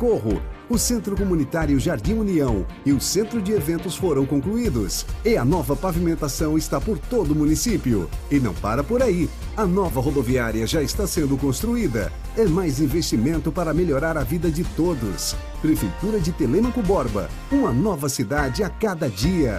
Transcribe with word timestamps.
Socorro, 0.00 0.40
o 0.70 0.78
Centro 0.78 1.14
Comunitário 1.14 1.78
Jardim 1.78 2.14
União 2.14 2.64
e 2.86 2.92
o 2.92 2.98
Centro 2.98 3.42
de 3.42 3.52
Eventos 3.52 3.94
foram 3.94 4.24
concluídos. 4.24 5.04
E 5.22 5.36
a 5.36 5.44
nova 5.44 5.76
pavimentação 5.76 6.56
está 6.56 6.80
por 6.80 6.96
todo 6.96 7.32
o 7.32 7.34
município. 7.36 8.08
E 8.30 8.40
não 8.40 8.54
para 8.54 8.82
por 8.82 9.02
aí. 9.02 9.28
A 9.54 9.66
nova 9.66 10.00
rodoviária 10.00 10.66
já 10.66 10.80
está 10.80 11.06
sendo 11.06 11.36
construída. 11.36 12.10
É 12.34 12.46
mais 12.46 12.80
investimento 12.80 13.52
para 13.52 13.74
melhorar 13.74 14.16
a 14.16 14.24
vida 14.24 14.50
de 14.50 14.64
todos. 14.64 15.36
Prefeitura 15.60 16.18
de 16.18 16.32
Telêmaco 16.32 16.80
Borba. 16.80 17.28
Uma 17.52 17.70
nova 17.70 18.08
cidade 18.08 18.62
a 18.62 18.70
cada 18.70 19.06
dia. 19.06 19.58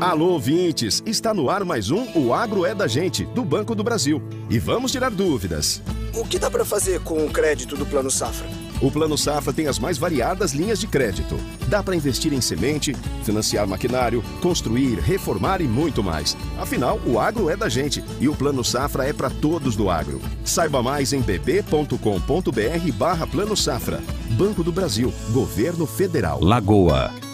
Alô, 0.00 0.32
ouvintes! 0.32 1.02
Está 1.06 1.32
no 1.32 1.48
ar 1.48 1.64
mais 1.64 1.90
um 1.90 2.06
O 2.14 2.34
Agro 2.34 2.66
é 2.66 2.74
da 2.74 2.86
Gente, 2.86 3.24
do 3.24 3.42
Banco 3.42 3.74
do 3.74 3.82
Brasil. 3.82 4.22
E 4.50 4.58
vamos 4.58 4.92
tirar 4.92 5.10
dúvidas. 5.10 5.82
O 6.14 6.22
que 6.22 6.38
dá 6.38 6.50
para 6.50 6.66
fazer 6.66 7.00
com 7.00 7.24
o 7.24 7.30
crédito 7.30 7.76
do 7.76 7.86
Plano 7.86 8.10
Safra? 8.10 8.46
O 8.82 8.90
Plano 8.90 9.16
Safra 9.16 9.54
tem 9.54 9.68
as 9.68 9.78
mais 9.78 9.96
variadas 9.96 10.52
linhas 10.52 10.78
de 10.78 10.86
crédito. 10.86 11.38
Dá 11.68 11.82
para 11.82 11.96
investir 11.96 12.34
em 12.34 12.42
semente, 12.42 12.94
financiar 13.24 13.66
maquinário, 13.66 14.22
construir, 14.42 14.98
reformar 14.98 15.62
e 15.62 15.64
muito 15.64 16.02
mais. 16.02 16.36
Afinal, 16.58 17.00
o 17.06 17.18
agro 17.18 17.48
é 17.48 17.56
da 17.56 17.70
gente 17.70 18.04
e 18.20 18.28
o 18.28 18.36
Plano 18.36 18.62
Safra 18.62 19.06
é 19.06 19.14
para 19.14 19.30
todos 19.30 19.76
do 19.76 19.88
agro. 19.88 20.20
Saiba 20.44 20.82
mais 20.82 21.14
em 21.14 21.22
bb.com.br 21.22 22.92
barra 22.98 23.26
Plano 23.26 23.56
Safra. 23.56 24.02
Banco 24.32 24.62
do 24.62 24.70
Brasil, 24.70 25.10
Governo 25.32 25.86
Federal. 25.86 26.38
Lagoa 26.42 27.25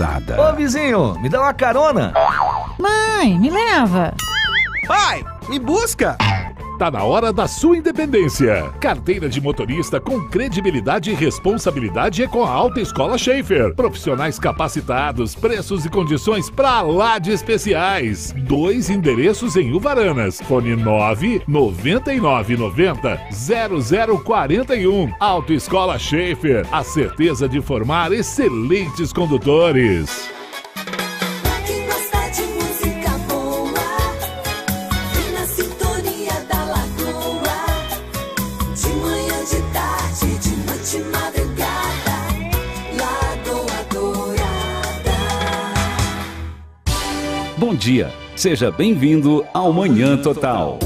Dourada. 0.00 0.40
Ô 0.40 0.56
vizinho, 0.56 1.14
me 1.20 1.28
dá 1.28 1.42
uma 1.42 1.52
carona. 1.52 2.14
Mãe, 2.78 3.38
me 3.38 3.50
leva. 3.50 4.14
Pai, 4.88 5.22
me 5.46 5.58
busca. 5.58 6.16
Tá 6.80 6.90
na 6.90 7.04
hora 7.04 7.30
da 7.30 7.46
sua 7.46 7.76
independência. 7.76 8.72
Carteira 8.80 9.28
de 9.28 9.38
motorista 9.38 10.00
com 10.00 10.18
credibilidade 10.28 11.10
e 11.10 11.14
responsabilidade 11.14 12.22
é 12.22 12.26
com 12.26 12.42
a 12.42 12.48
Alta 12.48 12.80
Escola 12.80 13.18
Schaefer. 13.18 13.74
Profissionais 13.74 14.38
capacitados, 14.38 15.34
preços 15.34 15.84
e 15.84 15.90
condições 15.90 16.48
pra 16.48 16.80
lá 16.80 17.18
de 17.18 17.32
especiais. 17.32 18.34
Dois 18.34 18.88
endereços 18.88 19.56
em 19.56 19.74
Uvaranas. 19.74 20.40
Fone 20.40 20.74
9 20.74 21.42
99 21.46 22.56
90 22.56 23.28
0041. 24.24 25.12
Alta 25.20 25.52
Escola 25.52 25.98
Schaefer. 25.98 26.66
A 26.72 26.82
certeza 26.82 27.46
de 27.46 27.60
formar 27.60 28.10
excelentes 28.10 29.12
condutores. 29.12 30.39
Dia, 47.80 48.12
seja 48.36 48.70
bem-vindo 48.70 49.42
ao 49.54 49.72
Manhã 49.72 50.14
Total. 50.18 50.78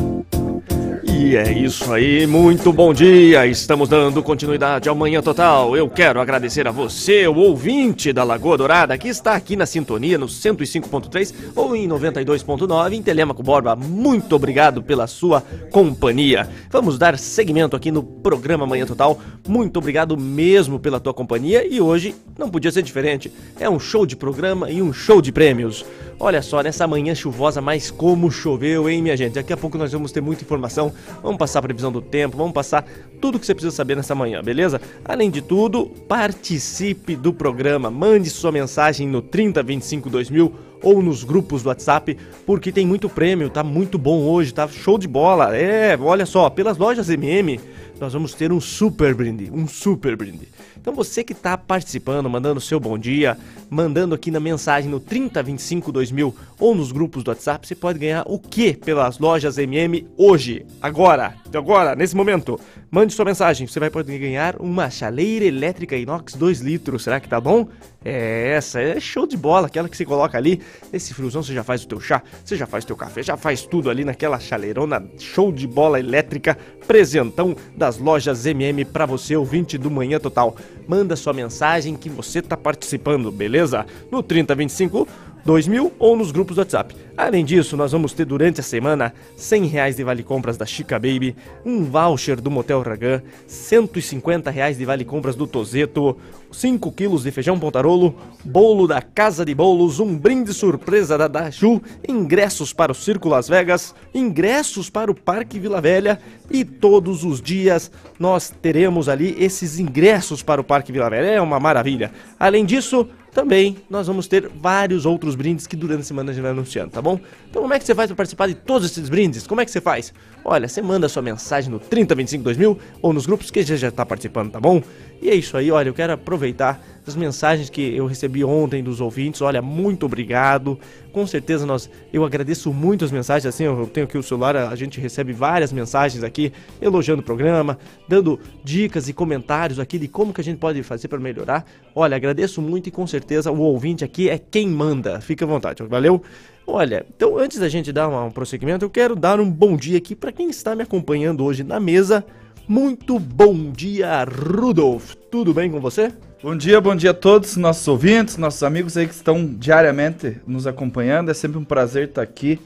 E 1.02 1.34
é 1.36 1.52
isso 1.52 1.92
aí, 1.92 2.24
muito 2.24 2.72
bom 2.72 2.94
dia! 2.94 3.46
Estamos 3.48 3.88
dando 3.88 4.22
continuidade 4.22 4.88
ao 4.88 4.94
Manhã 4.94 5.20
Total. 5.20 5.76
Eu 5.76 5.88
quero 5.88 6.20
agradecer 6.20 6.68
a 6.68 6.70
você, 6.70 7.26
o 7.26 7.34
ouvinte 7.34 8.12
da 8.12 8.22
Lagoa 8.22 8.56
Dourada, 8.56 8.96
que 8.96 9.08
está 9.08 9.34
aqui 9.34 9.56
na 9.56 9.66
sintonia 9.66 10.16
no 10.16 10.26
105.3 10.26 11.34
ou 11.56 11.74
em 11.74 11.88
92.9 11.88 12.92
em 12.92 13.02
Telemaco 13.02 13.42
Borba. 13.42 13.74
Muito 13.74 14.36
obrigado 14.36 14.80
pela 14.80 15.08
sua 15.08 15.42
companhia. 15.72 16.48
Vamos 16.70 16.96
dar 16.96 17.18
seguimento 17.18 17.74
aqui 17.74 17.90
no 17.90 18.04
programa 18.04 18.66
Manhã 18.66 18.86
Total. 18.86 19.18
Muito 19.48 19.78
obrigado 19.78 20.16
mesmo 20.16 20.78
pela 20.78 21.00
tua 21.00 21.12
companhia 21.12 21.66
e 21.66 21.80
hoje 21.80 22.14
não 22.38 22.48
podia 22.48 22.70
ser 22.70 22.82
diferente. 22.82 23.32
É 23.58 23.68
um 23.68 23.80
show 23.80 24.06
de 24.06 24.14
programa 24.14 24.70
e 24.70 24.80
um 24.80 24.92
show 24.92 25.20
de 25.20 25.32
prêmios. 25.32 25.84
Olha 26.18 26.40
só, 26.42 26.62
nessa 26.62 26.86
manhã 26.86 27.14
chuvosa, 27.14 27.60
mas 27.60 27.90
como 27.90 28.30
choveu, 28.30 28.88
hein, 28.88 29.02
minha 29.02 29.16
gente? 29.16 29.34
Daqui 29.34 29.52
a 29.52 29.56
pouco 29.56 29.76
nós 29.76 29.92
vamos 29.92 30.12
ter 30.12 30.20
muita 30.20 30.42
informação. 30.42 30.92
Vamos 31.22 31.38
passar 31.38 31.58
a 31.58 31.62
previsão 31.62 31.90
do 31.90 32.00
tempo, 32.00 32.36
vamos 32.36 32.52
passar 32.52 32.84
tudo 33.20 33.38
que 33.38 33.46
você 33.46 33.54
precisa 33.54 33.74
saber 33.74 33.96
nessa 33.96 34.14
manhã, 34.14 34.42
beleza? 34.42 34.80
Além 35.04 35.30
de 35.30 35.42
tudo, 35.42 35.86
participe 35.86 37.16
do 37.16 37.32
programa. 37.32 37.90
Mande 37.90 38.30
sua 38.30 38.52
mensagem 38.52 39.08
no 39.08 39.20
3025 39.20 40.08
2000 40.08 40.52
ou 40.82 41.02
nos 41.02 41.24
grupos 41.24 41.62
do 41.62 41.68
WhatsApp, 41.68 42.16
porque 42.44 42.70
tem 42.70 42.86
muito 42.86 43.08
prêmio, 43.08 43.48
tá 43.48 43.64
muito 43.64 43.98
bom 43.98 44.22
hoje, 44.22 44.52
tá 44.52 44.68
show 44.68 44.98
de 44.98 45.08
bola. 45.08 45.56
É, 45.56 45.96
olha 45.98 46.26
só, 46.26 46.50
pelas 46.50 46.76
lojas 46.76 47.08
MM, 47.08 47.58
nós 47.98 48.12
vamos 48.12 48.34
ter 48.34 48.52
um 48.52 48.60
super 48.60 49.14
brinde, 49.14 49.50
um 49.52 49.66
super 49.66 50.16
brinde. 50.16 50.48
Então 50.84 50.92
você 50.92 51.24
que 51.24 51.32
está 51.32 51.56
participando, 51.56 52.28
mandando 52.28 52.60
seu 52.60 52.78
bom 52.78 52.98
dia, 52.98 53.38
mandando 53.70 54.14
aqui 54.14 54.30
na 54.30 54.38
mensagem 54.38 54.90
no 54.90 55.00
3025 55.00 55.90
2000 55.90 56.36
ou 56.60 56.74
nos 56.74 56.92
grupos 56.92 57.24
do 57.24 57.28
WhatsApp, 57.28 57.66
você 57.66 57.74
pode 57.74 57.98
ganhar 57.98 58.22
o 58.26 58.38
que 58.38 58.74
pelas 58.74 59.18
lojas 59.18 59.56
MM 59.56 60.06
hoje, 60.14 60.66
agora, 60.82 61.36
agora, 61.54 61.96
nesse 61.96 62.14
momento. 62.14 62.60
Mande 62.90 63.14
sua 63.14 63.24
mensagem, 63.24 63.66
você 63.66 63.80
vai 63.80 63.88
poder 63.88 64.18
ganhar 64.18 64.56
uma 64.60 64.90
chaleira 64.90 65.46
elétrica 65.46 65.96
inox 65.96 66.34
2 66.34 66.60
litros, 66.60 67.02
será 67.02 67.18
que 67.18 67.28
tá 67.28 67.40
bom? 67.40 67.66
É 68.04 68.50
essa, 68.50 68.80
é 68.80 69.00
show 69.00 69.26
de 69.26 69.36
bola, 69.36 69.66
aquela 69.66 69.88
que 69.88 69.96
você 69.96 70.04
coloca 70.04 70.36
ali, 70.36 70.60
esse 70.92 71.14
friozão 71.14 71.42
você 71.42 71.54
já 71.54 71.64
faz 71.64 71.82
o 71.82 71.88
teu 71.88 71.98
chá, 71.98 72.22
você 72.44 72.54
já 72.54 72.66
faz 72.66 72.84
o 72.84 72.86
teu 72.86 72.96
café, 72.96 73.22
já 73.22 73.34
faz 73.34 73.62
tudo 73.62 73.88
ali 73.88 74.04
naquela 74.04 74.38
chaleirona, 74.38 75.02
show 75.18 75.50
de 75.50 75.66
bola 75.66 75.98
elétrica, 75.98 76.56
presentão 76.86 77.56
das 77.74 77.96
lojas 77.98 78.44
MM 78.44 78.84
para 78.84 79.06
você, 79.06 79.34
ouvinte 79.34 79.78
do 79.78 79.90
Manhã 79.90 80.20
Total. 80.20 80.54
Manda 80.86 81.16
sua 81.16 81.32
mensagem 81.32 81.96
que 81.96 82.08
você 82.08 82.42
tá 82.42 82.56
participando, 82.56 83.32
beleza? 83.32 83.86
No 84.10 84.22
3025 84.22 85.08
2000 85.44 85.92
ou 85.98 86.16
nos 86.16 86.32
grupos 86.32 86.56
do 86.56 86.60
WhatsApp. 86.60 86.94
Além 87.16 87.44
disso, 87.44 87.76
nós 87.76 87.92
vamos 87.92 88.12
ter 88.12 88.24
durante 88.24 88.60
a 88.60 88.62
semana 88.62 89.14
100 89.36 89.66
reais 89.66 89.96
de 89.96 90.02
vale 90.02 90.24
compras 90.24 90.56
da 90.56 90.66
Chica 90.66 90.98
Baby, 90.98 91.36
um 91.64 91.84
voucher 91.84 92.40
do 92.40 92.50
Motel 92.50 92.82
Ragan, 92.82 93.22
150 93.46 94.50
reais 94.50 94.76
de 94.76 94.84
vale 94.84 95.04
compras 95.04 95.36
do 95.36 95.46
Tozeto, 95.46 96.16
5 96.50 96.90
quilos 96.90 97.22
de 97.22 97.30
feijão 97.30 97.58
pontarolo, 97.58 98.16
bolo 98.44 98.88
da 98.88 99.00
Casa 99.00 99.44
de 99.44 99.54
Bolos, 99.54 100.00
um 100.00 100.16
brinde 100.16 100.52
surpresa 100.52 101.16
da 101.16 101.28
Daju, 101.28 101.80
ingressos 102.08 102.72
para 102.72 102.90
o 102.90 102.94
Circo 102.94 103.28
Las 103.28 103.48
Vegas, 103.48 103.94
ingressos 104.12 104.90
para 104.90 105.10
o 105.10 105.14
Parque 105.14 105.60
Vila 105.60 105.80
Velha 105.80 106.20
e 106.50 106.64
todos 106.64 107.22
os 107.22 107.40
dias 107.40 107.90
nós 108.18 108.52
teremos 108.62 109.08
ali 109.08 109.36
esses 109.38 109.78
ingressos 109.78 110.42
para 110.42 110.60
o 110.60 110.64
Parque 110.64 110.90
Vila 110.90 111.10
Velha. 111.10 111.26
É 111.26 111.40
uma 111.40 111.60
maravilha. 111.60 112.10
Além 112.38 112.64
disso, 112.64 113.08
também 113.34 113.76
nós 113.90 114.06
vamos 114.06 114.26
ter 114.28 114.48
vários 114.48 115.04
outros 115.04 115.34
brindes 115.34 115.66
que 115.66 115.76
durante 115.76 116.00
a 116.00 116.04
semana 116.04 116.30
a 116.30 116.34
gente 116.34 116.42
vai 116.42 116.52
anunciando, 116.52 116.90
tá 116.90 117.02
bom? 117.02 117.18
Então 117.50 117.60
como 117.60 117.74
é 117.74 117.78
que 117.78 117.84
você 117.84 117.94
faz 117.94 118.08
para 118.08 118.16
participar 118.16 118.46
de 118.46 118.54
todos 118.54 118.90
esses 118.90 119.08
brindes? 119.08 119.46
Como 119.46 119.60
é 119.60 119.64
que 119.64 119.70
você 119.70 119.80
faz? 119.80 120.14
Olha, 120.44 120.68
você 120.68 120.80
manda 120.80 121.08
sua 121.08 121.22
mensagem 121.22 121.70
no 121.70 121.80
30252000 121.80 122.78
ou 123.02 123.12
nos 123.12 123.26
grupos 123.26 123.50
que 123.50 123.62
já 123.62 123.76
já 123.76 123.90
tá 123.90 124.06
participando, 124.06 124.52
tá 124.52 124.60
bom? 124.60 124.80
E 125.24 125.30
é 125.30 125.34
isso 125.34 125.56
aí, 125.56 125.70
olha, 125.70 125.88
eu 125.88 125.94
quero 125.94 126.12
aproveitar 126.12 126.78
as 127.06 127.16
mensagens 127.16 127.70
que 127.70 127.96
eu 127.96 128.04
recebi 128.04 128.44
ontem 128.44 128.84
dos 128.84 129.00
ouvintes. 129.00 129.40
Olha, 129.40 129.62
muito 129.62 130.04
obrigado. 130.04 130.78
Com 131.12 131.26
certeza 131.26 131.64
nós 131.64 131.88
eu 132.12 132.26
agradeço 132.26 132.70
muito 132.74 133.06
as 133.06 133.10
mensagens 133.10 133.46
assim, 133.46 133.64
eu 133.64 133.86
tenho 133.86 134.04
aqui 134.04 134.18
o 134.18 134.22
celular, 134.22 134.54
a 134.54 134.76
gente 134.76 135.00
recebe 135.00 135.32
várias 135.32 135.72
mensagens 135.72 136.22
aqui 136.22 136.52
elogiando 136.78 137.22
o 137.22 137.24
programa, 137.24 137.78
dando 138.06 138.38
dicas 138.62 139.08
e 139.08 139.14
comentários 139.14 139.78
aqui 139.78 139.98
de 139.98 140.08
como 140.08 140.30
que 140.30 140.42
a 140.42 140.44
gente 140.44 140.58
pode 140.58 140.82
fazer 140.82 141.08
para 141.08 141.18
melhorar. 141.18 141.64
Olha, 141.94 142.16
agradeço 142.16 142.60
muito 142.60 142.88
e 142.88 142.92
com 142.92 143.06
certeza 143.06 143.50
o 143.50 143.60
ouvinte 143.60 144.04
aqui 144.04 144.28
é 144.28 144.36
quem 144.36 144.68
manda. 144.68 145.22
Fica 145.22 145.46
à 145.46 145.48
vontade. 145.48 145.82
Valeu. 145.84 146.22
Olha, 146.66 147.06
então 147.16 147.38
antes 147.38 147.58
da 147.58 147.68
gente 147.70 147.90
dar 147.92 148.10
um 148.10 148.30
prosseguimento, 148.30 148.84
eu 148.84 148.90
quero 148.90 149.16
dar 149.16 149.40
um 149.40 149.50
bom 149.50 149.74
dia 149.74 149.96
aqui 149.96 150.14
para 150.14 150.30
quem 150.30 150.50
está 150.50 150.74
me 150.74 150.82
acompanhando 150.82 151.42
hoje 151.42 151.64
na 151.64 151.80
mesa. 151.80 152.22
Muito 152.66 153.18
bom 153.18 153.70
dia, 153.70 154.24
Rudolf. 154.24 155.14
Tudo 155.30 155.52
bem 155.52 155.70
com 155.70 155.78
você? 155.80 156.10
Bom 156.42 156.56
dia, 156.56 156.80
bom 156.80 156.96
dia 156.96 157.10
a 157.10 157.14
todos 157.14 157.58
nossos 157.58 157.86
ouvintes, 157.86 158.38
nossos 158.38 158.62
amigos 158.62 158.96
aí 158.96 159.06
que 159.06 159.12
estão 159.12 159.44
diariamente 159.44 160.40
nos 160.46 160.66
acompanhando. 160.66 161.30
É 161.30 161.34
sempre 161.34 161.58
um 161.58 161.64
prazer 161.64 162.08
estar 162.08 162.22
aqui 162.22 162.58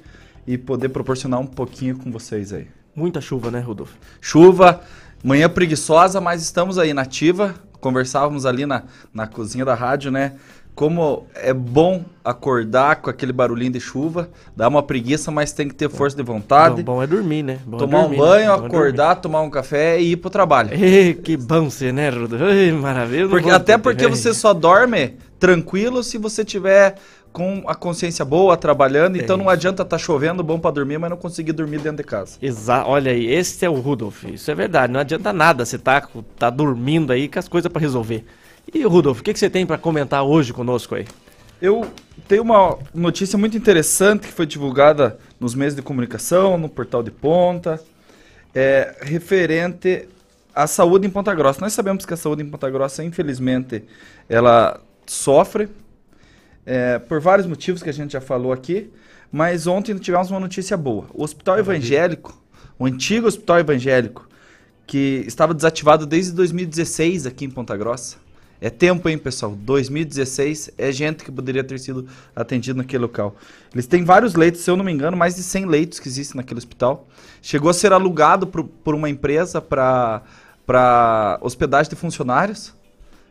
e 0.46 0.56
poder 0.56 0.90
proporcionar 0.90 1.40
um 1.40 1.46
pouquinho 1.46 1.98
com 1.98 2.12
vocês 2.12 2.52
aí. 2.52 2.68
Muita 2.94 3.20
chuva, 3.20 3.50
né, 3.50 3.58
Rudolf? 3.58 3.90
Chuva, 4.20 4.82
manhã 5.22 5.48
preguiçosa, 5.48 6.20
mas 6.20 6.42
estamos 6.42 6.78
aí 6.78 6.94
nativa 6.94 7.56
conversávamos 7.80 8.46
ali 8.46 8.66
na, 8.66 8.84
na 9.12 9.26
cozinha 9.26 9.64
da 9.64 9.74
rádio, 9.74 10.10
né? 10.10 10.34
Como 10.78 11.26
é 11.34 11.52
bom 11.52 12.04
acordar 12.24 13.02
com 13.02 13.10
aquele 13.10 13.32
barulhinho 13.32 13.72
de 13.72 13.80
chuva, 13.80 14.30
dá 14.54 14.68
uma 14.68 14.80
preguiça, 14.80 15.28
mas 15.28 15.50
tem 15.50 15.66
que 15.66 15.74
ter 15.74 15.90
força 15.90 16.16
de 16.16 16.22
vontade. 16.22 16.84
Bom, 16.84 16.94
bom 16.94 17.02
é 17.02 17.06
dormir, 17.08 17.42
né? 17.42 17.58
Bom 17.66 17.78
é 17.78 17.80
tomar 17.80 18.02
dormir, 18.02 18.14
um 18.14 18.18
banho, 18.20 18.46
né? 18.46 18.62
É 18.62 18.66
acordar, 18.66 19.16
tomar 19.16 19.40
um 19.40 19.50
café 19.50 20.00
e 20.00 20.12
ir 20.12 20.18
pro 20.18 20.30
trabalho. 20.30 20.70
Ei, 20.72 21.14
que 21.14 21.36
bom 21.36 21.68
ser, 21.68 21.92
né, 21.92 22.10
Rudo? 22.10 22.36
Ei, 22.48 22.70
maravilha. 22.70 23.28
Porque, 23.28 23.50
até 23.50 23.76
porque 23.76 24.06
você 24.06 24.32
só 24.32 24.54
dorme 24.54 25.16
tranquilo 25.40 26.00
se 26.04 26.16
você 26.16 26.44
tiver 26.44 26.94
com 27.32 27.64
a 27.66 27.74
consciência 27.74 28.24
boa, 28.24 28.56
trabalhando. 28.56 29.16
Então 29.16 29.36
não 29.36 29.48
adianta 29.48 29.82
estar 29.82 29.98
chovendo, 29.98 30.44
bom 30.44 30.60
pra 30.60 30.70
dormir, 30.70 30.98
mas 30.98 31.10
não 31.10 31.16
conseguir 31.16 31.54
dormir 31.54 31.78
dentro 31.78 31.96
de 31.96 32.04
casa. 32.04 32.38
Exa 32.40 32.84
olha 32.86 33.10
aí, 33.10 33.26
esse 33.26 33.64
é 33.64 33.68
o 33.68 33.74
Rudolf. 33.74 34.22
Isso 34.32 34.48
é 34.48 34.54
verdade. 34.54 34.92
Não 34.92 35.00
adianta 35.00 35.32
nada 35.32 35.64
você 35.64 35.76
tá, 35.76 36.06
tá 36.38 36.48
dormindo 36.50 37.12
aí 37.12 37.26
com 37.28 37.40
as 37.40 37.48
coisas 37.48 37.70
pra 37.70 37.80
resolver. 37.80 38.24
E 38.72 38.84
Rudolf, 38.84 39.20
o 39.20 39.22
que, 39.22 39.32
que 39.32 39.38
você 39.38 39.48
tem 39.48 39.64
pra 39.64 39.78
comentar 39.78 40.22
hoje 40.22 40.52
conosco 40.52 40.94
aí? 40.94 41.06
Eu 41.60 41.90
tenho 42.28 42.42
uma 42.42 42.78
notícia 42.94 43.38
muito 43.38 43.56
interessante 43.56 44.26
que 44.26 44.32
foi 44.32 44.44
divulgada 44.44 45.18
nos 45.40 45.54
meios 45.54 45.74
de 45.74 45.80
comunicação, 45.80 46.58
no 46.58 46.68
portal 46.68 47.02
de 47.02 47.10
ponta, 47.10 47.82
é, 48.54 48.94
referente 49.00 50.06
à 50.54 50.66
saúde 50.66 51.06
em 51.06 51.10
Ponta 51.10 51.34
Grossa. 51.34 51.60
Nós 51.60 51.72
sabemos 51.72 52.04
que 52.04 52.12
a 52.12 52.16
saúde 52.16 52.42
em 52.42 52.50
Ponta 52.50 52.68
Grossa, 52.68 53.02
infelizmente, 53.02 53.84
ela 54.28 54.78
sofre 55.06 55.70
é, 56.66 56.98
por 56.98 57.20
vários 57.20 57.46
motivos 57.46 57.82
que 57.82 57.88
a 57.88 57.94
gente 57.94 58.12
já 58.12 58.20
falou 58.20 58.52
aqui, 58.52 58.92
mas 59.32 59.66
ontem 59.66 59.96
tivemos 59.96 60.30
uma 60.30 60.40
notícia 60.40 60.76
boa. 60.76 61.06
O 61.14 61.24
Hospital 61.24 61.58
Evangélico, 61.58 62.38
o 62.78 62.84
antigo 62.84 63.26
Hospital 63.26 63.60
Evangélico, 63.60 64.28
que 64.86 65.24
estava 65.26 65.54
desativado 65.54 66.04
desde 66.04 66.32
2016 66.32 67.26
aqui 67.26 67.46
em 67.46 67.50
Ponta 67.50 67.74
Grossa. 67.74 68.27
É 68.60 68.68
tempo, 68.68 69.08
hein, 69.08 69.16
pessoal? 69.16 69.54
2016 69.54 70.72
é 70.76 70.90
gente 70.90 71.22
que 71.22 71.30
poderia 71.30 71.62
ter 71.62 71.78
sido 71.78 72.06
atendido 72.34 72.78
naquele 72.78 73.02
local. 73.02 73.36
Eles 73.72 73.86
têm 73.86 74.04
vários 74.04 74.34
leitos, 74.34 74.62
se 74.62 74.70
eu 74.70 74.76
não 74.76 74.84
me 74.84 74.90
engano, 74.92 75.16
mais 75.16 75.36
de 75.36 75.44
100 75.44 75.66
leitos 75.66 76.00
que 76.00 76.08
existem 76.08 76.36
naquele 76.36 76.58
hospital. 76.58 77.06
Chegou 77.40 77.70
a 77.70 77.74
ser 77.74 77.92
alugado 77.92 78.48
por, 78.48 78.64
por 78.64 78.96
uma 78.96 79.08
empresa 79.08 79.60
para 79.60 81.38
hospedagem 81.40 81.90
de 81.90 81.96
funcionários. 81.96 82.74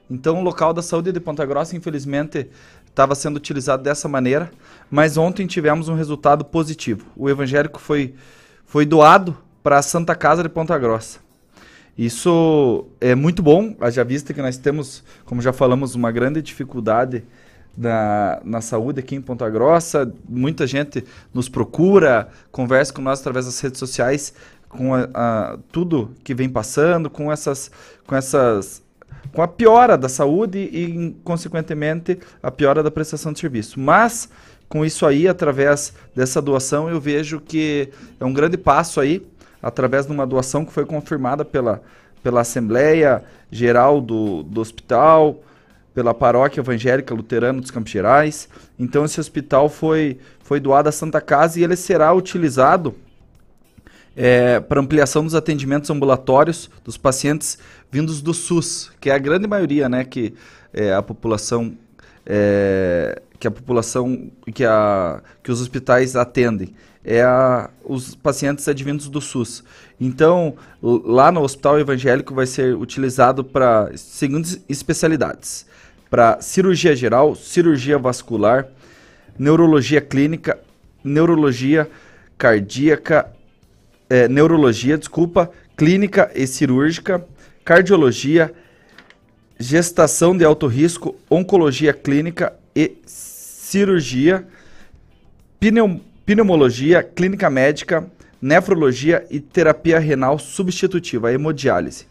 Então, 0.10 0.40
o 0.40 0.44
local 0.44 0.74
da 0.74 0.82
saúde 0.82 1.12
de 1.12 1.20
Ponta 1.20 1.46
Grossa, 1.46 1.76
infelizmente, 1.76 2.50
estava 2.88 3.14
sendo 3.14 3.36
utilizado 3.36 3.84
dessa 3.84 4.08
maneira. 4.08 4.50
Mas 4.90 5.18
ontem 5.18 5.46
tivemos 5.46 5.90
um 5.90 5.96
resultado 5.96 6.46
positivo. 6.46 7.06
O 7.18 7.30
evangélico 7.30 7.82
foi, 7.82 8.16
foi 8.66 8.86
doado 8.86 9.38
para 9.62 9.78
a 9.78 9.82
Santa 9.82 10.16
Casa 10.16 10.42
de 10.42 10.48
Ponta 10.48 10.78
Grossa. 10.78 11.27
Isso 11.98 12.86
é 13.02 13.16
muito 13.16 13.42
bom, 13.42 13.76
haja 13.82 14.04
vista 14.04 14.34
que 14.34 14.42
nós 14.42 14.58
temos, 14.58 15.04
como 15.26 15.42
já 15.42 15.52
falamos, 15.52 15.96
uma 15.96 16.12
grande 16.12 16.42
dificuldade 16.44 17.24
na, 17.76 18.40
na 18.46 18.62
saúde 18.62 19.00
aqui 19.00 19.16
em 19.16 19.22
Ponta 19.22 19.50
Grossa. 19.50 20.12
Muita 20.30 20.68
gente 20.68 21.04
nos 21.34 21.50
procura, 21.50 22.30
conversa 22.52 22.94
com 22.94 23.02
nós 23.02 23.20
através 23.20 23.46
das 23.46 23.60
redes 23.60 23.80
sociais, 23.80 24.34
com 24.70 24.94
a, 24.94 25.08
a- 25.14 25.58
tudo 25.72 26.12
que 26.24 26.36
vem 26.36 26.48
passando, 26.50 27.10
com 27.10 27.32
essas, 27.32 27.72
com 28.06 28.16
essas, 28.16 28.84
com 29.34 29.42
a 29.42 29.48
piora 29.48 29.98
da 29.98 30.08
saúde 30.10 30.60
e, 30.60 31.16
consequentemente, 31.24 32.20
a 32.44 32.52
piora 32.52 32.84
da 32.84 32.92
prestação 32.92 33.34
de 33.34 33.40
serviço. 33.40 33.80
Mas 33.80 34.30
com 34.70 34.86
isso 34.86 35.04
aí, 35.06 35.28
através 35.28 35.94
dessa 36.16 36.40
doação, 36.42 36.90
eu 36.90 37.00
vejo 37.02 37.40
que 37.40 37.90
é 38.20 38.26
um 38.26 38.34
grande 38.34 38.58
passo 38.58 39.00
aí, 39.00 39.26
através 39.62 40.06
de 40.06 40.12
uma 40.12 40.26
doação 40.26 40.66
que 40.66 40.72
foi 40.72 40.86
confirmada 40.86 41.44
pela, 41.44 41.82
pela 42.24 42.42
Assembleia 42.42 43.24
Geral 43.52 44.02
do, 44.02 44.44
do 44.44 44.62
Hospital, 44.62 45.42
pela 45.94 46.14
Paróquia 46.14 46.62
Evangélica 46.62 47.14
Luterana 47.14 47.60
dos 47.60 47.72
Campos 47.72 47.92
Gerais. 47.92 48.48
Então, 48.78 49.06
esse 49.06 49.20
hospital 49.20 49.68
foi, 49.68 50.20
foi 50.40 50.60
doado 50.60 50.90
à 50.90 50.92
Santa 50.92 51.20
Casa 51.20 51.60
e 51.60 51.64
ele 51.64 51.76
será 51.76 52.14
utilizado 52.14 52.96
é, 54.16 54.60
para 54.60 54.82
ampliação 54.82 55.24
dos 55.24 55.36
atendimentos 55.36 55.90
ambulatórios 55.90 56.70
dos 56.84 56.98
pacientes 56.98 57.58
vindos 57.92 58.22
do 58.22 58.34
SUS, 58.34 58.92
que 59.00 59.10
é 59.10 59.14
a 59.14 59.18
grande 59.18 59.48
maioria, 59.48 59.88
né, 59.88 60.04
que 60.04 60.34
é, 60.74 60.94
a 60.94 61.02
população 61.02 61.78
é, 62.26 63.22
que 63.40 63.48
a 63.48 63.52
população 63.52 64.32
que, 64.54 64.66
a, 64.66 65.22
que 65.44 65.52
os 65.52 65.62
hospitais 65.62 66.16
atendem 66.16 66.74
é 67.08 67.24
a, 67.24 67.70
os 67.86 68.14
pacientes 68.14 68.68
advindos 68.68 69.08
do 69.08 69.22
SUS. 69.22 69.64
Então, 70.00 70.56
lá 70.84 71.32
no 71.32 71.42
Hospital 71.42 71.80
Evangélico 71.80 72.36
vai 72.36 72.46
ser 72.46 72.76
utilizado 72.76 73.46
para 73.46 73.90
seguintes 73.96 74.60
especialidades: 74.68 75.66
para 76.10 76.42
cirurgia 76.42 76.94
geral, 76.94 77.34
cirurgia 77.34 77.98
vascular, 77.98 78.68
neurologia 79.40 80.02
clínica, 80.02 80.60
neurologia 81.02 81.90
cardíaca, 82.38 83.32
é, 84.10 84.28
neurologia, 84.28 84.98
desculpa, 84.98 85.50
clínica 85.78 86.30
e 86.36 86.46
cirúrgica, 86.46 87.26
cardiologia, 87.64 88.54
gestação 89.58 90.38
de 90.38 90.44
alto 90.44 90.68
risco, 90.68 91.16
oncologia 91.30 91.94
clínica 91.94 92.54
e 92.76 92.98
cirurgia, 93.06 94.46
pneum- 95.60 96.02
pneumologia, 96.28 97.02
clínica 97.02 97.50
médica, 97.50 98.06
nefrologia 98.42 99.26
e 99.32 99.40
terapia 99.40 99.98
renal 99.98 100.38
substitutiva, 100.38 101.30
a 101.30 101.34
hemodiálise. 101.34 102.06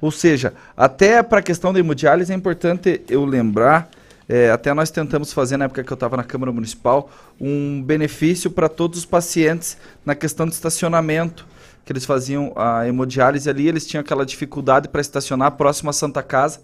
Ou 0.00 0.10
seja, 0.10 0.52
até 0.76 1.22
para 1.22 1.38
a 1.38 1.42
questão 1.42 1.72
da 1.72 1.78
hemodiálise 1.78 2.32
é 2.32 2.34
importante 2.34 3.00
eu 3.08 3.24
lembrar, 3.24 3.88
é, 4.28 4.50
até 4.50 4.74
nós 4.74 4.90
tentamos 4.90 5.32
fazer 5.32 5.56
na 5.56 5.66
época 5.66 5.84
que 5.84 5.92
eu 5.92 5.94
estava 5.94 6.16
na 6.16 6.24
Câmara 6.24 6.50
Municipal, 6.50 7.12
um 7.40 7.80
benefício 7.80 8.50
para 8.50 8.68
todos 8.68 8.98
os 8.98 9.04
pacientes 9.04 9.78
na 10.04 10.16
questão 10.16 10.46
de 10.46 10.52
estacionamento, 10.52 11.46
que 11.84 11.92
eles 11.92 12.04
faziam 12.04 12.52
a 12.56 12.88
hemodiálise 12.88 13.48
ali, 13.48 13.68
eles 13.68 13.86
tinham 13.86 14.00
aquela 14.00 14.26
dificuldade 14.26 14.88
para 14.88 15.00
estacionar 15.00 15.52
próximo 15.52 15.90
à 15.90 15.92
Santa 15.92 16.24
Casa. 16.24 16.60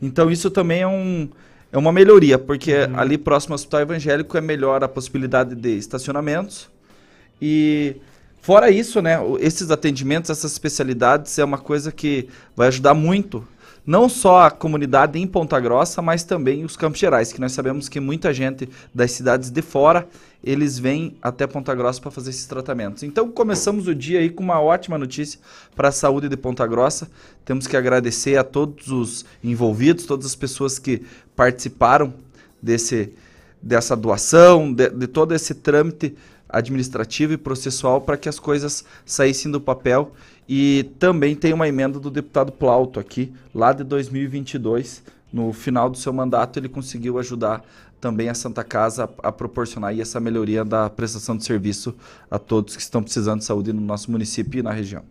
Então 0.00 0.30
isso 0.30 0.50
também 0.50 0.82
é, 0.82 0.86
um, 0.86 1.26
é 1.72 1.78
uma 1.78 1.92
melhoria, 1.92 2.38
porque 2.38 2.72
ali 2.94 3.16
próximo 3.16 3.52
ao 3.52 3.56
Hospital 3.56 3.80
Evangélico 3.80 4.36
é 4.36 4.40
melhor 4.40 4.82
a 4.82 4.88
possibilidade 4.88 5.54
de 5.54 5.76
estacionamentos. 5.76 6.68
E 7.40 7.96
fora 8.40 8.70
isso, 8.70 9.00
né, 9.00 9.18
esses 9.38 9.70
atendimentos, 9.70 10.30
essas 10.30 10.52
especialidades 10.52 11.38
é 11.38 11.44
uma 11.44 11.58
coisa 11.58 11.92
que 11.92 12.28
vai 12.56 12.68
ajudar 12.68 12.94
muito, 12.94 13.46
não 13.86 14.08
só 14.08 14.42
a 14.42 14.50
comunidade 14.50 15.18
em 15.18 15.26
Ponta 15.26 15.58
Grossa, 15.58 16.02
mas 16.02 16.22
também 16.24 16.64
os 16.64 16.76
Campos 16.76 17.00
Gerais, 17.00 17.32
que 17.32 17.40
nós 17.40 17.52
sabemos 17.52 17.88
que 17.88 18.00
muita 18.00 18.32
gente 18.34 18.68
das 18.94 19.12
cidades 19.12 19.50
de 19.50 19.62
fora, 19.62 20.06
eles 20.42 20.78
vêm 20.78 21.16
até 21.20 21.46
Ponta 21.46 21.74
Grossa 21.74 22.00
para 22.00 22.10
fazer 22.10 22.30
esses 22.30 22.46
tratamentos. 22.46 23.02
Então 23.02 23.30
começamos 23.30 23.86
o 23.86 23.94
dia 23.94 24.20
aí 24.20 24.30
com 24.30 24.42
uma 24.42 24.60
ótima 24.60 24.96
notícia 24.96 25.38
para 25.76 25.88
a 25.88 25.92
saúde 25.92 26.28
de 26.28 26.36
Ponta 26.36 26.66
Grossa. 26.66 27.10
Temos 27.44 27.66
que 27.66 27.76
agradecer 27.76 28.36
a 28.36 28.44
todos 28.44 28.88
os 28.88 29.24
envolvidos, 29.44 30.06
todas 30.06 30.26
as 30.26 30.34
pessoas 30.34 30.78
que 30.78 31.02
participaram 31.36 32.12
desse 32.62 33.12
dessa 33.62 33.94
doação, 33.94 34.72
de, 34.72 34.88
de 34.88 35.06
todo 35.06 35.34
esse 35.34 35.54
trâmite 35.54 36.16
administrativo 36.48 37.32
e 37.32 37.36
processual 37.36 38.00
para 38.00 38.16
que 38.16 38.28
as 38.28 38.38
coisas 38.38 38.84
saíssem 39.04 39.50
do 39.50 39.60
papel. 39.60 40.12
E 40.48 40.90
também 40.98 41.36
tem 41.36 41.52
uma 41.52 41.68
emenda 41.68 42.00
do 42.00 42.10
deputado 42.10 42.50
Plauto 42.50 42.98
aqui, 42.98 43.32
lá 43.54 43.72
de 43.72 43.84
2022. 43.84 45.02
No 45.32 45.52
final 45.52 45.88
do 45.88 45.96
seu 45.96 46.12
mandato, 46.12 46.58
ele 46.58 46.68
conseguiu 46.68 47.18
ajudar 47.18 47.64
também 48.00 48.28
a 48.28 48.34
Santa 48.34 48.64
Casa 48.64 49.04
a, 49.22 49.28
a 49.28 49.32
proporcionar 49.32 49.98
essa 49.98 50.18
melhoria 50.18 50.64
da 50.64 50.88
prestação 50.88 51.36
de 51.36 51.44
serviço 51.44 51.94
a 52.30 52.38
todos 52.38 52.74
que 52.74 52.82
estão 52.82 53.02
precisando 53.02 53.40
de 53.40 53.44
saúde 53.44 53.72
no 53.72 53.80
nosso 53.80 54.10
município 54.10 54.60
e 54.60 54.62
na 54.62 54.72
região. 54.72 55.02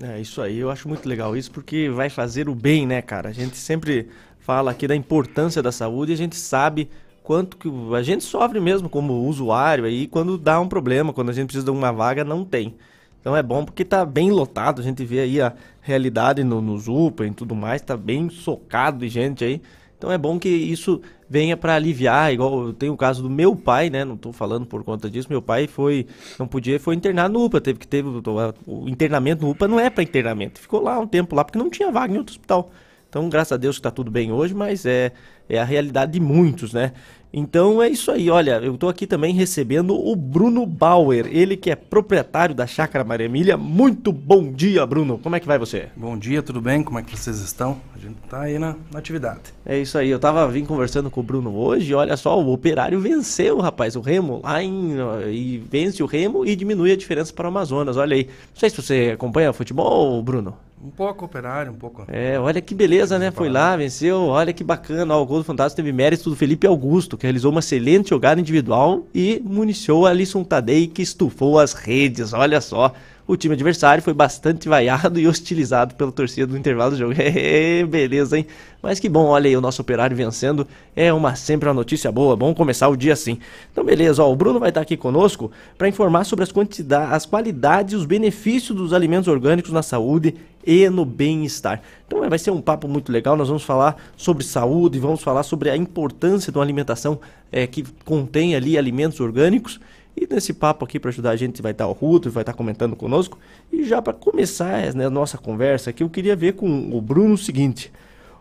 É 0.00 0.20
isso 0.20 0.40
aí, 0.40 0.58
eu 0.58 0.70
acho 0.70 0.88
muito 0.88 1.06
legal 1.06 1.36
isso 1.36 1.50
porque 1.50 1.90
vai 1.90 2.08
fazer 2.08 2.48
o 2.48 2.54
bem, 2.54 2.86
né, 2.86 3.02
cara? 3.02 3.28
A 3.28 3.32
gente 3.32 3.56
sempre 3.56 4.08
fala 4.40 4.70
aqui 4.70 4.88
da 4.88 4.96
importância 4.96 5.62
da 5.62 5.70
saúde 5.70 6.12
e 6.12 6.14
a 6.14 6.18
gente 6.18 6.34
sabe 6.36 6.88
quanto 7.22 7.56
que 7.56 7.68
a 7.94 8.02
gente 8.02 8.24
sofre 8.24 8.58
mesmo 8.58 8.88
como 8.88 9.26
usuário 9.28 9.84
aí 9.84 10.06
quando 10.06 10.38
dá 10.38 10.58
um 10.58 10.68
problema, 10.68 11.12
quando 11.12 11.28
a 11.28 11.32
gente 11.32 11.46
precisa 11.46 11.66
de 11.66 11.70
uma 11.70 11.92
vaga, 11.92 12.24
não 12.24 12.44
tem. 12.44 12.74
Então 13.20 13.36
é 13.36 13.42
bom 13.42 13.64
porque 13.64 13.84
tá 13.84 14.04
bem 14.04 14.32
lotado, 14.32 14.80
a 14.80 14.84
gente 14.84 15.04
vê 15.04 15.20
aí 15.20 15.40
a 15.40 15.52
realidade 15.80 16.42
no, 16.42 16.60
nos 16.60 16.88
UPA 16.88 17.26
e 17.26 17.30
tudo 17.30 17.54
mais, 17.54 17.80
tá 17.80 17.96
bem 17.96 18.28
socado 18.28 18.98
de 18.98 19.08
gente 19.08 19.44
aí. 19.44 19.62
Então 20.02 20.10
é 20.10 20.18
bom 20.18 20.36
que 20.36 20.48
isso 20.48 21.00
venha 21.30 21.56
para 21.56 21.76
aliviar, 21.76 22.32
igual 22.32 22.72
tem 22.72 22.90
o 22.90 22.96
caso 22.96 23.22
do 23.22 23.30
meu 23.30 23.54
pai, 23.54 23.88
né? 23.88 24.04
Não 24.04 24.16
tô 24.16 24.32
falando 24.32 24.66
por 24.66 24.82
conta 24.82 25.08
disso. 25.08 25.28
Meu 25.30 25.40
pai 25.40 25.68
foi, 25.68 26.08
não 26.40 26.48
podia, 26.48 26.80
foi 26.80 26.96
internado 26.96 27.34
no 27.34 27.44
UPA, 27.44 27.60
teve 27.60 27.78
que 27.78 27.86
ter 27.86 28.04
o, 28.04 28.20
o 28.66 28.88
internamento 28.88 29.44
no 29.44 29.52
UPA 29.52 29.68
não 29.68 29.78
é 29.78 29.88
para 29.88 30.02
internamento. 30.02 30.60
Ficou 30.60 30.82
lá 30.82 30.98
um 30.98 31.06
tempo 31.06 31.36
lá 31.36 31.44
porque 31.44 31.56
não 31.56 31.70
tinha 31.70 31.88
vaga 31.92 32.12
em 32.12 32.18
outro 32.18 32.32
hospital. 32.32 32.72
Então, 33.08 33.28
graças 33.28 33.52
a 33.52 33.56
Deus 33.56 33.76
que 33.76 33.78
está 33.78 33.92
tudo 33.92 34.10
bem 34.10 34.32
hoje, 34.32 34.52
mas 34.52 34.84
é, 34.84 35.12
é 35.48 35.60
a 35.60 35.64
realidade 35.64 36.10
de 36.10 36.18
muitos, 36.18 36.72
né? 36.72 36.94
Então 37.32 37.82
é 37.82 37.88
isso 37.88 38.10
aí, 38.10 38.28
olha, 38.28 38.60
eu 38.62 38.74
estou 38.74 38.90
aqui 38.90 39.06
também 39.06 39.32
recebendo 39.32 39.94
o 39.94 40.14
Bruno 40.14 40.66
Bauer, 40.66 41.26
ele 41.30 41.56
que 41.56 41.70
é 41.70 41.74
proprietário 41.74 42.54
da 42.54 42.66
Chácara 42.66 43.02
Maria 43.04 43.24
Emília. 43.24 43.56
Muito 43.56 44.12
bom 44.12 44.52
dia, 44.52 44.84
Bruno. 44.84 45.16
Como 45.16 45.34
é 45.34 45.40
que 45.40 45.46
vai 45.46 45.58
você? 45.58 45.88
Bom 45.96 46.18
dia, 46.18 46.42
tudo 46.42 46.60
bem? 46.60 46.82
Como 46.82 46.98
é 46.98 47.02
que 47.02 47.18
vocês 47.18 47.40
estão? 47.40 47.80
A 47.94 47.98
gente 47.98 48.18
está 48.22 48.42
aí 48.42 48.58
na, 48.58 48.76
na, 48.92 48.98
atividade. 48.98 49.40
É 49.64 49.78
isso 49.78 49.96
aí, 49.96 50.10
eu 50.10 50.18
tava 50.18 50.46
vim 50.46 50.66
conversando 50.66 51.10
com 51.10 51.20
o 51.20 51.22
Bruno 51.22 51.56
hoje, 51.56 51.94
olha 51.94 52.18
só, 52.18 52.38
o 52.38 52.52
Operário 52.52 53.00
venceu, 53.00 53.58
rapaz, 53.60 53.96
o 53.96 54.00
Remo 54.00 54.42
lá 54.44 54.62
em 54.62 54.96
e 55.30 55.56
vence 55.70 56.02
o 56.02 56.06
Remo 56.06 56.44
e 56.44 56.54
diminui 56.54 56.92
a 56.92 56.96
diferença 56.96 57.32
para 57.32 57.46
o 57.46 57.48
Amazonas. 57.48 57.96
Olha 57.96 58.14
aí. 58.14 58.24
Não 58.24 58.60
sei 58.60 58.68
se 58.68 58.76
você 58.76 59.12
acompanha 59.14 59.52
futebol, 59.54 60.22
Bruno. 60.22 60.54
Um 60.84 60.90
pouco 60.90 61.24
operário, 61.24 61.70
um 61.70 61.76
pouco. 61.76 62.04
É, 62.08 62.36
olha 62.40 62.60
que 62.60 62.74
beleza, 62.74 63.16
né? 63.16 63.30
Foi 63.30 63.48
lá, 63.48 63.76
venceu, 63.76 64.22
olha 64.22 64.52
que 64.52 64.64
bacana. 64.64 65.16
Ó, 65.16 65.22
o 65.22 65.26
gol 65.26 65.38
do 65.38 65.44
Fantástico 65.44 65.76
teve 65.76 65.92
mérito 65.92 66.28
do 66.28 66.34
Felipe 66.34 66.66
Augusto, 66.66 67.16
que 67.16 67.24
realizou 67.24 67.52
uma 67.52 67.60
excelente 67.60 68.10
jogada 68.10 68.40
individual 68.40 69.06
e 69.14 69.40
municiou 69.44 70.06
Alisson 70.06 70.42
Tadei, 70.42 70.88
que 70.88 71.00
estufou 71.00 71.60
as 71.60 71.72
redes. 71.72 72.32
Olha 72.32 72.60
só 72.60 72.92
o 73.32 73.36
time 73.36 73.54
adversário 73.54 74.02
foi 74.02 74.12
bastante 74.12 74.68
vaiado 74.68 75.18
e 75.18 75.26
hostilizado 75.26 75.94
pela 75.94 76.12
torcida 76.12 76.46
do 76.46 76.56
intervalo 76.56 76.90
do 76.90 76.98
jogo. 76.98 77.14
Beleza, 77.88 78.36
hein? 78.36 78.46
Mas 78.82 79.00
que 79.00 79.08
bom, 79.08 79.26
olha 79.26 79.48
aí 79.48 79.56
o 79.56 79.60
nosso 79.60 79.80
operário 79.80 80.14
vencendo. 80.16 80.66
É 80.94 81.12
uma 81.12 81.34
sempre 81.34 81.68
uma 81.68 81.74
notícia 81.74 82.12
boa. 82.12 82.36
Vamos 82.36 82.56
começar 82.56 82.88
o 82.88 82.96
dia 82.96 83.14
assim. 83.14 83.38
Então, 83.70 83.84
beleza, 83.84 84.22
ó, 84.22 84.30
o 84.30 84.36
Bruno 84.36 84.60
vai 84.60 84.68
estar 84.68 84.82
aqui 84.82 84.96
conosco 84.96 85.50
para 85.78 85.88
informar 85.88 86.24
sobre 86.24 86.42
as 86.42 86.52
quantidades, 86.52 87.12
as 87.12 87.24
qualidades 87.24 87.94
e 87.94 87.96
os 87.96 88.04
benefícios 88.04 88.76
dos 88.76 88.92
alimentos 88.92 89.28
orgânicos 89.28 89.72
na 89.72 89.82
saúde 89.82 90.34
e 90.64 90.88
no 90.90 91.04
bem-estar. 91.04 91.80
Então 92.06 92.28
vai 92.28 92.38
ser 92.38 92.50
um 92.50 92.60
papo 92.60 92.86
muito 92.86 93.10
legal. 93.10 93.36
Nós 93.36 93.48
vamos 93.48 93.62
falar 93.62 93.96
sobre 94.16 94.44
saúde, 94.44 94.98
vamos 94.98 95.22
falar 95.22 95.42
sobre 95.42 95.70
a 95.70 95.76
importância 95.76 96.52
de 96.52 96.58
uma 96.58 96.64
alimentação 96.64 97.18
é, 97.50 97.66
que 97.66 97.84
contém 98.04 98.54
ali 98.54 98.76
alimentos 98.76 99.20
orgânicos 99.20 99.80
e 100.16 100.26
nesse 100.32 100.52
papo 100.52 100.84
aqui 100.84 101.00
para 101.00 101.10
ajudar 101.10 101.30
a 101.30 101.36
gente 101.36 101.62
vai 101.62 101.72
estar 101.72 101.86
o 101.86 101.92
Ruto, 101.92 102.30
vai 102.30 102.42
estar 102.42 102.52
comentando 102.52 102.94
conosco. 102.94 103.38
E 103.72 103.84
já 103.84 104.02
para 104.02 104.12
começar 104.12 104.94
né, 104.94 105.06
a 105.06 105.10
nossa 105.10 105.38
conversa 105.38 105.90
aqui, 105.90 106.02
eu 106.02 106.10
queria 106.10 106.36
ver 106.36 106.52
com 106.52 106.96
o 106.96 107.00
Bruno 107.00 107.34
o 107.34 107.38
seguinte. 107.38 107.90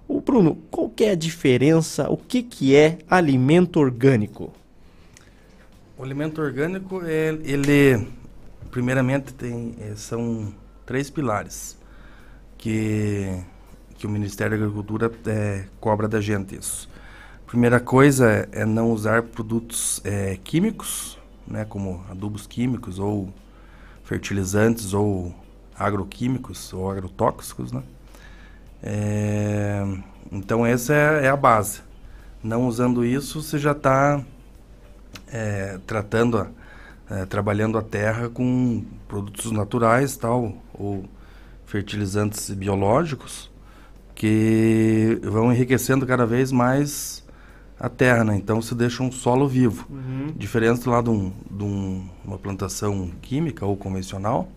O 0.08 0.20
Bruno, 0.20 0.58
qual 0.70 0.92
é 1.00 1.12
a 1.12 1.16
diferença, 1.16 2.10
o 2.10 2.18
que, 2.18 2.44
que 2.44 2.76
é 2.76 2.98
alimento 3.10 3.80
orgânico? 3.80 4.52
O 5.98 6.04
alimento 6.04 6.42
orgânico, 6.42 7.02
é, 7.06 7.30
ele 7.44 8.06
primeiramente 8.70 9.34
tem, 9.34 9.76
é, 9.80 9.96
são 9.96 10.54
três 10.86 11.10
pilares 11.10 11.78
que, 12.58 13.38
que 13.98 14.06
o 14.06 14.10
Ministério 14.10 14.58
da 14.58 14.66
Agricultura 14.66 15.12
é, 15.28 15.66
cobra 15.80 16.08
da 16.08 16.20
gente 16.20 16.58
isso. 16.58 16.90
Primeira 17.48 17.80
coisa 17.80 18.48
é 18.52 18.66
não 18.66 18.92
usar 18.92 19.24
produtos 19.24 20.02
é, 20.04 20.38
químicos, 20.44 21.21
né, 21.52 21.66
como 21.66 22.04
adubos 22.10 22.48
químicos 22.48 22.98
ou 22.98 23.32
fertilizantes 24.04 24.94
ou 24.94 25.34
agroquímicos 25.78 26.74
ou 26.74 26.90
agrotóxicos, 26.90 27.72
né? 27.72 27.84
É, 28.84 29.84
então 30.32 30.66
essa 30.66 30.94
é, 30.94 31.26
é, 31.26 31.30
a 31.30 31.36
base. 31.36 31.82
Não 32.44 32.68
usando 32.68 33.06
isso, 33.06 33.42
você 33.42 33.60
já 33.60 33.74
está 33.74 34.24
é, 35.32 35.80
tratando, 35.86 36.40
a, 36.40 36.48
é, 37.10 37.26
trabalhando 37.26 37.78
a 37.78 37.82
terra 37.84 38.30
com 38.30 38.84
produtos 39.08 39.52
naturais, 39.52 40.18
tal, 40.18 40.56
ou 40.74 41.06
fertilizantes 41.66 42.50
biológicos 42.50 43.52
que 44.16 45.20
vão 45.24 45.52
enriquecendo 45.54 46.06
cada 46.06 46.26
vez 46.26 46.52
mais 46.52 47.24
a 47.82 47.90
terra, 47.90 48.24
né? 48.24 48.36
Então 48.36 48.62
se 48.62 48.76
deixa 48.76 49.02
um 49.02 49.12
solo 49.12 49.48
vivo. 49.48 49.88
Uhum. 49.90 50.32
Diferente 50.36 50.88
lá 50.88 51.02
de, 51.02 51.10
um, 51.10 51.34
de 51.50 51.64
um, 51.64 52.06
uma 52.24 52.38
plantação 52.38 53.10
química 53.24 53.66
ou 53.66 53.76
convencional, 53.76 54.48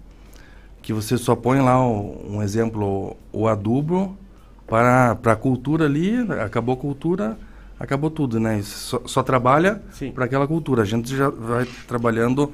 que 0.82 0.92
você 0.92 1.16
só 1.16 1.34
põe 1.34 1.58
lá 1.62 1.82
um, 1.82 2.34
um 2.36 2.42
exemplo, 2.42 3.16
o 3.32 3.48
adubo 3.48 4.14
para, 4.66 5.14
para 5.14 5.32
a 5.32 5.36
cultura 5.36 5.86
ali, 5.86 6.18
acabou 6.32 6.74
a 6.74 6.76
cultura, 6.76 7.38
acabou 7.80 8.10
tudo, 8.10 8.38
né? 8.38 8.60
Só, 8.62 9.00
só 9.06 9.22
trabalha 9.22 9.82
para 10.14 10.26
aquela 10.26 10.46
cultura. 10.46 10.82
A 10.82 10.84
gente 10.84 11.16
já 11.16 11.30
vai 11.30 11.66
trabalhando 11.88 12.52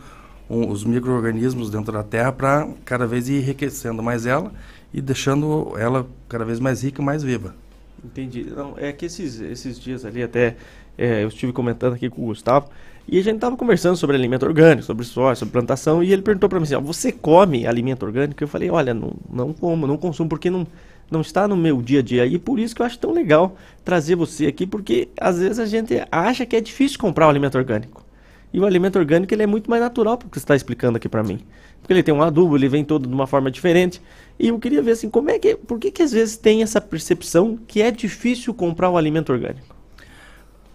um, 0.48 0.70
os 0.70 0.84
micro-organismos 0.84 1.68
dentro 1.68 1.92
da 1.92 2.04
terra 2.04 2.30
para 2.30 2.68
cada 2.84 3.08
vez 3.08 3.28
ir 3.28 3.38
enriquecendo 3.38 4.04
mais 4.04 4.24
ela 4.24 4.52
e 4.94 5.00
deixando 5.00 5.74
ela 5.76 6.06
cada 6.28 6.44
vez 6.44 6.60
mais 6.60 6.84
rica 6.84 7.02
e 7.02 7.04
mais 7.04 7.24
viva. 7.24 7.56
Entendi. 8.04 8.44
Não, 8.44 8.74
é 8.78 8.92
que 8.92 9.06
esses, 9.06 9.40
esses 9.40 9.78
dias 9.78 10.04
ali 10.04 10.22
até 10.22 10.56
é, 10.96 11.22
eu 11.22 11.28
estive 11.28 11.52
comentando 11.52 11.94
aqui 11.94 12.08
com 12.08 12.22
o 12.22 12.26
Gustavo 12.26 12.68
e 13.06 13.18
a 13.18 13.22
gente 13.22 13.36
estava 13.36 13.56
conversando 13.56 13.96
sobre 13.96 14.16
alimento 14.16 14.44
orgânico, 14.44 14.84
sobre 14.84 15.04
soja, 15.04 15.36
sobre 15.36 15.52
plantação 15.52 16.02
e 16.02 16.12
ele 16.12 16.22
perguntou 16.22 16.48
para 16.48 16.58
mim 16.58 16.64
assim, 16.64 16.74
ó, 16.74 16.80
você 16.80 17.12
come 17.12 17.66
alimento 17.66 18.04
orgânico? 18.04 18.42
Eu 18.42 18.48
falei, 18.48 18.70
olha, 18.70 18.94
não, 18.94 19.12
não 19.30 19.52
como, 19.52 19.86
não 19.86 19.96
consumo 19.96 20.28
porque 20.28 20.48
não, 20.48 20.66
não 21.10 21.20
está 21.20 21.46
no 21.46 21.56
meu 21.56 21.82
dia 21.82 22.00
a 22.00 22.02
dia 22.02 22.26
e 22.26 22.38
por 22.38 22.58
isso 22.58 22.74
que 22.74 22.82
eu 22.82 22.86
acho 22.86 22.98
tão 22.98 23.12
legal 23.12 23.56
trazer 23.84 24.14
você 24.14 24.46
aqui 24.46 24.66
porque 24.66 25.08
às 25.18 25.38
vezes 25.38 25.58
a 25.58 25.66
gente 25.66 26.02
acha 26.10 26.46
que 26.46 26.56
é 26.56 26.60
difícil 26.60 26.98
comprar 26.98 27.26
um 27.26 27.30
alimento 27.30 27.58
orgânico. 27.58 28.04
E 28.52 28.58
o 28.58 28.66
alimento 28.66 28.98
orgânico 28.98 29.32
ele 29.32 29.44
é 29.44 29.46
muito 29.46 29.70
mais 29.70 29.80
natural, 29.80 30.18
porque 30.18 30.38
você 30.38 30.44
está 30.44 30.56
explicando 30.56 30.96
aqui 30.96 31.08
para 31.08 31.22
mim. 31.22 31.38
Porque 31.80 31.92
ele 31.92 32.02
tem 32.02 32.14
um 32.14 32.22
adubo, 32.22 32.56
ele 32.56 32.68
vem 32.68 32.84
todo 32.84 33.06
de 33.06 33.14
uma 33.14 33.26
forma 33.26 33.50
diferente. 33.50 34.00
E 34.38 34.48
eu 34.48 34.58
queria 34.58 34.82
ver 34.82 34.92
assim, 34.92 35.10
como 35.10 35.30
é 35.30 35.38
que, 35.38 35.56
por 35.56 35.78
que 35.78 35.90
que 35.90 36.02
às 36.02 36.12
vezes 36.12 36.36
tem 36.36 36.62
essa 36.62 36.80
percepção 36.80 37.58
que 37.66 37.82
é 37.82 37.90
difícil 37.90 38.54
comprar 38.54 38.88
o 38.88 38.96
alimento 38.96 39.32
orgânico? 39.32 39.74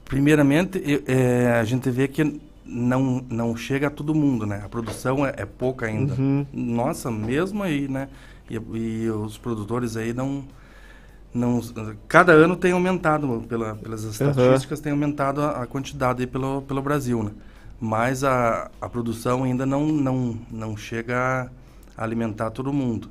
Primeiramente, 0.04 0.82
eu, 0.86 1.02
é, 1.08 1.54
a 1.54 1.64
gente 1.64 1.90
vê 1.90 2.08
que 2.08 2.40
não, 2.66 3.26
não 3.30 3.56
chega 3.56 3.88
a 3.88 3.90
todo 3.90 4.14
mundo, 4.14 4.46
né? 4.46 4.62
A 4.64 4.70
produção 4.70 5.26
é, 5.26 5.34
é 5.38 5.46
pouca 5.46 5.86
ainda. 5.86 6.14
Uhum. 6.16 6.46
Nossa, 6.54 7.10
mesmo 7.12 7.64
aí, 7.64 7.88
né? 7.88 8.08
E, 8.50 8.56
e, 8.56 9.10
os 9.10 9.38
produtores 9.38 9.98
aí 9.98 10.14
não, 10.14 10.44
não... 11.34 11.62
Cada 12.08 12.34
ano 12.34 12.56
tem 12.56 12.72
aumentado, 12.72 13.44
pela, 13.48 13.76
pelas 13.76 14.04
estatísticas, 14.04 14.80
uhum. 14.80 14.84
tem 14.84 14.92
aumentado 14.92 15.42
a, 15.42 15.64
a 15.64 15.68
quantidade 15.68 16.22
aí 16.22 16.28
pelo, 16.28 16.62
pelo 16.64 16.82
Brasil, 16.82 17.24
né? 17.24 17.32
Mas 17.80 18.24
a, 18.24 18.72
a 18.80 18.90
produção 18.90 19.44
ainda 19.44 19.66
não, 19.66 19.86
não, 19.88 20.40
não 20.50 20.78
chega 20.78 21.52
a 21.98 22.04
alimentar 22.04 22.52
todo 22.52 22.72
mundo. 22.72 23.10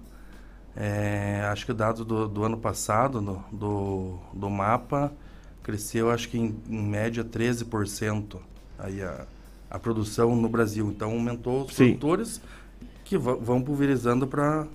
É, 0.76 1.49
acho 1.52 1.64
que 1.64 1.71
o 1.71 1.75
dado 1.75 2.04
do, 2.04 2.26
do 2.26 2.44
ano 2.44 2.56
passado, 2.56 3.21
do, 3.21 3.44
do, 3.52 4.18
do, 4.33 4.50
mapa, 4.50 5.12
cresceu 5.62 6.11
acho 6.11 6.28
que 6.28 6.37
em, 6.37 6.56
em 6.68 6.83
média 6.83 7.25
13% 7.25 8.38
aí 8.78 9.00
a, 9.02 9.25
a 9.71 9.78
produção 9.78 10.35
no 10.35 10.49
Brasil. 10.49 10.88
Então 10.88 11.12
aumentou 11.12 11.64
os 11.64 11.75
Sim. 11.75 11.97
produtores 11.97 12.40
que 13.04 13.16
vão 13.16 13.62
pulverizando 13.62 14.26
para 14.26 14.66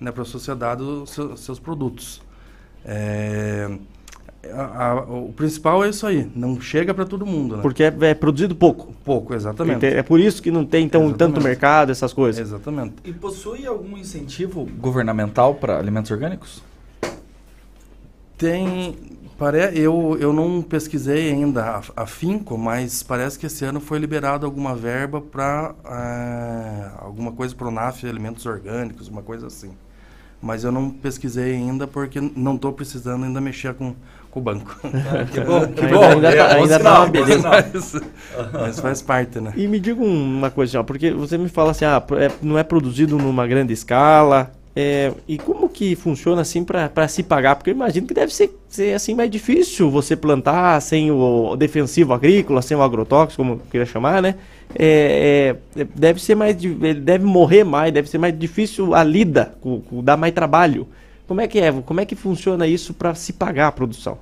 né, 0.00 0.12
a 0.16 0.24
sociedade 0.24 0.82
os 0.82 1.10
seus, 1.10 1.40
seus 1.40 1.58
produtos. 1.60 2.20
É, 2.84 3.78
a, 4.52 4.90
a, 4.90 4.94
o 5.02 5.32
principal 5.32 5.84
é 5.84 5.88
isso 5.88 6.06
aí, 6.06 6.30
não 6.34 6.60
chega 6.60 6.92
para 6.92 7.04
todo 7.04 7.24
mundo. 7.24 7.56
Né? 7.56 7.62
Porque 7.62 7.82
é, 7.82 7.94
é, 8.00 8.14
produzido 8.14 8.54
pouco. 8.54 8.92
Pouco, 9.04 9.34
exatamente. 9.34 9.86
É 9.86 10.02
por 10.02 10.20
isso 10.20 10.42
que 10.42 10.50
não 10.50 10.64
tem 10.64 10.84
então, 10.84 11.12
tanto 11.12 11.40
mercado, 11.40 11.90
essas 11.90 12.12
coisas. 12.12 12.48
Exatamente. 12.48 12.94
E 13.04 13.12
possui 13.12 13.66
algum 13.66 13.96
incentivo 13.96 14.66
governamental 14.78 15.54
para 15.54 15.78
alimentos 15.78 16.10
orgânicos? 16.10 16.62
Tem. 18.36 18.94
Pare, 19.38 19.76
eu, 19.76 20.16
eu 20.20 20.32
não 20.32 20.62
pesquisei 20.62 21.32
ainda 21.32 21.82
a, 21.96 22.06
finco, 22.06 22.56
mas 22.56 23.02
parece 23.02 23.36
que 23.36 23.46
esse 23.46 23.64
ano 23.64 23.80
foi 23.80 23.98
liberado 23.98 24.46
alguma 24.46 24.76
verba 24.76 25.20
para 25.20 25.74
é, 25.84 26.90
alguma 26.98 27.32
coisa 27.32 27.52
para 27.52 27.66
o 27.66 27.70
NAF 27.70 28.06
Alimentos 28.06 28.46
Orgânicos, 28.46 29.08
uma 29.08 29.22
coisa 29.22 29.48
assim 29.48 29.72
mas 30.44 30.62
eu 30.62 30.70
não 30.70 30.90
pesquisei 30.90 31.54
ainda 31.54 31.86
porque 31.86 32.20
não 32.20 32.56
estou 32.56 32.70
precisando 32.70 33.24
ainda 33.24 33.40
mexer 33.40 33.72
com, 33.72 33.96
com 34.34 34.40
o 34.40 34.42
banco. 34.42 34.76
que 35.32 35.40
bom, 35.40 35.66
que 35.68 35.86
bom. 35.86 36.02
Ainda, 36.02 36.28
ainda, 36.28 36.36
tá, 36.36 36.54
ainda 36.56 36.80
tá 36.80 37.00
uma 37.00 37.08
beleza. 37.08 37.48
Mas, 37.48 37.94
mas, 38.52 38.80
faz 38.80 39.00
parte, 39.00 39.40
né? 39.40 39.52
E 39.56 39.68
me 39.68 39.78
diga 39.78 40.02
uma 40.02 40.50
coisa, 40.50 40.82
porque 40.82 41.12
você 41.12 41.38
me 41.38 41.48
fala 41.48 41.70
assim, 41.70 41.84
ah, 41.84 42.02
é, 42.18 42.30
não 42.42 42.58
é 42.58 42.64
produzido 42.64 43.16
numa 43.16 43.46
grande 43.46 43.72
escala, 43.72 44.50
é, 44.76 45.12
e 45.28 45.38
como 45.38 45.68
que 45.68 45.94
funciona 45.94 46.42
assim 46.42 46.64
para 46.64 47.06
se 47.06 47.22
pagar? 47.22 47.54
Porque 47.54 47.70
eu 47.70 47.74
imagino 47.74 48.08
que 48.08 48.14
deve 48.14 48.34
ser, 48.34 48.50
ser 48.68 48.92
assim 48.92 49.14
mais 49.14 49.30
difícil 49.30 49.88
você 49.88 50.16
plantar 50.16 50.80
sem 50.82 51.12
o 51.12 51.54
defensivo 51.54 52.12
agrícola, 52.12 52.60
sem 52.60 52.76
o 52.76 52.82
agrotóxico, 52.82 53.40
como 53.40 53.60
queria 53.70 53.86
chamar, 53.86 54.20
né? 54.20 54.34
É, 54.76 55.54
é, 55.76 55.86
deve 55.94 56.20
ser 56.20 56.34
mais, 56.34 56.56
ele 56.64 56.94
deve 56.94 57.24
morrer 57.24 57.62
mais, 57.62 57.92
deve 57.92 58.10
ser 58.10 58.18
mais 58.18 58.36
difícil 58.36 58.94
a 58.96 59.04
lida, 59.04 59.54
com, 59.60 59.80
com, 59.80 60.02
dá 60.02 60.16
mais 60.16 60.34
trabalho. 60.34 60.88
Como 61.26 61.40
é 61.40 61.48
que 61.48 61.58
é? 61.58 61.72
Como 61.72 62.00
é 62.00 62.04
que 62.04 62.14
funciona 62.14 62.66
isso 62.66 62.92
para 62.94 63.14
se 63.14 63.32
pagar 63.32 63.68
a 63.68 63.72
produção? 63.72 64.18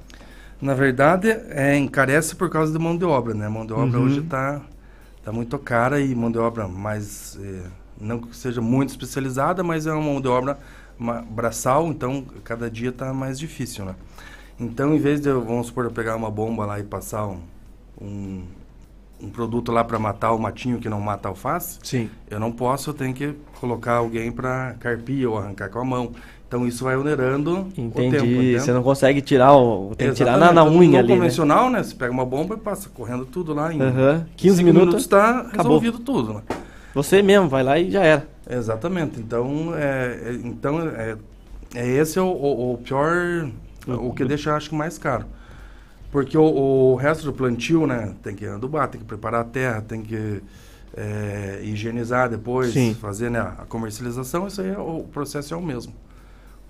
Na 0.60 0.74
verdade, 0.74 1.28
é, 1.50 1.76
encarece 1.76 2.36
por 2.36 2.48
causa 2.48 2.72
da 2.72 2.78
mão 2.78 2.96
de 2.96 3.04
obra, 3.04 3.34
né? 3.34 3.46
A 3.46 3.50
mão 3.50 3.66
de 3.66 3.72
obra 3.72 3.98
uhum. 3.98 4.06
hoje 4.06 4.20
está 4.20 4.60
tá 5.24 5.32
muito 5.32 5.58
cara 5.58 6.00
e 6.00 6.14
mão 6.14 6.30
de 6.30 6.38
obra 6.38 6.68
mais 6.68 7.36
é, 7.42 7.62
não 8.00 8.18
que 8.18 8.36
seja 8.36 8.60
muito 8.60 8.90
especializada, 8.90 9.62
mas 9.62 9.86
é 9.86 9.92
uma 9.92 10.02
mão 10.02 10.20
de 10.20 10.28
obra 10.28 10.58
uma, 10.98 11.22
braçal, 11.22 11.88
então 11.88 12.24
cada 12.44 12.70
dia 12.70 12.90
está 12.90 13.12
mais 13.12 13.38
difícil, 13.38 13.84
né? 13.84 13.94
Então, 14.58 14.94
em 14.94 14.98
vez 14.98 15.20
de, 15.20 15.28
eu, 15.28 15.42
vamos 15.42 15.68
supor, 15.68 15.84
eu 15.84 15.90
pegar 15.90 16.14
uma 16.16 16.30
bomba 16.30 16.64
lá 16.66 16.78
e 16.78 16.84
passar 16.84 17.26
um, 17.26 17.40
um, 18.00 18.44
um 19.20 19.30
produto 19.30 19.72
lá 19.72 19.82
para 19.82 19.98
matar 19.98 20.32
o 20.32 20.38
matinho 20.38 20.78
que 20.78 20.88
não 20.88 21.00
mata 21.00 21.28
a 21.28 21.30
alface, 21.30 21.78
Sim. 21.82 22.10
eu 22.30 22.38
não 22.38 22.52
posso, 22.52 22.90
eu 22.90 22.94
tenho 22.94 23.14
que 23.14 23.34
colocar 23.60 23.94
alguém 23.94 24.30
para 24.30 24.74
carpir 24.74 25.28
ou 25.28 25.38
arrancar 25.38 25.70
com 25.70 25.80
a 25.80 25.84
mão. 25.84 26.12
Então, 26.52 26.68
isso 26.68 26.84
vai 26.84 26.94
onerando 26.98 27.66
Entendi. 27.78 28.18
o 28.18 28.20
tempo. 28.20 28.60
Você 28.60 28.72
não 28.74 28.82
consegue 28.82 29.22
tirar 29.22 29.56
o. 29.56 29.94
Tem 29.96 30.10
que 30.10 30.16
tirar 30.16 30.36
na, 30.36 30.52
na 30.52 30.62
unha 30.62 30.90
no 30.90 30.98
ali. 30.98 31.08
Né? 31.08 31.14
convencional, 31.14 31.70
né? 31.70 31.82
Você 31.82 31.94
pega 31.94 32.12
uma 32.12 32.26
bomba 32.26 32.56
e 32.56 32.58
passa 32.58 32.90
correndo 32.90 33.24
tudo 33.24 33.54
lá 33.54 33.72
em 33.72 33.80
Aham. 33.80 34.26
15 34.36 34.56
cinco 34.58 34.66
minutos, 34.66 35.00
está 35.00 35.46
resolvido 35.50 35.98
tudo, 35.98 36.34
né? 36.34 36.42
Você 36.94 37.22
mesmo 37.22 37.48
vai 37.48 37.62
lá 37.62 37.78
e 37.78 37.90
já 37.90 38.04
era. 38.04 38.28
Exatamente. 38.50 39.18
Então, 39.18 39.72
é, 39.74 40.20
é- 40.26 40.40
então 40.44 40.78
é, 40.90 41.16
é 41.74 41.88
esse 41.88 42.20
o, 42.20 42.26
o, 42.26 42.74
o 42.74 42.78
pior, 42.78 43.48
o 43.86 44.12
que 44.12 44.22
deixa, 44.22 44.54
acho 44.54 44.68
que, 44.68 44.76
mais 44.76 44.98
caro. 44.98 45.24
Porque 46.10 46.36
o, 46.36 46.42
o 46.42 46.96
resto 46.96 47.24
do 47.24 47.32
plantio, 47.32 47.86
né? 47.86 48.12
Tem 48.22 48.34
que 48.36 48.44
adubar, 48.44 48.88
tem 48.88 49.00
que 49.00 49.06
preparar 49.06 49.40
a 49.40 49.44
terra, 49.44 49.80
tem 49.80 50.02
que 50.02 50.42
é, 50.94 51.60
higienizar 51.62 52.28
depois, 52.28 52.74
Sim. 52.74 52.94
fazer 53.00 53.30
né, 53.30 53.40
a 53.40 53.64
comercialização, 53.66 54.46
isso 54.46 54.60
aí, 54.60 54.68
é, 54.68 54.78
o 54.78 55.04
processo 55.10 55.54
é 55.54 55.56
o 55.56 55.62
mesmo. 55.62 55.94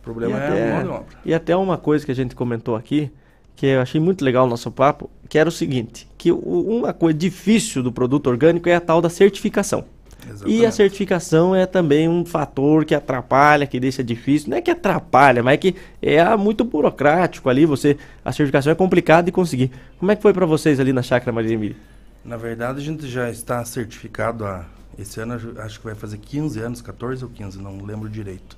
O 0.03 0.05
problema 0.05 0.37
e 0.37 0.41
é 0.41 0.47
até, 0.47 0.71
a 0.71 0.75
mão 0.75 0.83
de 0.83 0.89
obra. 0.89 1.19
E 1.25 1.35
até 1.35 1.57
uma 1.57 1.79
coisa 1.79 2.05
que 2.05 2.11
a 2.11 2.15
gente 2.15 2.35
comentou 2.35 2.75
aqui, 2.75 3.11
que 3.55 3.67
eu 3.67 3.81
achei 3.81 4.01
muito 4.01 4.25
legal 4.25 4.47
o 4.47 4.49
nosso 4.49 4.71
papo, 4.71 5.09
que 5.29 5.39
era 5.39 5.49
o 5.49 5.53
seguinte, 5.53 6.09
que 6.19 6.33
uma 6.33 6.93
coisa 6.93 7.17
difícil 7.17 7.83
do 7.83 7.93
produto 7.93 8.27
orgânico 8.27 8.69
é 8.69 8.75
a 8.75 8.81
tal 8.81 9.01
da 9.01 9.09
certificação. 9.09 9.85
E 10.25 10.29
a 10.29 10.35
Exatamente. 10.35 10.75
certificação 10.75 11.55
é 11.55 11.67
também 11.67 12.09
um 12.09 12.25
fator 12.25 12.85
que 12.85 12.95
atrapalha, 12.95 13.67
que 13.67 13.79
deixa 13.81 14.03
difícil. 14.05 14.51
Não 14.51 14.57
é 14.57 14.61
que 14.61 14.71
atrapalha, 14.71 15.43
mas 15.43 15.55
é 15.55 15.57
que 15.57 15.77
é 16.01 16.37
muito 16.37 16.65
burocrático 16.65 17.49
ali. 17.49 17.67
Você, 17.67 17.97
a 18.25 18.33
certificação 18.33 18.73
é 18.73 18.75
complicado 18.75 19.27
de 19.27 19.33
conseguir. 19.33 19.71
Como 19.99 20.11
é 20.11 20.17
que 20.17 20.23
foi 20.23 20.33
para 20.33 20.47
vocês 20.47 20.79
ali 20.79 20.93
na 20.93 21.03
Chácara 21.03 21.33
Maria 21.33 21.55
Emília? 21.55 21.77
Na 22.25 22.37
verdade, 22.37 22.79
a 22.79 22.83
gente 22.83 23.09
já 23.09 23.31
está 23.31 23.65
certificado 23.65 24.45
há. 24.45 24.65
Esse 24.99 25.21
ano 25.21 25.35
acho 25.59 25.79
que 25.79 25.87
vai 25.87 25.95
fazer 25.95 26.19
15 26.19 26.61
anos, 26.61 26.83
14 26.83 27.25
ou 27.25 27.31
15, 27.31 27.59
não 27.61 27.85
lembro 27.85 28.09
direito. 28.09 28.57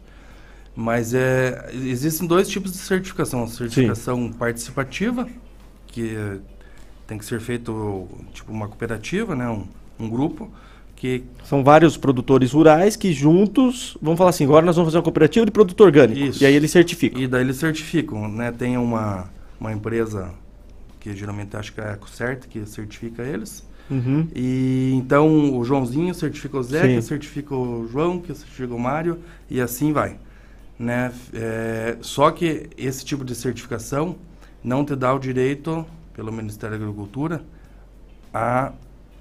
Mas 0.77 1.15
é, 1.15 1.71
existem 1.73 2.27
dois 2.27 2.49
tipos 2.49 2.73
de 2.73 2.79
certificação. 2.79 3.45
A 3.45 3.47
certificação 3.47 4.33
participativa, 4.33 5.29
que 5.87 6.17
tem 7.07 7.19
que 7.19 7.25
ser 7.25 7.41
feito 7.41 8.09
tipo 8.33 8.51
uma 8.51 8.67
cooperativa, 8.67 9.35
né, 9.37 9.49
um, 9.49 9.67
um 9.99 10.09
grupo, 10.09 10.51
que 10.97 11.25
São 11.45 11.63
vários 11.63 11.97
produtores 11.97 12.53
rurais 12.53 12.97
que 12.97 13.13
juntos 13.13 13.97
vão 14.01 14.17
falar 14.17 14.31
assim: 14.31 14.45
agora 14.45 14.65
nós 14.65 14.77
vamos 14.77 14.89
fazer 14.89 14.99
uma 14.99 15.03
cooperativa 15.03 15.45
de 15.45 15.53
produto 15.53 15.81
orgânico. 15.83 16.19
Isso. 16.19 16.43
E 16.43 16.47
aí 16.47 16.55
eles 16.55 16.71
certificam. 16.71 17.21
E 17.21 17.27
daí 17.27 17.43
eles 17.43 17.57
certificam, 17.57 18.29
né? 18.29 18.51
Tem 18.53 18.77
uma, 18.77 19.31
uma 19.61 19.73
empresa 19.73 20.33
que 21.01 21.15
geralmente 21.15 21.57
acho 21.57 21.73
que 21.73 21.81
é 21.81 21.91
a 21.91 21.93
EcoCert 21.93 22.49
que 22.49 22.65
certifica 22.65 23.23
eles. 23.23 23.65
Uhum. 23.91 24.27
E 24.35 24.95
então 24.95 25.59
o 25.59 25.63
Joãozinho 25.63 26.15
certifica 26.15 26.57
o 26.57 26.63
Zé, 26.63 26.83
Sim. 26.83 26.95
que 26.97 27.03
certifica 27.03 27.55
o 27.55 27.87
João, 27.87 28.19
que 28.19 28.35
certifica 28.35 28.75
o 28.75 28.79
Mário, 28.79 29.19
e 29.51 29.61
assim 29.61 29.93
vai. 29.93 30.17
Né? 30.79 31.13
É, 31.33 31.97
só 32.01 32.31
que 32.31 32.69
esse 32.77 33.05
tipo 33.05 33.25
de 33.25 33.35
certificação 33.35 34.17
não 34.63 34.85
te 34.85 34.97
dá 34.97 35.15
o 35.15 35.19
direito, 35.19 35.87
pelo 36.15 36.33
Ministério 36.33 36.77
da 36.77 36.83
Agricultura, 36.85 37.43
a 38.33 38.73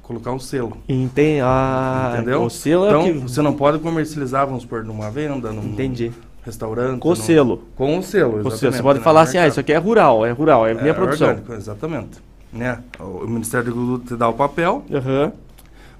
colocar 0.01 0.31
um 0.31 0.39
selo. 0.39 0.77
Entende? 0.87 1.41
Ah, 1.43 2.13
Entendeu? 2.15 2.43
O 2.43 2.49
selo 2.49 2.87
então, 2.87 3.01
é 3.01 3.13
que... 3.13 3.19
você 3.19 3.41
não 3.41 3.53
pode 3.53 3.79
comercializar, 3.79 4.45
vamos 4.45 4.63
supor, 4.63 4.83
numa 4.83 5.09
venda, 5.11 5.51
num 5.51 5.63
Entendi. 5.65 6.11
restaurante. 6.43 6.99
Com 6.99 7.09
o 7.09 7.15
selo. 7.15 7.63
Com 7.75 7.97
o 7.97 8.03
selo, 8.03 8.39
exatamente. 8.39 8.59
selo. 8.59 8.73
Você 8.73 8.83
pode 8.83 8.99
né, 8.99 9.03
falar 9.05 9.21
assim: 9.21 9.37
ah, 9.37 9.47
isso 9.47 9.59
aqui 9.59 9.71
é 9.73 9.77
rural, 9.77 10.25
é 10.25 10.31
rural, 10.31 10.67
é, 10.67 10.73
minha 10.73 10.89
É 10.89 10.93
produção. 10.93 11.29
orgânico, 11.29 11.53
exatamente. 11.53 12.19
Né? 12.51 12.79
O 12.99 13.25
Ministério 13.25 13.65
da 13.65 13.71
Agricultura 13.71 14.07
te 14.07 14.15
dá 14.15 14.27
o 14.27 14.33
papel, 14.33 14.83
Aham. 14.91 15.31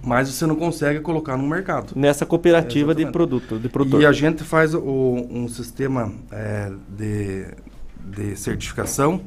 Mas 0.03 0.27
você 0.29 0.45
não 0.45 0.55
consegue 0.55 0.99
colocar 0.99 1.37
no 1.37 1.47
mercado. 1.47 1.93
Nessa 1.95 2.25
cooperativa 2.25 2.93
de 2.93 3.01
Exatamente. 3.03 3.13
produto, 3.13 3.57
de 3.59 3.69
produtor. 3.69 4.01
E 4.01 4.05
a 4.05 4.11
gente 4.11 4.43
faz 4.43 4.73
o- 4.73 4.81
um 5.29 5.47
sistema 5.47 6.11
é, 6.31 6.71
de, 6.89 7.45
de 8.05 8.35
certificação 8.35 9.21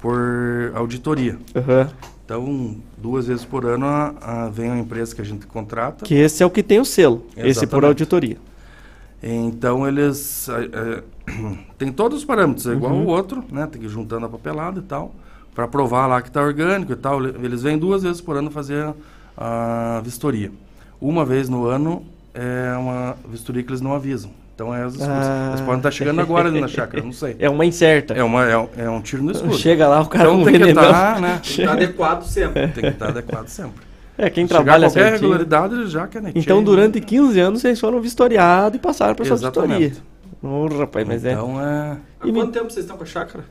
por 0.00 0.72
auditoria. 0.74 1.38
Aham. 1.54 1.90
Então, 2.24 2.76
duas 2.98 3.26
vezes 3.26 3.44
por 3.44 3.64
ano 3.64 3.86
a- 3.86 4.14
a- 4.20 4.48
vem 4.50 4.68
uma 4.70 4.78
empresa 4.78 5.14
que 5.14 5.20
a 5.22 5.24
gente 5.24 5.46
contrata. 5.46 6.04
Que 6.04 6.14
esse 6.14 6.42
é 6.42 6.46
o 6.46 6.50
que 6.50 6.62
tem 6.62 6.78
o 6.78 6.84
selo. 6.84 7.24
Esse 7.30 7.38
por 7.38 7.46
Exatamente. 7.48 7.84
auditoria. 7.86 8.36
Então 9.22 9.86
eles 9.88 10.48
é, 10.48 11.02
tem 11.78 11.90
todos 11.90 12.18
os 12.18 12.24
parâmetros, 12.24 12.66
é 12.66 12.72
igual 12.72 12.92
Uhum. 12.92 13.04
o 13.04 13.06
outro, 13.08 13.42
né? 13.50 13.66
Tem 13.66 13.80
que 13.80 13.86
ir 13.86 13.90
juntando 13.90 14.26
a 14.26 14.28
papelada 14.28 14.78
e 14.78 14.82
tal, 14.82 15.14
para 15.54 15.66
provar 15.66 16.06
lá 16.06 16.20
que 16.22 16.28
está 16.28 16.42
orgânico 16.42 16.92
e 16.92 16.96
tal. 16.96 17.24
Eles 17.24 17.62
vêm 17.62 17.76
duas 17.78 18.02
vezes 18.02 18.20
por 18.20 18.36
ano 18.36 18.50
fazer 18.50 18.92
a 19.38 20.00
vistoria. 20.04 20.50
Uma 21.00 21.24
vez 21.24 21.48
no 21.48 21.66
ano 21.66 22.04
é 22.34 22.74
uma 22.76 23.16
vistoria 23.30 23.62
que 23.62 23.70
eles 23.70 23.80
não 23.80 23.94
avisam. 23.94 24.30
Então 24.54 24.74
é, 24.74 24.84
os- 24.84 25.00
Ah. 25.00 25.50
eles 25.50 25.60
podem 25.60 25.76
estar 25.76 25.90
chegando 25.92 26.20
agora 26.20 26.48
ali 26.48 26.60
na 26.60 26.66
chácara, 26.66 27.00
não 27.02 27.12
sei. 27.12 27.36
É 27.40 27.48
uma 27.48 27.64
incerta. 27.64 28.14
É, 28.14 28.22
uma, 28.24 28.44
é, 28.44 28.58
um, 28.58 28.68
é 28.76 28.90
um 28.90 29.00
tiro 29.00 29.22
no 29.22 29.30
escuro. 29.30 29.54
Chega 29.54 29.86
lá, 29.86 30.00
o 30.02 30.06
cara 30.08 30.24
então 30.24 30.38
com 30.40 30.44
tem 30.44 30.52
que 30.54 30.58
venenão. 30.58 30.82
estar, 30.84 31.20
né? 31.20 31.32
Tem 31.34 31.40
que 31.54 31.60
estar 31.62 31.72
adequado 31.74 32.22
sempre. 32.24 32.68
Tem 32.68 32.82
que 32.82 32.88
estar 32.90 33.08
adequado 33.10 33.46
sempre. 33.46 33.86
É, 34.20 34.28
quem 34.28 34.48
Chegar 34.48 34.64
trabalha 34.64 34.86
qualquer 34.88 35.00
certinho. 35.10 35.20
regularidade, 35.30 35.74
eles 35.76 35.92
já 35.92 36.08
caneteia. 36.08 36.42
Então, 36.42 36.60
durante 36.64 37.00
15 37.00 37.38
anos, 37.38 37.60
vocês 37.60 37.78
foram 37.78 38.00
vistoriados 38.00 38.76
e 38.76 38.80
passaram 38.82 39.14
por 39.14 39.24
essa 39.24 39.36
vistoria. 39.36 39.92
Ô, 40.42 40.66
rapaz, 40.66 41.06
mas 41.06 41.24
é. 41.24 41.32
Então 41.34 41.60
é. 41.60 41.96
Há 42.20 42.26
E 42.26 42.32
me- 42.32 42.40
quanto 42.40 42.50
tempo 42.52 42.64
vocês 42.68 42.84
estão 42.84 42.96
com 42.96 43.04
a 43.04 43.06
chácara? 43.06 43.44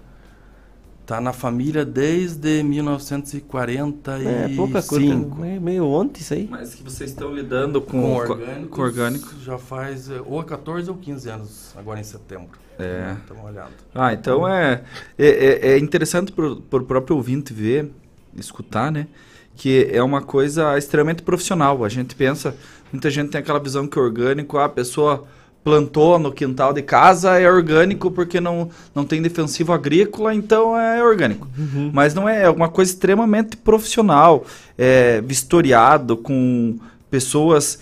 Tá 1.07 1.21
na 1.21 1.31
família 1.31 1.85
desde 1.85 2.61
1945. 2.63 4.27
É, 4.29 4.49
pouca 4.55 4.81
coisa. 4.83 5.15
Meio, 5.15 5.61
meio 5.61 5.85
ontem 5.87 6.19
isso 6.21 6.33
aí. 6.33 6.47
Mas 6.51 6.75
que 6.75 6.83
vocês 6.83 7.11
estão 7.11 7.33
lidando 7.33 7.79
com, 7.81 8.01
Com 8.01 8.07
com- 8.07 8.13
orgânicos, 8.15 8.69
com 8.69 8.81
orgânico. 8.81 9.33
Já 9.41 9.57
faz 9.57 10.09
eh, 10.09 10.21
ou 10.25 10.43
14 10.43 10.89
ou 10.89 10.97
15 10.97 11.29
anos, 11.29 11.73
agora 11.77 11.99
em 11.99 12.03
setembro. 12.03 12.49
É. 12.77 13.15
Estamos 13.21 13.45
olhando. 13.45 13.71
Ah, 13.95 14.11
então 14.13 14.45
é, 14.47 14.83
é, 15.17 15.27
é- 15.27 15.67
é 15.71 15.79
interessante 15.79 16.31
para 16.31 16.45
o 16.45 16.83
próprio 16.83 17.15
ouvinte 17.15 17.53
ver, 17.53 17.89
escutar, 18.35 18.91
né? 18.91 19.07
Que 19.55 19.87
é 19.91 20.03
uma 20.03 20.21
coisa 20.21 20.77
extremamente 20.77 21.23
profissional. 21.23 21.85
A 21.85 21.89
gente 21.89 22.15
pensa, 22.15 22.53
muita 22.91 23.09
gente 23.09 23.29
tem 23.31 23.39
aquela 23.39 23.59
visão 23.59 23.87
que 23.87 23.97
orgânico, 23.97 24.57
ah, 24.57 24.65
a 24.65 24.69
pessoa 24.69 25.25
plantou 25.67 26.17
no 26.17 26.31
quintal 26.31 26.71
de 26.71 26.81
casa, 26.81 27.37
é 27.37 27.51
orgânico 27.51 28.09
porque 28.09 28.39
não, 28.39 28.69
não 28.95 29.03
tem 29.03 29.21
defensivo 29.21 29.73
agrícola, 29.73 30.33
então 30.33 30.79
é 30.79 31.03
orgânico. 31.03 31.45
Mas 31.91 32.13
não 32.13 32.27
é, 32.29 32.43
é 32.43 32.49
uma 32.49 32.69
coisa 32.69 32.89
extremamente 32.89 33.57
profissional, 33.57 34.45
é, 34.77 35.19
vistoriado 35.19 36.15
com 36.15 36.77
pessoas 37.11 37.79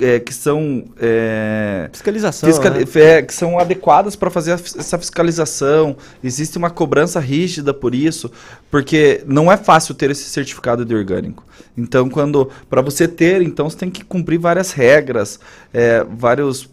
é, 0.00 0.20
que 0.20 0.32
são 0.32 0.84
é, 1.00 1.90
Fiscalização. 1.92 2.48
fiscali- 2.48 2.84
né? 2.84 3.00
é, 3.02 3.22
que 3.22 3.34
são 3.34 3.58
adequadas 3.58 4.14
para 4.14 4.30
fazer 4.30 4.52
essa 4.52 4.96
fiscalização. 4.96 5.96
Existe 6.22 6.56
uma 6.56 6.70
cobrança 6.70 7.18
rígida 7.18 7.74
por 7.74 7.96
isso, 7.96 8.30
porque 8.70 9.24
não 9.26 9.50
é 9.50 9.56
fácil 9.56 9.92
ter 9.92 10.08
esse 10.12 10.30
certificado 10.30 10.84
de 10.84 10.94
orgânico. 10.94 11.44
Então, 11.76 12.08
quando 12.08 12.48
para 12.70 12.80
você 12.80 13.08
ter, 13.08 13.42
então 13.42 13.68
você 13.68 13.76
tem 13.76 13.90
que 13.90 14.04
cumprir 14.04 14.38
várias 14.38 14.70
regras, 14.70 15.40
é, 15.74 16.04
vários 16.08 16.68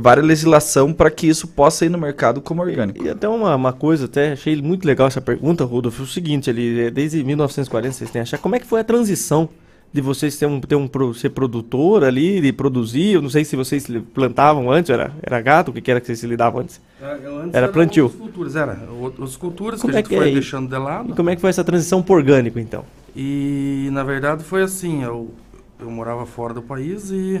várias 0.00 0.26
legislação 0.26 0.92
para 0.92 1.10
que 1.10 1.26
isso 1.28 1.48
possa 1.48 1.84
ir 1.84 1.88
no 1.88 1.98
mercado 1.98 2.40
como 2.40 2.62
orgânico. 2.62 3.04
E 3.04 3.08
até 3.10 3.28
uma, 3.28 3.54
uma 3.54 3.72
coisa, 3.72 4.06
até 4.06 4.32
achei 4.32 4.60
muito 4.60 4.84
legal 4.86 5.06
essa 5.06 5.20
pergunta, 5.20 5.64
Rodolfo. 5.64 6.02
O 6.02 6.06
seguinte, 6.06 6.50
ali, 6.50 6.80
é, 6.80 6.90
desde 6.90 7.22
1940 7.24 7.92
vocês 7.94 8.10
têm 8.10 8.22
achado. 8.22 8.40
Como 8.40 8.56
é 8.56 8.58
que 8.58 8.66
foi 8.66 8.80
a 8.80 8.84
transição 8.84 9.48
de 9.92 10.00
vocês 10.00 10.36
ter 10.36 10.46
um, 10.46 10.60
ter 10.60 10.74
um 10.74 10.88
ser 11.14 11.30
produtor 11.30 12.02
ali, 12.02 12.40
de 12.40 12.52
produzir? 12.52 13.12
Eu 13.12 13.22
não 13.22 13.30
sei 13.30 13.44
se 13.44 13.54
vocês 13.54 13.86
plantavam 14.12 14.70
antes, 14.70 14.90
era, 14.90 15.12
era 15.22 15.40
gado, 15.40 15.70
o 15.70 15.74
que 15.74 15.80
que 15.80 15.90
era 15.90 16.00
que 16.00 16.06
vocês 16.06 16.18
se 16.18 16.26
lidavam 16.26 16.62
antes? 16.62 16.80
Era 17.52 17.68
plantio. 17.68 18.06
As 18.06 18.12
culturas, 18.14 18.56
era. 18.56 18.78
o- 18.90 19.22
As 19.22 19.36
culturas 19.36 19.80
Como 19.80 19.92
que 19.92 19.96
a 19.96 20.00
é 20.00 20.02
gente 20.02 20.08
que 20.10 20.16
foi 20.16 20.30
é 20.30 20.32
deixando 20.32 20.68
de 20.68 20.76
lado. 20.78 21.10
E 21.12 21.14
como 21.14 21.30
é 21.30 21.34
que 21.36 21.40
foi 21.40 21.50
essa 21.50 21.62
transição 21.62 22.02
pro 22.02 22.14
orgânico, 22.16 22.58
então? 22.58 22.84
E 23.14 23.88
na 23.92 24.02
verdade 24.02 24.42
foi 24.42 24.62
assim, 24.62 25.04
eu, 25.04 25.30
eu 25.78 25.88
morava 25.90 26.26
fora 26.26 26.52
do 26.52 26.62
país 26.62 27.10
e 27.12 27.40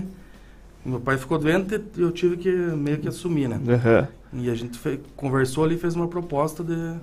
meu 0.84 1.00
pai 1.00 1.16
ficou 1.16 1.38
doente 1.38 1.80
e 1.96 2.00
eu 2.00 2.12
tive 2.12 2.36
que 2.36 2.50
meio 2.50 2.98
que 2.98 3.08
assumir, 3.08 3.48
né? 3.48 3.60
Aham. 3.68 4.08
E 4.32 4.50
a 4.50 4.54
gente 4.54 4.78
conversou 5.16 5.64
ali 5.64 5.76
e 5.76 5.78
fez 5.78 5.94
uma 5.94 6.08
proposta 6.08 6.62
de, 6.64 6.94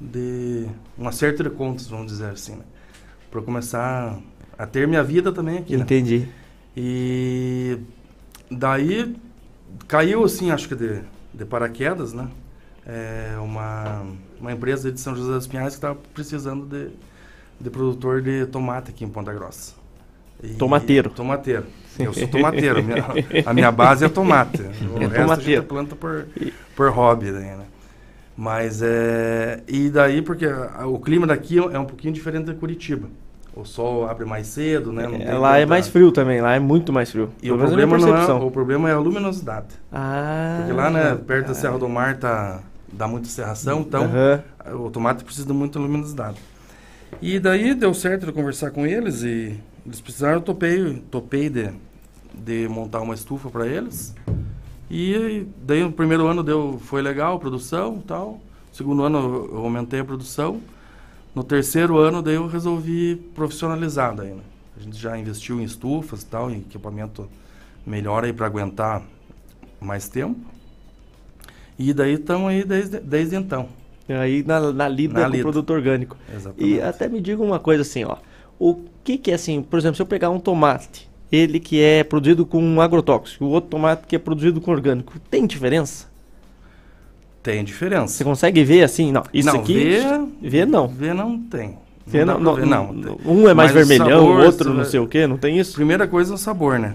de 0.00 0.66
um 0.98 1.06
acerto 1.08 1.42
de 1.42 1.50
contas, 1.50 1.86
vamos 1.88 2.06
dizer 2.06 2.30
assim, 2.30 2.52
né? 2.56 2.64
Para 3.30 3.42
começar 3.42 4.18
a 4.58 4.66
ter 4.66 4.86
minha 4.86 5.02
vida 5.02 5.32
também 5.32 5.58
aqui, 5.58 5.76
né? 5.76 5.82
Entendi. 5.82 6.28
E 6.76 7.78
daí 8.50 9.14
caiu 9.88 10.24
assim, 10.24 10.50
acho 10.50 10.68
que 10.68 10.74
de, 10.74 11.00
de 11.34 11.44
paraquedas, 11.44 12.12
né? 12.12 12.28
É 12.86 13.36
uma, 13.38 14.04
uma 14.40 14.52
empresa 14.52 14.90
de 14.90 15.00
São 15.00 15.14
José 15.14 15.32
dos 15.34 15.46
Pinhais 15.46 15.70
que 15.74 15.78
estava 15.78 15.94
precisando 16.14 16.66
de, 16.66 16.90
de 17.60 17.70
produtor 17.70 18.20
de 18.22 18.46
tomate 18.46 18.90
aqui 18.90 19.04
em 19.04 19.08
Ponta 19.08 19.32
Grossa. 19.32 19.74
E- 20.42 20.54
Tomateiro. 20.54 21.10
Tomateiro. 21.10 21.66
Eu 22.04 22.12
sou 22.12 22.28
tomateiro. 22.28 22.78
a 22.78 22.82
minha- 22.82 23.06
a 23.46 23.54
minha 23.54 23.70
base 23.72 24.04
é 24.04 24.08
tomate. 24.08 24.62
O 24.92 24.96
É 24.96 25.00
resto 25.00 25.04
a 25.04 25.06
gente 25.06 25.14
tomateiro. 25.22 25.62
planta 25.64 25.96
por, 25.96 26.26
por 26.76 26.90
hobby, 26.90 27.30
daí, 27.32 27.42
né? 27.44 27.64
Mas 28.36 28.80
é. 28.82 29.60
E 29.68 29.90
daí, 29.90 30.22
porque 30.22 30.46
o 30.46 30.98
clima 30.98 31.26
daqui 31.26 31.58
é 31.58 31.78
um 31.78 31.84
pouquinho 31.84 32.12
diferente 32.14 32.46
de 32.46 32.54
Curitiba. 32.54 33.08
O 33.54 33.64
sol 33.66 34.08
abre 34.08 34.24
mais 34.24 34.46
cedo, 34.46 34.90
né? 34.92 35.04
É, 35.26 35.34
lá 35.34 35.58
é 35.58 35.66
mais 35.66 35.86
frio 35.86 36.10
também, 36.10 36.40
lá 36.40 36.54
é 36.54 36.58
muito 36.58 36.90
mais 36.90 37.10
frio. 37.10 37.28
E 37.42 37.48
Pelo 37.48 37.54
o 37.54 37.56
minha 37.58 37.86
problema, 37.86 37.98
não 37.98 38.16
é, 38.16 38.32
o 38.46 38.50
problema 38.50 38.88
é 38.88 38.92
a 38.94 38.98
luminosidade. 38.98 39.66
Ah, 39.92 40.56
Porque 40.60 40.72
lá, 40.72 40.88
né, 40.90 41.14
perto 41.26 41.48
da 41.48 41.54
Serra 41.54 41.76
do 41.78 41.86
Mar, 41.86 42.16
tá, 42.16 42.60
dá 42.90 43.06
muita 43.06 43.28
serração, 43.28 43.80
então 43.80 44.04
Aham. 44.04 44.42
o 44.86 44.90
tomate 44.90 45.22
precisa 45.22 45.46
de 45.46 45.52
muita 45.52 45.78
luminosidade. 45.78 46.38
E 47.20 47.38
daí 47.38 47.74
deu 47.74 47.92
certo 47.92 48.24
de 48.24 48.32
conversar 48.32 48.70
com 48.70 48.86
eles 48.86 49.22
e 49.22 49.54
eles 49.84 50.00
precisaram, 50.00 50.36
eu 50.36 50.40
topei, 50.40 51.02
topei 51.10 51.50
de, 51.50 51.68
de 52.34 52.68
montar 52.68 53.00
uma 53.00 53.14
estufa 53.14 53.48
para 53.50 53.66
eles. 53.66 54.14
E 54.90 55.46
daí 55.64 55.82
o 55.84 55.92
primeiro 55.92 56.26
ano 56.26 56.42
deu, 56.42 56.78
foi 56.84 57.00
legal, 57.02 57.38
produção 57.38 57.96
e 57.98 58.06
tal. 58.06 58.40
Segundo 58.72 59.02
ano 59.04 59.48
eu- 59.52 59.58
aumentei 59.58 60.00
a 60.00 60.04
produção. 60.04 60.60
No 61.34 61.42
terceiro 61.42 61.98
ano 61.98 62.20
daí 62.22 62.34
eu 62.34 62.46
resolvi 62.46 63.16
profissionalizar 63.34 64.14
daí, 64.14 64.30
né? 64.30 64.42
A 64.76 64.80
gente 64.82 64.98
já 64.98 65.16
investiu 65.18 65.60
em 65.60 65.64
estufas 65.64 66.22
e 66.22 66.26
tal, 66.26 66.50
em 66.50 66.58
equipamento 66.58 67.28
melhor 67.86 68.24
aí 68.24 68.32
para 68.32 68.46
aguentar 68.46 69.02
mais 69.80 70.08
tempo. 70.08 70.40
E 71.78 71.92
daí 71.92 72.14
estamos 72.14 72.48
aí 72.50 72.64
desde, 72.64 73.00
desde 73.00 73.36
então. 73.36 73.68
Aí 74.08 74.42
na, 74.42 74.72
na 74.72 74.88
lida 74.88 75.14
Na 75.20 75.26
com 75.26 75.30
lida. 75.30 75.42
produto 75.42 75.70
orgânico. 75.70 76.16
Exatamente. 76.34 76.74
E 76.74 76.80
até 76.82 77.08
me 77.08 77.20
diga 77.20 77.42
uma 77.42 77.58
coisa 77.58 77.82
assim, 77.82 78.04
ó. 78.04 78.16
O 78.58 78.84
que 79.02 79.16
que 79.16 79.30
é 79.30 79.34
assim, 79.34 79.62
por 79.62 79.78
exemplo, 79.78 79.96
se 79.96 80.02
eu 80.02 80.06
pegar 80.06 80.28
um 80.30 80.38
tomate, 80.38 81.08
ele 81.32 81.58
que 81.58 81.80
é 81.80 82.04
produzido 82.04 82.44
com 82.46 82.62
um 82.62 82.80
agrotóxico, 82.80 83.44
o 83.46 83.48
outro 83.48 83.70
tomate 83.70 84.06
que 84.06 84.14
é 84.14 84.18
produzido 84.18 84.60
com 84.60 84.70
orgânico, 84.70 85.14
tem 85.30 85.46
diferença? 85.46 86.06
Tem 87.42 87.64
diferença. 87.64 88.12
Você 88.14 88.22
consegue 88.22 88.62
ver 88.62 88.84
assim, 88.84 89.10
não, 89.10 89.24
isso 89.34 89.48
não, 89.48 89.60
aqui... 89.60 89.74
Ver, 89.74 90.20
Ver 90.40 90.66
não. 90.66 90.86
ver 90.86 91.14
não 91.14 91.38
tem. 91.40 91.78
Ver 92.06 92.26
não, 92.26 92.38
não, 92.38 92.54
ver, 92.54 92.66
não, 92.66 92.90
um 93.24 93.48
é 93.48 93.54
mais 93.54 93.72
Mas 93.72 93.86
vermelhão, 93.88 94.24
o 94.26 94.44
outro 94.44 94.68
não 94.70 94.76
vai- 94.78 94.84
sei 94.86 95.00
o 95.00 95.06
que, 95.06 95.26
não 95.26 95.36
tem 95.36 95.58
isso? 95.58 95.74
Primeira 95.74 96.06
coisa 96.06 96.32
é 96.32 96.34
o 96.34 96.38
sabor, 96.38 96.78
né? 96.78 96.94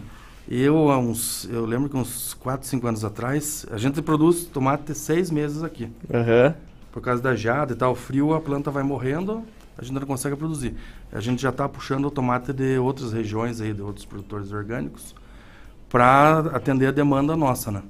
Eu, 0.50 0.90
há 0.92 0.98
uns, 0.98 1.48
eu 1.52 1.66
lembro 1.66 1.90
que 1.90 1.98
uns 1.98 2.34
4, 2.34 2.66
5 2.68 2.88
anos 2.88 3.04
atrás, 3.04 3.66
a 3.72 3.78
gente 3.78 4.02
produz 4.02 4.46
tomate 4.46 4.94
seis 4.96 5.30
meses 5.30 5.64
aqui. 5.64 5.90
Aham. 6.14 6.56
Por 6.92 7.02
causa 7.02 7.22
da 7.22 7.36
geada 7.36 7.74
e 7.74 7.76
tal, 7.76 7.94
frio, 7.96 8.34
a 8.34 8.40
planta 8.40 8.72
vai 8.72 8.84
morrendo, 8.84 9.44
a 9.78 9.84
gente 9.84 9.94
não 9.94 10.08
consegue 10.08 10.36
produzir. 10.36 10.76
A 11.12 11.20
gente 11.20 11.42
já 11.42 11.50
está 11.50 11.70
puxando 11.70 12.06
o 12.06 12.12
tomate 12.12 12.52
de 12.52 12.78
outras 12.78 13.14
regiões 13.14 13.62
aí, 13.62 13.74
de 13.74 13.82
outros 13.82 14.06
produtores 14.06 14.52
orgânicos, 14.52 15.16
para 15.90 16.40
atender 16.54 16.88
a 16.88 16.92
demanda 16.92 17.36
nossa, 17.36 17.72
né? 17.72 17.84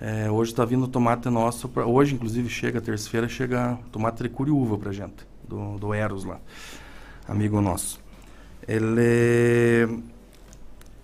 É, 0.00 0.30
hoje 0.30 0.52
está 0.52 0.64
vindo 0.64 0.86
tomate 0.86 1.28
nosso, 1.28 1.68
pra, 1.68 1.84
hoje 1.84 2.14
inclusive 2.14 2.48
chega, 2.48 2.80
terça-feira, 2.80 3.28
chega 3.28 3.76
tomate 3.90 4.22
de 4.22 4.28
curiúva 4.28 4.78
pra 4.78 4.92
gente, 4.92 5.26
do, 5.48 5.76
do 5.76 5.92
Eros 5.92 6.24
lá, 6.24 6.38
amigo 7.26 7.60
nosso. 7.60 8.00
Ele... 8.66 10.02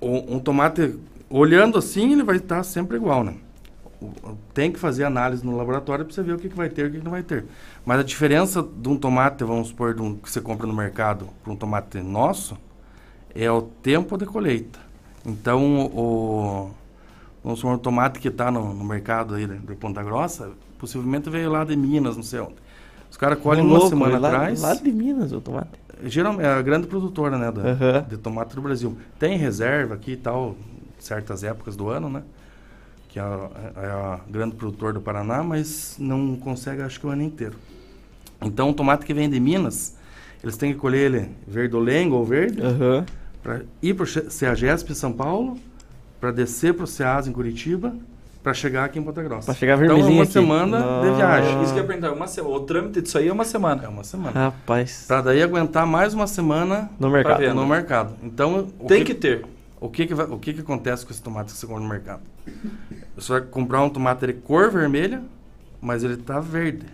Um, 0.01 0.37
um 0.37 0.38
tomate, 0.38 0.97
olhando 1.29 1.79
assim, 1.79 2.12
ele 2.12 2.23
vai 2.23 2.37
estar 2.37 2.62
sempre 2.62 2.97
igual, 2.97 3.25
né? 3.25 3.35
Tem 4.53 4.71
que 4.71 4.79
fazer 4.79 5.05
análise 5.05 5.45
no 5.45 5.57
laboratório 5.57 6.05
para 6.05 6.14
você 6.14 6.23
ver 6.23 6.35
o 6.35 6.38
que, 6.38 6.49
que 6.49 6.57
vai 6.57 6.69
ter 6.69 6.85
e 6.85 6.88
o 6.88 6.90
que, 6.93 6.99
que 6.99 7.05
não 7.05 7.11
vai 7.11 7.23
ter. 7.23 7.47
Mas 7.85 8.01
a 8.01 8.03
diferença 8.03 8.62
de 8.62 8.88
um 8.88 8.97
tomate, 8.97 9.44
vamos 9.44 9.68
supor, 9.68 9.94
de 9.94 10.01
um, 10.01 10.16
que 10.16 10.31
você 10.31 10.40
compra 10.40 10.66
no 10.66 10.73
mercado 10.73 11.29
para 11.42 11.53
um 11.53 11.57
tomate 11.57 12.01
nosso, 12.01 12.57
é 13.35 13.51
o 13.51 13.61
tempo 13.61 14.16
de 14.16 14.25
colheita. 14.25 14.79
Então, 15.25 15.87
o, 15.87 16.70
vamos 17.42 17.61
supor, 17.61 17.75
um 17.75 17.79
tomate 17.79 18.18
que 18.18 18.29
está 18.29 18.51
no, 18.51 18.73
no 18.73 18.85
mercado 18.85 19.35
aí 19.35 19.47
de, 19.47 19.59
de 19.59 19.75
Ponta 19.75 20.03
Grossa, 20.03 20.51
possivelmente 20.79 21.29
veio 21.29 21.51
lá 21.51 21.64
de 21.64 21.77
Minas, 21.77 22.16
não 22.16 22.23
sei 22.23 22.40
onde. 22.40 22.57
Os 23.11 23.18
caras 23.18 23.38
colhem 23.38 23.62
uma 23.62 23.75
louco, 23.75 23.90
semana 23.90 24.18
lá, 24.18 24.29
atrás. 24.29 24.62
Lá 24.62 24.75
de 24.75 24.90
Minas 24.90 25.33
o 25.33 25.40
tomate. 25.40 25.70
Geralmente, 26.05 26.47
é 26.47 26.49
a 26.49 26.62
grande 26.62 26.87
produtora, 26.87 27.38
né, 27.38 27.53
da, 27.53 27.62
Aham. 27.62 28.07
de 28.09 28.16
tomate 28.16 28.55
do 28.55 28.62
Brasil. 28.62 28.97
Tem 29.18 29.37
reserva 29.37 29.94
aqui 29.94 30.12
e 30.12 30.16
tal, 30.16 30.57
certas 30.99 31.44
épocas 31.44 31.77
do 31.77 31.88
ano, 31.88 32.09
né? 32.09 32.23
Que 33.09 33.18
é 33.18 33.23
a, 33.23 33.51
é 33.77 33.87
a 33.87 34.20
grande 34.29 34.57
produtora 34.57 34.92
do 34.92 35.01
Paraná, 35.01 35.42
mas 35.42 35.97
não 35.99 36.35
consegue, 36.37 36.83
acho 36.83 36.99
que 36.99 37.07
o 37.07 37.11
ano 37.11 37.23
inteiro. 37.23 37.57
Então, 38.44 38.70
o 38.70 38.74
tomate 38.74 39.04
que 39.04 39.14
vem 39.14 39.28
de 39.28 39.38
Minas, 39.40 39.96
eles 40.42 40.57
têm 40.57 40.72
que 40.72 40.78
colher 40.78 41.12
ele 41.12 41.30
verdolengo 41.46 42.16
ou 42.16 42.24
verde, 42.24 42.61
Aham. 42.62 43.04
para 43.42 43.62
ir 43.83 43.94
para 43.94 44.04
o 44.04 44.07
CEAGESP 44.07 44.92
em 44.92 44.94
São 44.94 45.12
Paulo, 45.12 45.59
para 46.20 46.30
descer 46.30 46.74
para 46.74 46.85
o 46.85 46.87
CEAS 46.87 47.26
em 47.26 47.33
Curitiba, 47.33 47.94
para 48.42 48.52
chegar 48.52 48.85
aqui 48.85 48.98
em 48.98 49.02
Ponta 49.02 49.22
Grossa. 49.22 49.46
Pra 49.46 49.54
chegar 49.54 49.74
então, 49.74 49.85
é 49.85 49.88
vermelhinho 49.88 50.18
uma 50.18 50.24
aqui. 50.24 50.33
semana 50.33 50.78
de 51.02 51.16
viagem. 51.16 51.62
Isso 51.62 51.72
que 51.72 51.78
eu 51.78 51.83
ia 51.83 51.88
perguntar, 51.88 52.12
uma 52.12 52.26
semana. 52.26 52.54
O 52.54 52.61
trâmite 52.61 53.00
disso 53.00 53.16
aí 53.16 53.28
é 53.28 53.33
uma 53.33 53.44
semana. 53.44 53.85
É 53.85 53.88
uma 53.88 54.04
semana. 54.04 54.33
Rapaz. 54.33 55.07
Para 55.09 55.22
daí 55.22 55.42
aguentar 55.42 55.87
mais 55.87 56.12
uma 56.12 56.26
semana 56.26 56.90
No 57.00 57.09
mercado. 57.09 57.54
no 57.54 57.66
mercado. 57.66 58.14
Então, 58.22 58.68
o 58.78 58.87
Tem 58.87 59.02
que 59.02 59.14
ter. 59.14 59.46
O 59.80 59.88
que 59.88 60.07
que, 60.07 60.14
vai- 60.14 60.26
o 60.26 60.38
que 60.38 60.52
que 60.52 60.61
acontece 60.61 61.07
com 61.07 61.12
esse 61.12 61.22
tomate 61.22 61.52
que 61.52 61.59
você 61.59 61.66
compra 61.66 61.83
no 61.83 61.88
mercado? 61.88 62.20
Você 63.16 63.33
vai 63.33 63.40
comprar 63.40 63.83
um 63.83 63.88
tomate 63.88 64.26
de 64.26 64.33
cor 64.35 64.70
vermelha, 64.70 65.22
mas 65.80 66.02
ele 66.04 66.16
tá 66.18 66.38
verde. 66.40 66.85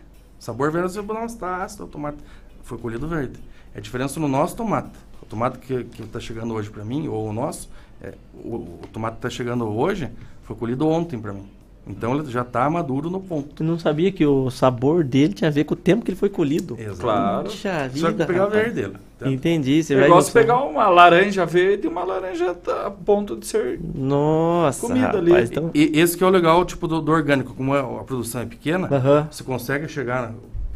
Sabor 0.41 0.73
verde, 0.73 0.95
você 0.95 1.03
nossa, 1.03 1.39
tá 1.39 1.63
ácido 1.63 1.85
o 1.85 1.87
tomate. 1.87 2.19
Foi 2.63 2.79
colhido 2.79 3.07
verde. 3.07 3.39
É 3.75 3.79
a 3.79 3.81
diferença 3.81 4.19
no 4.19 4.27
nosso 4.27 4.57
tomate. 4.57 4.91
O 5.23 5.27
tomate 5.27 5.59
que, 5.59 5.85
que 5.85 6.03
tá 6.07 6.19
chegando 6.19 6.55
hoje 6.55 6.71
para 6.71 6.85
mim, 6.85 7.07
ou 7.07 7.29
o 7.29 7.33
nosso, 7.33 7.69
é, 8.03 8.15
o, 8.35 8.57
o 8.57 8.81
tomate 8.93 9.17
que 9.17 9.23
tá 9.23 9.31
chegando 9.31 9.67
hoje, 9.67 10.09
foi 10.43 10.57
colhido 10.57 10.89
ontem 10.89 11.19
para 11.19 11.35
mim. 11.35 11.47
Então 11.87 12.17
ele 12.17 12.31
já 12.31 12.43
tá 12.43 12.69
maduro 12.71 13.11
no 13.11 13.21
ponto. 13.21 13.63
Eu 13.63 13.67
não 13.67 13.79
sabia 13.79 14.11
que 14.11 14.25
o 14.25 14.51
sabor 14.51 15.05
dele 15.05 15.35
tinha 15.35 15.49
a 15.49 15.53
ver 15.53 15.65
com 15.65 15.75
o 15.75 15.77
tempo 15.77 16.05
que 16.05 16.11
ele 16.11 16.19
foi 16.19 16.31
colhido. 16.31 16.77
Claro. 16.99 17.45
Puxa 17.45 17.91
Só 17.95 18.09
que 18.09 18.13
vida, 18.13 18.27
pegar 18.27 18.45
rapaz. 18.45 18.63
verde 18.63 18.75
dele. 18.75 18.97
Tá? 19.21 19.31
Entendi. 19.31 19.83
Você 19.83 19.95
Eu 19.95 20.01
vai 20.01 20.09
gosto 20.09 20.29
de 20.29 20.33
pegar 20.33 20.63
uma 20.63 20.89
laranja 20.89 21.47
verde 21.47 21.87
e 21.87 21.91
uma 21.91 22.03
laranja 22.05 22.55
tá 22.55 22.87
a 22.87 22.91
ponto 22.91 23.37
de 23.37 23.47
ser 23.47 23.79
Nossa, 23.95 24.87
comida 24.87 25.07
rapaz, 25.07 25.27
ali. 25.27 25.45
Então... 25.45 25.71
E 25.75 25.99
esse 25.99 26.17
que 26.17 26.25
é 26.25 26.27
o 26.27 26.31
legal, 26.31 26.65
tipo, 26.65 26.89
do, 26.89 27.01
do 27.01 27.13
orgânico. 27.13 27.55
Como 27.55 27.75
a, 27.75 27.81
a 27.81 28.05
produção 28.05 28.41
é 28.41 28.47
pequena, 28.47 28.89
você 29.31 29.45
consegue 29.45 29.87
chegar 29.89 30.33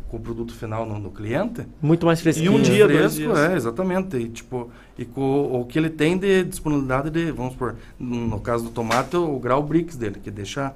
com 0.08 0.16
o 0.18 0.20
produto 0.20 0.54
final 0.54 0.86
no, 0.86 0.98
no 0.98 1.10
cliente 1.10 1.66
Muito 1.82 2.06
mais 2.06 2.20
fresquinho. 2.20 2.52
Em 2.52 2.56
um 2.56 2.62
dia, 2.62 2.86
dois 2.86 3.16
fresco, 3.16 3.34
dias. 3.34 3.50
é, 3.50 3.56
exatamente. 3.56 4.16
E, 4.16 4.28
tipo, 4.28 4.70
e 4.96 5.04
com 5.04 5.60
o 5.60 5.64
que 5.64 5.78
ele 5.78 5.90
tem 5.90 6.16
de 6.16 6.44
disponibilidade 6.44 7.10
de, 7.10 7.32
vamos 7.32 7.54
supor, 7.54 7.74
no 7.98 8.38
caso 8.40 8.64
do 8.64 8.70
tomate, 8.70 9.16
o 9.16 9.38
grau 9.38 9.62
Brix 9.62 9.96
dele, 9.96 10.20
que 10.22 10.30
deixa. 10.30 10.72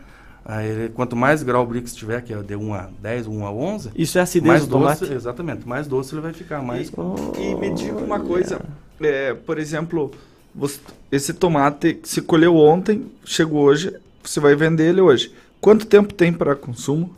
Ele- 0.60 0.88
quanto 0.90 1.14
mais 1.16 1.42
grau 1.42 1.66
Brix 1.66 1.94
tiver, 1.94 2.22
que 2.22 2.32
é 2.32 2.42
de 2.42 2.56
1 2.56 2.74
a 2.74 2.88
10, 3.00 3.26
1 3.26 3.44
a 3.46 3.52
11, 3.52 3.90
Isso 3.94 4.18
é 4.18 4.22
acidez 4.22 4.46
mais 4.46 4.66
do 4.66 4.72
tomate? 4.72 5.00
doce, 5.00 5.12
exatamente, 5.12 5.66
mais 5.68 5.86
doce 5.86 6.14
ele 6.14 6.22
vai 6.22 6.32
ficar, 6.32 6.62
mais 6.62 6.90
E 7.38 7.54
me 7.54 7.70
diga 7.70 7.98
uma 7.98 8.20
coisa, 8.20 8.60
é, 9.00 9.34
por 9.34 9.58
exemplo, 9.58 10.10
você- 10.54 10.80
esse 11.12 11.34
tomate 11.34 11.94
que 11.94 12.08
se 12.08 12.22
colheu 12.22 12.56
ontem, 12.56 13.06
chegou 13.24 13.62
hoje, 13.64 13.94
você 14.22 14.40
vai 14.40 14.54
vender 14.54 14.88
ele 14.88 15.00
hoje. 15.00 15.32
Quanto 15.60 15.86
tempo 15.86 16.14
tem 16.14 16.32
para 16.32 16.54
consumo? 16.54 17.14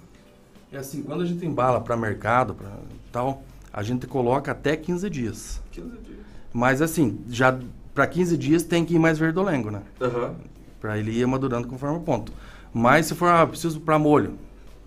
É 0.72 0.78
assim, 0.78 1.02
quando 1.02 1.22
a 1.22 1.26
gente 1.26 1.44
embala 1.44 1.80
para 1.80 1.96
mercado, 1.96 2.54
para 2.54 2.70
tal, 3.12 3.42
a 3.72 3.82
gente 3.82 4.06
coloca 4.06 4.52
até 4.52 4.76
15 4.76 5.10
dias. 5.10 5.60
15 5.72 5.88
dias. 5.88 6.18
Mas 6.52 6.80
assim, 6.80 7.18
já 7.28 7.56
para 7.94 8.06
15 8.06 8.36
dias 8.36 8.62
tem 8.62 8.84
que 8.84 8.94
ir 8.94 8.98
mais 8.98 9.18
verdolengo, 9.18 9.70
né? 9.70 9.82
Aham. 10.00 10.34
Para 10.80 10.98
ele 10.98 11.10
ir 11.12 11.26
madurando 11.26 11.68
conforme 11.68 11.98
o 11.98 12.00
ponto. 12.00 12.32
Mas 12.72 13.06
se 13.06 13.14
for, 13.14 13.26
ah, 13.28 13.46
preciso 13.46 13.80
para 13.80 13.98
molho, 13.98 14.34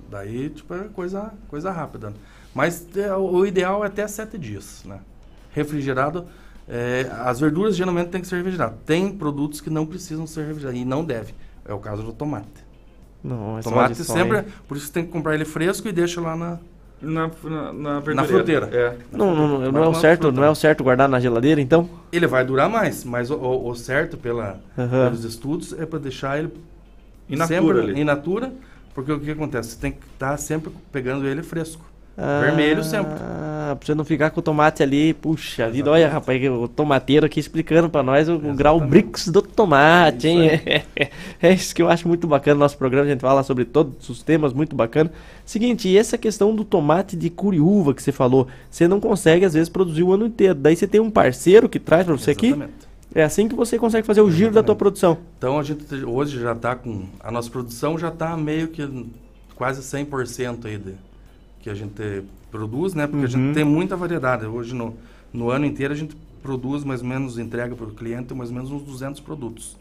daí 0.10 0.50
tipo 0.50 0.74
é 0.74 0.86
coisa, 0.93 1.32
coisa 1.50 1.72
rápida. 1.72 2.13
Mas 2.56 2.86
é, 2.96 3.13
o 3.15 3.46
ideal 3.46 3.84
é 3.84 3.88
até 3.88 4.08
7 4.08 4.38
dias, 4.38 4.84
né? 4.86 5.00
Refrigerado, 5.52 6.26
é, 6.67 7.10
as 7.22 7.39
verduras 7.39 7.76
geralmente 7.76 8.10
tem 8.10 8.22
que 8.22 8.28
ser 8.28 8.38
refrigeradas. 8.38 8.76
Tem 8.86 9.12
produtos 9.12 9.60
que 9.60 9.69
não 9.69 9.86
precisam 9.86 10.26
ser 10.28 10.46
refrigerados 10.46 10.80
e 10.80 10.86
não 10.86 11.04
deve. 11.04 11.34
É 11.65 11.74
o 11.74 11.80
caso 11.80 12.04
do 12.04 12.13
tomate. 12.13 12.48
Não, 13.24 13.58
é 13.58 13.62
só 13.62 13.69
tomate 13.69 13.96
sempre, 14.04 14.38
sonho. 14.39 14.54
por 14.67 14.78
isso 14.78 14.88
você 14.88 14.93
tem 14.93 15.06
que 15.06 15.12
comprar 15.12 15.34
ele 15.34 15.46
fresco 15.46 15.88
e 15.88 15.91
deixa 15.93 16.19
lá 16.22 16.36
na, 16.36 16.60
Na, 17.02 17.32
na, 17.43 17.74
na, 17.74 18.02
na 18.13 18.24
fruteira. 18.26 18.69
É. 18.72 18.98
Não, 19.12 19.36
não, 19.36 19.60
não, 19.60 19.72
não 19.72 19.84
é 19.84 19.88
o 19.88 19.93
certo, 19.93 20.24
fruta. 20.24 20.36
não 20.39 20.43
é 20.46 20.50
o 20.50 20.56
certo 20.56 20.84
guardar 20.84 21.08
na 21.10 21.19
geladeira, 21.19 21.60
então? 21.62 21.89
Ele 22.12 22.28
vai 22.28 22.46
durar 22.46 22.69
mais, 22.69 23.04
mas 23.06 23.32
o, 23.32 23.36
o- 23.36 23.69
o 23.69 23.76
certo 23.76 24.17
pela, 24.17 24.60
Aham. 24.78 25.06
pelos 25.06 25.24
estudos 25.24 25.74
é 25.74 25.86
para 25.86 26.00
deixar 26.00 26.38
ele 26.38 26.52
In 27.29 27.38
natura 27.38 27.47
sempre 27.47 27.91
ali. 27.91 28.01
in 28.01 28.03
natura, 28.03 28.53
porque 28.93 29.12
o 29.12 29.19
que 29.19 29.31
acontece? 29.31 29.69
Você 29.69 29.79
tem 29.79 29.91
que 29.91 29.99
estar 30.13 30.38
sempre 30.38 30.71
pegando 30.91 31.27
ele 31.27 31.41
fresco. 31.43 31.93
Vermelho 32.15 32.83
sempre. 32.83 33.13
Ah, 33.19 33.75
pra 33.75 33.86
você 33.88 33.95
não 33.95 34.05
ficar 34.05 34.29
com 34.29 34.39
o 34.39 34.43
tomate 34.43 34.83
ali, 34.83 35.15
puxa 35.15 35.67
vida, 35.67 35.89
olha 35.89 36.07
rapaz, 36.07 36.39
o 36.47 36.67
tomateiro 36.67 37.25
aqui 37.25 37.39
explicando 37.39 37.89
pra 37.89 38.03
nós 38.03 38.29
o, 38.29 38.36
o 38.36 38.53
grau 38.53 38.79
Brix 38.79 39.29
do 39.29 39.41
tomate, 39.41 40.27
hein? 40.27 40.62
É, 41.41 41.51
isso 41.51 41.73
que 41.73 41.81
eu 41.81 41.89
acho 41.89 42.07
muito 42.07 42.27
bacana 42.27 42.53
no 42.53 42.59
nosso 42.59 42.77
programa, 42.77 43.07
a 43.07 43.09
gente 43.09 43.19
fala 43.19 43.41
sobre 43.41 43.65
todos 43.65 44.07
os 44.07 44.21
temas, 44.21 44.53
muito 44.53 44.75
bacana. 44.75 45.12
Seguinte, 45.43 45.89
e 45.89 45.97
essa 45.97 46.17
questão 46.17 46.55
do 46.55 46.63
tomate 46.63 47.17
de 47.17 47.29
curiúva 47.29 47.93
que 47.93 48.01
você 48.03 48.12
falou, 48.12 48.47
você 48.69 48.88
não 48.88 48.99
consegue 48.99 49.43
às 49.43 49.53
vezes 49.53 49.67
produzir 49.67 50.03
o 50.03 50.13
ano 50.13 50.27
inteiro, 50.27 50.55
daí 50.55 50.75
você 50.75 50.88
tem 50.88 51.01
um 51.01 51.09
parceiro 51.09 51.67
que 51.67 51.79
traz 51.79 52.05
pra 52.05 52.15
você 52.15 52.31
aqui? 52.31 52.55
Exatamente. 53.13 53.19
É 53.19 53.23
assim 53.23 53.47
que 53.47 53.56
você 53.56 53.78
consegue 53.78 54.06
fazer 54.06 54.21
o 54.21 54.32
giro 54.32 54.52
da 54.52 54.63
tua 54.63 54.76
produção. 54.76 55.17
Então 55.38 55.60
a 55.60 55.63
gente 55.63 55.84
hoje 56.04 56.39
já 56.39 56.54
está 56.54 56.76
com. 56.76 57.06
A 57.19 57.32
nossa 57.32 57.49
produção 57.49 57.97
já 57.97 58.10
está 58.10 58.36
meio 58.36 58.67
que 58.69 59.08
quase 59.56 59.82
100% 59.82 60.65
aí 60.65 60.78
de, 60.78 60.93
que 61.62 61.69
a 61.69 61.73
gente 61.73 62.23
produz, 62.52 62.93
né? 62.93 63.08
Porque 63.08 63.19
uhum. 63.19 63.23
a 63.23 63.28
gente 63.28 63.47
uhum. 63.47 63.54
tem 63.54 63.63
muita 63.63 63.95
variedade. 63.95 64.45
Hoje 64.45 64.73
no, 64.73 64.95
no 65.32 65.49
ano 65.49 65.65
inteiro 65.65 65.93
a 65.93 65.97
gente 65.97 66.15
produz 66.41 66.84
mais 66.84 67.02
ou 67.02 67.08
menos, 67.08 67.38
entrega 67.38 67.76
para 67.76 67.86
o 67.86 67.91
cliente 67.93 68.34
mais 68.34 68.49
ou 68.49 68.56
menos 68.56 68.69
uns 68.69 68.84
200 68.84 69.21
produtos, 69.21 69.78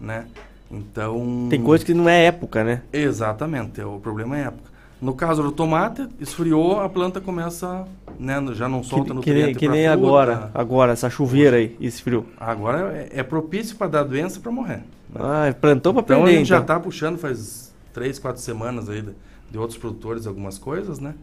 né? 0.00 0.26
Então... 0.70 1.48
Tem 1.50 1.60
coisa 1.60 1.84
que 1.84 1.92
não 1.92 2.08
é 2.08 2.26
época, 2.26 2.62
né? 2.62 2.82
Exatamente, 2.92 3.80
o 3.82 3.98
problema 3.98 4.38
é 4.38 4.42
época. 4.42 4.70
No 5.00 5.14
caso 5.14 5.42
do 5.42 5.50
tomate, 5.50 6.06
esfriou, 6.20 6.80
a 6.80 6.88
planta 6.88 7.20
começa, 7.20 7.84
né, 8.18 8.42
já 8.54 8.68
não 8.68 8.82
solta 8.82 9.10
no 9.10 9.16
nutriente 9.16 9.40
Que 9.40 9.44
nem, 9.44 9.54
que 9.54 9.68
nem 9.68 9.86
agora, 9.86 10.50
agora, 10.52 10.92
essa 10.92 11.08
chuveira 11.08 11.56
aí, 11.56 11.76
esfriou. 11.80 12.26
Agora 12.38 12.92
é, 12.96 13.20
é 13.20 13.22
propício 13.22 13.76
para 13.76 13.86
dar 13.86 14.02
doença 14.02 14.40
para 14.40 14.50
morrer. 14.50 14.82
Né? 15.08 15.20
Ah, 15.20 15.54
plantou 15.58 15.92
para 15.94 16.02
então, 16.02 16.16
perder, 16.18 16.30
a 16.30 16.38
gente 16.38 16.46
então. 16.46 16.58
já 16.58 16.62
está 16.62 16.80
puxando 16.80 17.18
faz 17.18 17.74
três, 17.92 18.18
quatro 18.18 18.42
semanas 18.42 18.88
aí 18.88 19.02
de, 19.02 19.12
de, 19.50 19.58
outros 19.58 19.78
produtores 19.78 20.26
algumas 20.26 20.58
coisas, 20.58 20.98
né? 20.98 21.14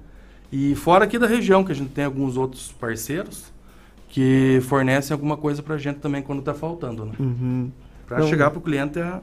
E 0.51 0.75
fora 0.75 1.05
aqui 1.05 1.19
da 1.19 1.27
região, 1.27 1.63
que 1.63 1.71
a 1.71 1.75
gente 1.75 1.89
tem 1.89 2.05
alguns 2.05 2.37
outros 2.37 2.71
parceiros 2.71 3.51
que 4.07 4.59
fornecem 4.63 5.13
alguma 5.13 5.35
coisa 5.35 5.61
para 5.61 5.75
a 5.75 5.77
gente 5.77 5.99
também 5.99 6.21
quando 6.21 6.39
está 6.39 6.53
faltando, 6.53 7.05
né? 7.05 7.13
Uhum. 7.19 7.71
Para 8.07 8.21
chegar 8.27 8.51
para 8.51 8.59
o 8.59 8.61
cliente 8.61 8.99
é 8.99 9.19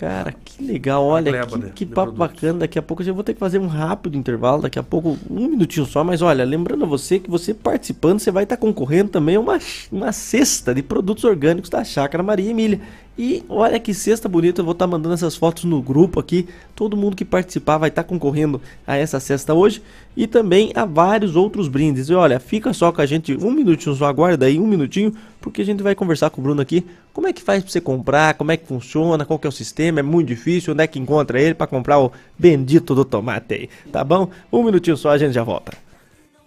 Cara, 0.00 0.32
que 0.32 0.64
legal, 0.64 1.04
olha, 1.04 1.44
que, 1.44 1.58
de, 1.58 1.70
que 1.72 1.84
de 1.84 1.92
papo 1.92 2.12
produtos. 2.14 2.40
bacana. 2.40 2.60
Daqui 2.60 2.78
a 2.78 2.82
pouco 2.82 3.02
eu 3.02 3.14
vou 3.14 3.22
ter 3.22 3.34
que 3.34 3.38
fazer 3.38 3.58
um 3.58 3.66
rápido 3.66 4.16
intervalo, 4.16 4.62
daqui 4.62 4.78
a 4.78 4.82
pouco 4.82 5.18
um 5.28 5.48
minutinho 5.48 5.84
só, 5.84 6.02
mas 6.02 6.22
olha, 6.22 6.42
lembrando 6.42 6.84
a 6.84 6.88
você 6.88 7.18
que 7.18 7.28
você 7.28 7.52
participando, 7.52 8.18
você 8.18 8.30
vai 8.30 8.44
estar 8.44 8.56
concorrendo 8.56 9.10
também 9.10 9.36
a 9.36 9.40
uma, 9.40 9.58
uma 9.92 10.10
cesta 10.10 10.74
de 10.74 10.82
produtos 10.82 11.24
orgânicos 11.24 11.68
da 11.68 11.84
Chácara 11.84 12.22
Maria 12.22 12.50
Emília. 12.50 12.80
E 13.22 13.44
olha 13.50 13.78
que 13.78 13.92
cesta 13.92 14.30
bonita, 14.30 14.62
eu 14.62 14.64
vou 14.64 14.72
estar 14.72 14.86
mandando 14.86 15.12
essas 15.14 15.36
fotos 15.36 15.64
no 15.64 15.82
grupo 15.82 16.18
aqui. 16.18 16.48
Todo 16.74 16.96
mundo 16.96 17.14
que 17.14 17.22
participar 17.22 17.76
vai 17.76 17.90
estar 17.90 18.02
concorrendo 18.02 18.62
a 18.86 18.96
essa 18.96 19.20
cesta 19.20 19.52
hoje 19.52 19.82
e 20.16 20.26
também 20.26 20.72
a 20.74 20.86
vários 20.86 21.36
outros 21.36 21.68
brindes. 21.68 22.08
E 22.08 22.14
olha, 22.14 22.40
fica 22.40 22.72
só 22.72 22.90
com 22.90 23.02
a 23.02 23.04
gente 23.04 23.36
um 23.36 23.50
minutinho, 23.50 23.94
só 23.94 24.06
aguarda 24.06 24.46
aí 24.46 24.58
um 24.58 24.66
minutinho, 24.66 25.14
porque 25.38 25.60
a 25.60 25.64
gente 25.66 25.82
vai 25.82 25.94
conversar 25.94 26.30
com 26.30 26.40
o 26.40 26.44
Bruno 26.44 26.62
aqui. 26.62 26.86
Como 27.12 27.28
é 27.28 27.32
que 27.34 27.42
faz 27.42 27.62
para 27.62 27.70
você 27.70 27.78
comprar? 27.78 28.32
Como 28.38 28.52
é 28.52 28.56
que 28.56 28.66
funciona? 28.66 29.26
Qual 29.26 29.38
que 29.38 29.46
é 29.46 29.50
o 29.50 29.52
sistema? 29.52 30.00
É 30.00 30.02
muito 30.02 30.28
difícil. 30.28 30.72
Onde 30.72 30.84
é 30.84 30.86
que 30.86 30.98
encontra 30.98 31.38
ele 31.38 31.52
para 31.52 31.66
comprar 31.66 31.98
o 32.00 32.10
bendito 32.38 32.94
do 32.94 33.04
tomate 33.04 33.52
aí? 33.52 33.68
Tá 33.92 34.02
bom? 34.02 34.30
Um 34.50 34.62
minutinho 34.62 34.96
só, 34.96 35.10
a 35.10 35.18
gente 35.18 35.34
já 35.34 35.44
volta. 35.44 35.74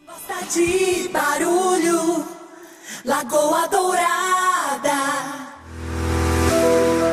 Gosta 0.07 0.59
de 0.59 1.07
barulho, 1.09 2.25
Lagoa 3.05 3.67
Dourada. 3.67 5.42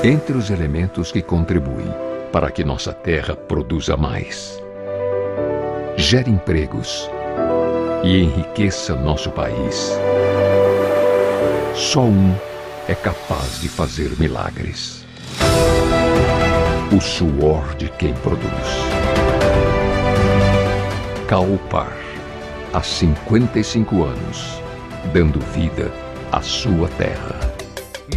Entre 0.03 0.35
os 0.35 0.49
elementos 0.49 1.13
que 1.13 1.21
contribuem 1.21 1.93
para 2.33 2.51
que 2.51 2.65
nossa 2.65 2.91
terra 2.91 3.37
produza 3.37 3.99
mais, 3.99 4.59
gere 5.95 6.31
empregos 6.31 7.11
e 8.03 8.23
enriqueça 8.23 8.97
nosso 8.97 9.31
país, 9.31 9.93
só 11.75 12.01
um 12.01 12.35
é 12.89 12.95
capaz 12.95 13.61
de 13.61 13.69
fazer 13.69 14.19
milagres: 14.19 15.05
o 16.97 16.99
suor 16.99 17.75
de 17.75 17.91
quem 17.91 18.15
produz. 18.15 18.49
Calpar, 21.29 21.95
há 22.73 22.83
55 22.83 24.03
anos, 24.03 24.63
dando 25.13 25.41
vida 25.53 25.93
à 26.33 26.41
sua 26.41 26.89
terra. 26.97 27.50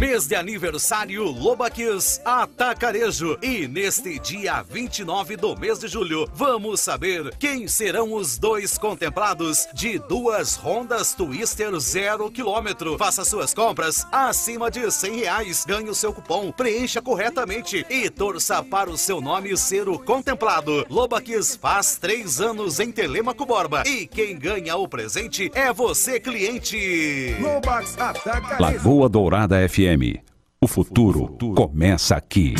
Mês 0.00 0.26
de 0.26 0.34
aniversário 0.34 1.24
Lobaquis 1.24 2.20
Atacarejo. 2.24 3.38
E 3.40 3.68
neste 3.68 4.18
dia 4.18 4.62
29 4.62 5.36
do 5.36 5.56
mês 5.56 5.78
de 5.78 5.86
julho, 5.86 6.28
vamos 6.34 6.80
saber 6.80 7.32
quem 7.38 7.68
serão 7.68 8.12
os 8.12 8.36
dois 8.36 8.76
contemplados 8.76 9.68
de 9.72 9.98
duas 10.00 10.58
Hondas 10.62 11.14
Twister 11.14 11.78
zero 11.78 12.28
quilômetro. 12.30 12.98
Faça 12.98 13.24
suas 13.24 13.54
compras 13.54 14.04
acima 14.10 14.68
de 14.68 14.90
100 14.90 15.16
reais. 15.16 15.64
Ganhe 15.64 15.88
o 15.88 15.94
seu 15.94 16.12
cupom, 16.12 16.50
preencha 16.50 17.00
corretamente 17.00 17.86
e 17.88 18.10
torça 18.10 18.62
para 18.64 18.90
o 18.90 18.98
seu 18.98 19.20
nome 19.20 19.56
ser 19.56 19.88
o 19.88 19.98
contemplado. 19.98 20.84
Lobaquis 20.90 21.54
faz 21.54 21.98
três 21.98 22.40
anos 22.40 22.80
em 22.80 22.90
Telemaco 22.90 23.46
Borba. 23.46 23.84
E 23.86 24.06
quem 24.06 24.36
ganha 24.36 24.76
o 24.76 24.88
presente 24.88 25.50
é 25.54 25.72
você, 25.72 26.18
cliente. 26.18 27.36
Lobax 27.40 27.96
Atacarejo. 27.96 28.62
Lagoa 28.62 29.08
Dourada 29.08 29.68
FM 29.68 29.83
FM. 29.84 30.18
O 30.62 30.66
futuro 30.66 31.36
começa 31.54 32.16
aqui. 32.16 32.54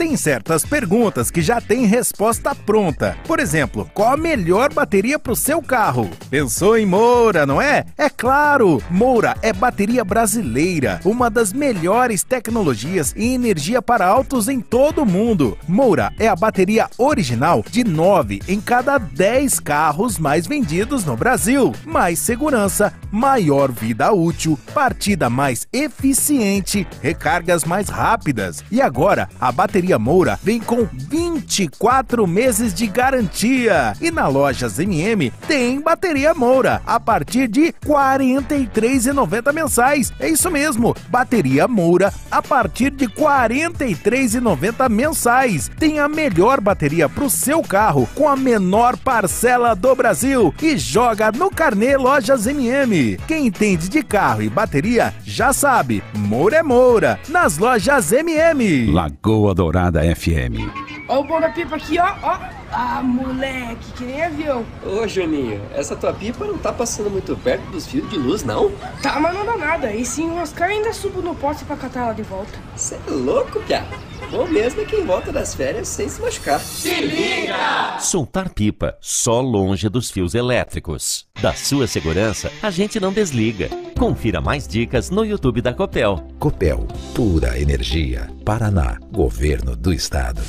Tem 0.00 0.16
certas 0.16 0.64
perguntas 0.64 1.30
que 1.30 1.42
já 1.42 1.60
têm 1.60 1.84
resposta 1.84 2.54
pronta. 2.54 3.18
Por 3.26 3.38
exemplo, 3.38 3.86
qual 3.92 4.14
a 4.14 4.16
melhor 4.16 4.72
bateria 4.72 5.18
para 5.18 5.34
o 5.34 5.36
seu 5.36 5.60
carro? 5.60 6.08
Pensou 6.30 6.78
em 6.78 6.86
Moura, 6.86 7.44
não 7.44 7.60
é? 7.60 7.84
É 7.98 8.08
claro! 8.08 8.82
Moura 8.88 9.36
é 9.42 9.52
bateria 9.52 10.02
brasileira, 10.02 11.02
uma 11.04 11.28
das 11.28 11.52
melhores 11.52 12.22
tecnologias 12.22 13.14
em 13.14 13.34
energia 13.34 13.82
para 13.82 14.06
autos 14.06 14.48
em 14.48 14.58
todo 14.58 15.02
o 15.02 15.06
mundo. 15.06 15.58
Moura 15.68 16.10
é 16.18 16.28
a 16.28 16.34
bateria 16.34 16.88
original 16.96 17.62
de 17.70 17.84
9 17.84 18.40
em 18.48 18.58
cada 18.58 18.96
10 18.96 19.60
carros 19.60 20.18
mais 20.18 20.46
vendidos 20.46 21.04
no 21.04 21.14
Brasil. 21.14 21.74
Mais 21.84 22.18
segurança, 22.18 22.90
maior 23.12 23.70
vida 23.70 24.10
útil, 24.12 24.58
partida 24.72 25.28
mais 25.28 25.68
eficiente, 25.70 26.86
recargas 27.02 27.64
mais 27.64 27.90
rápidas. 27.90 28.64
E 28.70 28.80
agora, 28.80 29.28
a 29.38 29.52
bateria 29.52 29.89
Bateria 29.90 29.98
Moura 29.98 30.38
vem 30.42 30.60
com 30.60 30.86
24 30.92 32.24
meses 32.26 32.72
de 32.72 32.86
garantia. 32.86 33.94
E 34.00 34.10
na 34.10 34.28
Lojas 34.28 34.78
MM 34.78 35.32
tem 35.48 35.80
Bateria 35.80 36.32
Moura 36.32 36.80
a 36.86 37.00
partir 37.00 37.48
de 37.48 37.66
R$ 37.66 37.74
43,90 37.84 39.52
mensais. 39.52 40.12
É 40.20 40.28
isso 40.28 40.48
mesmo, 40.48 40.94
Bateria 41.08 41.66
Moura 41.66 42.12
a 42.30 42.40
partir 42.40 42.90
de 42.90 43.06
R$ 43.06 43.12
43,90 43.16 44.88
mensais. 44.88 45.68
Tem 45.76 45.98
a 45.98 46.08
melhor 46.08 46.60
bateria 46.60 47.08
para 47.08 47.24
o 47.24 47.30
seu 47.30 47.62
carro 47.62 48.08
com 48.14 48.28
a 48.28 48.36
menor 48.36 48.96
parcela 48.96 49.74
do 49.74 49.94
Brasil 49.96 50.54
e 50.62 50.76
joga 50.78 51.32
no 51.32 51.50
Carnê 51.50 51.96
Lojas 51.96 52.46
MM. 52.46 53.18
Quem 53.26 53.46
entende 53.46 53.88
de 53.88 54.04
carro 54.04 54.42
e 54.42 54.48
bateria 54.48 55.12
já 55.24 55.52
sabe, 55.52 56.00
Moura 56.14 56.58
é 56.58 56.62
Moura 56.62 57.18
nas 57.28 57.58
lojas 57.58 58.12
MM. 58.12 58.92
Lagoa 58.92 59.52
Dourada 59.54 59.79
Dourada 59.80 60.02
FM. 60.14 60.68
Ó 61.08 61.20
o 61.20 61.26
pão 61.26 61.40
da 61.40 61.48
pipa 61.48 61.76
aqui, 61.76 61.98
ó, 61.98 62.14
ó. 62.22 62.38
Ah, 62.70 63.02
moleque, 63.02 63.92
que 63.96 64.04
nem 64.04 64.22
avião. 64.22 64.64
Ô, 64.84 65.08
Juninho, 65.08 65.60
essa 65.74 65.96
tua 65.96 66.12
pipa 66.12 66.44
não 66.44 66.58
tá 66.58 66.70
passando 66.70 67.10
muito 67.10 67.34
perto 67.36 67.62
dos 67.70 67.86
fios 67.86 68.08
de 68.10 68.18
luz, 68.18 68.44
não? 68.44 68.70
Tá, 69.02 69.18
mas 69.18 69.34
não 69.34 69.44
dá 69.46 69.56
nada. 69.56 69.92
E 69.92 70.04
se 70.04 70.22
enroscar, 70.22 70.68
ainda 70.68 70.92
subo 70.92 71.22
no 71.22 71.34
poste 71.34 71.64
pra 71.64 71.76
catar 71.76 72.00
ela 72.00 72.12
de 72.12 72.22
volta. 72.22 72.52
Você 72.76 72.96
é 72.96 73.10
louco, 73.10 73.58
piá. 73.60 73.84
Bom 74.30 74.46
mesmo 74.46 74.80
é 74.80 74.84
quem 74.84 75.04
volta 75.04 75.32
das 75.32 75.56
férias 75.56 75.88
sem 75.88 76.08
se 76.08 76.20
machucar. 76.20 76.60
Se 76.60 76.94
liga! 77.00 77.98
Soltar 77.98 78.50
pipa 78.50 78.96
só 79.00 79.40
longe 79.40 79.88
dos 79.88 80.08
fios 80.08 80.36
elétricos. 80.36 81.26
Da 81.42 81.52
sua 81.52 81.88
segurança, 81.88 82.50
a 82.62 82.70
gente 82.70 83.00
não 83.00 83.12
desliga. 83.12 83.68
Confira 83.98 84.40
mais 84.40 84.68
dicas 84.68 85.10
no 85.10 85.24
YouTube 85.24 85.60
da 85.60 85.74
Copel. 85.74 86.24
Copel, 86.38 86.86
pura 87.12 87.58
energia. 87.58 88.30
Paraná, 88.44 88.98
Governo 89.10 89.74
do 89.74 89.92
Estado. 89.92 90.40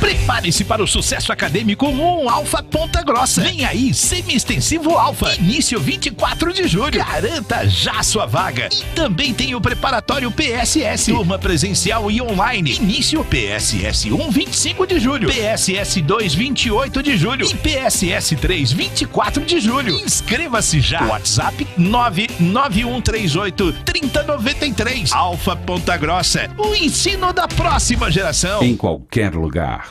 Prepare-se 0.00 0.64
para 0.64 0.82
o 0.82 0.86
sucesso 0.86 1.32
acadêmico 1.32 1.86
um 1.86 2.28
Alfa 2.28 2.62
Ponta 2.62 3.02
Grossa. 3.02 3.40
Vem 3.40 3.64
aí, 3.64 3.94
semi-extensivo 3.94 4.96
Alfa. 4.96 5.34
Início 5.36 5.80
24 5.80 6.52
de 6.52 6.68
julho. 6.68 6.98
Garanta 6.98 7.66
já 7.68 8.02
sua 8.02 8.26
vaga. 8.26 8.68
E 8.70 8.84
também 8.94 9.32
tem 9.32 9.54
o 9.54 9.60
preparatório 9.60 10.30
PSS. 10.30 11.12
Turma 11.12 11.38
presencial 11.38 12.10
e 12.10 12.20
online. 12.20 12.74
Início 12.76 13.24
PSS 13.24 14.12
1, 14.12 14.30
25 14.30 14.86
de 14.86 15.00
julho. 15.00 15.28
PSS 15.28 16.02
2, 16.02 16.34
28 16.34 17.02
de 17.02 17.16
julho. 17.16 17.46
E 17.46 17.54
PSS 17.54 18.36
3, 18.36 18.72
24 18.72 19.44
de 19.44 19.60
julho. 19.60 19.94
Inscreva-se 19.94 20.80
já. 20.80 21.06
WhatsApp 21.06 21.66
99138 21.78 23.72
3093. 23.84 25.12
Alfa 25.12 25.56
Ponta 25.56 25.96
Grossa. 25.96 26.50
O 26.58 26.74
ensino 26.74 27.32
da 27.32 27.48
próxima 27.48 28.10
geração. 28.10 28.62
Em 28.62 28.76
qualquer 28.76 29.34
lugar. 29.34 29.85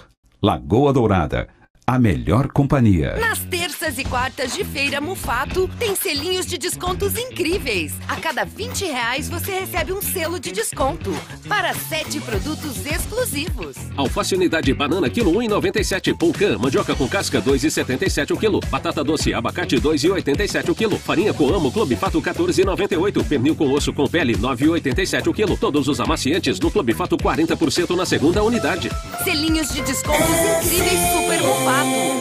Lagoa 0.45 0.93
Dourada, 0.93 1.47
a 1.87 1.99
melhor 1.99 2.47
companhia. 2.47 3.15
Nas 3.17 3.39
terças 3.39 3.99
e 3.99 4.03
quartas 4.03 4.55
de 4.55 4.63
feira 4.63 4.99
Mufato, 4.99 5.69
tem 5.77 5.95
selinhos 5.95 6.47
de 6.47 6.57
descontos 6.57 7.15
incríveis. 7.15 7.93
A 8.07 8.15
cada 8.15 8.43
20 8.43 8.85
reais 8.85 9.29
você 9.29 9.51
recebe 9.51 9.93
um 9.93 10.01
selo 10.01 10.39
de 10.39 10.51
desconto 10.51 11.11
para 11.47 11.75
sete 11.75 12.19
produtos 12.19 12.83
exclusivos. 12.87 13.75
Alface 13.95 14.33
unidade 14.33 14.73
banana 14.73 15.09
quilo 15.11 15.31
1,97. 15.33 16.17
Pulcã, 16.17 16.57
mandioca 16.57 16.95
com 16.95 17.07
casca 17.07 17.39
2,77 17.39 18.31
o 18.31 18.37
quilo. 18.37 18.59
Batata 18.67 19.03
doce, 19.03 19.31
abacate 19.31 19.75
2,87 19.75 20.69
o 20.69 20.75
quilo. 20.75 20.97
Farinha 20.97 21.35
com 21.35 21.53
amo, 21.53 21.71
Clube 21.71 21.95
Fato 21.95 22.19
14,98. 22.19 23.23
Pernil 23.27 23.55
com 23.55 23.71
osso 23.71 23.93
com 23.93 24.07
pele 24.07 24.35
9,87 24.35 25.27
o 25.27 25.33
quilo. 25.33 25.55
Todos 25.55 25.87
os 25.87 25.99
amaciantes 25.99 26.59
no 26.59 26.71
Clube 26.71 26.95
Fato 26.95 27.15
40% 27.15 27.95
na 27.95 28.07
segunda 28.07 28.43
unidade. 28.43 28.89
Selinhos 29.23 29.71
de 29.71 29.81
descontos 29.83 30.65
incríveis 30.65 30.99
Super 31.13 31.41
Mufato. 31.43 31.74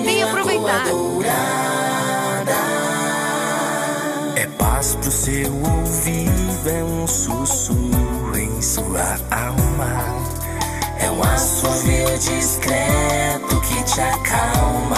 Vem 0.04 0.22
aproveitar. 0.22 0.86
É 4.36 4.46
paz 4.58 4.96
pro 4.96 5.10
seu 5.10 5.52
ouvido, 5.54 6.68
é 6.68 6.84
um 6.84 7.06
sussurro 7.06 8.36
em 8.36 8.60
sua 8.60 9.16
alma. 9.30 10.24
É 10.98 11.10
um 11.10 11.22
assovio 11.22 12.18
discreto 12.18 13.60
que 13.60 13.82
te 13.84 14.00
acalma. 14.00 14.96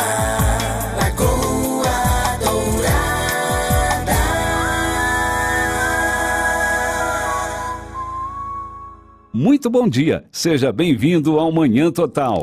Lagoa 0.96 2.38
Dourada. 2.40 4.16
Muito 9.32 9.68
bom 9.68 9.88
dia. 9.88 10.24
Seja 10.32 10.72
bem-vindo 10.72 11.38
ao 11.38 11.52
Manhã 11.52 11.92
Total. 11.92 12.42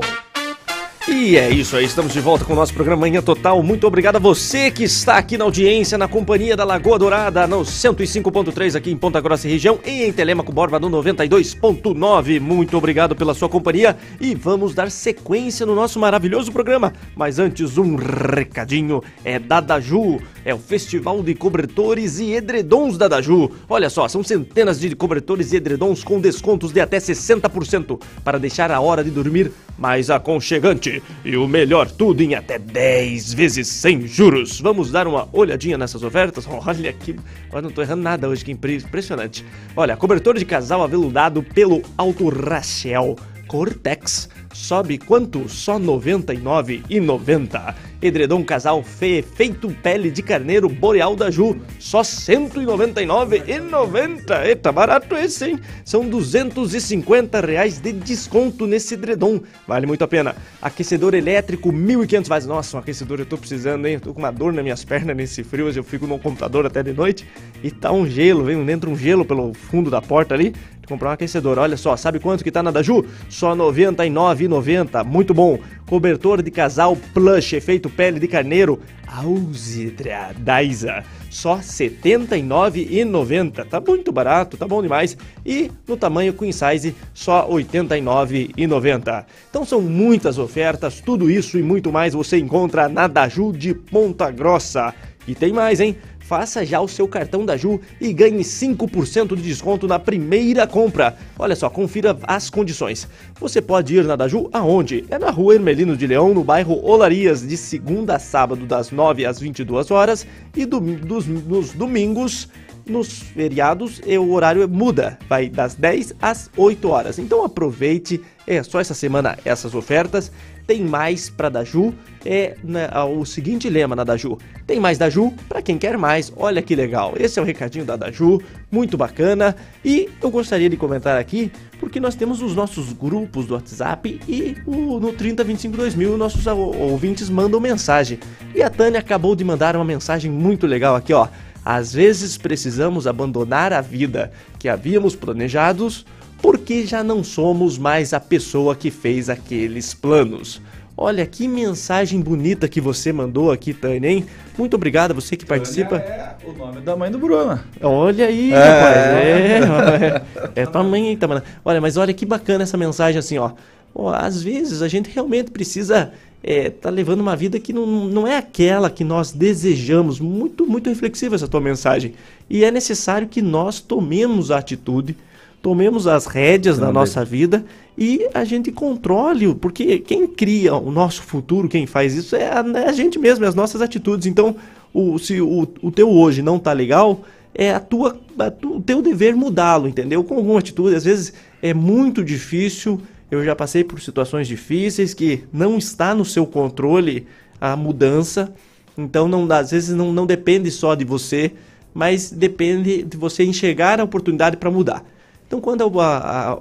E 1.06 1.36
é 1.36 1.50
isso 1.50 1.76
aí, 1.76 1.84
estamos 1.84 2.13
de 2.13 2.22
volta 2.22 2.46
com 2.46 2.54
o 2.54 2.56
nosso 2.56 2.74
programa 2.74 3.02
Manhã 3.02 3.22
Total. 3.22 3.62
Muito 3.62 3.86
obrigado 3.86 4.16
a 4.16 4.20
você 4.20 4.72
que 4.72 4.86
está 4.86 5.18
aqui 5.18 5.38
na 5.38 5.44
audiência, 5.44 5.98
na 5.98 6.08
companhia 6.08 6.56
da 6.56 6.63
Lagoa 6.63 6.98
Dourada, 6.98 7.46
no 7.46 7.60
105.3 7.60 8.78
aqui 8.78 8.89
em 8.89 8.96
Ponta 8.96 9.20
Grossa 9.20 9.46
e 9.46 9.52
região, 9.52 9.78
e 9.86 10.04
em 10.04 10.13
Telemaco 10.13 10.54
Borba 10.54 10.80
no 10.80 10.89
92.9. 10.89 12.39
Muito 12.39 12.78
obrigado 12.78 13.18
pela 13.18 13.34
sua 13.34 13.50
companhia 13.50 13.98
e 14.20 14.34
vamos 14.34 14.74
dar 14.74 14.89
sequência 14.89 15.66
no 15.66 15.76
nosso 15.76 16.00
maravilhoso 16.00 16.54
programa. 16.54 16.94
Mas 17.18 17.38
antes, 17.38 17.78
um 17.78 17.98
recadinho: 17.98 19.04
é 19.26 19.38
da 19.38 19.60
Daju, 19.60 20.22
é 20.45 20.53
o 20.53 20.58
Festival 20.58 21.21
de 21.23 21.34
Cobertores 21.36 22.19
e 22.19 22.34
Edredons 22.34 22.97
da 22.97 23.08
Daju. 23.08 23.51
Olha 23.69 23.89
só, 23.89 24.08
são 24.08 24.23
centenas 24.23 24.79
de 24.79 24.95
cobertores 24.95 25.51
e 25.51 25.58
edredons 25.58 26.03
com 26.03 26.19
descontos 26.19 26.71
de 26.71 26.79
até 26.79 26.97
60% 26.97 27.99
para 28.23 28.39
deixar 28.39 28.71
a 28.71 28.79
hora 28.79 29.03
de 29.03 29.10
dormir 29.10 29.51
mais 29.77 30.10
aconchegante. 30.10 31.01
E 31.23 31.36
o 31.36 31.47
melhor, 31.47 31.89
tudo 31.89 32.21
em 32.21 32.36
até 32.36 32.60
10 32.60 33.34
vezes 33.34 33.67
sem 33.67 34.08
juros. 34.08 34.60
Vamos 34.60 34.91
dar 34.91 35.08
uma 35.08 35.27
olhadinha 35.34 35.77
nessas 35.77 36.03
ofertas? 36.03 36.45
Olha 36.49 36.89
aqui, 36.89 37.15
eu 37.51 37.62
não 37.62 37.69
tô 37.69 37.82
errando 37.82 38.03
nada 38.03 38.27
hoje, 38.27 38.43
que 38.43 38.51
impressionante. 38.51 39.45
Olha, 39.75 39.97
cobertor 39.97 40.38
de 40.38 40.45
casal 40.45 40.84
aveludado 40.84 41.41
pelo 41.43 41.82
Alto 41.97 42.29
Rachel 42.29 43.15
Cortex. 43.47 44.29
Sobe 44.54 44.98
quanto? 44.98 45.50
Só 45.50 45.78
R$ 45.78 45.84
99,90. 45.84 47.76
Edredom 48.02 48.44
casal 48.44 48.82
fe, 48.84 49.22
feito 49.22 49.70
pele 49.82 50.12
de 50.12 50.22
carneiro 50.22 50.68
boreal 50.68 51.16
da 51.16 51.32
Ju, 51.32 51.56
só 51.80 52.00
R$ 52.00 52.04
199,90. 52.04 54.46
Eita, 54.46 54.74
barato 54.74 55.16
esse, 55.16 55.50
hein? 55.50 55.58
São 55.86 56.06
250 56.08 57.39
reais 57.39 57.80
de 57.80 57.94
desconto 57.94 58.68
nesse 58.68 58.96
edredom. 58.96 59.39
Vale 59.66 59.88
muito 59.88 60.04
a 60.04 60.08
pena. 60.08 60.36
Aquecedor 60.62 61.13
elétrico, 61.13 61.72
1.500 61.72 62.28
watts. 62.28 62.46
Nossa, 62.46 62.76
um 62.76 62.80
aquecedor 62.82 63.20
eu 63.20 63.26
tô 63.26 63.38
precisando, 63.38 63.86
hein? 63.86 63.94
Eu 63.96 64.02
tô 64.02 64.13
com 64.13 64.20
uma 64.20 64.32
dor 64.32 64.52
nas 64.52 64.63
minhas 64.63 64.84
pernas 64.84 65.16
nesse 65.16 65.42
frio. 65.44 65.68
Hoje 65.68 65.80
eu 65.80 65.84
fico 65.84 66.06
no 66.06 66.20
computador 66.20 66.66
até 66.66 66.84
de 66.84 66.92
noite 66.92 67.26
e 67.63 67.72
tá 67.72 67.89
um 67.92 68.06
gelo, 68.06 68.44
vem 68.44 68.66
dentro 68.66 68.92
um 68.92 68.98
gelo 68.98 69.24
pelo 69.24 69.54
fundo 69.54 69.89
da 69.89 70.02
porta 70.02 70.36
ali 70.36 70.54
comprar 70.88 71.10
um 71.10 71.13
aquecedor. 71.13 71.58
Olha 71.58 71.78
só, 71.78 71.96
sabe 71.96 72.19
quanto 72.19 72.43
que 72.43 72.52
tá 72.52 72.62
na 72.62 72.72
Daju? 72.72 73.06
Só 73.30 73.54
R$ 73.54 73.60
99,90. 73.60 75.04
Muito 75.04 75.34
bom. 75.34 75.60
Cobertor 75.88 76.41
de 76.41 76.52
casal 76.52 76.98
plush, 77.13 77.54
efeito 77.54 77.89
pele 77.89 78.19
de 78.19 78.28
carneiro, 78.28 78.80
Ausidra 79.08 80.32
Daisa. 80.38 81.04
Só 81.30 81.56
R$ 81.56 81.62
79,90. 81.62 83.65
Tá 83.65 83.82
muito 83.82 84.12
barato, 84.12 84.58
tá 84.58 84.67
bom 84.67 84.82
demais. 84.82 85.17
E 85.46 85.72
no 85.88 85.98
tamanho 85.98 86.34
queen 86.34 86.52
size, 86.52 86.96
só 87.13 87.48
R$ 87.48 87.63
89,90. 87.63 89.26
Então 89.50 89.65
são 89.65 89.82
muitas 89.82 90.38
ofertas, 90.38 91.02
tudo 91.02 91.30
isso 91.30 91.58
e 91.58 91.63
muito 91.63 91.91
mais 91.91 92.13
você 92.13 92.38
encontra 92.38 92.88
na 92.88 93.08
Daju 93.08 93.52
de 93.52 93.74
Ponta 93.74 94.30
Grossa. 94.32 94.93
E 95.28 95.34
tem 95.34 95.54
mais, 95.54 95.80
hein? 95.80 95.96
Faça 96.23 96.65
já 96.65 96.79
o 96.79 96.88
seu 96.88 97.07
cartão 97.07 97.45
da 97.45 97.57
Ju 97.57 97.81
e 97.99 98.13
ganhe 98.13 98.43
5% 98.43 99.36
de 99.36 99.41
desconto 99.41 99.88
na 99.88 99.99
primeira 99.99 100.65
compra. 100.65 101.17
Olha 101.38 101.55
só, 101.55 101.69
confira 101.69 102.17
as 102.23 102.49
condições. 102.49 103.07
Você 103.39 103.62
pode 103.62 103.95
ir 103.95 104.05
na 104.05 104.15
Daju 104.15 104.49
aonde? 104.53 105.03
É 105.09 105.19
na 105.19 105.29
rua 105.29 105.55
Hermelino 105.55 105.97
de 105.97 106.07
Leão, 106.07 106.33
no 106.33 106.43
bairro 106.43 106.81
Olarias, 106.81 107.45
de 107.45 107.57
segunda 107.57 108.15
a 108.15 108.19
sábado, 108.19 108.65
das 108.65 108.89
9 108.89 109.25
às 109.25 109.39
22 109.39 109.91
horas 109.91 110.25
e 110.55 110.65
do, 110.65 110.79
dos, 110.79 111.27
nos 111.27 111.73
domingos 111.73 112.47
nos 112.86 113.21
feriados 113.21 114.01
o 114.19 114.33
horário 114.33 114.67
muda, 114.67 115.17
vai 115.29 115.47
das 115.49 115.75
10 115.75 116.15
às 116.21 116.49
8 116.55 116.89
horas. 116.89 117.19
Então 117.19 117.43
aproveite, 117.43 118.21
é 118.45 118.62
só 118.62 118.79
essa 118.79 118.93
semana 118.93 119.38
essas 119.45 119.73
ofertas. 119.73 120.31
Tem 120.65 120.82
mais 120.82 121.30
para 121.30 121.49
Daju, 121.49 121.93
é 122.26 122.56
né, 122.63 122.89
o 123.10 123.26
seguinte 123.26 123.69
lema 123.69 123.95
na 123.95 124.04
Daju: 124.04 124.38
tem 124.65 124.80
mais 124.80 124.97
Daju 124.97 125.34
para 125.49 125.62
quem 125.62 125.78
quer 125.78 125.97
mais. 125.97 126.32
Olha 126.38 126.62
que 126.62 126.76
legal. 126.76 127.13
Esse 127.17 127.38
é 127.38 127.41
o 127.41 127.45
recadinho 127.45 127.84
da 127.84 127.95
Daju, 127.95 128.41
muito 128.71 128.97
bacana. 128.97 129.56
E 129.84 130.10
eu 130.21 130.32
gostaria 130.32 130.69
de 130.69 130.78
comentar 130.78 131.17
aqui 131.17 131.52
porque 131.80 131.99
nós 131.99 132.15
temos 132.15 132.41
os 132.41 132.56
nossos 132.56 132.93
grupos 132.93 133.45
do 133.45 133.56
WhatsApp 133.56 134.19
e 134.28 134.56
o, 134.65 134.99
no 134.99 135.12
3025 135.12 135.76
2000 135.76 136.17
nossos 136.17 136.47
ouvintes 136.47 137.30
mandam 137.30 137.60
mensagem. 137.60 138.19
E 138.56 138.63
a 138.63 138.69
Tânia 138.69 138.99
acabou 138.99 139.36
de 139.36 139.43
mandar 139.43 139.76
uma 139.76 139.84
mensagem 139.84 140.32
muito 140.32 140.65
legal 140.65 140.95
aqui, 140.95 141.13
ó. 141.13 141.28
Às 141.65 141.93
vezes 141.93 142.38
precisamos 142.38 143.08
abandonar 143.08 143.71
a 143.71 143.80
vida 143.80 144.32
que 144.60 144.67
havíamos 144.67 145.15
planejados 145.15 146.06
porque 146.43 146.86
já 146.86 147.01
não 147.01 147.23
somos 147.23 147.77
mais 147.77 148.12
a 148.13 148.19
pessoa 148.19 148.75
que 148.75 148.91
fez 148.91 149.29
aqueles 149.29 149.93
planos. 149.93 150.62
Olha 150.95 151.25
que 151.25 151.47
mensagem 151.47 152.19
bonita 152.19 152.67
que 152.67 152.82
você 152.82 153.13
mandou 153.13 153.49
aqui, 153.49 153.73
Tânia, 153.73 154.10
hein? 154.10 154.25
Muito 154.58 154.75
obrigado 154.75 155.12
a 155.12 155.13
você 155.13 155.38
que 155.38 155.45
participa. 155.45 155.95
É 155.95 156.36
o 156.45 156.51
nome 156.51 156.82
da 156.82 156.97
mãe 156.97 157.10
do 157.10 157.17
Bruno. 157.17 157.60
Olha 157.82 158.27
aí, 158.27 158.51
É. 158.51 158.58
rapaz. 158.58 158.97
É, 158.97 160.51
é, 160.56 160.62
é 160.63 160.65
tua 160.65 160.84
mãe, 160.84 161.08
hein, 161.08 161.17
Tamara? 161.17 161.45
Olha, 161.63 161.79
mas 161.79 161.95
olha 161.95 162.13
que 162.13 162.25
bacana 162.25 162.63
essa 162.63 162.75
mensagem 162.75 163.17
assim, 163.17 163.38
ó. 163.38 163.51
Ó, 163.95 164.10
às 164.13 164.43
vezes 164.43 164.82
a 164.82 164.89
gente 164.89 165.10
realmente 165.10 165.49
precisa 165.49 166.12
é, 166.43 166.69
tá 166.69 166.89
levando 166.89 167.21
uma 167.21 167.38
vida 167.38 167.58
que 167.58 167.71
não, 167.71 167.86
não 167.88 168.27
é 168.27 168.36
aquela 168.36 168.89
que 168.89 169.06
nós 169.06 169.32
desejamos. 169.32 170.19
Muito, 170.19 170.67
muito 170.67 170.89
reflexiva 170.89 171.36
essa 171.36 171.47
tua 171.47 171.62
mensagem. 171.62 172.15
E 172.49 172.65
é 172.65 172.69
necessário 172.69 173.29
que 173.29 173.41
nós 173.41 173.79
tomemos 173.79 174.51
a 174.51 174.58
atitude, 174.58 175.15
tomemos 175.63 176.08
as 176.08 176.26
rédeas 176.26 176.78
da 176.78 176.88
nossa 176.91 177.23
vida 177.23 177.65
e 177.97 178.28
a 178.34 178.43
gente 178.43 178.69
controle, 178.69 179.56
porque 179.56 179.97
quem 179.97 180.28
cria 180.28 180.76
o 180.76 180.91
nosso 180.91 181.23
futuro, 181.23 181.69
quem 181.69 181.88
faz 181.88 182.13
isso 182.13 182.36
é 182.36 182.49
a, 182.49 182.65
é 182.80 182.89
a 182.89 182.91
gente 182.91 183.17
mesmo, 183.17 183.45
é 183.45 183.47
as 183.47 183.56
nossas 183.56 183.82
atitudes. 183.82 184.28
Então, 184.28 184.58
o, 184.93 185.17
se 185.17 185.39
o, 185.39 185.65
o 185.82 185.89
teu 185.89 186.10
hoje 186.12 186.41
não 186.41 186.60
tá 186.60 186.73
legal, 186.73 187.21
é 187.56 187.71
a 187.73 187.80
tua, 187.80 188.19
a 188.38 188.52
tu- 188.52 188.76
o 188.76 188.82
teu 188.82 189.02
dever 189.02 189.38
mudá-lo, 189.38 189.88
entendeu? 189.88 190.21
Com 190.21 190.36
alguma 190.36 190.60
atitude, 190.60 190.95
às 190.97 191.06
vezes 191.06 191.34
é 191.62 191.73
muito 191.73 192.26
difícil. 192.26 192.99
Eu 193.32 193.41
já 193.45 193.56
passei 193.56 193.86
por 193.86 194.02
situações 194.02 194.49
difíceis 194.49 195.13
que 195.13 195.43
não 195.52 195.78
está 195.78 196.13
no 196.13 196.26
seu 196.26 196.45
controle 196.45 197.26
a 197.62 197.78
mudança. 197.78 198.54
Então, 198.97 199.30
não, 199.30 199.49
às 199.49 199.71
vezes 199.71 199.95
não, 199.95 200.12
não 200.12 200.26
depende 200.26 200.69
só 200.69 200.93
de 200.93 201.06
você, 201.06 201.54
mas 201.93 202.32
depende 202.32 203.02
de 203.04 203.15
você 203.15 203.45
enxergar 203.45 204.02
a 204.02 204.04
oportunidade 204.04 204.58
para 204.58 204.69
mudar. 204.69 205.06
Então, 205.54 205.62
quando 205.62 206.00
a, 206.00 206.18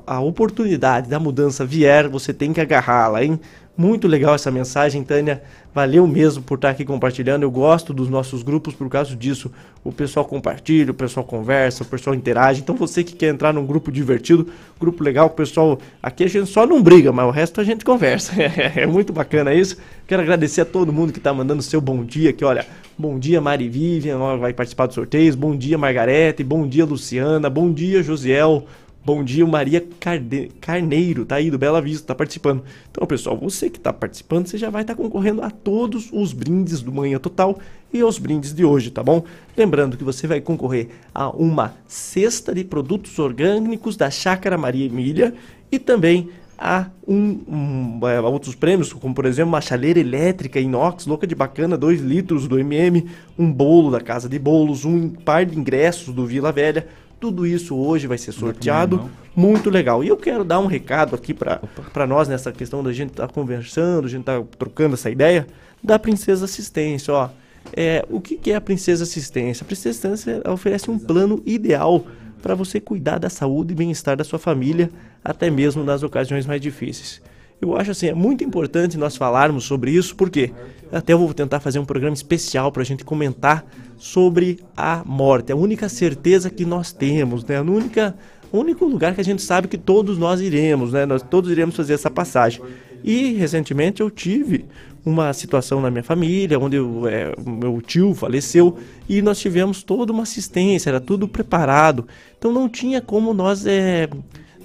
a, 0.07 0.17
a 0.17 0.21
oportunidade 0.21 1.09
da 1.09 1.19
mudança 1.19 1.65
vier, 1.65 2.11
você 2.11 2.31
tem 2.35 2.53
que 2.53 2.61
agarrá-la, 2.61 3.25
hein? 3.25 3.41
Muito 3.75 4.07
legal 4.07 4.35
essa 4.35 4.51
mensagem, 4.51 5.03
Tânia. 5.03 5.43
Valeu 5.75 6.07
mesmo 6.07 6.43
por 6.43 6.57
estar 6.57 6.69
aqui 6.69 6.85
compartilhando. 6.85 7.43
Eu 7.43 7.51
gosto 7.51 7.95
dos 7.95 8.11
nossos 8.11 8.43
grupos 8.43 8.75
por 8.75 8.87
causa 8.91 9.17
disso. 9.17 9.51
O 9.83 9.91
pessoal 9.91 10.27
compartilha, 10.27 10.91
o 10.91 10.95
pessoal 10.95 11.25
conversa, 11.25 11.83
o 11.83 11.87
pessoal 11.87 12.15
interage. 12.15 12.61
Então, 12.61 12.77
você 12.77 13.03
que 13.03 13.15
quer 13.15 13.29
entrar 13.33 13.55
num 13.55 13.65
grupo 13.65 13.91
divertido, 13.91 14.47
grupo 14.79 15.03
legal, 15.03 15.29
o 15.29 15.31
pessoal. 15.31 15.79
Aqui 16.03 16.25
a 16.25 16.29
gente 16.29 16.51
só 16.51 16.67
não 16.67 16.83
briga, 16.83 17.11
mas 17.13 17.27
o 17.27 17.31
resto 17.31 17.63
a 17.63 17.65
gente 17.65 17.83
conversa. 17.83 18.35
é 18.77 18.87
muito 18.87 19.11
bacana 19.11 19.55
isso. 19.55 19.79
Quero 20.07 20.21
agradecer 20.21 20.61
a 20.61 20.67
todo 20.67 20.93
mundo 20.93 21.11
que 21.11 21.19
está 21.19 21.33
mandando 21.33 21.63
seu 21.63 21.81
bom 21.81 22.05
dia 22.05 22.29
aqui. 22.29 22.45
Olha, 22.45 22.67
bom 22.99 23.19
dia, 23.19 23.41
Mari 23.41 23.71
Vivian, 23.71 24.19
vai 24.37 24.53
participar 24.53 24.85
dos 24.85 24.95
sorteios. 24.95 25.35
Bom 25.35 25.57
dia, 25.57 25.79
Margarete. 25.79 26.45
Bom 26.45 26.69
dia, 26.69 26.85
Luciana. 26.85 27.49
Bom 27.49 27.73
dia, 27.73 28.03
Josiel. 28.03 28.67
Bom 29.05 29.25
dia, 29.25 29.45
Maria 29.45 29.85
Carde- 29.99 30.53
Carneiro, 30.61 31.25
tá 31.25 31.35
aí 31.35 31.51
do 31.51 31.59
Bela 31.59 31.83
Vista, 31.83 32.07
tá 32.07 32.15
participando. 32.15 32.63
Então, 32.89 33.05
pessoal, 33.05 33.37
você 33.37 33.69
que 33.69 33.81
tá 33.81 33.93
participando, 33.93 34.47
você 34.47 34.57
já 34.57 34.71
vai 34.71 34.83
estar 34.83 34.95
concorrendo 34.95 35.43
a 35.43 35.51
todos 35.51 36.09
os 36.13 36.33
brindes 36.33 36.81
do 36.83 36.93
Manhã 36.93 37.19
Total 37.19 37.59
e 37.93 38.01
aos 38.01 38.17
brindes 38.17 38.55
de 38.55 38.65
hoje, 38.65 38.93
tá 38.93 39.03
bom? 39.03 39.25
Lembrando 39.57 39.97
que 39.97 40.05
você 40.05 40.29
vai 40.29 40.41
concorrer 40.41 40.91
a 41.13 41.29
uma 41.31 41.75
cesta 41.89 42.55
de 42.55 42.63
produtos 42.63 43.19
orgânicos 43.19 43.97
da 43.97 44.09
Chácara 44.09 44.57
Maria 44.57 44.87
Emília 44.87 45.35
e 45.73 45.81
também 45.81 46.31
a 46.57 46.87
um, 47.09 47.41
um, 47.49 48.07
é, 48.07 48.19
a 48.19 48.23
outros 48.23 48.55
prêmios, 48.55 48.93
como 48.93 49.13
por 49.13 49.27
exemplo 49.27 49.49
uma 49.49 49.61
chaleira 49.61 49.99
elétrica 49.99 50.61
inox, 50.61 51.07
louca 51.07 51.27
de 51.27 51.35
bacana, 51.35 51.77
2 51.77 52.01
litros 52.01 52.47
do 52.47 52.57
MM, 52.57 53.05
um 53.37 53.53
bolo 53.53 53.91
da 53.91 54.01
Casa 54.01 54.29
de 54.29 54.39
Bolos, 54.39 54.85
um 54.85 55.09
par 55.09 55.45
de 55.45 55.59
ingressos 55.59 56.15
do 56.15 56.25
Vila 56.25 56.53
Velha. 56.53 56.87
Tudo 57.23 57.47
isso 57.47 57.77
hoje 57.77 58.09
vai 58.09 58.19
ser 58.19 58.33
sorteado. 58.33 59.09
Muito 59.37 59.71
legal. 59.71 60.03
E 60.03 60.09
eu 60.09 60.17
quero 60.17 60.43
dar 60.43 60.59
um 60.59 60.67
recado 60.67 61.15
aqui 61.15 61.33
para 61.33 62.05
nós 62.05 62.27
nessa 62.27 62.51
questão 62.51 62.83
da 62.83 62.93
gente 62.93 63.11
estar 63.11 63.29
conversando, 63.29 64.07
a 64.07 64.09
gente 64.09 64.23
estar 64.23 64.43
trocando 64.59 64.95
essa 64.95 65.09
ideia 65.09 65.47
da 65.81 66.01
Princesa 66.01 66.47
Assistência. 66.47 67.15
Ó, 67.15 67.29
é, 67.77 68.05
o 68.11 68.21
que, 68.21 68.37
que 68.37 68.51
é 68.51 68.57
a 68.57 68.61
Princesa 68.61 69.05
Assistência? 69.05 69.63
A 69.63 69.67
Princesa 69.67 69.91
Assistência 69.91 70.43
oferece 70.51 70.91
um 70.91 70.99
plano 70.99 71.41
ideal 71.47 72.05
para 72.43 72.57
você 72.57 72.81
cuidar 72.81 73.19
da 73.19 73.31
saúde 73.31 73.73
e 73.73 73.77
bem-estar 73.77 74.17
da 74.17 74.25
sua 74.25 74.41
família, 74.41 74.91
até 75.25 75.49
mesmo 75.49 75.85
nas 75.85 76.03
ocasiões 76.03 76.45
mais 76.45 76.61
difíceis. 76.61 77.23
Eu 77.63 77.77
acho 77.77 77.93
assim, 77.93 78.09
é 78.09 78.15
muito 78.15 78.43
importante 78.43 78.99
nós 78.99 79.17
falarmos 79.17 79.63
sobre 79.63 79.93
isso, 79.93 80.17
porque 80.17 80.51
até 80.91 81.13
eu 81.13 81.19
vou 81.19 81.33
tentar 81.33 81.61
fazer 81.61 81.79
um 81.79 81.85
programa 81.85 82.13
especial 82.13 82.73
para 82.73 82.83
a 82.83 82.85
gente 82.85 83.05
comentar 83.05 83.65
sobre 83.97 84.59
a 84.77 85.05
morte, 85.07 85.53
a 85.53 85.57
única 85.57 85.89
certeza 85.89 86.51
que 86.51 86.65
nós 86.65 86.91
temos, 86.93 87.45
né? 87.45 87.59
A 87.59 87.63
única, 87.63 88.17
o 88.51 88.59
único 88.59 88.85
lugar 88.85 89.15
que 89.15 89.21
a 89.21 89.25
gente 89.25 89.43
sabe 89.43 89.69
que 89.69 89.79
todos 89.79 90.19
nós 90.19 90.41
iremos, 90.41 90.93
né? 90.93 91.07
Nós 91.07 91.23
todos 91.23 91.53
iremos 91.53 91.77
fazer 91.77 91.93
essa 91.93 92.11
passagem. 92.11 92.61
E 93.05 93.35
recentemente 93.35 94.01
eu 94.01 94.11
tive 94.11 94.65
uma 95.07 95.33
situação 95.33 95.81
na 95.81 95.89
minha 95.89 96.03
família, 96.03 96.59
onde 96.59 96.79
é, 96.79 97.33
o 97.39 97.49
meu 97.49 97.81
tio 97.81 98.13
faleceu 98.13 98.77
e 99.09 99.23
nós 99.23 99.39
tivemos 99.39 99.85
toda 99.85 100.13
uma 100.13 100.25
assistência, 100.25 100.91
era 100.91 101.01
tudo 101.01 101.29
preparado. 101.29 102.09
Então 102.37 102.51
não 102.51 102.69
tinha 102.69 103.01
como 103.01 103.33
nós 103.33 103.67
é, 103.67 104.09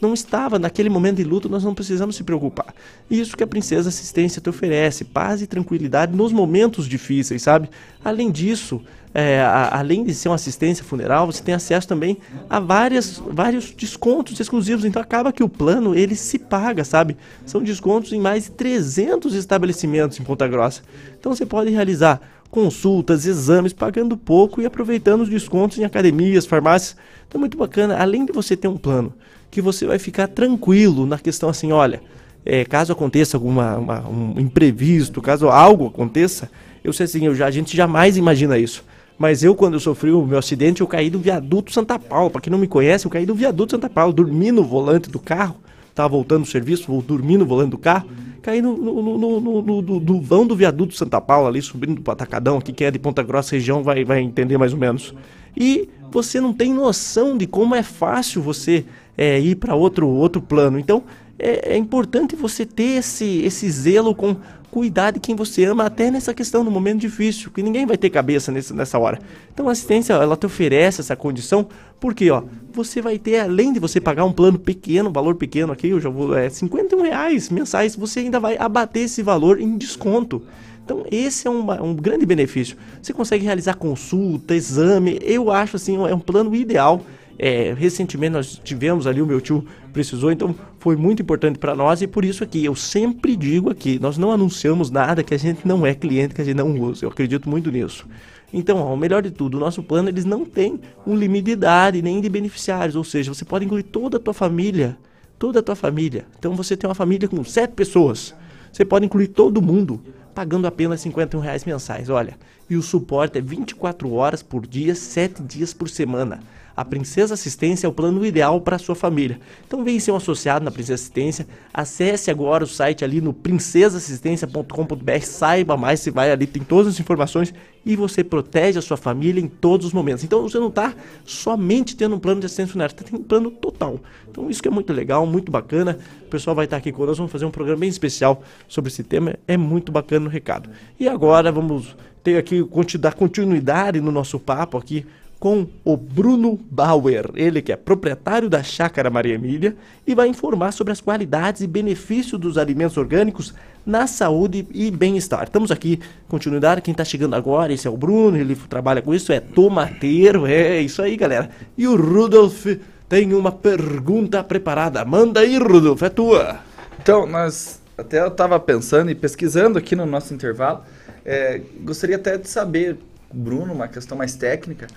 não 0.01 0.13
estava 0.13 0.57
naquele 0.59 0.89
momento 0.89 1.17
de 1.17 1.23
luto, 1.23 1.49
nós 1.49 1.63
não 1.63 1.73
precisamos 1.73 2.15
se 2.15 2.23
preocupar. 2.23 2.73
Isso 3.09 3.35
que 3.37 3.43
a 3.43 3.47
Princesa 3.47 3.89
Assistência 3.89 4.41
te 4.41 4.49
oferece, 4.49 5.03
paz 5.03 5.41
e 5.41 5.47
tranquilidade 5.47 6.15
nos 6.15 6.31
momentos 6.31 6.87
difíceis, 6.87 7.41
sabe? 7.41 7.69
Além 8.03 8.31
disso, 8.31 8.81
é, 9.13 9.41
a- 9.41 9.79
além 9.79 10.03
de 10.03 10.13
ser 10.13 10.29
uma 10.29 10.35
assistência 10.35 10.83
funeral, 10.83 11.25
você 11.25 11.41
tem 11.41 11.55
acesso 11.55 11.87
também 11.87 12.17
a 12.49 12.59
várias, 12.59 13.21
vários 13.29 13.71
descontos 13.71 14.39
exclusivos. 14.39 14.85
Então 14.85 15.01
acaba 15.01 15.31
que 15.31 15.43
o 15.43 15.49
plano 15.49 15.95
ele 15.95 16.15
se 16.15 16.37
paga, 16.37 16.83
sabe? 16.83 17.17
São 17.45 17.63
descontos 17.63 18.11
em 18.13 18.19
mais 18.19 18.43
de 18.45 18.51
300 18.51 19.33
estabelecimentos 19.33 20.19
em 20.19 20.23
Ponta 20.23 20.47
Grossa. 20.47 20.81
Então 21.19 21.33
você 21.33 21.45
pode 21.45 21.71
realizar 21.71 22.21
consultas, 22.51 23.25
exames, 23.25 23.73
pagando 23.73 24.15
pouco 24.15 24.61
e 24.61 24.65
aproveitando 24.65 25.21
os 25.21 25.29
descontos 25.29 25.77
em 25.79 25.83
academias, 25.83 26.45
farmácias. 26.45 26.95
Então 27.27 27.39
é 27.39 27.41
muito 27.41 27.57
bacana. 27.57 27.97
Além 27.97 28.25
de 28.25 28.31
você 28.31 28.55
ter 28.55 28.67
um 28.67 28.77
plano 28.77 29.13
que 29.49 29.61
você 29.61 29.85
vai 29.85 29.99
ficar 29.99 30.27
tranquilo 30.27 31.05
na 31.05 31.17
questão 31.17 31.49
assim, 31.49 31.71
olha, 31.71 32.01
é, 32.45 32.63
caso 32.65 32.93
aconteça 32.93 33.37
alguma 33.37 33.77
uma- 33.77 34.07
um 34.07 34.39
imprevisto, 34.39 35.21
caso 35.21 35.49
algo 35.49 35.87
aconteça, 35.87 36.49
eu 36.83 36.93
sei 36.93 37.05
assim, 37.05 37.25
eu 37.25 37.35
já, 37.35 37.45
a 37.47 37.51
gente 37.51 37.75
jamais 37.75 38.17
imagina 38.17 38.57
isso. 38.57 38.83
Mas 39.17 39.43
eu, 39.43 39.55
quando 39.55 39.73
eu 39.73 39.79
sofri 39.79 40.11
o 40.11 40.23
meu 40.25 40.37
acidente, 40.37 40.81
eu 40.81 40.87
caí 40.87 41.09
do 41.09 41.17
viaduto 41.17 41.73
Santa 41.73 41.97
Paula. 41.97 42.29
Pra 42.29 42.39
quem 42.39 42.51
não 42.51 42.59
me 42.59 42.67
conhece, 42.67 43.05
eu 43.05 43.11
caí 43.11 43.25
do 43.25 43.33
viaduto 43.33 43.71
Santa 43.71 43.89
Paula, 43.89 44.13
dormi 44.13 44.51
no 44.51 44.63
volante 44.63 45.09
do 45.09 45.17
carro, 45.17 45.55
tava 45.95 46.09
voltando 46.09 46.43
do 46.43 46.47
serviço, 46.47 46.85
vou 46.87 47.01
dormir 47.01 47.35
no 47.37 47.45
volante 47.45 47.71
do 47.71 47.79
carro, 47.79 48.07
caí 48.43 48.61
no, 48.61 48.77
no, 48.77 49.17
no, 49.17 49.61
no, 49.81 49.81
do 49.99 50.21
vão 50.21 50.45
do 50.45 50.55
viaduto 50.55 50.95
Santa 50.95 51.19
Paula, 51.19 51.49
ali 51.49 51.61
subindo 51.63 51.99
pro 51.99 52.13
Atacadão, 52.13 52.57
aqui 52.59 52.71
quem 52.71 52.85
é 52.87 52.91
de 52.91 52.99
Ponta 52.99 53.23
Grossa 53.23 53.55
região 53.55 53.81
vai, 53.81 54.05
vai 54.05 54.21
entender 54.21 54.57
mais 54.57 54.71
ou 54.71 54.79
menos. 54.79 55.15
E 55.55 55.89
você 56.11 56.39
não 56.39 56.53
tem 56.53 56.71
noção 56.71 57.35
de 57.35 57.47
como 57.47 57.73
é 57.73 57.81
fácil 57.81 58.41
você 58.43 58.85
é, 59.18 59.39
ir 59.39 59.55
para 59.55 59.76
outro, 59.76 60.07
outro 60.07 60.41
plano. 60.41 60.78
Então 60.80 61.03
é, 61.39 61.74
é 61.74 61.78
importante 61.78 62.36
você 62.36 62.65
ter 62.65 62.97
esse, 62.99 63.41
esse 63.43 63.70
zelo 63.70 64.13
com 64.15 64.36
cuidar 64.70 65.11
de 65.11 65.20
quem 65.20 65.34
você 65.36 65.63
ama, 65.63 65.86
até 65.86 66.11
nessa 66.11 66.34
questão 66.34 66.63
do 66.63 66.70
momento 66.70 66.99
difícil, 66.99 67.49
que 67.51 67.63
ninguém 67.63 67.86
vai 67.86 67.97
ter 67.97 68.09
cabeça 68.09 68.51
nesse, 68.51 68.74
nessa 68.74 68.99
hora. 68.99 69.18
Então 69.51 69.68
a 69.70 69.72
assistência, 69.72 70.13
ela 70.13 70.36
te 70.36 70.45
oferece 70.45 71.01
essa 71.01 71.15
condição, 71.15 71.68
porque 71.99 72.30
ó, 72.30 72.43
você 72.72 73.01
vai 73.01 73.18
ter, 73.18 73.39
além 73.39 73.74
de 73.74 73.80
você 73.80 73.99
pagar 73.99 74.26
um 74.26 74.32
plano 74.32 74.59
pequeno, 74.59 75.09
um 75.09 75.13
valor 75.13 75.36
pequeno 75.36 75.72
aqui, 75.72 75.88
eu 75.88 75.99
já 75.99 76.09
vou, 76.09 76.38
é 76.38 76.49
51 76.49 77.01
reais 77.01 77.49
mensais, 77.49 77.95
você 77.95 78.20
ainda 78.20 78.39
vai 78.39 78.57
abater 78.57 79.03
esse 79.05 79.24
valor 79.24 79.59
em 79.59 79.78
desconto. 79.78 80.43
Então, 80.86 81.03
esse 81.11 81.47
é 81.47 81.49
uma- 81.49 81.82
um 81.82 81.93
grande 81.95 82.26
benefício. 82.26 82.78
Você 83.01 83.11
consegue 83.11 83.43
realizar 83.43 83.74
consulta, 83.74 84.55
exame. 84.55 85.20
Eu 85.22 85.51
acho 85.51 85.76
assim, 85.76 85.95
é 86.07 86.15
um 86.15 86.20
plano 86.20 86.53
ideal. 86.55 87.01
É, 87.39 87.73
recentemente 87.77 88.31
nós 88.31 88.59
tivemos 88.63 89.05
ali, 89.05 89.21
o 89.21 89.25
meu 89.25 89.39
tio 89.39 89.63
precisou, 89.93 90.31
então 90.31 90.55
foi 90.79 90.95
muito 90.95 91.21
importante 91.21 91.59
para 91.59 91.75
nós 91.75 92.01
e 92.01 92.07
por 92.07 92.25
isso 92.25 92.43
aqui, 92.43 92.65
eu 92.65 92.75
sempre 92.75 93.35
digo 93.35 93.69
aqui, 93.69 93.99
nós 93.99 94.17
não 94.17 94.31
anunciamos 94.31 94.89
nada 94.89 95.23
que 95.23 95.33
a 95.33 95.38
gente 95.38 95.67
não 95.67 95.85
é 95.85 95.93
cliente, 95.93 96.33
que 96.33 96.41
a 96.41 96.43
gente 96.45 96.57
não 96.57 96.79
usa. 96.79 97.05
Eu 97.05 97.09
acredito 97.09 97.47
muito 97.47 97.71
nisso. 97.71 98.07
Então, 98.51 98.77
ó, 98.77 98.93
o 98.93 98.97
melhor 98.97 99.21
de 99.21 99.29
tudo, 99.29 99.57
o 99.57 99.59
nosso 99.59 99.83
plano 99.83 100.09
eles 100.09 100.25
não 100.25 100.45
tem 100.45 100.79
um 101.05 101.15
limite 101.15 101.45
de 101.45 101.51
idade 101.51 102.01
nem 102.01 102.19
de 102.21 102.29
beneficiários, 102.29 102.95
ou 102.95 103.03
seja, 103.03 103.33
você 103.33 103.45
pode 103.45 103.65
incluir 103.65 103.83
toda 103.83 104.17
a 104.17 104.19
tua 104.19 104.33
família, 104.33 104.97
toda 105.38 105.59
a 105.59 105.63
tua 105.63 105.75
família. 105.75 106.25
Então 106.39 106.55
você 106.55 106.75
tem 106.75 106.88
uma 106.88 106.95
família 106.95 107.27
com 107.27 107.43
sete 107.43 107.71
pessoas, 107.71 108.33
você 108.71 108.85
pode 108.85 109.05
incluir 109.05 109.27
todo 109.27 109.61
mundo 109.61 110.01
pagando 110.33 110.67
apenas 110.67 111.01
51 111.01 111.39
reais 111.39 111.65
mensais, 111.65 112.09
olha. 112.09 112.38
E 112.69 112.75
o 112.75 112.81
suporte 112.81 113.38
é 113.38 113.41
24 113.41 114.13
horas 114.13 114.43
por 114.43 114.67
dia, 114.67 114.93
7 114.93 115.41
dias 115.41 115.73
por 115.73 115.89
semana. 115.89 116.39
A 116.78 116.86
Princesa 116.86 117.34
Assistência 117.34 117.88
é 117.88 117.89
o 117.89 117.91
plano 117.91 118.23
ideal 118.23 118.61
para 118.61 118.78
sua 118.78 118.93
família. 118.93 119.39
Então 119.65 119.84
vem 119.84 119.99
ser 119.99 120.11
um 120.11 120.15
associado 120.15 120.63
na 120.63 120.69
Princesa 120.69 120.93
Assistência. 120.93 121.47
Acesse 121.73 122.30
agora 122.30 122.63
o 122.63 122.67
site 122.67 123.03
ali 123.03 123.19
no 123.19 123.34
princesassistência.com.br. 123.34 125.21
Saiba 125.23 125.75
mais, 125.75 126.01
você 126.01 126.11
vai 126.11 126.32
ali, 126.32 126.45
tem 126.45 126.61
todas 126.61 126.93
as 126.93 126.99
informações 126.99 127.51
e 127.84 127.95
você 127.95 128.23
protege 128.23 128.78
a 128.78 128.82
sua 128.84 128.95
família 128.95 129.41
em 129.41 129.47
todos 129.47 129.88
os 129.88 129.93
momentos. 129.93 130.23
Então 130.23 130.43
você 130.43 130.59
não 130.59 130.67
está 130.67 130.93
somente 131.25 131.95
tendo 131.95 132.15
um 132.15 132.19
plano 132.19 132.41
de 132.41 132.45
assistência 132.45 132.73
funerária, 132.73 132.95
você 132.95 133.03
tem 133.05 133.19
um 133.19 133.23
plano 133.23 133.49
total. 133.49 133.99
Então 134.30 134.47
isso 134.47 134.61
que 134.61 134.67
é 134.67 134.71
muito 134.71 134.93
legal, 134.93 135.25
muito 135.25 135.51
bacana. 135.51 135.97
O 136.28 136.30
pessoal 136.30 136.55
vai 136.55 136.65
estar 136.65 136.78
aqui 136.78 136.91
conosco, 136.91 137.17
vamos 137.17 137.32
fazer 137.32 137.45
um 137.45 137.51
programa 137.51 137.80
bem 137.80 137.89
especial 137.89 138.43
sobre 138.67 138.91
esse 138.91 139.03
tema. 139.03 139.34
É 139.47 139.57
muito 139.57 139.91
bacana 139.91 140.28
o 140.28 140.30
recado. 140.30 140.69
E 140.99 141.09
agora 141.09 141.51
vamos 141.51 141.95
ter 142.23 142.38
aqui, 142.38 142.63
dar 142.99 143.15
continuidade 143.15 143.99
no 143.99 144.11
nosso 144.11 144.38
papo 144.38 144.78
aqui 144.78 145.03
com 145.39 145.67
o 145.83 145.95
Bruno 145.95 146.59
Bauer, 146.69 147.29
ele 147.35 147.61
que 147.61 147.71
é 147.71 147.75
proprietário 147.75 148.49
da 148.49 148.63
Chácara 148.63 149.09
Maria 149.09 149.35
Emília 149.35 149.75
e 150.05 150.15
vai 150.15 150.27
informar 150.27 150.71
sobre 150.71 150.91
as 150.91 150.99
qualidades 150.99 151.61
e 151.61 151.67
benefícios 151.67 152.39
dos 152.39 152.57
alimentos 152.57 152.97
orgânicos 152.97 153.53
na 153.85 154.07
saúde 154.07 154.67
e 154.73 154.89
bem-estar. 154.89 155.43
Estamos 155.43 155.71
aqui, 155.71 155.99
continuidade, 156.27 156.81
quem 156.81 156.91
está 156.91 157.05
chegando 157.05 157.35
agora, 157.35 157.71
esse 157.71 157.88
é 157.88 157.89
o 157.89 157.95
Bruno, 157.97 158.38
ele 158.38 158.55
trabalha 158.55 159.01
com 159.01 159.13
isso, 159.13 159.31
é 159.31 159.39
tomateiro, 159.39 160.45
é 160.45 160.81
isso 160.81 161.01
aí, 161.01 161.15
galera. 161.15 161.49
E 161.77 161.88
o 161.88 161.95
Rudolf 161.95 162.65
tem 163.07 163.33
uma 163.33 163.51
pergunta 163.51 164.43
preparada. 164.43 165.05
Manda 165.05 165.39
aí, 165.39 165.57
Rudolf, 165.57 166.01
é 166.01 166.09
tua. 166.09 166.59
Então, 166.99 167.25
nós 167.25 167.79
até 167.97 168.21
eu 168.21 168.27
estava 168.27 168.59
pensando 168.59 169.09
e 169.09 169.15
pesquisando 169.15 169.77
aqui 169.79 169.95
no 169.95 170.05
nosso 170.05 170.33
intervalo, 170.33 170.83
é, 171.25 171.61
gostaria 171.81 172.15
até 172.15 172.38
de 172.38 172.47
saber, 172.47 172.97
Bruno, 173.33 173.73
uma 173.73 173.88
questão 173.88 174.17
mais 174.17 174.35
técnica, 174.35 174.88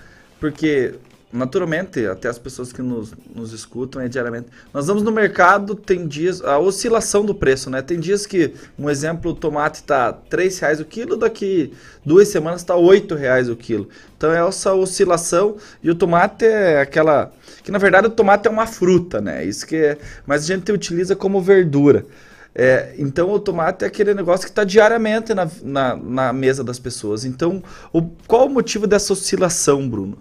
porque 0.41 0.95
naturalmente, 1.33 2.05
até 2.07 2.29
as 2.29 2.39
pessoas 2.39 2.73
que 2.73 2.83
nos, 2.83 3.15
nos 3.35 3.53
escutam 3.53 4.03
é 4.03 4.09
diariamente, 4.09 4.49
nós 4.75 4.87
vamos 4.89 5.03
no 5.03 5.13
mercado, 5.13 5.75
tem 5.75 6.07
dias, 6.07 6.43
a 6.43 6.59
oscilação 6.59 7.25
do 7.25 7.35
preço, 7.35 7.71
né? 7.71 7.81
Tem 7.83 8.01
dias 8.01 8.27
que, 8.27 8.53
um 8.79 8.91
exemplo, 8.91 9.31
o 9.31 9.35
tomate 9.35 9.83
tá 9.83 10.11
R$ 10.31 10.49
reais 10.61 10.81
o 10.81 10.85
quilo, 10.85 11.17
daqui 11.17 11.73
duas 12.05 12.29
semanas 12.29 12.65
tá 12.65 12.75
R$ 12.75 13.15
reais 13.17 13.49
o 13.49 13.55
quilo. 13.55 13.89
Então 14.17 14.33
é 14.33 14.47
essa 14.47 14.75
oscilação 14.75 15.57
e 15.83 15.91
o 15.91 15.95
tomate 15.95 16.45
é 16.45 16.81
aquela, 16.81 17.33
que 17.63 17.71
na 17.71 17.79
verdade 17.79 18.09
o 18.09 18.11
tomate 18.11 18.49
é 18.49 18.51
uma 18.51 18.67
fruta, 18.67 19.21
né? 19.21 19.45
Isso 19.45 19.67
que 19.67 19.77
é, 19.77 19.99
mas 20.27 20.45
a 20.45 20.47
gente 20.47 20.73
utiliza 20.73 21.15
como 21.15 21.41
verdura. 21.41 22.05
É, 22.53 22.95
então 22.99 23.31
o 23.31 23.39
tomate 23.39 23.85
é 23.85 23.87
aquele 23.87 24.13
negócio 24.13 24.45
que 24.45 24.51
está 24.51 24.65
diariamente 24.65 25.33
na, 25.33 25.49
na, 25.63 25.95
na 25.95 26.33
mesa 26.33 26.65
das 26.65 26.81
pessoas. 26.81 27.25
Então, 27.25 27.63
o, 27.93 28.03
qual 28.27 28.47
o 28.47 28.51
motivo 28.51 28.89
dessa 28.89 29.13
oscilação, 29.13 29.89
Bruno? 29.89 30.19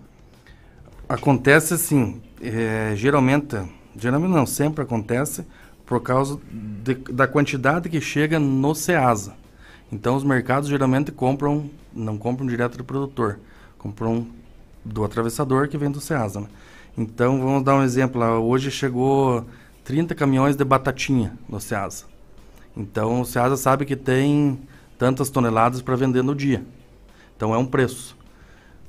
Acontece 1.10 1.74
assim, 1.74 2.22
é, 2.40 2.94
geralmente, 2.96 3.58
geralmente 3.98 4.32
não, 4.32 4.46
sempre 4.46 4.84
acontece 4.84 5.44
por 5.84 6.00
causa 6.04 6.40
de- 6.52 6.94
da 7.12 7.28
quantidade 7.28 7.90
que 7.90 8.00
chega 8.00 8.40
no 8.40 8.76
Ceasa. 8.76 9.34
Então 9.92 10.16
os 10.16 10.24
mercados 10.24 10.70
geralmente 10.70 11.12
compram, 11.12 11.68
não 11.92 12.16
compram 12.16 12.46
direto 12.46 12.78
do 12.78 12.84
produtor, 12.84 13.40
compram 13.80 14.28
do 14.86 15.04
atravessador 15.04 15.68
que 15.68 15.80
vem 15.80 15.90
do 15.90 16.00
Ceasa. 16.00 16.42
Né? 16.42 16.48
Então, 16.96 17.40
vamos 17.40 17.64
dar 17.64 17.76
um 17.76 17.82
exemplo. 17.84 18.20
lá. 18.22 18.40
Hoje 18.40 18.70
chegou 18.70 19.46
30 19.84 20.14
caminhões 20.14 20.56
de 20.56 20.64
batatinha 20.64 21.34
no 21.48 21.60
Ceasa. 21.60 22.06
Então, 22.78 23.22
o 23.22 23.26
Ceasa 23.26 23.58
sabe 23.58 23.84
que 23.84 23.96
tem 23.96 24.60
tantas 24.98 25.30
toneladas 25.30 25.82
para 25.82 25.96
vender 25.96 26.22
no 26.24 26.36
dia. 26.36 26.64
Então, 27.36 27.54
é 27.54 27.58
um 27.58 27.66
preço. 27.66 28.16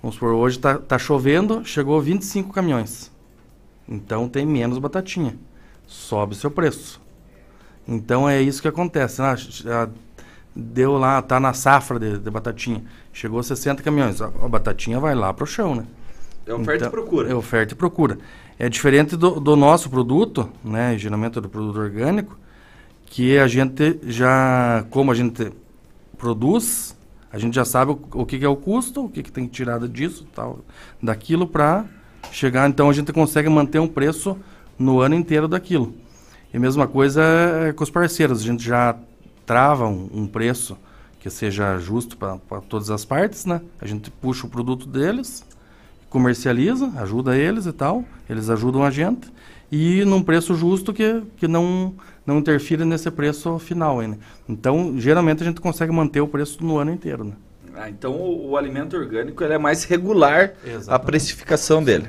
Vamos 0.02 0.14
supor, 0.14 0.32
hoje 0.32 0.56
está 0.56 0.78
tá 0.78 0.98
chovendo, 0.98 1.64
chegou 1.64 2.00
25 2.00 2.52
caminhões. 2.52 3.10
Então, 3.88 4.28
tem 4.28 4.46
menos 4.46 4.78
batatinha. 4.78 5.36
Sobe 5.86 6.34
seu 6.34 6.50
preço. 6.50 7.00
Então, 7.86 8.28
é 8.28 8.40
isso 8.40 8.62
que 8.62 8.68
acontece. 8.68 9.20
né? 9.20 9.88
Deu 10.54 10.96
lá, 10.96 11.20
tá 11.20 11.38
na 11.38 11.52
safra 11.52 11.98
de, 11.98 12.18
de 12.18 12.30
batatinha. 12.30 12.84
Chegou 13.12 13.42
60 13.42 13.82
caminhões. 13.82 14.22
A, 14.22 14.26
a 14.26 14.48
batatinha 14.48 14.98
vai 14.98 15.14
lá 15.14 15.34
pro 15.34 15.46
chão, 15.46 15.74
né? 15.74 15.84
É 16.46 16.54
oferta 16.54 16.86
e 16.86 16.90
procura. 16.90 17.30
É 17.30 17.34
oferta 17.34 17.74
e 17.74 17.76
procura. 17.76 18.18
É 18.58 18.68
diferente 18.68 19.16
do, 19.16 19.38
do 19.38 19.54
nosso 19.54 19.90
produto, 19.90 20.50
né? 20.64 20.96
Geralmente 20.96 21.40
do 21.40 21.48
produto 21.48 21.78
orgânico, 21.78 22.38
que 23.06 23.38
a 23.38 23.46
gente 23.46 23.98
já, 24.04 24.84
como 24.90 25.12
a 25.12 25.14
gente 25.14 25.52
produz, 26.16 26.96
a 27.32 27.38
gente 27.38 27.54
já 27.54 27.64
sabe 27.64 27.92
o, 27.92 28.00
o 28.14 28.26
que, 28.26 28.38
que 28.38 28.44
é 28.44 28.48
o 28.48 28.56
custo, 28.56 29.04
o 29.04 29.08
que, 29.08 29.22
que 29.22 29.30
tem 29.32 29.46
que 29.46 29.52
tirar 29.52 29.78
disso, 29.88 30.26
tal, 30.34 30.60
daquilo 31.02 31.46
para 31.46 31.84
chegar. 32.32 32.68
Então 32.68 32.90
a 32.90 32.92
gente 32.92 33.12
consegue 33.12 33.48
manter 33.48 33.78
um 33.78 33.88
preço 33.88 34.36
no 34.78 35.00
ano 35.00 35.14
inteiro 35.14 35.46
daquilo. 35.46 35.94
E 36.52 36.56
a 36.56 36.60
mesma 36.60 36.86
coisa 36.88 37.22
é 37.22 37.72
com 37.72 37.84
os 37.84 37.90
parceiros. 37.90 38.40
A 38.40 38.44
gente 38.44 38.64
já 38.64 38.96
trava 39.46 39.86
um, 39.86 40.10
um 40.12 40.26
preço 40.26 40.76
que 41.20 41.28
seja 41.28 41.78
justo 41.78 42.16
para 42.16 42.60
todas 42.62 42.90
as 42.90 43.04
partes, 43.04 43.44
né? 43.44 43.60
A 43.80 43.86
gente 43.86 44.10
puxa 44.10 44.46
o 44.46 44.50
produto 44.50 44.86
deles, 44.86 45.44
comercializa, 46.08 46.90
ajuda 46.96 47.36
eles 47.36 47.66
e 47.66 47.72
tal, 47.72 48.04
eles 48.28 48.48
ajudam 48.48 48.82
a 48.82 48.90
gente, 48.90 49.30
e 49.70 50.04
num 50.04 50.22
preço 50.22 50.54
justo 50.54 50.92
que, 50.92 51.22
que 51.36 51.46
não, 51.46 51.94
não 52.30 52.38
interfira 52.38 52.84
nesse 52.84 53.10
preço 53.10 53.58
final. 53.58 54.00
Né? 54.00 54.16
Então, 54.48 54.94
geralmente 54.96 55.42
a 55.42 55.46
gente 55.46 55.60
consegue 55.60 55.92
manter 55.92 56.20
o 56.20 56.28
preço 56.28 56.64
no 56.64 56.78
ano 56.78 56.92
inteiro. 56.92 57.24
Né? 57.24 57.32
Ah, 57.76 57.88
então 57.90 58.12
o, 58.12 58.50
o 58.50 58.56
alimento 58.56 58.96
orgânico 58.96 59.42
ele 59.42 59.54
é 59.54 59.58
mais 59.58 59.84
regular 59.84 60.52
a 60.64 60.68
Exatamente. 60.68 61.06
precificação 61.06 61.82
dele. 61.82 62.08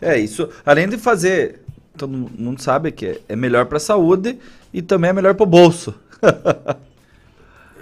É 0.00 0.18
isso. 0.18 0.48
Além 0.66 0.88
de 0.88 0.98
fazer, 0.98 1.60
todo 1.96 2.12
mundo 2.12 2.60
sabe 2.60 2.90
que 2.92 3.06
é- 3.06 3.20
é 3.28 3.36
melhor 3.36 3.66
para 3.66 3.76
a 3.76 3.80
saúde 3.80 4.38
e 4.72 4.82
também 4.82 5.10
é 5.10 5.12
melhor 5.12 5.34
para 5.34 5.44
o 5.44 5.46
bolso. 5.46 5.94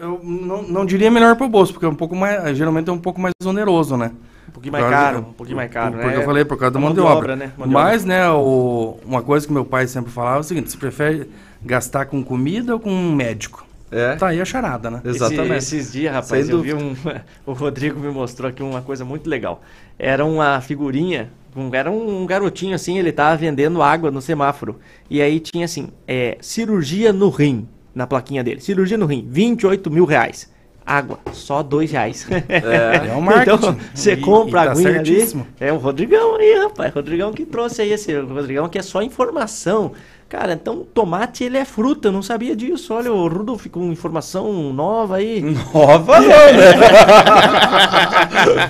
Eu 0.01 0.19
não, 0.23 0.63
não 0.63 0.87
diria 0.87 1.11
melhor 1.11 1.37
para 1.37 1.45
o 1.47 1.49
bolso, 1.49 1.73
porque 1.75 1.85
é 1.85 1.89
um 1.89 1.95
pouco 1.95 2.17
mais, 2.17 2.57
geralmente 2.57 2.89
é 2.89 2.93
um 2.93 2.99
pouco 2.99 3.21
mais 3.21 3.35
oneroso, 3.45 3.97
né? 3.99 4.13
Um 4.49 4.53
pouquinho 4.53 4.73
mais 4.73 4.89
caro, 4.89 5.19
um 5.19 5.33
pouquinho 5.35 5.57
mais 5.57 5.71
caro, 5.71 5.93
Porque 5.93 6.07
né? 6.09 6.17
eu 6.17 6.23
falei 6.23 6.45
por 6.45 6.59
causa 6.59 6.73
da 6.73 6.79
A 6.79 6.81
mão, 6.81 6.89
mão 6.89 6.95
de 6.95 7.01
obra. 7.01 7.17
obra, 7.19 7.37
né? 7.37 7.53
Mão 7.57 7.69
de 7.69 7.75
Mas, 7.75 8.05
né, 8.05 8.29
o, 8.31 8.97
uma 9.05 9.23
coisa 9.23 9.47
que 9.47 9.53
meu 9.53 9.65
pai 9.65 9.87
sempre 9.87 10.11
falava 10.11 10.39
é 10.39 10.41
o 10.41 10.43
seguinte, 10.43 10.71
você 10.71 10.79
prefere 10.79 11.31
gastar 11.63 12.07
com 12.07 12.23
comida 12.23 12.75
ou 12.75 12.81
com 12.81 12.91
um 12.91 13.13
médico? 13.15 13.67
É. 13.93 14.15
Tá 14.15 14.29
aí 14.29 14.41
a 14.41 14.45
charada, 14.45 14.89
né? 14.89 15.01
Esse- 15.05 15.35
esses 15.35 15.93
dias, 15.93 16.13
rapaz, 16.15 16.49
eu 16.49 16.63
vi 16.63 16.73
um. 16.75 16.95
O 17.45 17.53
Rodrigo 17.53 17.99
me 17.99 18.09
mostrou 18.11 18.49
aqui 18.49 18.63
uma 18.63 18.81
coisa 18.83 19.05
muito 19.05 19.29
legal. 19.29 19.63
Era 19.99 20.25
uma 20.25 20.61
figurinha, 20.61 21.29
um- 21.57 21.75
era 21.75 21.91
um 21.91 22.25
garotinho 22.25 22.75
assim, 22.75 22.99
ele 22.99 23.11
tava 23.11 23.37
vendendo 23.37 23.83
água 23.83 24.11
no 24.11 24.23
semáforo. 24.23 24.79
E 25.11 25.21
aí 25.21 25.41
tinha 25.41 25.65
assim: 25.65 25.89
é, 26.07 26.39
cirurgia 26.41 27.13
no 27.13 27.31
rim, 27.31 27.67
na 27.93 28.07
plaquinha 28.07 28.45
dele. 28.45 28.61
Cirurgia 28.61 28.97
no 28.97 29.07
rim, 29.07 29.27
28 29.29 29.91
mil 29.91 30.05
reais. 30.05 30.49
Água, 30.87 31.19
só 31.33 31.63
dois 31.63 31.91
reais. 31.93 32.27
É, 32.49 33.09
é 33.11 33.15
um 33.15 33.21
marketing. 33.21 33.57
Então, 33.57 33.77
você 33.95 34.13
E- 34.15 34.17
compra 34.17 34.63
e 34.63 34.65
tá 34.65 34.71
a 34.71 34.73
aguinha 34.73 34.89
ali. 34.89 35.05
certíssimo. 35.07 35.47
É 35.61 35.73
o 35.73 35.77
Rodrigão 35.77 36.37
aí, 36.37 36.59
rapaz. 36.63 36.93
Rodrigão 36.95 37.33
que 37.33 37.45
trouxe 37.45 37.83
aí 37.83 37.93
esse. 37.93 38.13
O 38.17 38.27
Rodrigão 38.35 38.69
que 38.69 38.79
é 38.79 38.83
só 38.83 39.03
informação. 39.03 39.93
Cara, 40.31 40.53
então 40.53 40.87
tomate 40.95 41.43
ele 41.43 41.59
é 41.59 41.65
fruta, 41.65 42.07
eu 42.07 42.13
não 42.13 42.23
sabia 42.23 42.55
disso. 42.55 42.95
Olha, 42.95 43.13
o 43.13 43.27
Rudolf 43.27 43.67
com 43.67 43.91
informação 43.91 44.73
nova 44.73 45.17
aí. 45.17 45.41
Nova 45.75 46.21
não, 46.21 46.29
né? 46.29 46.71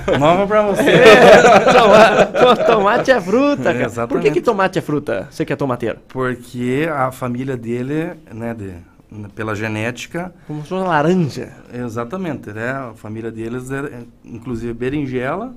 Nova 0.18 0.46
pra 0.46 0.62
você. 0.62 1.02
Toma- 1.70 2.26
pô, 2.26 2.56
tomate 2.64 3.10
é 3.10 3.20
fruta, 3.20 3.62
cara. 3.64 3.74
Por 3.74 3.78
que, 3.80 3.84
Exatamente. 3.84 4.30
que 4.32 4.40
tomate 4.40 4.78
é 4.78 4.82
fruta? 4.82 5.28
Você 5.30 5.44
que 5.44 5.52
é 5.52 5.56
tomateiro? 5.56 5.98
Porque 6.08 6.88
a 6.90 7.12
família 7.12 7.58
dele, 7.58 8.12
né, 8.32 8.54
de, 8.54 8.72
pela 9.34 9.54
genética... 9.54 10.32
Como 10.46 10.62
se 10.62 10.68
fosse 10.70 10.80
uma 10.82 10.88
laranja. 10.88 11.52
Exatamente, 11.74 12.50
né? 12.54 12.70
A 12.70 12.92
família 12.96 13.30
deles 13.30 13.70
é, 13.70 13.80
é, 13.80 13.98
inclusive, 14.24 14.72
berinjela 14.72 15.52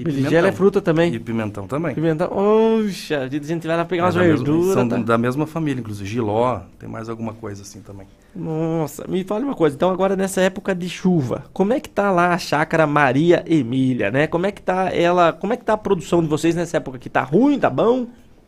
e 0.00 0.04
Berinjela 0.04 0.28
pimentão. 0.30 0.48
é 0.48 0.52
fruta 0.52 0.80
também? 0.80 1.14
E 1.14 1.18
pimentão 1.18 1.66
também. 1.66 1.94
Pimentão. 1.94 2.28
Oxa, 2.32 3.18
a 3.20 3.28
gente 3.28 3.66
vai 3.66 3.76
lá 3.76 3.84
pegar 3.84 4.04
umas 4.04 4.16
É 4.16 4.20
mesma- 4.20 4.36
verduras. 4.44 4.74
São 4.74 4.88
tá? 4.88 4.96
da 4.96 5.18
mesma 5.18 5.46
família, 5.46 5.80
inclusive. 5.80 6.08
Giló, 6.08 6.60
tem 6.78 6.88
mais 6.88 7.08
alguma 7.08 7.32
coisa 7.32 7.62
assim 7.62 7.80
também. 7.80 8.06
Nossa, 8.34 9.06
me 9.08 9.24
fala 9.24 9.44
uma 9.44 9.54
coisa. 9.54 9.74
Então, 9.76 9.90
agora 9.90 10.14
nessa 10.16 10.40
época 10.40 10.74
de 10.74 10.88
chuva, 10.88 11.44
como 11.52 11.72
é 11.72 11.80
que 11.80 11.88
tá 11.88 12.10
lá 12.10 12.32
a 12.32 12.38
chácara 12.38 12.86
Maria 12.86 13.44
Emília, 13.46 14.10
né? 14.10 14.26
Como 14.26 14.46
é 14.46 14.52
que 14.52 14.62
tá 14.62 14.88
ela. 14.94 15.32
Como 15.32 15.52
é 15.52 15.56
que 15.56 15.64
tá 15.64 15.72
a 15.72 15.78
produção 15.78 16.22
de 16.22 16.28
vocês 16.28 16.54
nessa 16.54 16.76
época 16.76 16.98
que 16.98 17.08
tá 17.10 17.22
ruim, 17.22 17.58
tá 17.58 17.68
bom? 17.68 18.06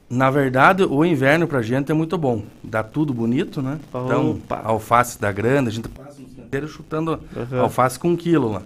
Na 0.09 0.30
verdade, 0.30 0.82
o 0.84 1.05
inverno 1.05 1.48
pra 1.48 1.62
gente 1.62 1.90
é 1.90 1.94
muito 1.94 2.18
bom. 2.18 2.42
Dá 2.62 2.82
tudo 2.82 3.14
bonito, 3.14 3.62
né? 3.62 3.78
Então, 3.88 4.32
Opa. 4.32 4.57
a 4.57 4.68
alface 4.68 5.18
da 5.18 5.32
grande, 5.32 5.68
a 5.70 5.72
gente 5.72 5.88
passa 5.88 6.20
o 6.20 6.24
dia 6.26 6.44
inteiro 6.44 6.68
chutando 6.68 7.18
Aham. 7.34 7.61
alface 7.62 7.98
com 7.98 8.09
um 8.11 8.16
quilo 8.16 8.53
lá. 8.53 8.62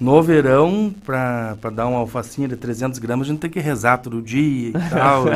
No 0.00 0.22
verão, 0.22 0.94
pra 1.04 1.54
dar 1.72 1.86
uma 1.86 1.98
alfacinha 1.98 2.48
de 2.48 2.56
300 2.56 2.98
gramas, 2.98 3.26
a 3.26 3.30
gente 3.30 3.40
tem 3.40 3.50
que 3.50 3.60
rezar 3.60 3.98
todo 3.98 4.22
dia 4.22 4.70
e 4.70 4.72
tal. 4.72 5.26
e, 5.28 5.30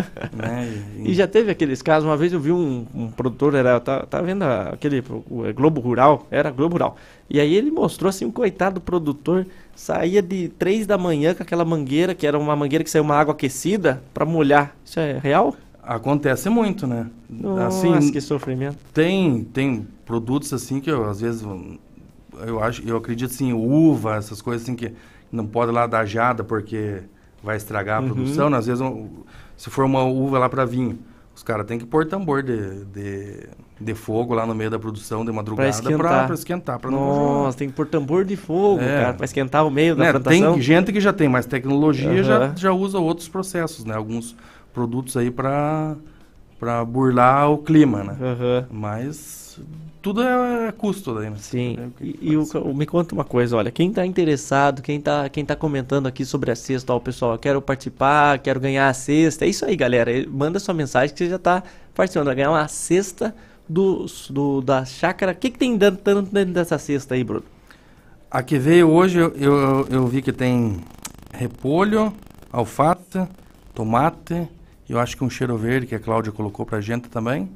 né? 0.34 0.84
E 1.04 1.12
já 1.12 1.26
teve 1.26 1.50
aqueles 1.50 1.82
casos, 1.82 2.08
uma 2.08 2.16
vez 2.16 2.32
eu 2.32 2.40
vi 2.40 2.50
um, 2.50 2.86
um 2.94 3.10
produtor, 3.10 3.54
era, 3.54 3.78
tá, 3.78 4.06
tá 4.06 4.22
vendo 4.22 4.42
a- 4.42 4.70
aquele 4.70 5.04
o, 5.30 5.44
é 5.44 5.52
Globo 5.52 5.82
Rural, 5.82 6.26
era 6.30 6.50
Globo 6.50 6.72
Rural. 6.74 6.96
E 7.28 7.38
aí 7.38 7.54
ele 7.54 7.70
mostrou 7.70 8.08
assim, 8.08 8.24
um 8.24 8.30
coitado 8.32 8.80
produtor 8.80 9.46
saía 9.74 10.22
de 10.22 10.48
3 10.48 10.86
da 10.86 10.96
manhã 10.96 11.34
com 11.34 11.42
aquela 11.42 11.64
mangueira, 11.64 12.14
que 12.14 12.26
era 12.26 12.38
uma 12.38 12.56
mangueira 12.56 12.82
que 12.82 12.90
saiu 12.90 13.04
uma 13.04 13.16
água 13.16 13.34
aquecida, 13.34 14.02
pra 14.14 14.24
molhar. 14.24 14.74
Isso 14.82 14.98
é 14.98 15.18
real? 15.22 15.54
Acontece 15.82 16.48
muito, 16.48 16.86
né? 16.86 17.06
Nossa, 17.28 17.86
que 18.10 18.20
sofrimento. 18.20 18.78
Tem, 18.94 19.44
tem 19.44 19.86
produtos 20.06 20.52
assim 20.52 20.80
que 20.80 20.90
eu, 20.90 21.08
às 21.08 21.20
vezes, 21.20 21.42
eu, 22.46 22.62
acho, 22.62 22.82
eu 22.86 22.96
acredito 22.96 23.30
assim, 23.30 23.52
uva, 23.52 24.16
essas 24.16 24.42
coisas 24.42 24.62
assim 24.62 24.74
que 24.76 24.92
não 25.30 25.46
pode 25.46 25.72
lá 25.72 25.86
dar 25.86 26.04
jada 26.06 26.42
porque 26.44 27.02
vai 27.42 27.56
estragar 27.56 27.98
a 27.98 28.00
Uhum. 28.02 28.14
produção, 28.14 28.50
né? 28.50 28.56
Às 28.58 28.66
vezes, 28.66 28.82
se 29.56 29.70
for 29.70 29.84
uma 29.84 30.02
uva 30.04 30.38
lá 30.38 30.48
para 30.48 30.64
vinho, 30.64 30.98
os 31.34 31.42
caras 31.42 31.66
têm 31.66 31.78
que 31.78 31.86
pôr 31.86 32.06
tambor 32.06 32.42
de, 32.42 32.84
de, 32.86 33.46
de 33.80 33.94
fogo 33.94 34.34
lá 34.34 34.46
no 34.46 34.54
meio 34.54 34.70
da 34.70 34.78
produção 34.78 35.24
de 35.24 35.30
madrugada 35.30 35.68
esquentar. 35.70 35.96
para 35.98 36.24
pra 36.24 36.34
esquentar, 36.34 36.78
pra 36.78 36.90
não 36.90 36.98
Nossa, 36.98 37.58
tem 37.58 37.68
que 37.68 37.74
pôr 37.74 37.86
tambor 37.86 38.24
de 38.24 38.36
fogo, 38.36 38.80
É. 38.80 38.96
cara, 38.98 39.14
pra 39.14 39.24
esquentar 39.24 39.66
o 39.66 39.70
meio 39.70 39.94
da 39.94 40.04
né, 40.04 40.10
plantação. 40.12 40.52
Tem 40.54 40.62
gente 40.62 40.92
que 40.92 41.00
já 41.00 41.12
tem 41.12 41.28
mais 41.28 41.44
tecnologia, 41.46 42.22
já, 42.22 42.38
Aham. 42.38 42.54
já 42.56 42.72
usa 42.72 42.98
outros 42.98 43.28
processos, 43.28 43.84
né? 43.84 43.94
Alguns 43.94 44.34
produtos 44.72 45.16
aí 45.16 45.30
para 45.30 45.94
para 46.58 46.82
burlar 46.86 47.50
o 47.50 47.58
clima, 47.58 48.02
né? 48.02 48.16
Mas 48.70 49.45
tudo 50.06 50.22
é, 50.22 50.68
é 50.68 50.72
custo 50.72 51.14
daí, 51.14 51.30
né? 51.30 51.36
Sim. 51.38 51.76
E, 52.00 52.30
e 52.32 52.36
o, 52.36 52.44
o- 52.44 52.74
me 52.74 52.86
conta 52.86 53.14
uma 53.14 53.24
coisa, 53.24 53.56
olha, 53.56 53.70
quem 53.70 53.92
tá 53.92 54.06
interessado, 54.06 54.82
quem 54.82 55.00
tá, 55.00 55.28
quem 55.28 55.44
tá 55.44 55.56
comentando 55.56 56.06
aqui 56.06 56.24
sobre 56.24 56.50
a 56.50 56.56
cesta, 56.56 56.92
ó, 56.94 57.00
pessoal, 57.00 57.32
eu 57.32 57.38
quero 57.38 57.60
participar, 57.60 58.38
quero 58.38 58.60
ganhar 58.60 58.88
a 58.88 58.94
cesta. 58.94 59.44
É 59.44 59.48
isso 59.48 59.64
aí, 59.64 59.76
galera. 59.76 60.10
Manda 60.28 60.58
sua 60.60 60.74
mensagem 60.74 61.14
que 61.14 61.24
você 61.24 61.30
já 61.30 61.38
tá 61.38 61.62
participando. 61.94 62.26
Vai 62.26 62.36
ganhar 62.36 62.50
uma 62.50 62.68
cesta 62.68 63.34
do, 63.68 64.06
do, 64.30 64.60
da 64.60 64.84
chácara. 64.84 65.32
O 65.32 65.34
que, 65.34 65.50
que 65.50 65.58
tem 65.58 65.76
dentro, 65.76 66.22
dentro 66.22 66.54
dessa 66.54 66.78
cesta 66.78 67.14
aí, 67.14 67.24
Bruno? 67.24 67.44
A 68.30 68.42
que 68.42 68.58
veio 68.58 68.90
hoje, 68.90 69.18
eu, 69.18 69.30
eu, 69.36 69.86
eu 69.88 70.06
vi 70.06 70.20
que 70.20 70.32
tem 70.32 70.80
repolho, 71.32 72.12
alface, 72.52 73.26
tomate, 73.74 74.48
eu 74.88 74.98
acho 74.98 75.16
que 75.16 75.24
um 75.24 75.30
cheiro 75.30 75.56
verde 75.56 75.86
que 75.86 75.94
a 75.94 76.00
Cláudia 76.00 76.32
colocou 76.32 76.66
pra 76.66 76.80
gente 76.80 77.08
também. 77.08 77.48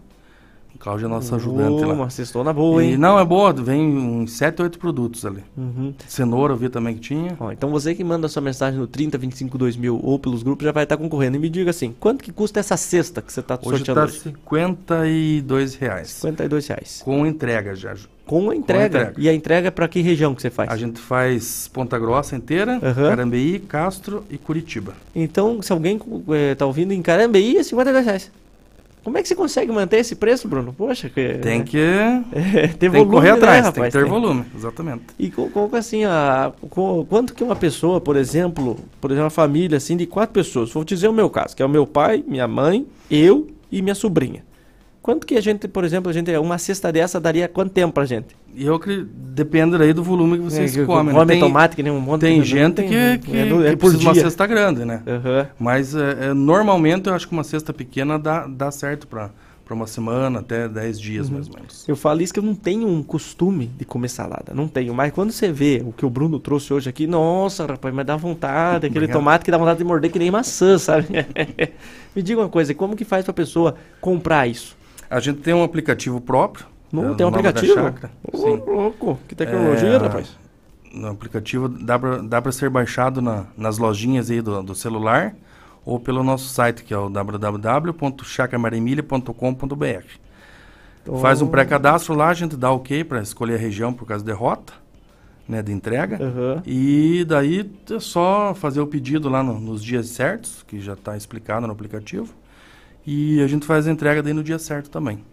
A 0.81 0.83
Cláudia 0.83 1.05
é 1.05 1.09
nossa 1.09 1.37
ajudante 1.37 1.85
lá. 1.85 1.93
Uma 1.93 2.09
cestona 2.09 2.55
boa, 2.55 2.83
E 2.83 2.93
hein? 2.93 2.97
não, 2.97 3.19
é 3.19 3.25
boa, 3.25 3.53
vem 3.53 3.83
uns 3.87 4.33
7, 4.33 4.63
8 4.63 4.79
produtos 4.79 5.27
ali. 5.27 5.45
Uhum. 5.55 5.93
Cenoura 6.09 6.55
eu 6.55 6.57
vi 6.57 6.71
também 6.71 6.95
que 6.95 7.01
tinha. 7.01 7.37
Ó, 7.39 7.53
então 7.53 7.69
você 7.69 7.95
que 7.95 8.03
manda 8.03 8.27
sua 8.29 8.41
mensagem 8.41 8.81
no 8.81 8.87
30 8.87 9.19
25 9.19 9.59
2000 9.59 10.01
ou 10.03 10.19
pelos 10.19 10.43
grupos 10.43 10.65
já 10.65 10.73
vai 10.73 10.85
estar 10.85 10.97
concorrendo. 10.97 11.37
E 11.37 11.41
me 11.41 11.51
diga 11.51 11.69
assim, 11.69 11.95
quanto 12.01 12.25
que 12.25 12.33
custa 12.33 12.61
essa 12.61 12.79
cesta 12.79 13.21
que 13.21 13.31
você 13.31 13.43
tá 13.43 13.59
Hoje 13.63 13.77
sorteando 13.77 14.01
tá 14.01 14.07
hoje? 14.07 14.21
52 14.21 15.75
reais. 15.75 16.09
52 16.09 16.67
reais. 16.69 17.03
Com 17.05 17.27
entrega 17.27 17.75
já. 17.75 17.95
Com 18.25 18.49
a 18.49 18.57
entrega. 18.57 19.13
E 19.19 19.29
a 19.29 19.35
entrega 19.35 19.69
é 19.69 19.71
pra 19.71 19.87
que 19.89 20.01
região 20.01 20.35
que 20.35 20.41
você 20.41 20.51
faz? 20.51 20.71
A 20.71 20.77
gente 20.77 20.99
faz 21.01 21.69
Ponta 21.69 21.99
Grossa 21.99 22.37
inteira, 22.37 22.79
Aham. 22.83 23.09
Carambeí, 23.11 23.59
Castro 23.59 24.25
e 24.31 24.39
Curitiba. 24.39 24.95
Então, 25.15 25.61
se 25.61 25.73
alguém 25.73 26.01
eh, 26.31 26.55
tá 26.55 26.65
ouvindo 26.65 26.93
em 26.93 27.03
Carambeí, 27.03 27.57
é 27.59 27.63
52 27.63 28.07
reais. 28.07 28.31
Como 29.03 29.17
é 29.17 29.23
que 29.23 29.29
você 29.29 29.35
consegue 29.35 29.73
manter 29.73 29.97
esse 29.99 30.15
preço, 30.15 30.47
Bruno? 30.47 30.75
Poxa, 30.77 31.09
que... 31.09 31.35
Tem 31.39 31.63
que, 31.65 31.79
É, 32.33 32.69
ter 32.69 32.75
tem 32.77 32.89
volume, 32.91 33.07
que 33.11 33.17
correr 33.17 33.31
né, 33.31 33.37
atrás, 33.37 33.57
tem 33.57 33.65
rapaz? 33.65 33.87
que 33.93 33.99
ter 33.99 34.05
Tem. 34.05 34.13
volume, 34.13 34.45
exatamente. 34.55 35.03
E 35.19 35.31
co- 35.31 35.49
como 35.49 35.75
assim, 35.77 36.05
a, 36.05 36.53
quanto 37.09 37.33
que 37.35 37.43
uma 37.43 37.57
pessoa, 37.57 38.01
por 38.01 38.17
exemplo, 38.17 38.77
por 39.01 39.11
exemplo, 39.11 39.25
uma 39.25 39.31
família 39.31 39.77
assim 39.79 39.97
de 39.97 40.07
quatro 40.07 40.35
pessoas, 40.35 40.71
vou 40.71 40.85
dizer 40.85 41.09
o 41.09 41.13
meu 41.13 41.31
caso, 41.31 41.57
que 41.57 41.63
é 41.63 41.67
o 41.67 41.69
meu 41.69 41.87
pai, 41.87 42.23
minha 42.27 42.47
mãe, 42.47 42.87
eu 43.11 43.47
e 43.73 43.81
minha 43.83 43.95
sobrinha. 43.95 44.45
Quanto 45.03 45.27
que 45.27 45.35
a 45.35 45.41
gente, 45.41 45.67
por 45.67 45.83
exemplo, 45.83 46.11
a 46.11 46.13
gente 46.13 46.31
uma 46.37 46.59
cesta 46.59 46.93
dessa 46.93 47.19
daria 47.19 47.49
quanto 47.49 47.71
tempo 47.73 47.93
pra 47.95 48.05
gente? 48.05 48.37
Eu 48.55 48.75
acredito, 48.75 49.09
depende 49.15 49.79
daí 49.79 49.93
do 49.95 50.03
volume 50.03 50.37
que 50.37 50.45
vocês 50.45 50.77
É, 50.77 50.85
comem. 50.85 51.15
come 51.15 51.35
né? 51.35 51.41
tomate 51.41 51.75
que 51.75 51.83
nem 51.83 51.91
um 51.93 52.01
monte 52.01 52.21
Tem 52.23 52.41
de- 52.41 52.47
gente 52.49 52.75
tem- 52.75 52.89
que, 52.89 53.19
que, 53.31 53.37
é 53.37 53.47
do- 53.47 53.67
é 53.67 53.71
que 53.71 53.77
por 53.77 53.97
de 53.97 54.05
uma 54.05 54.13
dia. 54.13 54.23
cesta 54.25 54.47
grande, 54.47 54.85
né? 54.85 55.03
Aham. 55.07 55.47
Mas 55.59 55.95
é, 55.95 56.27
é, 56.29 56.35
normalmente 56.35 57.09
eu 57.09 57.15
acho 57.15 57.27
que 57.27 57.33
uma 57.33 57.45
cesta 57.45 57.73
pequena 57.73 58.19
dá, 58.19 58.47
dá 58.47 58.71
certo 58.71 59.07
pra, 59.07 59.31
pra 59.65 59.75
uma 59.75 59.87
semana, 59.87 60.41
até 60.41 60.69
10 60.69 61.01
dias 61.01 61.29
Uhum. 61.29 61.35
mais 61.35 61.49
ou 61.49 61.55
menos. 61.55 61.89
Eu 61.89 61.97
falo 61.97 62.21
isso 62.21 62.35
que 62.35 62.39
eu 62.41 62.45
não 62.45 62.55
tenho 62.55 62.87
um 62.87 63.03
costume 63.03 63.69
de 63.79 63.87
comer 63.87 64.09
salada, 64.11 64.53
não 64.53 64.69
tenho. 64.69 64.93
Mas 64.93 65.13
quando 65.13 65.33
você 65.33 65.51
vê 65.51 65.83
o 65.87 65.93
que 65.93 66.05
o 66.05 66.11
Bruno 66.11 66.39
trouxe 66.39 66.75
hoje 66.75 66.91
aqui, 66.91 67.07
nossa, 67.07 67.65
rapaz, 67.65 67.95
mas 67.95 68.05
dá 68.05 68.17
vontade, 68.17 68.85
aquele 68.87 69.07
Obrigado. 69.07 69.17
tomate 69.17 69.45
que 69.47 69.51
dá 69.51 69.57
vontade 69.57 69.79
de 69.79 69.85
morder 69.85 70.11
que 70.11 70.19
nem 70.19 70.31
maçã, 70.31 70.77
sabe? 70.77 71.07
Me 72.15 72.21
diga 72.23 72.41
uma 72.43 72.49
coisa, 72.51 72.75
como 72.75 72.95
que 72.97 73.05
faz 73.05 73.25
pra 73.25 73.33
pessoa 73.33 73.77
comprar 74.01 74.47
isso? 74.47 74.79
A 75.11 75.19
gente 75.21 75.41
tem 75.41 75.53
um 75.53 75.63
aplicativo 75.65 76.21
próprio. 76.21 76.67
Não, 76.93 77.13
é, 77.13 77.15
tem 77.15 77.27
um 77.27 77.31
aplicativo? 77.31 77.75
Ô, 78.33 78.37
Sim. 78.39 78.63
louco, 78.67 79.19
que 79.29 79.35
tecnologia, 79.35 79.89
É, 79.89 79.97
rapaz. 79.97 80.37
No 80.93 81.09
aplicativo 81.09 81.69
dá 81.69 82.41
pra 82.43 82.51
ser 82.53 82.69
baixado 82.71 83.21
na- 83.23 83.45
nas 83.57 83.79
lojinhas 83.79 84.29
aí 84.31 84.41
do, 84.41 84.61
do 84.63 84.75
celular 84.75 85.35
ou 85.85 85.99
pelo 86.01 86.23
nosso 86.25 86.49
site, 86.49 86.83
que 86.85 86.93
é 86.93 86.99
o 86.99 87.09
www.chacamarimilha.com.br. 87.09 90.05
Faz 91.21 91.41
um 91.43 91.47
Oh. 91.47 91.49
pré-cadastro 91.49 92.15
lá, 92.15 92.29
a 92.29 92.35
gente 92.35 92.57
dá 92.57 92.71
ok 92.71 93.03
para 93.05 93.21
escolher 93.23 93.55
a 93.55 93.59
região 93.59 93.93
por 93.93 94.07
causa 94.07 94.25
de 94.25 94.33
rota, 94.33 94.73
né, 95.49 95.63
de 95.63 95.73
entrega. 95.73 96.19
E 96.67 97.25
daí 97.27 97.69
é 97.91 97.99
só 98.01 98.55
fazer 98.55 98.81
o 98.81 98.87
pedido 98.87 99.29
lá 99.29 99.43
no- 99.43 99.59
nos 99.59 99.83
dias 99.83 100.07
certos, 100.09 100.63
que 100.67 100.79
já 100.81 100.93
está 100.93 101.17
explicado 101.17 101.67
no 101.67 101.73
aplicativo. 101.73 102.33
E 103.07 103.41
a 103.43 103.47
gente 103.47 103.67
faz 103.67 103.87
a 103.87 103.91
entrega 103.91 104.23
daí 104.23 104.33
no 104.33 104.43
dia 104.43 104.59
certo 104.59 104.91
também. 104.91 105.25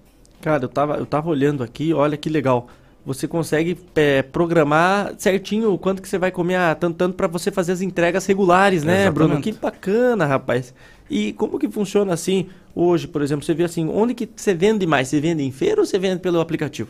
Cara, 0.42 0.64
eu 0.64 0.70
tava, 0.70 0.96
eu 0.98 1.06
tava 1.06 1.30
olhando 1.30 1.64
aqui, 1.64 1.94
olha 1.94 2.16
que 2.18 2.30
legal. 2.30 2.68
Você 3.06 3.28
consegue 3.28 3.78
é, 3.96 4.22
programar 4.22 5.14
certinho 5.18 5.72
o 5.72 5.78
quanto 5.78 6.02
que 6.02 6.10
você 6.10 6.18
vai 6.18 6.30
comer, 6.30 6.56
ah, 6.56 6.76
tanto, 6.76 6.98
tanto 6.98 7.16
para 7.16 7.28
você 7.28 7.50
fazer 7.50 7.72
as 7.72 7.82
entregas 7.82 8.26
regulares, 8.26 8.84
né, 8.84 9.10
Bruno? 9.10 9.36
Exatamente. 9.36 9.54
Que 9.56 9.60
bacana, 9.60 10.26
rapaz. 10.26 10.74
E 11.10 11.32
como 11.34 11.58
que 11.58 11.70
funciona 11.70 12.14
assim 12.14 12.48
hoje, 12.76 13.08
por 13.08 13.22
exemplo? 13.22 13.46
Você 13.46 13.54
vê 13.54 13.64
assim, 13.64 13.88
onde 13.88 14.14
que 14.14 14.30
você 14.36 14.54
vende 14.54 14.86
mais? 14.86 15.08
Você 15.08 15.22
vende 15.22 15.42
em 15.42 15.52
feira 15.52 15.80
ou 15.80 15.86
você 15.86 15.98
vende 15.98 16.20
pelo 16.20 16.42
aplicativo? 16.42 16.90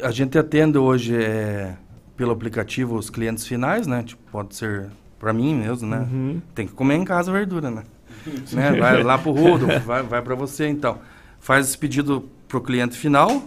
A 0.00 0.10
gente 0.10 0.38
atende 0.38 0.78
hoje 0.78 1.14
é, 1.14 1.74
pelo 2.16 2.32
aplicativo 2.32 2.96
os 2.96 3.10
clientes 3.10 3.46
finais, 3.46 3.86
né? 3.86 4.02
Tipo, 4.02 4.22
pode 4.32 4.56
ser 4.56 4.86
para 5.18 5.32
mim 5.32 5.54
mesmo, 5.54 5.88
né? 5.88 6.08
Uhum. 6.10 6.40
Tem 6.54 6.66
que 6.66 6.72
comer 6.72 6.94
em 6.94 7.04
casa 7.04 7.30
a 7.30 7.34
verdura, 7.34 7.70
né? 7.70 7.82
Né? 8.52 8.72
Vai 8.72 9.02
lá 9.02 9.18
pro 9.18 9.32
Rudo, 9.32 9.66
vai, 9.84 10.02
vai 10.02 10.22
para 10.22 10.34
você 10.34 10.66
então. 10.68 10.98
Faz 11.40 11.68
esse 11.68 11.78
pedido 11.78 12.28
pro 12.46 12.60
cliente 12.60 12.96
final. 12.96 13.42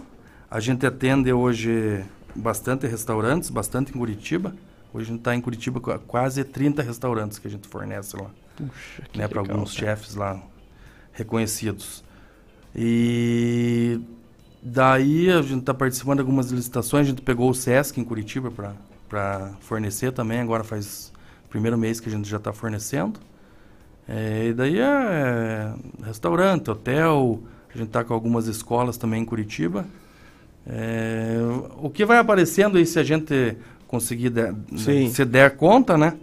A 0.50 0.60
gente 0.60 0.86
atende 0.86 1.32
hoje 1.32 2.04
bastante 2.34 2.86
restaurantes, 2.86 3.50
bastante 3.50 3.90
em 3.90 3.98
Curitiba. 3.98 4.54
Hoje 4.92 5.06
a 5.06 5.08
gente 5.08 5.20
está 5.20 5.34
em 5.34 5.40
Curitiba 5.40 5.80
com 5.80 5.98
quase 6.00 6.44
30 6.44 6.82
restaurantes 6.82 7.38
que 7.38 7.48
a 7.48 7.50
gente 7.50 7.66
fornece 7.66 8.16
lá. 8.16 8.30
Puxa, 8.56 9.02
que 9.10 9.18
né, 9.18 9.26
para 9.26 9.40
alguns 9.40 9.74
cara. 9.74 9.96
chefes 9.96 10.14
lá 10.14 10.40
reconhecidos. 11.12 12.04
E 12.74 14.00
daí 14.62 15.30
a 15.30 15.42
gente 15.42 15.60
está 15.60 15.74
participando 15.74 16.16
de 16.16 16.20
algumas 16.20 16.50
licitações. 16.50 17.06
A 17.06 17.10
gente 17.10 17.22
pegou 17.22 17.50
o 17.50 17.54
Sesc 17.54 17.98
em 17.98 18.04
Curitiba 18.04 18.50
para 19.08 19.52
fornecer 19.60 20.12
também. 20.12 20.40
Agora 20.40 20.64
faz 20.64 21.12
primeiro 21.48 21.76
mês 21.76 22.00
que 22.00 22.08
a 22.08 22.12
gente 22.12 22.28
já 22.28 22.38
está 22.38 22.52
fornecendo. 22.52 23.20
É, 24.08 24.48
e 24.48 24.52
daí 24.52 24.78
é 24.78 25.72
restaurante, 26.04 26.70
hotel. 26.70 27.40
A 27.74 27.78
gente 27.78 27.86
está 27.88 28.04
com 28.04 28.12
algumas 28.12 28.46
escolas 28.46 28.96
também 28.96 29.22
em 29.22 29.24
Curitiba. 29.24 29.86
É, 30.66 31.36
o 31.80 31.90
que 31.90 32.04
vai 32.04 32.18
aparecendo 32.18 32.78
aí 32.78 32.86
se 32.86 32.98
a 32.98 33.02
gente 33.02 33.56
conseguir 33.88 34.30
der, 34.30 34.54
Sim. 34.76 35.08
se 35.10 35.24
der 35.24 35.56
conta, 35.56 35.96
né? 35.98 36.14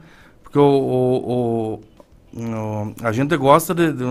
Porque 0.43 0.57
o, 0.57 0.63
o- 0.63 1.79
o- 2.35 2.39
o- 2.41 2.93
a 3.03 3.11
gente 3.11 3.35
gosta 3.37 3.73
de, 3.75 3.91
de 3.93 4.03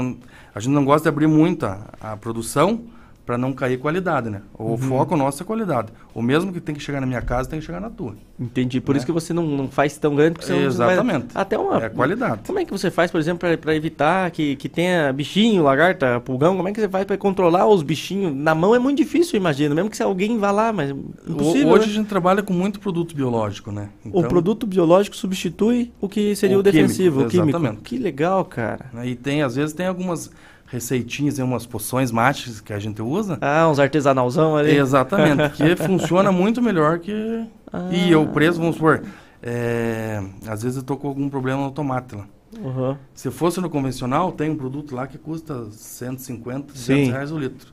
a 0.54 0.60
gente 0.60 0.72
não 0.72 0.84
gosta 0.84 1.04
de 1.04 1.08
abrir 1.14 1.26
muito 1.26 1.64
a, 1.66 1.80
a 2.00 2.16
produção 2.16 2.82
para 3.28 3.36
não 3.36 3.52
cair 3.52 3.76
qualidade, 3.78 4.30
né? 4.30 4.40
O 4.58 4.70
Uhum. 4.70 4.78
foco 4.78 5.14
nosso 5.14 5.42
é 5.42 5.44
qualidade. 5.46 5.92
O 6.14 6.22
mesmo 6.22 6.50
que 6.50 6.62
tem 6.62 6.74
que 6.74 6.80
chegar 6.80 6.98
na 6.98 7.06
minha 7.06 7.20
casa 7.20 7.46
tem 7.46 7.60
que 7.60 7.66
chegar 7.66 7.78
na 7.78 7.90
tua. 7.90 8.14
Entendi. 8.40 8.80
Por 8.80 8.94
Né? 8.94 8.96
isso 8.96 9.04
que 9.04 9.12
você 9.12 9.34
não, 9.34 9.46
não 9.46 9.68
faz 9.68 9.98
tão 9.98 10.16
grande, 10.16 10.32
porque 10.32 10.46
você 10.46 10.54
não- 10.54 10.70
você 10.70 10.78
vai- 10.78 10.94
Exatamente. 10.94 11.26
Até 11.34 11.58
uma. 11.58 11.84
É 11.84 11.90
qualidade. 11.90 12.40
Como 12.46 12.58
é 12.58 12.64
que 12.64 12.70
você 12.72 12.90
faz, 12.90 13.10
por 13.10 13.20
exemplo, 13.20 13.46
para 13.58 13.76
evitar 13.76 14.30
que, 14.30 14.56
que 14.56 14.66
tenha 14.66 15.12
bichinho, 15.12 15.62
lagarta, 15.62 16.18
pulgão? 16.20 16.56
Como 16.56 16.66
é 16.70 16.72
que 16.72 16.80
você 16.80 16.88
faz 16.88 17.04
para 17.04 17.18
controlar 17.18 17.66
os 17.66 17.82
bichinhos? 17.82 18.34
Na 18.34 18.54
mão 18.54 18.74
é 18.74 18.78
muito 18.78 18.96
difícil, 18.96 19.36
imagino. 19.36 19.74
Mesmo 19.74 19.90
que 19.90 19.96
se 19.98 20.02
alguém 20.02 20.38
vá 20.38 20.50
lá, 20.50 20.72
mas 20.72 20.88
impossível. 20.88 21.68
O- 21.68 21.72
hoje 21.72 21.84
né? 21.86 21.92
a 21.92 21.94
gente 21.96 22.06
trabalha 22.08 22.42
com 22.42 22.54
muito 22.54 22.80
produto 22.80 23.14
biológico, 23.14 23.70
né? 23.70 23.90
O 24.10 24.22
produto 24.22 24.66
biológico 24.66 25.14
substitui 25.14 25.92
o 26.00 26.08
que 26.08 26.34
seria 26.34 26.56
o, 26.56 26.60
O 26.60 26.62
químico, 26.64 26.80
defensivo, 26.82 27.20
o 27.24 27.28
químico. 27.28 27.50
exatamente. 27.50 27.82
Que 27.82 27.98
legal, 27.98 28.42
cara. 28.46 28.86
E 29.04 29.14
tem, 29.14 29.42
às 29.42 29.54
vezes, 29.54 29.74
tem 29.74 29.84
algumas 29.86 30.30
receitinhas, 30.70 31.34
tem 31.34 31.44
umas 31.44 31.66
poções 31.66 32.10
mágicas 32.10 32.60
que 32.60 32.72
a 32.72 32.78
gente 32.78 33.00
usa. 33.02 33.38
Ah, 33.40 33.68
uns 33.68 33.78
artesanalzão 33.78 34.56
ali. 34.56 34.76
Exatamente, 34.76 35.50
que 35.54 35.76
funciona 35.82 36.30
muito 36.30 36.62
melhor 36.62 36.98
que... 36.98 37.46
Ah. 37.72 37.88
E 37.90 38.14
o 38.14 38.26
preço, 38.26 38.58
vamos 38.58 38.76
supor, 38.76 39.02
é, 39.42 40.22
às 40.46 40.62
vezes 40.62 40.78
eu 40.78 40.82
tô 40.82 40.96
com 40.96 41.08
algum 41.08 41.28
problema 41.28 41.62
no 41.62 41.70
tomate 41.70 42.14
lá. 42.14 42.26
Uhum. 42.58 42.96
Se 43.14 43.30
fosse 43.30 43.60
no 43.60 43.68
convencional, 43.68 44.32
tem 44.32 44.50
um 44.50 44.56
produto 44.56 44.94
lá 44.94 45.06
que 45.06 45.18
custa 45.18 45.66
150, 45.70 46.72
200 46.72 46.76
Sim. 46.78 47.10
reais 47.12 47.30
o 47.30 47.38
litro. 47.38 47.72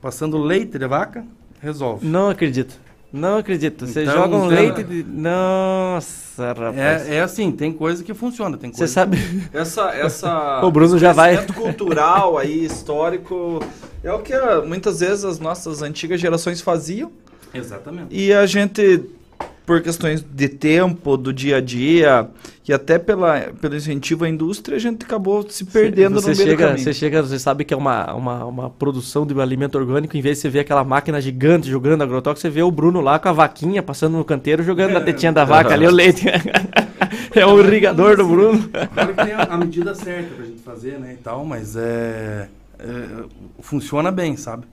Passando 0.00 0.38
leite 0.38 0.78
de 0.78 0.86
vaca, 0.86 1.24
resolve. 1.60 2.06
Não 2.06 2.28
acredito. 2.28 2.78
Não 3.12 3.36
acredito. 3.36 3.86
Você 3.86 4.02
Então, 4.04 4.14
joga 4.14 4.36
um 4.36 4.48
tem- 4.48 4.56
leite 4.56 4.82
de. 4.84 5.02
Nossa, 5.04 6.48
rapaz. 6.48 6.76
É, 7.08 7.16
é 7.16 7.20
assim, 7.20 7.52
tem 7.52 7.72
coisa 7.72 8.02
que 8.02 8.14
funciona, 8.14 8.56
tem 8.56 8.70
Você 8.72 8.78
coisa 8.78 8.92
sabe. 8.92 9.18
Essa, 9.52 9.90
essa 9.90 10.60
O 10.64 10.70
Bruno 10.70 10.98
já 10.98 11.12
vai. 11.12 11.44
cultural 11.48 12.38
aí, 12.38 12.64
histórico, 12.64 13.60
é 14.02 14.12
o 14.12 14.20
que 14.20 14.32
muitas 14.66 15.00
vezes 15.00 15.24
as 15.24 15.38
nossas 15.38 15.82
antigas 15.82 16.20
gerações 16.20 16.60
faziam. 16.60 17.12
Exatamente. 17.52 18.06
E 18.16 18.32
a 18.32 18.46
gente, 18.46 19.04
por 19.64 19.80
questões 19.80 20.22
de 20.22 20.48
tempo, 20.48 21.16
do 21.16 21.32
dia 21.32 21.56
a 21.56 21.60
dia, 21.60 22.28
e 22.66 22.72
até 22.72 22.98
pela, 22.98 23.40
pelo 23.60 23.76
incentivo 23.76 24.24
à 24.24 24.28
indústria, 24.28 24.76
a 24.76 24.80
gente 24.80 25.04
acabou 25.04 25.48
se 25.48 25.64
perdendo 25.64 26.20
você 26.20 26.30
no 26.30 26.36
meio 26.36 26.46
do 26.46 26.50
chega, 26.50 26.66
caminho. 26.66 26.84
Você 26.84 26.92
chega, 26.92 27.22
você 27.22 27.38
sabe 27.38 27.64
que 27.64 27.72
é 27.72 27.76
uma, 27.76 28.12
uma, 28.14 28.44
uma 28.44 28.70
produção 28.70 29.26
de 29.26 29.34
um 29.34 29.40
alimento 29.40 29.76
orgânico, 29.76 30.16
em 30.16 30.20
vez 30.20 30.38
de 30.38 30.42
você 30.42 30.48
ver 30.48 30.60
aquela 30.60 30.84
máquina 30.84 31.20
gigante 31.20 31.68
jogando 31.68 32.02
agrotóxico, 32.02 32.40
você 32.42 32.50
vê 32.50 32.62
o 32.62 32.70
Bruno 32.70 33.00
lá 33.00 33.18
com 33.18 33.28
a 33.28 33.32
vaquinha 33.32 33.82
passando 33.82 34.16
no 34.16 34.24
canteiro 34.24 34.62
jogando 34.62 34.92
na 34.92 35.00
tetinha 35.00 35.32
da 35.32 35.44
vaca 35.44 35.74
ali 35.74 35.86
o 35.86 35.90
leite. 35.90 36.26
é 37.34 37.46
o 37.46 37.60
irrigador 37.60 38.16
do 38.16 38.26
Bruno. 38.26 38.68
Claro 38.68 39.14
que 39.14 39.24
tem 39.24 39.32
a, 39.32 39.42
a 39.42 39.56
medida 39.56 39.94
certa 39.94 40.34
pra 40.34 40.44
gente 40.44 40.60
fazer, 40.62 40.98
né, 40.98 41.14
e 41.14 41.22
tal, 41.22 41.44
mas 41.44 41.76
é, 41.76 42.48
é, 42.78 43.06
funciona 43.60 44.10
bem, 44.10 44.36
sabe? 44.36 44.66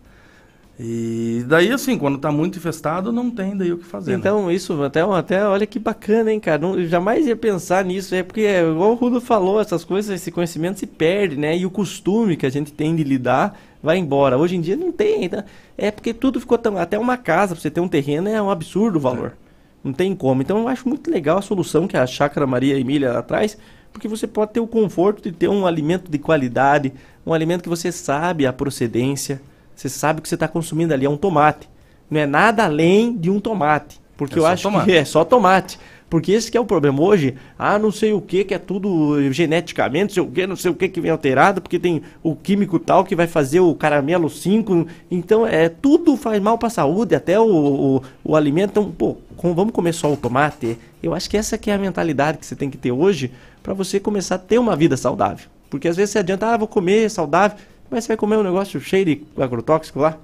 E 0.82 1.44
daí, 1.46 1.74
assim, 1.74 1.98
quando 1.98 2.18
tá 2.18 2.32
muito 2.32 2.58
infestado, 2.58 3.12
não 3.12 3.30
tem 3.30 3.58
daí 3.58 3.74
o 3.74 3.78
que 3.78 3.84
fazer, 3.84 4.12
né? 4.12 4.18
Então, 4.18 4.50
isso, 4.50 4.82
até, 4.82 5.02
até 5.02 5.46
olha 5.46 5.68
que 5.68 5.78
bacana, 5.78 6.32
hein, 6.32 6.40
cara. 6.40 6.58
Não, 6.58 6.82
jamais 6.86 7.28
ia 7.28 7.36
pensar 7.36 7.84
nisso. 7.84 8.16
É 8.16 8.24
porque, 8.24 8.42
é, 8.42 8.62
igual 8.62 8.92
o 8.92 8.96
Rudo 8.96 9.20
falou, 9.20 9.60
essas 9.60 9.84
coisas, 9.84 10.10
esse 10.16 10.32
conhecimento 10.32 10.80
se 10.80 10.88
perde, 10.88 11.36
né? 11.36 11.58
E 11.58 11.66
o 11.66 11.70
costume 11.70 12.38
que 12.38 12.46
a 12.46 12.50
gente 12.50 12.72
tem 12.72 12.96
de 12.96 13.04
lidar 13.04 13.60
vai 13.84 13.98
embora. 13.98 14.38
Hoje 14.38 14.56
em 14.56 14.62
dia 14.62 14.78
não 14.78 14.90
tem. 14.90 15.26
Então, 15.26 15.44
é 15.78 15.92
porque 15.92 16.14
tudo 16.14 16.40
ficou 16.40 16.58
tão. 16.58 16.78
Até 16.78 16.98
uma 16.98 17.18
casa, 17.18 17.54
pra 17.56 17.62
você 17.62 17.70
ter 17.70 17.82
um 17.82 17.90
terreno, 17.90 18.30
é 18.30 18.42
um 18.42 18.50
absurdo 18.50 18.96
o 18.96 19.02
valor. 19.02 19.34
Não 19.84 19.92
tem 19.92 20.16
como. 20.16 20.42
Então, 20.42 20.60
eu 20.60 20.68
acho 20.70 20.88
muito 20.88 21.12
legal 21.12 21.40
a 21.40 21.42
solução 21.42 21.90
que 21.90 21.98
a 21.98 22.08
Chácara 22.08 22.48
Maria 22.48 22.80
Emília 22.80 23.22
traz, 23.22 23.58
porque 23.92 24.08
você 24.08 24.26
pode 24.26 24.54
ter 24.54 24.62
o 24.62 24.68
conforto 24.68 25.24
de 25.24 25.34
ter 25.34 25.50
um 25.50 25.68
alimento 25.68 26.10
de 26.10 26.18
qualidade, 26.18 26.94
um 27.26 27.34
alimento 27.34 27.64
que 27.64 27.70
você 27.70 27.92
sabe 27.92 28.48
a 28.48 28.54
procedência, 28.54 29.42
você 29.82 29.90
sabe 29.90 30.20
o 30.20 30.22
que 30.22 30.30
você 30.30 30.36
está 30.36 30.48
consumindo 30.48 30.94
ali, 30.94 31.06
é 31.06 31.10
um 31.10 31.18
tomate. 31.18 31.70
Não 32.10 32.20
é 32.20 32.26
nada 32.26 32.66
além 32.66 33.16
de 33.16 33.30
um 33.30 33.40
tomate. 33.40 34.00
Porque 34.18 34.38
É 34.38 34.42
eu 34.42 34.46
acho 34.46 34.64
tomate. 34.64 34.86
que 34.86 34.92
é 34.98 35.06
só 35.06 35.24
tomate. 35.24 35.80
Porque 36.10 36.32
esse 36.32 36.50
que 36.50 36.58
é 36.58 36.60
o 36.60 36.66
problema 36.66 37.00
hoje, 37.04 37.36
ah, 37.58 37.78
não 37.78 37.92
sei 37.92 38.14
o 38.14 38.20
que, 38.20 38.44
que 38.44 38.54
é 38.56 38.58
tudo 38.58 39.32
geneticamente, 39.32 40.06
não 40.06 40.14
sei 40.16 40.24
o 40.24 40.28
que, 40.34 40.48
não 40.48 40.56
sei 40.56 40.72
o 40.72 40.74
que 40.74 40.90
que 40.90 41.00
vem 41.00 41.12
alterado, 41.12 41.62
porque 41.62 41.78
tem 41.78 42.02
o 42.24 42.36
químico 42.36 42.80
tal 42.80 43.04
que 43.06 43.16
vai 43.16 43.28
fazer 43.28 43.60
o 43.60 43.76
caramelo 43.76 44.28
5. 44.28 44.88
Então, 45.12 45.46
é 45.46 45.70
tudo 45.70 46.18
faz 46.18 46.42
mal 46.42 46.58
para 46.58 46.68
a 46.68 46.72
saúde, 46.72 47.14
até 47.14 47.40
o, 47.40 47.46
o, 47.98 48.02
o 48.24 48.36
alimento. 48.36 48.72
Então, 48.72 48.92
pô, 48.92 49.18
com- 49.38 49.54
vamos 49.54 49.72
comer 49.72 49.94
só 49.94 50.12
o 50.12 50.18
tomate? 50.18 50.80
Eu 51.02 51.14
acho 51.14 51.30
que 51.30 51.38
essa 51.38 51.60
que 51.60 51.70
é 51.70 51.76
a 51.76 51.78
mentalidade 51.78 52.40
que 52.40 52.46
você 52.46 52.56
tem 52.56 52.72
que 52.72 52.78
ter 52.78 52.92
hoje 52.92 53.32
para 53.62 53.76
você 53.76 54.00
começar 54.00 54.36
a 54.36 54.40
ter 54.40 54.58
uma 54.58 54.76
vida 54.76 54.98
saudável. 54.98 55.48
Porque 55.70 55.88
às 55.88 55.96
vezes 55.96 56.10
você 56.14 56.20
adianta, 56.20 56.48
ah, 56.48 56.58
vou 56.58 56.68
comer 56.68 57.08
saudável. 57.12 57.56
Mas 57.90 58.04
você 58.04 58.10
vai 58.10 58.18
comer 58.18 58.38
um 58.38 58.44
negócio 58.44 58.80
cheio 58.80 59.06
de 59.06 59.22
agrotóxico 59.38 60.00
lá? 60.00 60.18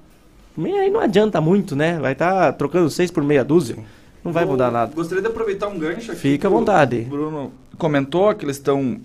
Também 0.55 0.79
Aí 0.79 0.89
não 0.89 0.99
adianta 0.99 1.41
muito, 1.41 1.75
né? 1.75 1.99
Vai 1.99 2.13
estar 2.13 2.53
trocando 2.53 2.89
seis 2.89 3.11
por 3.11 3.23
meia 3.23 3.43
dúzia. 3.43 3.77
Não 4.23 4.31
vai 4.31 4.43
Eu 4.43 4.47
mudar 4.47 4.71
nada. 4.71 4.93
Gostaria 4.95 5.21
de 5.21 5.27
aproveitar 5.27 5.67
um 5.67 5.77
gancho 5.77 6.11
aqui. 6.11 6.21
Fica 6.21 6.47
à 6.47 6.51
vontade. 6.51 7.01
Bruno 7.01 7.51
comentou 7.77 8.33
que 8.33 8.45
eles 8.45 8.57
estão 8.57 8.99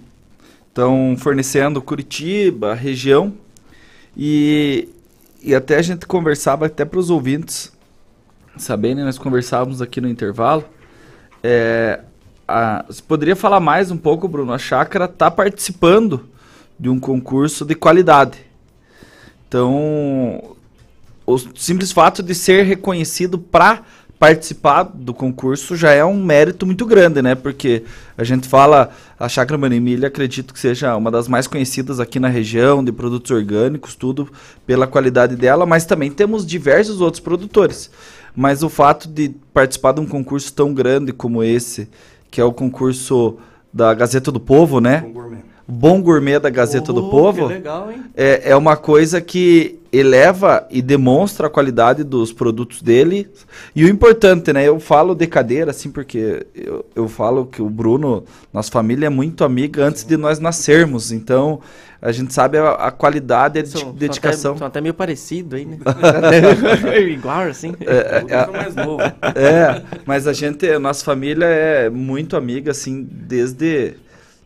estão 0.69 1.17
fornecendo 1.19 1.83
Curitiba, 1.83 2.75
região. 2.75 3.33
E, 4.17 4.89
e 5.43 5.55
até 5.55 5.77
a 5.77 5.83
gente 5.83 6.07
conversava 6.07 6.67
até 6.67 6.85
para 6.85 6.99
os 6.99 7.11
ouvintes 7.11 7.73
saberem, 8.57 9.05
nós 9.05 9.19
conversávamos 9.19 9.81
aqui 9.83 10.01
no 10.01 10.09
intervalo. 10.09 10.65
É, 11.43 12.01
a- 12.47 12.85
você 12.87 13.03
poderia 13.03 13.35
falar 13.35 13.59
mais 13.61 13.91
um 13.91 13.97
pouco, 13.97 14.29
Bruno? 14.29 14.53
A 14.53 14.59
Chácara 14.59 15.07
está 15.07 15.31
participando 15.31 16.29
de 16.79 16.89
um 16.89 17.01
concurso 17.01 17.65
de 17.65 17.75
qualidade. 17.75 18.39
Então, 19.51 20.55
o 21.27 21.37
simples 21.57 21.91
fato 21.91 22.23
de 22.23 22.37
ser 22.37 22.63
reconhecido 22.63 23.37
para 23.37 23.83
participar 24.17 24.85
do 24.85 25.13
concurso 25.13 25.75
já 25.75 25.91
é 25.91 26.05
um 26.05 26.23
mérito 26.23 26.65
muito 26.65 26.87
grande, 26.87 27.21
né? 27.21 27.35
Porque 27.35 27.83
a 28.17 28.23
gente 28.23 28.47
fala, 28.47 28.91
a 29.19 29.29
Chácara 29.29 29.59
Manemilha, 29.59 30.07
acredito 30.07 30.55
que 30.55 30.61
seja 30.61 30.95
uma 30.95 31.11
das 31.11 31.27
mais 31.27 31.49
conhecidas 31.49 31.99
aqui 31.99 32.21
na 32.21 32.29
região, 32.29 32.85
de 32.85 32.93
produtos 32.93 33.33
orgânicos, 33.33 33.97
tudo 33.97 34.31
pela 34.65 34.87
qualidade 34.87 35.35
dela, 35.35 35.67
mas 35.67 35.85
também 35.85 36.13
temos 36.13 36.47
diversos 36.47 37.01
outros 37.01 37.21
produtores. 37.21 37.91
Mas 38.37 38.63
o 38.63 38.69
fato 38.69 39.09
de 39.09 39.31
participar 39.53 39.95
de 39.95 40.01
um 40.01 40.07
concurso 40.07 40.53
tão 40.53 40.73
grande 40.73 41.13
como 41.13 41.43
esse, 41.43 41.89
que 42.31 42.41
é 42.41 42.45
o 42.45 42.53
concurso 42.53 43.37
da 43.73 43.93
Gazeta 43.95 44.31
do 44.31 44.39
Povo, 44.39 44.81
né? 44.81 45.01
Bom 45.01 45.11
Gourmet. 45.11 45.50
Bom 45.71 46.03
Gourmet 46.03 46.39
da 46.39 46.51
Gazeta 46.51 46.93
do 46.93 47.07
Oh, 47.07 47.11
Povo 47.11 47.49
que 47.49 47.55
legal, 47.55 47.89
é, 48.17 48.51
é 48.51 48.57
uma 48.57 48.77
coisa 48.77 49.21
que 49.21 49.79
eleva 49.93 50.67
e 50.71 50.81
demonstra 50.81 51.49
a 51.49 51.51
qualidade 51.51 52.05
dos 52.05 52.33
produtos 52.33 52.81
dele. 52.81 53.29
E 53.75 53.85
o 53.85 53.89
importante, 53.89 54.53
né? 54.53 54.67
Eu 54.69 54.79
falo 54.79 55.15
de 55.17 55.27
cadeira, 55.27 55.73
assim, 55.73 55.91
porque 55.91 56.47
eu, 56.55 56.85
eu 56.95 57.09
falo 57.09 57.45
que 57.47 57.61
o 57.61 57.69
Bruno, 57.69 58.25
nossa 58.53 58.71
família 58.71 59.07
é 59.07 59.11
muito 59.11 59.43
amiga 59.43 59.85
antes 59.85 60.05
de 60.05 60.17
nós 60.17 60.39
nascermos. 60.39 61.11
Então, 61.11 61.61
a 62.01 62.13
gente 62.13 62.33
sabe 62.33 62.57
a, 62.57 62.71
a 62.73 62.91
qualidade 62.93 63.59
e 63.59 63.63
a 63.63 63.67
São- 63.67 63.93
dedicação. 63.93 64.41
São 64.43 64.51
até, 64.53 64.59
são 64.59 64.67
até 64.69 64.81
meio 64.81 64.95
parecido 64.95 65.57
aí, 65.57 65.65
né? 65.65 65.77
Igual, 67.11 67.43
assim. 67.49 67.75
É, 67.81 68.25
é, 68.33 68.45
foi 68.45 68.53
mais 68.57 68.75
novo. 68.77 69.03
é, 69.03 69.83
mas 70.07 70.29
a 70.29 70.33
gente, 70.33 70.69
a 70.69 70.79
nossa 70.79 71.05
família 71.05 71.47
é 71.47 71.91
muito 71.91 72.37
amiga, 72.37 72.71
assim, 72.71 73.05
desde, 73.11 73.95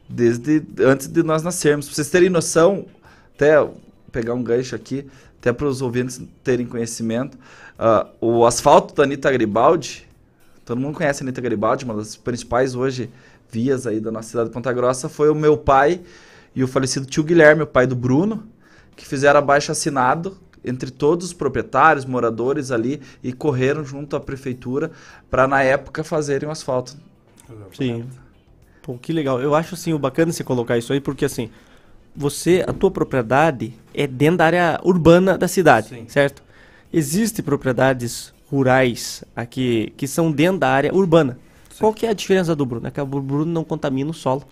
desde 0.09 0.63
antes 0.81 1.07
de 1.07 1.23
nós 1.23 1.43
nascermos. 1.43 1.87
Pra 1.87 1.95
vocês 1.95 2.11
terem 2.11 2.29
noção, 2.29 2.87
até 3.35 3.67
pegar 4.13 4.35
um 4.35 4.43
gancho 4.43 4.75
aqui, 4.75 5.07
até 5.39 5.53
para 5.53 5.67
os 5.67 5.83
ouvintes 5.83 6.21
terem 6.43 6.67
conhecimento, 6.67 7.37
ah, 7.79 8.07
o 8.21 8.47
asfalto 8.47 8.95
da 8.95 9.03
Anitta 9.03 9.31
Garibaldi, 9.31 10.09
todo 10.65 10.81
mundo 10.81 10.97
conhece 10.97 11.23
a 11.23 11.25
Anitta 11.25 11.41
Garibaldi, 11.41 11.85
uma 11.85 11.95
das 11.95 12.17
principais 12.17 12.75
hoje 12.75 13.11
vias 13.51 13.87
aí 13.87 14.01
da 14.01 14.11
nossa 14.11 14.29
cidade 14.31 14.49
de 14.49 14.53
Ponta 14.53 14.73
Grossa, 14.73 15.09
foi 15.09 15.29
o 15.29 15.35
meu 15.35 15.57
pai 15.57 16.01
e 16.55 16.63
o 16.63 16.69
falecido 16.69 17.07
tio 17.07 17.23
Guilherme, 17.23 17.63
o 17.63 17.67
pai 17.67 17.87
do 17.87 17.95
Bruno, 17.97 18.47
que 18.97 19.07
fizeram 19.07 19.39
abaixo 19.39 19.73
assinado 19.73 20.37
entre 20.65 20.91
todos 20.91 21.27
os 21.27 21.33
proprietários, 21.33 22.05
moradores 22.05 22.71
ali 22.71 23.01
e 23.23 23.33
correram 23.33 23.85
junto 23.85 24.17
à 24.17 24.21
prefeitura 24.21 24.91
para 25.31 25.47
na 25.47 25.63
época 25.63 26.03
fazerem 26.03 26.49
o 26.49 26.53
asfalto. 26.53 26.97
Sim. 27.77 28.09
Pô, 28.85 28.99
que 28.99 29.15
legal. 29.15 29.41
Eu 29.41 29.55
acho 29.55 29.75
assim, 29.75 29.95
o 29.95 29.99
bacana 29.99 30.31
você 30.31 30.45
colocar 30.45 30.77
isso 30.77 30.93
aí, 30.93 31.01
porque 31.01 31.25
assim, 31.25 31.49
você, 32.15 32.63
a 32.69 32.73
tua 32.73 32.91
propriedade 32.91 33.73
é 33.95 34.07
dentro 34.07 34.37
da 34.37 34.45
área 34.45 34.81
urbana 34.85 35.39
da 35.39 35.49
cidade, 35.49 36.05
certo? 36.07 36.43
Existem 36.93 37.43
propriedades 37.43 38.35
rurais 38.51 39.25
aqui 39.35 39.91
que 39.97 40.07
são 40.07 40.31
dentro 40.31 40.59
da 40.59 40.69
área 40.69 40.95
urbana. 40.95 41.39
Qual 41.79 41.95
que 41.95 42.05
é 42.05 42.11
a 42.11 42.13
diferença 42.13 42.55
do 42.55 42.67
Bruno? 42.67 42.87
É 42.87 42.91
que 42.91 43.01
o 43.01 43.07
Bruno 43.07 43.47
não 43.47 43.65
contamina 43.65 44.11
o 44.11 44.15
solo. 44.15 44.45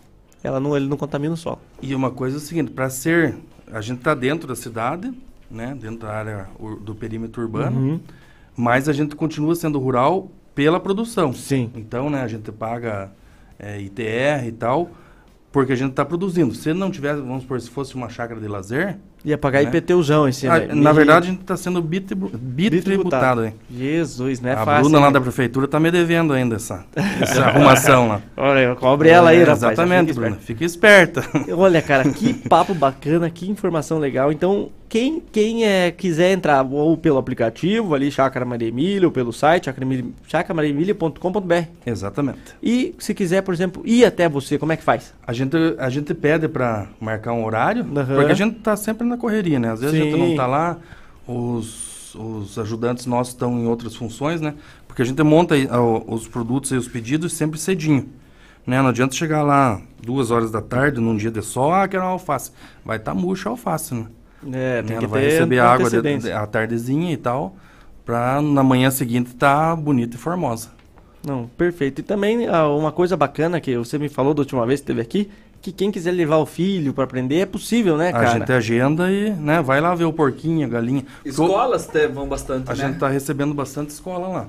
Ela 0.42 0.58
não, 0.58 0.74
ele 0.74 0.86
não 0.88 0.96
contamina 0.96 1.34
o 1.34 1.36
solo. 1.36 1.58
E 1.82 1.94
uma 1.94 2.10
coisa 2.10 2.36
é 2.36 2.38
o 2.38 2.40
seguinte, 2.40 2.70
para 2.72 2.88
ser, 2.88 3.36
a 3.70 3.82
gente 3.82 3.98
está 3.98 4.14
dentro 4.14 4.48
da 4.48 4.56
cidade, 4.56 5.12
né, 5.50 5.76
dentro 5.78 5.98
da 6.06 6.10
área 6.10 6.48
do 6.80 6.94
perímetro 6.94 7.42
urbano, 7.42 7.78
Uhum. 7.78 8.00
mas 8.56 8.88
a 8.88 8.94
gente 8.94 9.14
continua 9.14 9.54
sendo 9.54 9.78
rural 9.78 10.30
pela 10.54 10.80
produção. 10.80 11.34
Sim. 11.34 11.70
Então, 11.76 12.08
né, 12.10 12.22
a 12.22 12.26
gente 12.28 12.50
paga 12.50 13.12
é, 13.62 13.80
ITR 13.80 14.46
e 14.46 14.52
tal, 14.52 14.90
porque 15.50 15.72
a 15.72 15.76
gente 15.76 15.90
está 15.90 16.04
produzindo. 16.04 16.54
Se 16.54 16.74
não 16.74 16.90
tivesse, 16.90 17.20
vamos 17.22 17.42
supor, 17.42 17.60
se 17.60 17.70
fosse 17.70 17.94
uma 17.94 18.08
chácara 18.08 18.40
de 18.40 18.48
lazer... 18.48 18.98
Ia 19.24 19.38
pagar 19.38 19.62
né, 19.62 19.68
IPTUzão 19.68 20.28
em 20.28 20.32
cima. 20.32 20.54
a- 20.54 20.56
aí. 20.56 20.74
Na 20.74 20.92
verdade, 20.92 21.28
a 21.28 21.30
gente 21.30 21.40
está 21.42 21.56
sendo 21.56 21.80
bitribu- 21.80 22.30
bitributado. 22.36 23.44
hein? 23.44 23.54
Jesus, 23.70 24.40
não 24.40 24.50
é 24.50 24.54
a 24.54 24.64
fácil. 24.64 24.82
Bruna 24.84 24.98
lá 25.00 25.06
hein? 25.06 25.12
da 25.12 25.20
prefeitura 25.20 25.68
tá 25.68 25.78
me 25.78 25.90
devendo 25.90 26.32
ainda 26.32 26.56
essa, 26.56 26.84
essa 27.20 27.44
arrumação 27.44 28.08
lá. 28.08 28.20
Olha, 28.36 28.74
cobre 28.74 29.08
ela 29.10 29.30
aí, 29.30 29.36
É, 29.36 29.40
rapaz. 29.40 29.62
Exatamente, 29.62 30.12
Bruna. 30.12 30.36
Fica 30.36 30.64
esperta. 30.64 31.22
Olha, 31.56 31.80
cara, 31.80 32.08
que 32.10 32.34
papo 32.34 32.74
bacana, 32.74 33.30
que 33.30 33.48
informação 33.50 33.98
legal. 33.98 34.32
Então, 34.32 34.70
quem, 34.88 35.22
quem 35.32 35.64
é, 35.64 35.90
quiser 35.90 36.32
entrar 36.32 36.62
ou 36.70 36.96
pelo 36.98 37.16
aplicativo 37.16 37.94
ali, 37.94 38.10
Chácara 38.10 38.44
Maria 38.44 38.68
Emília, 38.68 39.06
ou 39.08 39.12
pelo 39.12 39.32
site, 39.32 39.70
chácaramariaemília.com.br. 40.26 41.62
Exatamente. 41.86 42.38
E 42.62 42.94
se 42.98 43.14
quiser, 43.14 43.42
por 43.42 43.54
exemplo, 43.54 43.82
ir 43.86 44.04
até 44.04 44.28
você, 44.28 44.58
como 44.58 44.72
é 44.72 44.76
que 44.76 44.82
faz? 44.82 45.14
A 45.26 45.32
gente, 45.32 45.56
a 45.78 45.88
gente 45.88 46.12
pede 46.14 46.48
para 46.48 46.88
marcar 47.00 47.32
um 47.32 47.44
horário, 47.44 47.82
Aham. 47.96 48.14
porque 48.16 48.32
a 48.32 48.34
gente 48.34 48.56
tá 48.56 48.76
sempre 48.76 49.06
na 49.12 49.18
correria, 49.18 49.58
né? 49.58 49.70
Às 49.70 49.80
vezes 49.80 49.94
a 49.94 50.04
gente 50.04 50.14
Sim. 50.14 50.28
não 50.28 50.36
tá 50.36 50.46
lá, 50.46 50.78
os, 51.26 52.14
os 52.14 52.58
ajudantes 52.58 53.06
nossos 53.06 53.34
estão 53.34 53.58
em 53.58 53.66
outras 53.66 53.94
funções, 53.94 54.40
né? 54.40 54.54
Porque 54.86 55.02
a 55.02 55.04
gente 55.04 55.22
monta 55.22 55.54
ó, 55.70 56.02
os 56.06 56.26
produtos 56.26 56.70
e 56.72 56.76
os 56.76 56.88
pedidos 56.88 57.32
sempre 57.32 57.58
cedinho. 57.58 58.08
Né? 58.66 58.80
Não 58.80 58.88
adianta 58.88 59.14
chegar 59.14 59.42
lá 59.42 59.80
duas 60.00 60.30
horas 60.30 60.50
da 60.50 60.60
tarde, 60.60 61.00
num 61.00 61.16
dia 61.16 61.30
de 61.30 61.42
sol, 61.42 61.72
ah, 61.72 61.86
quero 61.88 62.02
uma 62.02 62.10
alface. 62.10 62.52
Vai 62.84 62.96
estar 62.96 63.14
tá 63.14 63.18
murcha 63.18 63.48
a 63.48 63.52
alface, 63.52 63.94
né? 63.94 64.06
É, 64.52 64.82
tem 64.82 64.96
Ela 64.96 65.06
que 65.06 65.10
vai 65.10 65.22
receber 65.22 65.58
água 65.60 65.88
de, 65.88 66.18
de- 66.18 66.32
à 66.32 66.46
tardezinha 66.46 67.12
e 67.12 67.16
tal, 67.16 67.54
pra 68.04 68.42
na 68.42 68.62
manhã 68.62 68.90
seguinte 68.90 69.34
tá 69.34 69.74
bonita 69.76 70.16
e 70.16 70.18
formosa. 70.18 70.70
Não, 71.24 71.48
perfeito. 71.56 72.00
E 72.00 72.02
também 72.02 72.48
ah, 72.48 72.66
uma 72.68 72.90
coisa 72.90 73.16
bacana 73.16 73.60
que 73.60 73.76
você 73.76 73.98
me 73.98 74.08
falou 74.08 74.34
da 74.34 74.40
última 74.40 74.66
vez 74.66 74.80
que 74.80 74.84
esteve 74.84 75.00
aqui, 75.00 75.30
que 75.62 75.70
quem 75.72 75.90
quiser 75.92 76.10
levar 76.10 76.38
o 76.38 76.44
filho 76.46 76.92
para 76.92 77.04
aprender 77.04 77.36
é 77.36 77.46
possível, 77.46 77.96
né, 77.96 78.10
cara? 78.12 78.30
A 78.32 78.38
gente 78.38 78.52
agenda 78.52 79.10
e, 79.10 79.30
né, 79.30 79.62
vai 79.62 79.80
lá 79.80 79.94
ver 79.94 80.04
o 80.04 80.12
porquinho, 80.12 80.66
a 80.66 80.68
galinha. 80.68 81.04
Escolas 81.24 81.88
vão 82.12 82.28
bastante, 82.28 82.68
A 82.70 82.74
né? 82.74 82.80
gente 82.84 82.94
está 82.94 83.08
recebendo 83.08 83.54
bastante 83.54 83.90
escola 83.90 84.26
lá. 84.28 84.46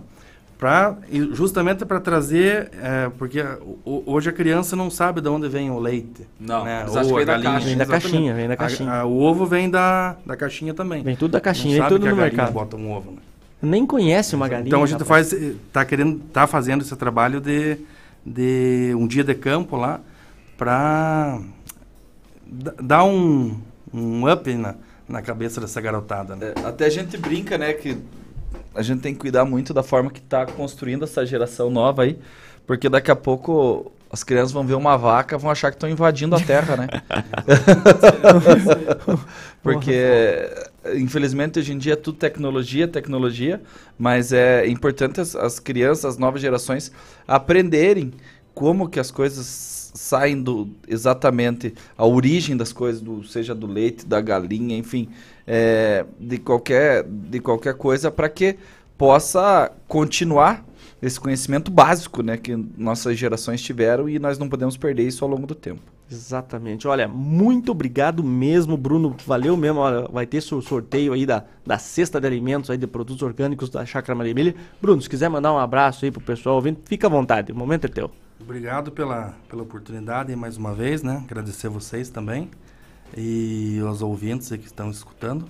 Pra, 0.57 0.95
e 1.11 1.19
justamente 1.33 1.83
para 1.83 1.99
trazer, 1.99 2.71
é, 2.81 3.11
porque 3.17 3.43
hoje 3.85 4.29
a 4.29 4.31
criança 4.31 4.75
não 4.77 4.89
sabe 4.89 5.19
de 5.19 5.27
onde 5.27 5.49
vem 5.49 5.69
o 5.69 5.77
leite. 5.77 6.25
Não, 6.39 6.63
né? 6.63 6.85
ou 6.87 6.91
que 6.93 6.97
a 6.99 7.03
vem 7.03 7.25
da 7.25 7.33
galinha. 7.33 7.51
caixa. 7.51 7.65
Vem 7.67 7.77
da 7.77 7.85
caixinha, 7.85 8.33
vem 8.33 8.47
da 8.47 8.53
A- 8.53 8.57
caixinha. 8.57 8.91
a- 8.91 9.05
o 9.05 9.19
ovo 9.19 9.45
vem 9.45 9.69
da, 9.69 10.15
da 10.25 10.37
caixinha 10.37 10.73
também. 10.73 11.03
Vem 11.03 11.15
tudo 11.17 11.31
da 11.31 11.41
caixinha, 11.41 11.65
não 11.65 11.73
vem 11.73 11.81
sabe 11.83 11.95
tudo 11.95 12.03
que 12.03 12.07
no 12.07 12.13
a 12.15 12.17
galinha 12.23 12.37
mercado. 12.37 12.53
bota 12.53 12.77
um 12.77 12.91
ovo, 12.91 13.11
né? 13.11 13.17
Nem 13.61 13.85
conhece 13.85 14.35
uma 14.35 14.47
galinha. 14.47 14.67
Então 14.69 14.81
a 14.83 14.85
gente 14.87 14.99
rapaz. 15.01 15.31
faz, 15.31 15.53
tá 15.73 15.83
querendo, 15.83 16.19
tá 16.31 16.47
fazendo 16.47 16.81
esse 16.81 16.95
trabalho 16.95 17.41
de, 17.41 17.77
de 18.25 18.93
um 18.97 19.05
dia 19.05 19.23
de 19.23 19.35
campo 19.35 19.75
lá 19.75 19.99
para 20.57 21.39
dar 22.81 23.03
um, 23.03 23.59
um 23.93 24.31
up 24.31 24.53
na, 24.53 24.75
na 25.07 25.21
cabeça 25.21 25.59
dessa 25.59 25.79
garotada. 25.81 26.35
Né? 26.35 26.53
Até 26.63 26.85
a 26.85 26.89
gente 26.89 27.17
brinca, 27.17 27.57
né, 27.57 27.73
que 27.73 27.97
a 28.75 28.81
gente 28.81 29.01
tem 29.01 29.13
que 29.13 29.19
cuidar 29.19 29.45
muito 29.45 29.73
da 29.73 29.83
forma 29.83 30.09
que 30.09 30.21
tá 30.21 30.45
construindo 30.45 31.03
essa 31.03 31.25
geração 31.25 31.69
nova 31.69 32.03
aí, 32.03 32.19
porque 32.65 32.89
daqui 32.89 33.11
a 33.11 33.15
pouco 33.15 33.91
as 34.11 34.23
crianças 34.23 34.51
vão 34.51 34.65
ver 34.65 34.75
uma 34.75 34.95
vaca, 34.95 35.37
vão 35.39 35.49
achar 35.49 35.71
que 35.71 35.75
estão 35.75 35.89
invadindo 35.89 36.35
a 36.35 36.39
terra, 36.39 36.77
né? 36.77 36.87
porque 39.63 40.49
infelizmente 40.95 41.57
hoje 41.57 41.73
em 41.73 41.77
dia 41.79 41.93
é 41.93 41.95
tudo 41.95 42.17
tecnologia, 42.19 42.87
tecnologia, 42.87 43.59
mas 43.97 44.31
é 44.31 44.67
importante 44.67 45.19
as, 45.19 45.35
as 45.35 45.59
crianças, 45.59 46.05
as 46.05 46.17
novas 46.17 46.41
gerações 46.41 46.91
aprenderem 47.27 48.13
como 48.53 48.87
que 48.87 48.99
as 48.99 49.09
coisas 49.09 49.45
saem 49.93 50.41
do 50.41 50.69
exatamente 50.87 51.73
a 51.97 52.05
origem 52.05 52.57
das 52.57 52.73
coisas, 52.73 53.01
do, 53.01 53.23
seja 53.23 53.53
do 53.53 53.67
leite, 53.67 54.05
da 54.05 54.19
galinha, 54.19 54.77
enfim, 54.77 55.09
é, 55.45 56.05
de 56.19 56.37
qualquer 56.37 57.03
de 57.03 57.39
qualquer 57.39 57.75
coisa 57.75 58.09
para 58.09 58.29
que 58.29 58.57
possa 58.97 59.71
continuar 59.87 60.65
esse 61.01 61.19
conhecimento 61.19 61.69
básico, 61.69 62.23
né, 62.23 62.37
que 62.37 62.55
nossas 62.77 63.17
gerações 63.17 63.61
tiveram 63.61 64.07
e 64.07 64.17
nós 64.17 64.37
não 64.37 64.47
podemos 64.47 64.77
perder 64.77 65.05
isso 65.05 65.23
ao 65.25 65.29
longo 65.29 65.45
do 65.45 65.53
tempo. 65.53 65.92
Exatamente. 66.11 66.87
Olha, 66.87 67.07
muito 67.07 67.71
obrigado 67.71 68.23
mesmo, 68.23 68.77
Bruno. 68.77 69.15
Valeu 69.25 69.57
mesmo. 69.57 69.79
Olha, 69.79 70.07
vai 70.11 70.25
ter 70.27 70.41
seu 70.41 70.61
sorteio 70.61 71.13
aí 71.13 71.25
da, 71.25 71.43
da 71.65 71.77
cesta 71.79 72.19
de 72.21 72.27
alimentos 72.27 72.69
aí 72.69 72.77
de 72.77 72.85
produtos 72.85 73.21
orgânicos 73.23 73.69
da 73.69 73.85
Chácara 73.85 74.15
Maria 74.15 74.31
Emília. 74.31 74.55
Bruno, 74.81 75.01
se 75.01 75.09
quiser 75.09 75.29
mandar 75.29 75.51
um 75.53 75.57
abraço 75.57 76.05
aí 76.05 76.11
pro 76.11 76.21
pessoal 76.21 76.55
ouvindo, 76.55 76.79
fica 76.85 77.07
à 77.07 77.09
vontade. 77.09 77.51
O 77.51 77.55
momento 77.55 77.85
é 77.85 77.87
teu. 77.87 78.11
Obrigado 78.39 78.91
pela, 78.91 79.33
pela 79.49 79.63
oportunidade 79.63 80.35
mais 80.35 80.57
uma 80.57 80.73
vez, 80.73 81.01
né? 81.01 81.23
Agradecer 81.25 81.69
vocês 81.69 82.09
também. 82.09 82.49
e 83.15 83.79
aos 83.85 84.01
ouvintes 84.01 84.49
que 84.49 84.65
estão 84.65 84.89
escutando. 84.89 85.45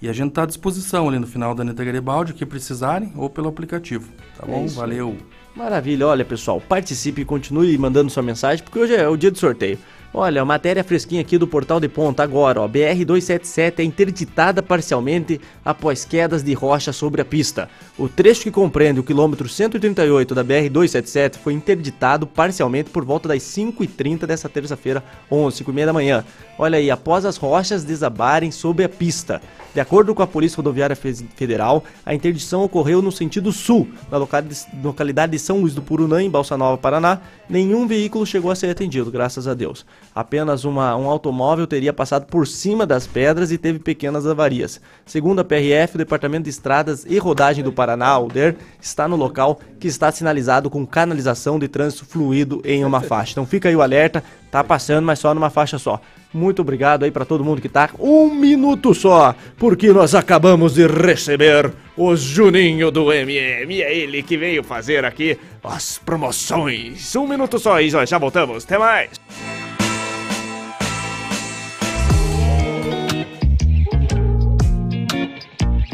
E 0.00 0.08
a 0.08 0.12
gente 0.12 0.28
está 0.28 0.42
à 0.42 0.46
disposição 0.46 1.08
ali 1.08 1.18
no 1.18 1.26
final 1.26 1.54
da 1.54 1.62
Anitta 1.62 1.82
Garibaldi, 1.82 2.32
o 2.32 2.34
que 2.34 2.44
precisarem, 2.44 3.12
ou 3.16 3.30
pelo 3.30 3.48
aplicativo. 3.48 4.12
Tá 4.38 4.44
É 4.46 4.50
bom? 4.50 4.64
isso 4.66 4.76
Valeu. 4.76 5.16
Maravilha, 5.56 6.06
olha 6.06 6.22
pessoal, 6.22 6.60
participe 6.60 7.22
e 7.22 7.24
continue 7.24 7.76
mandando 7.78 8.10
sua 8.10 8.22
mensagem, 8.22 8.62
porque 8.62 8.78
hoje 8.78 8.94
é 8.94 9.08
o 9.08 9.16
dia 9.16 9.30
do 9.30 9.38
sorteio. 9.38 9.78
Olha, 10.18 10.42
matéria 10.46 10.82
fresquinha 10.82 11.20
aqui 11.20 11.36
do 11.36 11.46
Portal 11.46 11.78
de 11.78 11.90
Ponta 11.90 12.22
agora, 12.22 12.62
ó. 12.62 12.66
BR-277 12.66 13.80
é 13.80 13.82
interditada 13.84 14.62
parcialmente 14.62 15.38
após 15.62 16.06
quedas 16.06 16.42
de 16.42 16.54
rocha 16.54 16.90
sobre 16.90 17.20
a 17.20 17.24
pista. 17.24 17.68
O 17.98 18.08
trecho 18.08 18.44
que 18.44 18.50
compreende 18.50 18.98
o 18.98 19.02
quilômetro 19.04 19.46
138 19.46 20.34
da 20.34 20.42
BR-277 20.42 21.36
foi 21.36 21.52
interditado 21.52 22.26
parcialmente 22.26 22.88
por 22.88 23.04
volta 23.04 23.28
das 23.28 23.42
5h30 23.42 24.24
dessa 24.24 24.48
terça-feira, 24.48 25.04
11, 25.30 25.62
5h30 25.62 25.84
da 25.84 25.92
manhã. 25.92 26.24
Olha 26.58 26.78
aí, 26.78 26.90
após 26.90 27.26
as 27.26 27.36
rochas 27.36 27.84
desabarem 27.84 28.50
sobre 28.50 28.84
a 28.84 28.88
pista. 28.88 29.42
De 29.74 29.80
acordo 29.80 30.14
com 30.14 30.22
a 30.22 30.26
Polícia 30.26 30.56
Rodoviária 30.56 30.96
Fe- 30.96 31.26
Federal, 31.36 31.84
a 32.06 32.14
interdição 32.14 32.62
ocorreu 32.64 33.02
no 33.02 33.12
sentido 33.12 33.52
sul, 33.52 33.86
na 34.10 34.16
locali- 34.16 34.48
localidade 34.82 35.32
de 35.32 35.38
São 35.38 35.60
Luís 35.60 35.74
do 35.74 35.82
Purunã, 35.82 36.22
em 36.22 36.30
Balsa 36.30 36.56
Nova, 36.56 36.78
Paraná. 36.78 37.20
Nenhum 37.50 37.86
veículo 37.86 38.24
chegou 38.24 38.50
a 38.50 38.54
ser 38.54 38.70
atendido, 38.70 39.10
graças 39.10 39.46
a 39.46 39.52
Deus. 39.52 39.84
Apenas 40.16 40.64
uma- 40.64 40.96
um 40.96 41.10
automóvel 41.10 41.66
teria 41.66 41.92
passado 41.92 42.24
por 42.24 42.46
cima 42.46 42.86
das 42.86 43.06
pedras 43.06 43.52
e 43.52 43.58
teve 43.58 43.78
pequenas 43.78 44.26
avarias. 44.26 44.80
Segundo 45.04 45.40
a 45.40 45.44
PRF, 45.44 45.94
o 45.96 45.98
Departamento 45.98 46.44
de 46.44 46.48
Estradas 46.50 47.04
e 47.06 47.18
Rodagem 47.18 47.62
do 47.62 47.70
Paraná, 47.70 48.18
o 48.18 48.26
DER, 48.28 48.56
está 48.80 49.06
no 49.06 49.14
local 49.14 49.60
que 49.78 49.86
está 49.86 50.10
sinalizado 50.10 50.70
com 50.70 50.86
canalização 50.86 51.58
de 51.58 51.68
trânsito 51.68 52.06
fluido 52.06 52.62
em 52.64 52.82
uma 52.82 53.02
faixa. 53.02 53.32
Então 53.32 53.44
fica 53.44 53.68
aí 53.68 53.76
o 53.76 53.82
alerta, 53.82 54.24
tá 54.50 54.64
passando, 54.64 55.04
mas 55.04 55.18
só 55.18 55.34
numa 55.34 55.50
faixa 55.50 55.78
só. 55.78 56.00
Muito 56.32 56.62
obrigado 56.62 57.04
aí 57.04 57.10
para 57.10 57.26
todo 57.26 57.44
mundo 57.44 57.60
que 57.60 57.68
tá. 57.68 57.90
Um 58.00 58.34
minuto 58.34 58.94
só, 58.94 59.34
porque 59.58 59.92
nós 59.92 60.14
acabamos 60.14 60.72
de 60.74 60.86
receber 60.86 61.70
o 61.94 62.16
Juninho 62.16 62.90
do 62.90 63.12
MM. 63.12 63.82
É 63.82 63.94
ele 63.94 64.22
que 64.22 64.38
veio 64.38 64.64
fazer 64.64 65.04
aqui 65.04 65.38
as 65.62 65.98
promoções. 65.98 67.14
Um 67.16 67.26
minuto 67.26 67.58
só 67.58 67.78
e 67.82 67.90
já 67.90 68.02
já 68.06 68.16
voltamos. 68.16 68.64
Até 68.64 68.78
mais. 68.78 69.10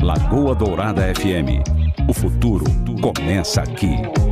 Lagoa 0.03 0.53
Dourada 0.53 1.03
FM. 1.15 1.63
O 2.09 2.13
futuro 2.13 2.65
começa 3.01 3.63
aqui. 3.63 4.32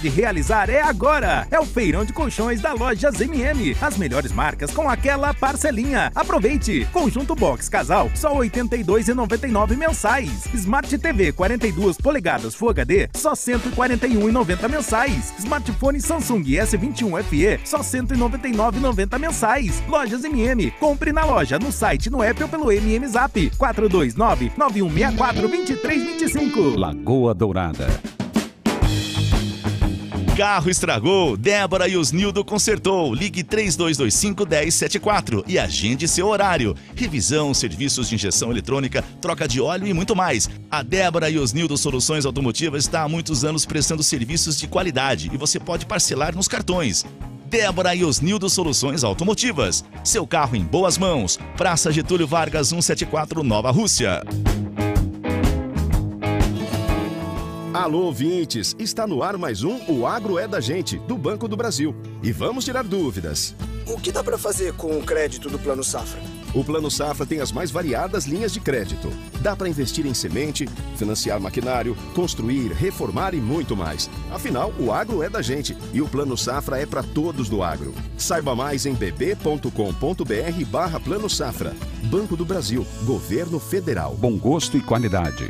de 0.01 0.09
realizar 0.09 0.67
é 0.67 0.81
agora! 0.81 1.47
É 1.51 1.59
o 1.59 1.65
feirão 1.65 2.03
de 2.03 2.11
colchões 2.11 2.59
da 2.59 2.73
Lojas 2.73 3.21
MM. 3.21 3.77
As 3.79 3.97
melhores 3.97 4.31
marcas 4.31 4.71
com 4.71 4.89
aquela 4.89 5.31
parcelinha. 5.31 6.11
Aproveite! 6.15 6.87
Conjunto 6.91 7.35
Box 7.35 7.69
Casal, 7.69 8.09
só 8.15 8.33
R$ 8.33 8.49
82,99 8.49 9.77
mensais. 9.77 10.47
Smart 10.55 10.97
TV 10.97 11.31
42 11.31 11.97
polegadas 11.97 12.55
Full 12.55 12.71
HD, 12.71 13.09
só 13.13 13.29
R$ 13.31 13.35
141,90 13.35 14.69
mensais. 14.69 15.33
Smartphone 15.37 16.01
Samsung 16.01 16.43
S21 16.43 17.23
FE, 17.23 17.59
só 17.63 17.77
R$ 17.77 17.83
199,90 17.83 19.19
mensais. 19.19 19.83
Lojas 19.87 20.23
MM. 20.23 20.71
Compre 20.79 21.11
na 21.13 21.25
loja, 21.25 21.59
no 21.59 21.71
site, 21.71 22.09
no 22.09 22.23
app 22.23 22.41
ou 22.41 22.49
pelo 22.49 22.71
MM 22.71 23.07
Zap. 23.07 23.51
429 23.55 24.51
9164 24.57 25.47
2325. 25.47 26.79
Lagoa 26.79 27.35
Dourada. 27.35 28.20
Carro 30.41 30.71
estragou, 30.71 31.37
Débora 31.37 31.87
e 31.87 31.95
Osnildo 31.95 32.43
consertou. 32.43 33.13
Ligue 33.13 33.43
3225 33.43 34.43
1074 34.43 35.45
e 35.47 35.59
agende 35.59 36.07
seu 36.07 36.27
horário. 36.27 36.75
Revisão, 36.95 37.53
serviços 37.53 38.09
de 38.09 38.15
injeção 38.15 38.49
eletrônica, 38.49 39.03
troca 39.21 39.47
de 39.47 39.61
óleo 39.61 39.85
e 39.85 39.93
muito 39.93 40.15
mais. 40.15 40.49
A 40.71 40.81
Débora 40.81 41.29
e 41.29 41.37
Osnildo 41.37 41.77
Soluções 41.77 42.25
Automotivas 42.25 42.85
está 42.85 43.03
há 43.03 43.07
muitos 43.07 43.45
anos 43.45 43.67
prestando 43.67 44.01
serviços 44.01 44.57
de 44.57 44.67
qualidade 44.67 45.29
e 45.31 45.37
você 45.37 45.59
pode 45.59 45.85
parcelar 45.85 46.35
nos 46.35 46.47
cartões. 46.47 47.05
Débora 47.45 47.93
e 47.93 48.03
Osnildo 48.03 48.49
Soluções 48.49 49.03
Automotivas. 49.03 49.85
Seu 50.03 50.25
carro 50.25 50.55
em 50.55 50.63
boas 50.63 50.97
mãos. 50.97 51.37
Praça 51.55 51.91
Getúlio 51.91 52.25
Vargas 52.25 52.69
174, 52.69 53.43
Nova 53.43 53.69
Rússia. 53.69 54.23
Alô, 57.81 58.03
ouvintes! 58.03 58.75
Está 58.77 59.07
no 59.07 59.23
ar 59.23 59.39
mais 59.39 59.63
um 59.63 59.79
O 59.91 60.05
Agro 60.05 60.37
é 60.37 60.47
da 60.47 60.59
Gente, 60.59 60.99
do 60.99 61.17
Banco 61.17 61.47
do 61.47 61.57
Brasil. 61.57 61.95
E 62.21 62.31
vamos 62.31 62.63
tirar 62.63 62.83
dúvidas. 62.83 63.55
O 63.87 63.99
que 63.99 64.11
dá 64.11 64.23
para 64.23 64.37
fazer 64.37 64.71
com 64.73 64.99
o 64.99 65.03
crédito 65.03 65.49
do 65.49 65.57
Plano 65.57 65.83
Safra? 65.83 66.21
O 66.53 66.63
Plano 66.63 66.91
Safra 66.91 67.25
tem 67.25 67.39
as 67.39 67.51
mais 67.51 67.71
variadas 67.71 68.25
linhas 68.25 68.53
de 68.53 68.59
crédito. 68.59 69.11
Dá 69.41 69.55
para 69.55 69.67
investir 69.67 70.05
em 70.05 70.13
semente, 70.13 70.69
financiar 70.95 71.39
maquinário, 71.39 71.97
construir, 72.13 72.71
reformar 72.71 73.33
e 73.33 73.41
muito 73.41 73.75
mais. 73.75 74.11
Afinal, 74.31 74.71
o 74.79 74.91
agro 74.91 75.23
é 75.23 75.29
da 75.29 75.41
gente 75.41 75.75
e 75.91 76.03
o 76.03 76.07
Plano 76.07 76.37
Safra 76.37 76.77
é 76.77 76.85
para 76.85 77.01
todos 77.01 77.49
do 77.49 77.63
agro. 77.63 77.95
Saiba 78.15 78.55
mais 78.55 78.85
em 78.85 78.93
bb.com.br 78.93 80.65
barra 80.67 80.99
Plano 80.99 81.27
Safra. 81.27 81.75
Banco 82.03 82.37
do 82.37 82.45
Brasil, 82.45 82.85
Governo 83.05 83.59
Federal. 83.59 84.15
Bom 84.15 84.37
gosto 84.37 84.77
e 84.77 84.81
qualidade. 84.81 85.49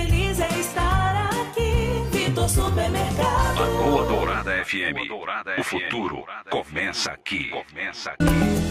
Vitor 2.31 2.47
Supermercado. 2.47 3.59
Lagoa 3.59 4.05
Dourada 4.05 4.63
FM. 4.63 5.11
O 5.59 5.63
futuro 5.63 6.23
começa 6.49 7.11
aqui. 7.11 7.49
Começa 7.49 8.11
aqui. 8.11 8.70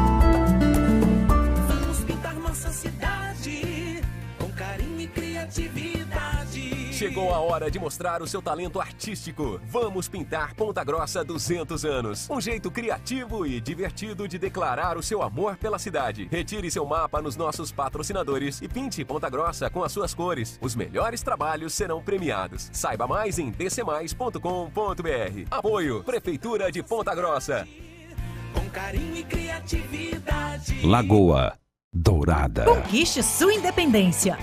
Chegou 7.01 7.33
a 7.33 7.39
hora 7.39 7.71
de 7.71 7.79
mostrar 7.79 8.21
o 8.21 8.27
seu 8.27 8.43
talento 8.43 8.79
artístico. 8.79 9.59
Vamos 9.65 10.07
pintar 10.07 10.53
Ponta 10.53 10.83
Grossa 10.83 11.23
200 11.23 11.83
anos. 11.83 12.29
Um 12.29 12.39
jeito 12.39 12.69
criativo 12.69 13.43
e 13.43 13.59
divertido 13.59 14.27
de 14.27 14.37
declarar 14.37 14.99
o 14.99 15.01
seu 15.01 15.23
amor 15.23 15.57
pela 15.57 15.79
cidade. 15.79 16.27
Retire 16.29 16.69
seu 16.69 16.85
mapa 16.85 17.19
nos 17.19 17.35
nossos 17.35 17.71
patrocinadores 17.71 18.61
e 18.61 18.67
pinte 18.67 19.03
Ponta 19.03 19.27
Grossa 19.31 19.67
com 19.67 19.83
as 19.83 19.91
suas 19.91 20.13
cores. 20.13 20.59
Os 20.61 20.75
melhores 20.75 21.23
trabalhos 21.23 21.73
serão 21.73 22.03
premiados. 22.03 22.69
Saiba 22.71 23.07
mais 23.07 23.39
em 23.39 23.49
dcmais.com.br. 23.49 24.39
Apoio 25.49 26.03
Prefeitura 26.03 26.71
de 26.71 26.83
Ponta 26.83 27.15
Grossa. 27.15 27.67
Com 28.53 28.69
carinho 28.69 29.15
e 29.15 29.23
criatividade. 29.23 30.85
Lagoa 30.85 31.57
Dourada. 31.91 32.65
Conquiste 32.65 33.23
sua 33.23 33.55
independência. 33.55 34.37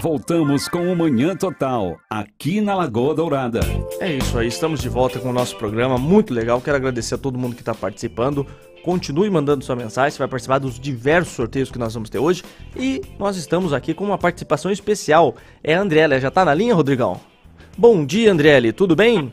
Voltamos 0.05 0.69
com 0.69 0.93
o 0.93 0.95
Manhã 0.95 1.35
Total, 1.35 1.99
aqui 2.11 2.61
na 2.61 2.75
Lagoa 2.75 3.15
Dourada. 3.15 3.61
É 3.99 4.13
isso 4.13 4.37
aí, 4.37 4.49
estamos 4.49 4.81
de 4.81 4.89
volta 4.91 5.19
com 5.19 5.31
o 5.31 5.33
nosso 5.33 5.57
programa, 5.57 5.97
muito 5.97 6.35
legal. 6.35 6.61
Quero 6.61 6.77
agradecer 6.77 7.15
a 7.15 7.19
todo 7.19 7.39
mundo 7.39 7.55
que 7.55 7.63
está 7.63 7.75
participando. 7.75 8.47
Continue 8.85 9.31
mandando 9.31 9.65
sua 9.65 9.75
mensagem, 9.75 10.11
você 10.11 10.19
vai 10.19 10.29
participar 10.29 10.59
dos 10.59 10.79
diversos 10.79 11.33
sorteios 11.33 11.71
que 11.71 11.79
nós 11.79 11.95
vamos 11.95 12.11
ter 12.11 12.19
hoje. 12.19 12.43
E 12.77 13.01
nós 13.19 13.39
estamos 13.39 13.73
aqui 13.73 13.95
com 13.95 14.05
uma 14.05 14.19
participação 14.19 14.71
especial. 14.71 15.37
É 15.63 15.75
a 15.75 15.81
Andriela, 15.81 16.21
já 16.21 16.31
tá 16.31 16.45
na 16.45 16.53
linha, 16.53 16.75
Rodrigão? 16.75 17.19
Bom 17.75 18.05
dia, 18.05 18.31
Andriele, 18.31 18.75
tudo 18.75 18.95
bem? 18.95 19.33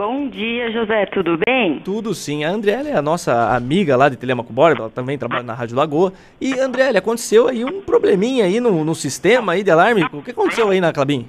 Bom 0.00 0.30
dia, 0.30 0.72
José, 0.72 1.04
tudo 1.12 1.36
bem? 1.36 1.78
Tudo 1.80 2.14
sim. 2.14 2.42
A 2.42 2.48
Andriele 2.48 2.88
é 2.88 2.96
a 2.96 3.02
nossa 3.02 3.54
amiga 3.54 3.98
lá 3.98 4.08
de 4.08 4.16
Telemaco 4.16 4.50
Borba, 4.50 4.84
ela 4.84 4.90
também 4.90 5.18
trabalha 5.18 5.42
na 5.42 5.52
Rádio 5.52 5.76
Lagoa. 5.76 6.14
E, 6.40 6.58
Andriele, 6.58 6.96
aconteceu 6.96 7.48
aí 7.48 7.62
um 7.66 7.82
probleminha 7.82 8.46
aí 8.46 8.60
no, 8.60 8.82
no 8.82 8.94
sistema 8.94 9.52
aí 9.52 9.62
de 9.62 9.70
alarme. 9.70 10.06
O 10.10 10.22
que 10.22 10.30
aconteceu 10.30 10.70
aí 10.70 10.80
na 10.80 10.90
Clabin? 10.90 11.28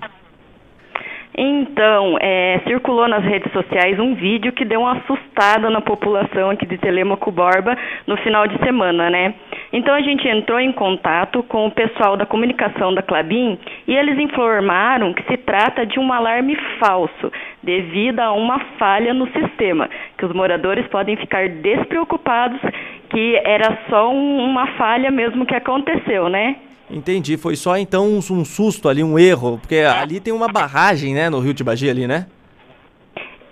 Então, 1.38 2.18
é, 2.20 2.60
circulou 2.68 3.08
nas 3.08 3.24
redes 3.24 3.52
sociais 3.54 3.98
um 4.00 4.16
vídeo 4.16 4.52
que 4.52 4.66
deu 4.66 4.82
uma 4.82 4.98
assustada 4.98 5.70
na 5.70 5.80
população 5.80 6.50
aqui 6.50 6.66
de 6.66 6.78
Telemaco 6.78 7.32
Borba 7.32 7.78
no 8.06 8.18
final 8.18 8.48
de 8.48 8.58
semana, 8.60 9.10
né? 9.10 9.34
Então 9.72 9.94
a 9.96 10.02
gente 10.02 10.28
entrou 10.28 10.60
em 10.60 10.74
contato 10.74 11.42
com 11.44 11.68
o 11.68 11.72
pessoal 11.72 12.18
da 12.18 12.26
comunicação 12.26 12.94
da 12.94 13.02
Clabin 13.02 13.58
e 13.88 13.96
eles 13.96 14.20
informaram 14.20 15.14
que 15.14 15.24
se 15.24 15.38
trata 15.38 15.86
de 15.86 15.98
um 15.98 16.12
alarme 16.12 16.58
falso, 16.78 17.32
devido 17.64 18.20
a 18.20 18.34
uma 18.34 18.60
falha 18.78 19.14
no 19.14 19.28
sistema, 19.32 19.90
que 20.18 20.26
os 20.26 20.34
moradores 20.34 20.86
podem 20.88 21.16
ficar 21.16 21.48
despreocupados 21.48 22.60
que 23.10 23.40
era 23.44 23.78
só 23.90 24.12
um- 24.12 24.44
uma 24.44 24.68
falha 24.78 25.10
mesmo 25.12 25.46
que 25.46 25.56
aconteceu, 25.56 26.28
né? 26.28 26.56
Entendi, 26.92 27.38
foi 27.38 27.56
só 27.56 27.78
então 27.78 28.18
um, 28.18 28.46
susto 28.46 28.90
ali, 28.90 29.02
um 29.04 29.18
erro, 29.18 29.58
porque 29.60 29.78
ali 29.78 30.20
tem 30.20 30.34
uma 30.34 30.48
barragem, 30.50 31.14
né, 31.14 31.30
no 31.30 31.40
Rio 31.40 31.54
Tibagi 31.54 31.90
ali, 31.90 32.06
né? 32.06 32.28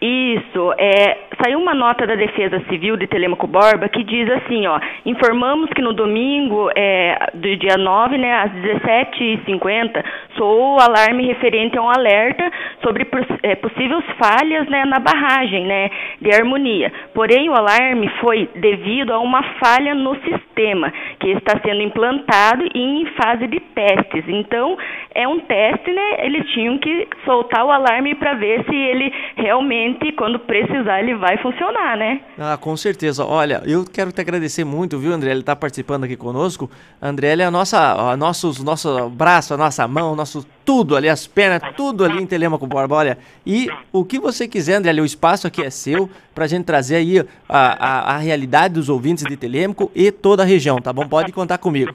Isso, 0.01 0.73
é, 0.77 1.17
saiu 1.43 1.59
uma 1.59 1.73
nota 1.73 2.07
da 2.07 2.15
Defesa 2.15 2.61
Civil 2.69 2.95
de 2.95 3.07
Telemaco 3.07 3.47
Borba 3.47 3.89
que 3.89 4.03
diz 4.03 4.29
assim, 4.31 4.65
ó, 4.67 4.79
informamos 5.05 5.69
que 5.71 5.81
no 5.81 5.93
domingo 5.93 6.69
é, 6.75 7.31
do 7.33 7.55
dia 7.57 7.77
9, 7.77 8.17
né, 8.17 8.33
às 8.33 8.51
17h50, 8.51 10.03
soou 10.37 10.77
o 10.77 10.79
alarme 10.79 11.25
referente 11.25 11.77
a 11.77 11.81
um 11.81 11.89
alerta 11.89 12.49
sobre 12.81 13.05
é, 13.43 13.55
possíveis 13.55 14.03
falhas, 14.17 14.67
né, 14.69 14.85
na 14.85 14.99
barragem, 14.99 15.65
né, 15.65 15.89
de 16.21 16.33
harmonia. 16.33 16.91
Porém, 17.13 17.49
o 17.49 17.53
alarme 17.53 18.09
foi 18.21 18.49
devido 18.55 19.13
a 19.13 19.19
uma 19.19 19.43
falha 19.59 19.95
no 19.95 20.15
sistema, 20.21 20.93
que 21.19 21.29
está 21.31 21.59
sendo 21.59 21.81
implantado 21.81 22.65
e 22.73 23.01
em 23.01 23.05
fase 23.17 23.47
de 23.47 23.59
testes. 23.59 24.23
Então, 24.27 24.77
é 25.13 25.27
um 25.27 25.39
teste, 25.39 25.91
né, 25.91 26.25
eles 26.25 26.47
tinham 26.51 26.77
que 26.77 27.07
soltar 27.25 27.65
o 27.65 27.71
alarme 27.71 28.15
para 28.15 28.33
ver 28.33 28.63
se 28.65 28.75
ele 28.75 29.11
realmente, 29.35 29.88
quando 30.17 30.37
precisar, 30.39 30.99
ele 31.01 31.15
vai 31.15 31.37
funcionar, 31.37 31.97
né? 31.97 32.21
Ah, 32.37 32.57
com 32.57 32.75
certeza. 32.75 33.25
Olha, 33.25 33.61
eu 33.65 33.85
quero 33.85 34.11
te 34.11 34.19
agradecer 34.19 34.63
muito, 34.63 34.99
viu, 34.99 35.13
André? 35.13 35.31
Ele 35.31 35.43
tá 35.43 35.55
participando 35.55 36.03
aqui 36.03 36.17
conosco. 36.17 36.69
André, 37.01 37.37
é 37.39 37.43
a 37.43 37.51
nossa, 37.51 38.11
a 38.11 38.17
nossos, 38.17 38.61
nosso 38.63 39.09
braço, 39.09 39.53
a 39.53 39.57
nossa 39.57 39.87
mão, 39.87 40.15
nosso 40.15 40.45
tudo 40.65 40.95
ali, 40.95 41.07
as 41.07 41.25
pernas, 41.25 41.61
tudo 41.75 42.03
ali 42.03 42.21
em 42.21 42.25
Telemaco 42.25 42.67
Borba. 42.67 42.95
Olha, 42.95 43.17
e 43.45 43.69
o 43.91 44.03
que 44.03 44.19
você 44.19 44.47
quiser, 44.47 44.75
André, 44.75 44.91
o 45.01 45.05
espaço 45.05 45.47
aqui 45.47 45.63
é 45.63 45.69
seu 45.69 46.09
pra 46.35 46.47
gente 46.47 46.65
trazer 46.65 46.97
aí 46.97 47.19
a, 47.47 47.57
a, 47.57 48.15
a 48.15 48.17
realidade 48.17 48.73
dos 48.73 48.89
ouvintes 48.89 49.23
de 49.23 49.37
Telemaco 49.37 49.91
e 49.95 50.11
toda 50.11 50.43
a 50.43 50.45
região, 50.45 50.79
tá 50.81 50.91
bom? 50.91 51.07
Pode 51.07 51.31
contar 51.31 51.57
comigo. 51.57 51.93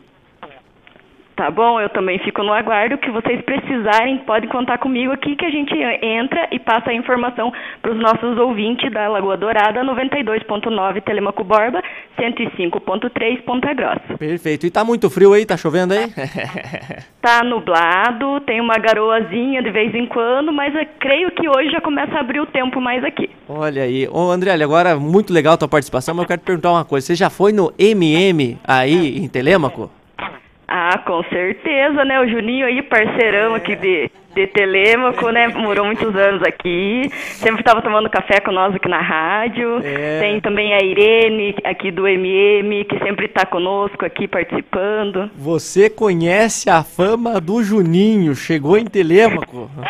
Tá 1.36 1.50
bom, 1.50 1.80
eu 1.80 1.88
também 1.88 2.18
fico 2.20 2.44
no 2.44 2.52
aguardo. 2.52 2.94
O 2.94 2.98
que 2.98 3.10
vocês 3.10 3.42
precisarem, 3.42 4.18
podem 4.18 4.48
contar 4.48 4.78
comigo 4.78 5.12
aqui 5.12 5.34
que 5.34 5.44
a 5.44 5.50
gente 5.50 5.74
entra 6.00 6.46
e 6.52 6.60
passa 6.60 6.90
a 6.90 6.94
informação 6.94 7.52
para 7.82 7.90
os 7.90 7.98
nossos 7.98 8.38
ouvintes 8.38 8.90
da 8.92 9.08
Lagoa 9.08 9.36
Dourada 9.36 9.82
92.9 9.82 11.02
Telemaco 11.02 11.42
Borba, 11.42 11.82
105.3 12.20 13.42
Ponta 13.42 13.74
Grossa. 13.74 14.16
Perfeito. 14.16 14.64
E 14.66 14.70
tá 14.70 14.84
muito 14.84 15.10
frio 15.10 15.32
aí? 15.32 15.44
Tá 15.44 15.56
chovendo 15.56 15.94
aí? 15.94 16.04
Tá 17.20 17.42
nublado, 17.42 18.40
tem 18.40 18.60
uma 18.60 18.76
garoazinha 18.76 19.62
de 19.62 19.70
vez 19.70 19.94
em 19.94 20.06
quando, 20.06 20.52
mas 20.52 20.74
eu 20.74 20.86
creio 21.00 21.30
que 21.30 21.48
hoje 21.48 21.70
já 21.70 21.80
começa 21.80 22.14
a 22.14 22.20
abrir 22.20 22.38
o 22.38 22.46
tempo 22.46 22.80
mais 22.82 23.02
aqui. 23.02 23.30
Olha 23.48 23.82
aí. 23.82 24.06
Ô, 24.08 24.30
André, 24.30 24.52
agora 24.52 24.94
muito 24.96 25.32
legal 25.32 25.54
a 25.54 25.56
tua 25.56 25.68
participação, 25.68 26.14
mas 26.14 26.24
eu 26.24 26.28
quero 26.28 26.42
te 26.42 26.44
perguntar 26.44 26.72
uma 26.72 26.84
coisa. 26.84 27.06
Você 27.06 27.14
já 27.14 27.30
foi 27.30 27.50
no 27.50 27.72
MM 27.78 28.58
aí 28.62 29.16
em 29.16 29.26
Telemaco? 29.26 29.90
Ah, 30.66 30.98
com 30.98 31.22
certeza, 31.24 32.04
né? 32.04 32.20
O 32.20 32.28
Juninho 32.28 32.66
aí, 32.66 32.82
parceirão 32.82 33.54
aqui 33.54 33.76
de, 33.76 34.10
de 34.34 34.46
Telêmaco, 34.46 35.30
né? 35.30 35.48
Morou 35.48 35.84
muitos 35.84 36.14
anos 36.16 36.42
aqui. 36.42 37.08
Sempre 37.12 37.60
estava 37.60 37.82
tomando 37.82 38.08
café 38.08 38.40
com 38.40 38.50
nós 38.50 38.74
aqui 38.74 38.88
na 38.88 39.00
rádio. 39.00 39.80
É. 39.84 40.20
Tem 40.20 40.40
também 40.40 40.72
a 40.74 40.82
Irene, 40.82 41.54
aqui 41.64 41.90
do 41.90 42.08
MM, 42.08 42.84
que 42.84 42.98
sempre 42.98 43.26
está 43.26 43.44
conosco 43.44 44.04
aqui 44.04 44.26
participando. 44.26 45.30
Você 45.36 45.90
conhece 45.90 46.70
a 46.70 46.82
fama 46.82 47.40
do 47.40 47.62
Juninho, 47.62 48.34
chegou 48.34 48.78
em 48.78 48.86
Telêmaco. 48.86 49.70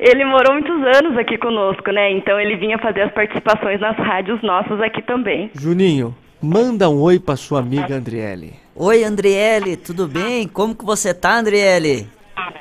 ele 0.00 0.24
morou 0.24 0.52
muitos 0.52 0.82
anos 0.96 1.18
aqui 1.18 1.36
conosco, 1.38 1.90
né? 1.90 2.12
Então 2.12 2.38
ele 2.38 2.56
vinha 2.56 2.78
fazer 2.78 3.02
as 3.02 3.12
participações 3.12 3.80
nas 3.80 3.96
rádios 3.96 4.40
nossas 4.42 4.80
aqui 4.80 5.02
também. 5.02 5.50
Juninho, 5.54 6.14
manda 6.42 6.88
um 6.88 7.00
oi 7.00 7.18
pra 7.18 7.36
sua 7.36 7.60
amiga 7.60 7.94
Andriele. 7.96 8.54
Oi, 8.74 9.04
Andriele, 9.04 9.76
tudo 9.76 10.06
bem? 10.08 10.48
Como 10.48 10.74
que 10.74 10.84
você 10.84 11.12
tá, 11.12 11.38
Andriele? 11.38 12.08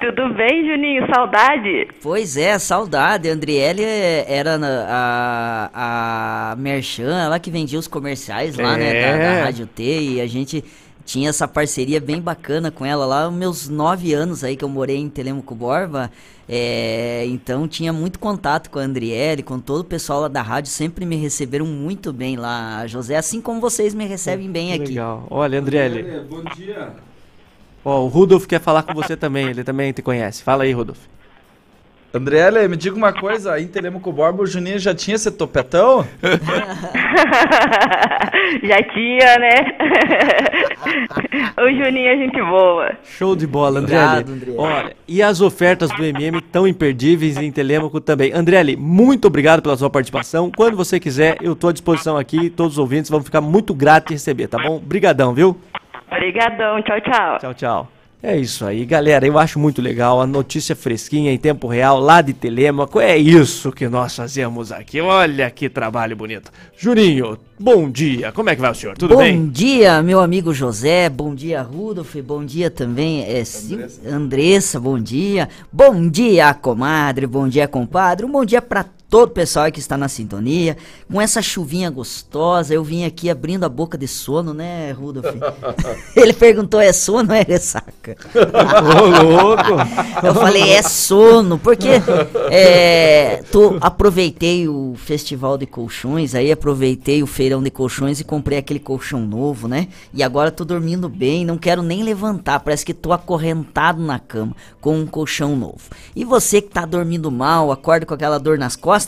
Tudo 0.02 0.34
bem, 0.34 0.66
Juninho? 0.68 1.06
Saudade? 1.14 1.88
Pois 2.02 2.36
é, 2.38 2.58
saudade. 2.60 3.30
A 3.30 3.34
Andriele 3.34 3.84
é- 3.84 4.26
era 4.28 4.58
a, 4.88 6.52
a 6.52 6.56
Merchan, 6.58 7.18
ela 7.22 7.40
que 7.40 7.50
vendia 7.52 7.80
os 7.80 7.88
comerciais 7.88 8.58
lá, 8.58 8.76
né, 8.78 8.92
da, 8.94 9.00
É. 9.08 9.36
da 9.40 9.44
Rádio 9.46 9.68
T, 9.68 9.84
e 9.84 10.22
a 10.22 10.28
gente 10.28 10.64
tinha 11.06 11.30
essa 11.30 11.48
parceria 11.48 12.00
bem 12.00 12.22
bacana 12.22 12.70
com 12.72 12.86
ela 12.86 13.06
lá, 13.06 13.28
os 13.28 13.34
meus 13.34 13.70
nove 13.70 14.14
anos 14.14 14.44
aí 14.44 14.56
que 14.56 14.64
eu 14.64 14.70
morei 14.70 14.98
em 14.98 15.10
Telemaco 15.10 15.56
Borba, 15.56 16.12
é, 16.52 17.26
então 17.28 17.68
tinha 17.68 17.94
muito 17.94 18.18
contato 18.18 18.72
com 18.72 18.80
a 18.80 18.82
Andriele, 18.82 19.44
com 19.44 19.60
todo 19.60 19.82
o 19.82 19.84
pessoal 19.84 20.22
lá 20.22 20.28
da 20.28 20.42
rádio, 20.42 20.72
sempre 20.72 21.06
me 21.06 21.16
receberam 21.16 21.68
muito 21.68 22.12
bem 22.12 22.38
lá, 22.38 22.88
José, 22.88 23.16
assim 23.16 23.40
como 23.40 23.62
vocês 23.62 23.94
me 23.94 24.08
recebem 24.08 24.52
bem 24.52 24.74
aqui. 24.74 24.88
Legal. 24.88 25.28
Olha, 25.30 25.60
Andriele. 25.60 26.26
Bom 26.28 26.44
dia. 26.56 26.94
Ó, 27.86 28.04
o 28.04 28.08
Rudolf 28.08 28.48
quer 28.48 28.60
falar 28.60 28.82
com 28.82 28.96
você 28.96 29.16
também, 29.16 29.48
ele 29.50 29.64
também 29.64 29.94
te 29.94 30.02
conhece. 30.02 30.42
Fala 30.42 30.64
aí, 30.64 30.72
Rudolf. 30.72 31.00
Andriele, 32.12 32.68
me 32.68 32.76
diga 32.76 32.96
uma 32.96 33.14
coisa, 33.14 33.60
em 33.60 33.68
Telemaco 33.68 34.12
Borba 34.12 34.42
o 34.42 34.48
Juninho 34.48 34.80
já 34.80 34.96
tinha 34.96 35.16
esse 35.16 35.30
topetão? 35.30 36.06
Já 38.64 38.82
tinha, 38.94 39.38
né? 39.38 39.56
o 41.58 41.70
Juninho 41.70 42.08
é 42.08 42.18
gente 42.18 42.42
boa. 42.42 42.92
Show 43.04 43.36
de 43.36 43.46
bola, 43.46 43.80
Andriele. 43.80 44.06
Andriele. 44.06 44.58
Olha, 44.58 44.96
e 45.08 45.22
as 45.22 45.42
ofertas 45.42 45.90
do 45.92 46.04
MM 46.04 46.42
tão 46.42 46.68
imperdíveis 46.68 47.38
em 47.38 47.52
Telêmaco 47.52 48.00
também. 48.00 48.32
Andriele, 48.34 48.76
muito 48.76 49.26
obrigado 49.26 49.62
pela 49.62 49.78
sua 49.78 49.90
participação. 49.90 50.52
Quando 50.56 50.76
você 50.76 51.00
quiser, 51.00 51.38
eu 51.42 51.56
tô 51.56 51.68
à 51.68 51.74
disposição 51.74 52.18
aqui. 52.18 52.50
Todos 52.50 52.74
os 52.74 52.80
ouvintes 52.80 53.12
vão 53.12 53.22
ficar 53.22 53.42
muito 53.42 53.74
gratos 53.74 54.10
de 54.10 54.14
receber, 54.16 54.48
tá 54.48 54.58
bom? 54.58 54.80
Brigadão, 54.80 55.34
viu? 55.34 55.58
Obrigadão, 56.12 56.82
tchau, 56.82 57.02
tchau. 57.02 57.38
Tchau, 57.40 57.54
tchau. 57.54 57.99
É 58.22 58.38
isso 58.38 58.66
aí, 58.66 58.86
galera. 58.86 59.26
Eu 59.26 59.40
acho 59.40 59.58
muito 59.58 59.82
legal 59.82 60.20
a 60.20 60.28
notícia 60.28 60.76
fresquinha 60.76 61.32
em 61.32 61.38
tempo 61.38 61.68
real 61.68 62.02
lá 62.02 62.22
de 62.22 62.34
Telêmaco. 62.34 63.00
É 63.00 63.18
isso 63.18 63.72
que 63.72 63.88
nós 63.88 64.14
fazemos 64.14 64.74
aqui. 64.74 65.00
Olha 65.00 65.50
que 65.50 65.70
trabalho 65.70 66.18
bonito. 66.18 66.52
Juninho, 66.78 67.38
bom 67.58 67.90
dia. 67.90 68.34
Como 68.34 68.50
é 68.50 68.56
que 68.56 68.62
vai 68.62 68.72
o 68.72 68.76
senhor? 68.76 68.98
Tudo 68.98 69.16
bom 69.16 69.22
bem? 69.22 69.48
dia, 69.48 70.04
meu 70.04 70.20
amigo 70.20 70.54
José. 70.54 71.08
Bom 71.08 71.34
dia, 71.34 71.62
Rudolf. 71.62 72.14
Bom 72.18 72.44
dia 72.44 72.70
também, 72.70 73.22
é, 73.22 73.40
Andressa. 73.40 74.10
Andressa. 74.10 74.80
Bom 74.82 75.00
dia. 75.00 75.48
Bom 75.72 76.10
dia, 76.10 76.54
comadre. 76.54 77.26
Bom 77.26 77.48
dia, 77.48 77.70
compadre. 77.70 78.26
Um 78.26 78.32
bom 78.32 78.44
dia 78.44 78.62
pra 78.62 78.86
todo 79.10 79.30
o 79.30 79.34
pessoal 79.34 79.72
que 79.72 79.80
está 79.80 79.98
na 79.98 80.08
sintonia. 80.08 80.78
Com 81.12 81.20
essa 81.20 81.42
chuvinha 81.42 81.90
gostosa, 81.90 82.74
eu 82.74 82.84
vim 82.84 83.04
aqui 83.04 83.30
abrindo 83.30 83.64
a 83.64 83.70
boca 83.70 83.98
de 83.98 84.08
sono, 84.08 84.54
né, 84.54 84.92
Rudolf? 84.92 85.26
Ele 86.16 86.34
perguntou: 86.34 86.80
é 86.80 86.94
sono 86.94 87.30
ou 87.30 87.36
é 87.36 87.42
ressaca? 87.42 88.16
Ô, 88.36 89.24
louco! 89.24 90.26
Eu 90.26 90.36
falei: 90.36 90.72
é 90.72 90.82
sono, 90.84 91.58
porque 91.58 91.90
é, 92.52 93.44
tô, 93.52 93.78
aproveitei 93.82 94.68
o 94.68 94.94
festival 94.96 95.58
de 95.58 95.66
colchões, 95.66 96.36
aí 96.36 96.52
aproveitei 96.52 97.24
o 97.24 97.28
feirão 97.28 97.64
de 97.64 97.72
colchões 97.72 98.20
e 98.20 98.24
comprei 98.24 98.58
aquele 98.58 98.80
colchão 98.80 99.22
novo, 99.22 99.68
né? 99.68 99.88
E 100.14 100.22
agora 100.22 100.52
tô 100.52 100.64
dormindo 100.64 101.10
bem, 101.10 101.44
não 101.44 101.58
quero 101.58 101.82
nem 101.82 102.04
levantar, 102.04 102.60
parece 102.60 102.86
que 102.86 102.94
tô 102.94 103.12
acorrentado 103.12 104.02
na 104.02 104.20
cama 104.20 104.56
com 104.80 104.98
um 104.98 105.06
colchão 105.06 105.56
novo. 105.56 105.82
E 106.16 106.24
você 106.24 106.62
que 106.62 106.70
tá 106.70 106.86
dormindo 106.86 107.32
mal, 107.32 107.72
acorda 107.72 108.06
com 108.06 108.14
aquela 108.14 108.38
dor 108.38 108.58
nas 108.58 108.76
costas, 108.76 108.99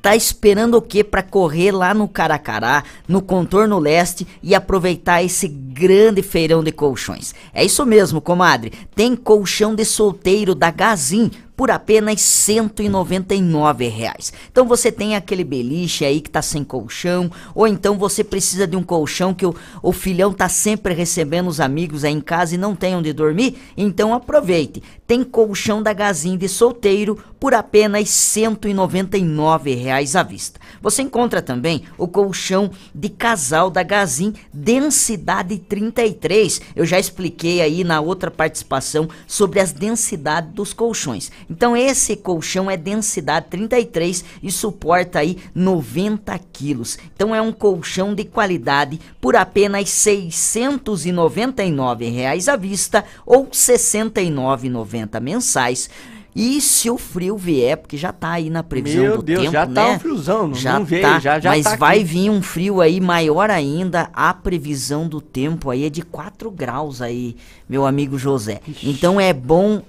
tá 0.00 0.14
esperando 0.14 0.76
o 0.76 0.82
que 0.82 1.02
para 1.02 1.22
correr 1.22 1.72
lá 1.72 1.94
no 1.94 2.08
Caracará, 2.08 2.84
no 3.08 3.22
contorno 3.22 3.78
leste 3.78 4.26
e 4.42 4.54
aproveitar 4.54 5.22
esse 5.22 5.48
grande 5.74 6.22
feirão 6.22 6.62
de 6.62 6.70
colchões? 6.70 7.34
É 7.52 7.64
isso 7.64 7.84
mesmo, 7.84 8.20
comadre. 8.20 8.72
Tem 8.94 9.16
colchão 9.16 9.74
de 9.74 9.84
solteiro 9.84 10.54
da 10.54 10.70
Gazin 10.70 11.30
por 11.56 11.70
apenas 11.70 12.20
199 12.20 13.88
reais. 13.88 14.32
Então 14.50 14.66
você 14.66 14.90
tem 14.90 15.14
aquele 15.14 15.44
beliche 15.44 16.04
aí 16.04 16.20
que 16.20 16.30
tá 16.30 16.42
sem 16.42 16.64
colchão, 16.64 17.30
ou 17.54 17.66
então 17.66 17.96
você 17.96 18.24
precisa 18.24 18.66
de 18.66 18.76
um 18.76 18.82
colchão 18.82 19.32
que 19.32 19.46
o, 19.46 19.54
o 19.82 19.92
filhão 19.92 20.32
tá 20.32 20.48
sempre 20.48 20.94
recebendo 20.94 21.48
os 21.48 21.60
amigos 21.60 22.04
aí 22.04 22.12
em 22.12 22.20
casa 22.20 22.54
e 22.54 22.58
não 22.58 22.74
tem 22.74 22.96
onde 22.96 23.12
dormir, 23.12 23.56
então 23.76 24.12
aproveite. 24.12 24.82
Tem 25.06 25.22
colchão 25.22 25.82
da 25.82 25.92
Gazin 25.92 26.36
de 26.36 26.48
solteiro 26.48 27.18
por 27.38 27.54
apenas 27.54 28.08
199 28.08 29.74
reais 29.74 30.16
à 30.16 30.22
vista. 30.22 30.58
Você 30.80 31.02
encontra 31.02 31.42
também 31.42 31.84
o 31.98 32.08
colchão 32.08 32.70
de 32.94 33.08
casal 33.08 33.70
da 33.70 33.82
Gazin 33.82 34.32
densidade 34.52 35.58
33. 35.68 36.60
Eu 36.76 36.86
já 36.86 36.98
expliquei 36.98 37.60
aí 37.60 37.84
na 37.84 38.00
outra 38.00 38.30
participação 38.30 39.08
sobre 39.26 39.60
as 39.60 39.72
densidades 39.72 40.52
dos 40.52 40.72
colchões. 40.72 41.30
Então 41.50 41.76
esse 41.76 42.16
colchão 42.16 42.70
é 42.70 42.76
densidade 42.76 43.46
33 43.50 44.24
e 44.42 44.50
suporta 44.50 45.18
aí 45.18 45.38
90 45.54 46.38
quilos. 46.52 46.98
Então 47.14 47.34
é 47.34 47.40
um 47.40 47.52
colchão 47.52 48.14
de 48.14 48.24
qualidade 48.24 49.00
por 49.20 49.36
apenas 49.36 49.90
699 49.90 52.08
reais 52.08 52.48
à 52.48 52.56
vista 52.56 53.04
ou 53.26 53.44
R$ 53.44 53.50
69,90 53.50 55.20
mensais. 55.20 55.90
E 56.36 56.60
se 56.60 56.90
o 56.90 56.98
frio 56.98 57.36
vier, 57.36 57.76
porque 57.76 57.96
já 57.96 58.12
tá 58.12 58.30
aí 58.32 58.50
na 58.50 58.62
previsão 58.62 59.02
Meu 59.02 59.16
do 59.18 59.22
Deus, 59.22 59.40
tempo, 59.42 59.52
já 59.52 59.66
né? 59.66 59.74
tá 59.74 59.88
um 59.90 59.98
friozão, 60.00 60.48
não- 60.48 60.54
já 60.54 60.78
não 60.78 60.84
veio, 60.84 61.02
tá, 61.02 61.18
já- 61.20 61.38
já 61.38 61.50
mas 61.50 61.62
tá 61.64 61.76
vai 61.76 61.96
aqui. 61.98 62.04
vir 62.04 62.30
um 62.30 62.42
frio 62.42 62.80
aí 62.80 63.00
maior 63.00 63.50
ainda. 63.50 64.10
A 64.12 64.34
previsão 64.34 65.06
do 65.06 65.20
tempo 65.20 65.70
aí 65.70 65.84
é 65.84 65.90
de 65.90 66.02
4 66.02 66.50
graus 66.50 67.00
aí, 67.00 67.36
meu 67.68 67.86
amigo 67.86 68.18
José. 68.18 68.60
Então 68.82 69.20
é 69.20 69.32
bom 69.32 69.80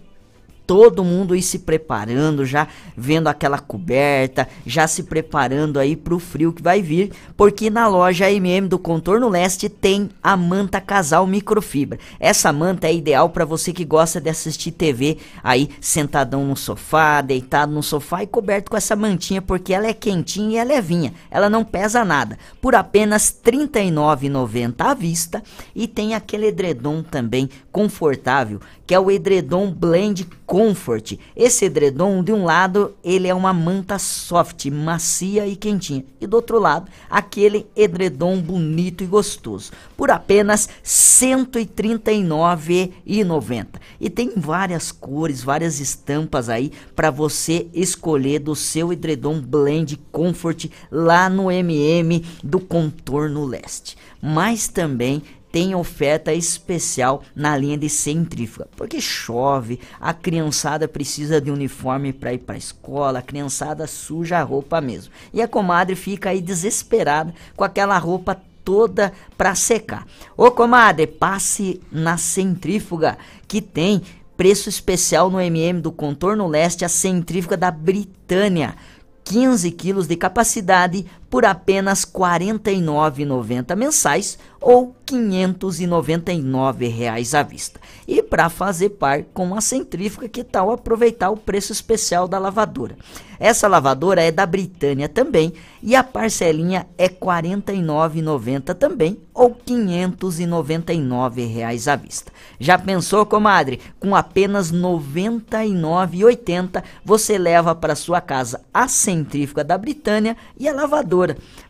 todo 0.66 1.04
mundo 1.04 1.36
ir 1.36 1.42
se 1.42 1.60
preparando, 1.60 2.46
já 2.46 2.68
vendo 2.96 3.28
aquela 3.28 3.60
coberta, 3.60 4.48
já 4.66 4.88
se 4.88 5.04
preparando 5.04 5.80
aí 5.80 5.96
pro 5.96 6.20
frio 6.20 6.54
que 6.54 6.62
vai 6.62 6.82
vir, 6.82 7.12
porque 7.38 7.70
na 7.70 7.88
loja 7.88 8.32
MM 8.32 8.68
do 8.68 8.80
Contorno 8.80 9.30
Leste 9.30 9.70
tem 9.70 10.10
a 10.22 10.36
manta 10.36 10.82
casal 10.82 11.28
microfibra. 11.28 12.00
Essa 12.20 12.52
manta 12.52 12.88
é 12.88 12.94
ideal 12.94 13.30
para 13.30 13.46
você 13.46 13.72
que 13.72 13.86
gosta 13.86 14.20
de 14.20 14.30
assistir 14.30 14.72
TV 14.72 15.18
aí 15.44 15.70
sentadão 15.80 16.46
no 16.46 16.56
sofá, 16.56 17.22
deitado 17.22 17.72
no 17.72 17.84
sofá 17.84 18.24
e 18.24 18.28
coberto 18.28 18.72
com 18.72 18.78
essa 18.78 18.96
mantinha, 18.96 19.42
porque 19.42 19.74
ela 19.74 19.88
é 19.88 19.94
quentinha 19.94 20.56
e 20.56 20.58
é 20.58 20.64
levinha. 20.64 21.14
Ela 21.30 21.50
não 21.50 21.64
pesa 21.64 22.04
nada. 22.04 22.38
Por 22.62 22.76
apenas 22.76 23.36
R$ 23.44 23.52
39,90 23.52 24.74
à 24.80 24.94
vista 24.94 25.44
e 25.76 25.88
tem 25.88 26.14
aquele 26.14 26.48
edredom 26.48 27.04
também 27.04 27.50
confortável, 27.72 28.60
que 28.86 28.94
é 28.94 29.00
o 29.00 29.10
edredom 29.10 29.72
Blend 29.72 30.28
Comfort. 30.46 31.18
Esse 31.36 31.66
edredom, 31.66 32.24
de 32.24 32.32
um 32.32 32.46
lado, 32.46 32.94
ele 33.04 33.28
é 33.28 33.34
uma 33.34 33.52
manta 33.54 33.98
soft, 33.98 34.68
macia 34.68 35.48
e 35.48 35.56
quentinha, 35.56 36.06
e 36.22 36.28
do 36.28 36.36
outro 36.36 36.60
lado, 36.60 36.92
aquele 37.10 37.66
edredom 37.76 38.40
bonito 38.40 39.04
e 39.04 39.08
gostoso, 39.08 39.72
por 39.98 40.12
apenas 40.12 40.68
R$ 40.68 40.74
139,90. 40.84 43.66
E 44.00 44.08
tem 44.10 44.34
várias 44.36 44.92
cores, 44.92 45.42
várias 45.44 45.80
estampas 45.80 46.50
aí 46.50 46.72
para 46.96 47.10
você 47.10 47.66
escolher 47.74 48.38
do 48.40 48.56
seu 48.56 48.94
edredom 48.94 49.42
Blend 49.42 50.00
Comfort 50.12 50.66
lá 50.92 51.28
no 51.30 51.50
MM 51.52 52.24
do 52.44 52.60
Contorno 52.60 53.46
Leste. 53.46 53.98
Mas 54.22 54.68
também 54.68 55.24
tem 55.56 55.74
oferta 55.74 56.34
especial 56.34 57.24
na 57.34 57.56
linha 57.56 57.78
de 57.78 57.88
centrífuga, 57.88 58.68
porque 58.76 59.00
chove, 59.00 59.80
a 60.02 60.14
criançada 60.14 60.86
precisa 60.86 61.40
de 61.40 61.50
uniforme 61.50 62.12
para 62.12 62.34
ir 62.34 62.40
para 62.40 62.56
a 62.56 62.58
escola, 62.58 63.20
a 63.20 63.22
criançada 63.22 63.88
suja 63.88 64.38
a 64.38 64.44
roupa 64.44 64.82
mesmo. 64.82 65.14
E 65.34 65.42
a 65.42 65.48
comadre 65.48 65.96
fica 65.96 66.32
aí 66.32 66.42
desesperada 66.42 67.34
com 67.56 67.64
aquela 67.64 67.98
roupa 67.98 68.38
toda 68.66 69.14
para 69.38 69.56
secar. 69.56 70.06
Ô 70.36 70.52
comadre, 70.52 71.08
passe 71.08 71.80
na 71.90 72.18
centrífuga 72.18 73.18
que 73.48 73.62
tem 73.62 74.02
preço 74.36 74.68
especial 74.68 75.32
no 75.32 75.40
MM 75.40 75.80
do 75.80 75.90
Contorno 75.90 76.50
Leste, 76.50 76.84
a 76.84 76.90
centrífuga 76.90 77.56
da 77.56 77.72
Britânia. 77.72 78.76
15 79.24 79.72
quilos 79.72 80.06
de 80.06 80.16
capacidade 80.16 81.06
por 81.30 81.46
apenas 81.46 82.04
R$ 82.04 82.12
49,90 82.12 83.76
mensais 83.76 84.38
ou 84.62 84.96
599 85.06 86.88
reais 86.88 87.36
à 87.36 87.44
vista. 87.44 87.80
E 88.08 88.24
para 88.24 88.50
fazer 88.50 88.92
par 88.92 89.24
com 89.34 89.56
a 89.56 89.62
centrífuga, 89.62 90.28
que 90.28 90.44
tal 90.44 90.72
aproveitar 90.72 91.30
o 91.30 91.38
preço 91.38 91.72
especial 91.72 92.28
da 92.28 92.40
lavadora? 92.40 92.98
Essa 93.40 93.68
lavadora 93.68 94.24
é 94.24 94.32
da 94.32 94.46
Britânia 94.46 95.10
também 95.10 95.54
e 95.84 95.94
a 95.96 96.04
parcelinha 96.04 96.88
é 96.98 97.06
R$ 97.06 97.18
49,90 97.22 98.74
também 98.74 99.20
ou 99.34 99.54
599 99.54 101.46
reais 101.46 101.88
à 101.88 101.96
vista. 101.96 102.32
Já 102.60 102.78
pensou, 102.78 103.26
comadre? 103.26 103.80
Com 104.00 104.16
apenas 104.16 104.70
R$ 104.72 104.78
99,80 104.78 106.84
você 107.04 107.38
leva 107.38 107.76
para 107.76 107.96
sua 107.96 108.22
casa 108.22 108.62
a 108.74 108.88
centrífuga 108.88 109.64
da 109.64 109.78
Britânia 109.78 110.36
e 110.58 110.68
a 110.68 110.74
lavadora. 110.74 111.15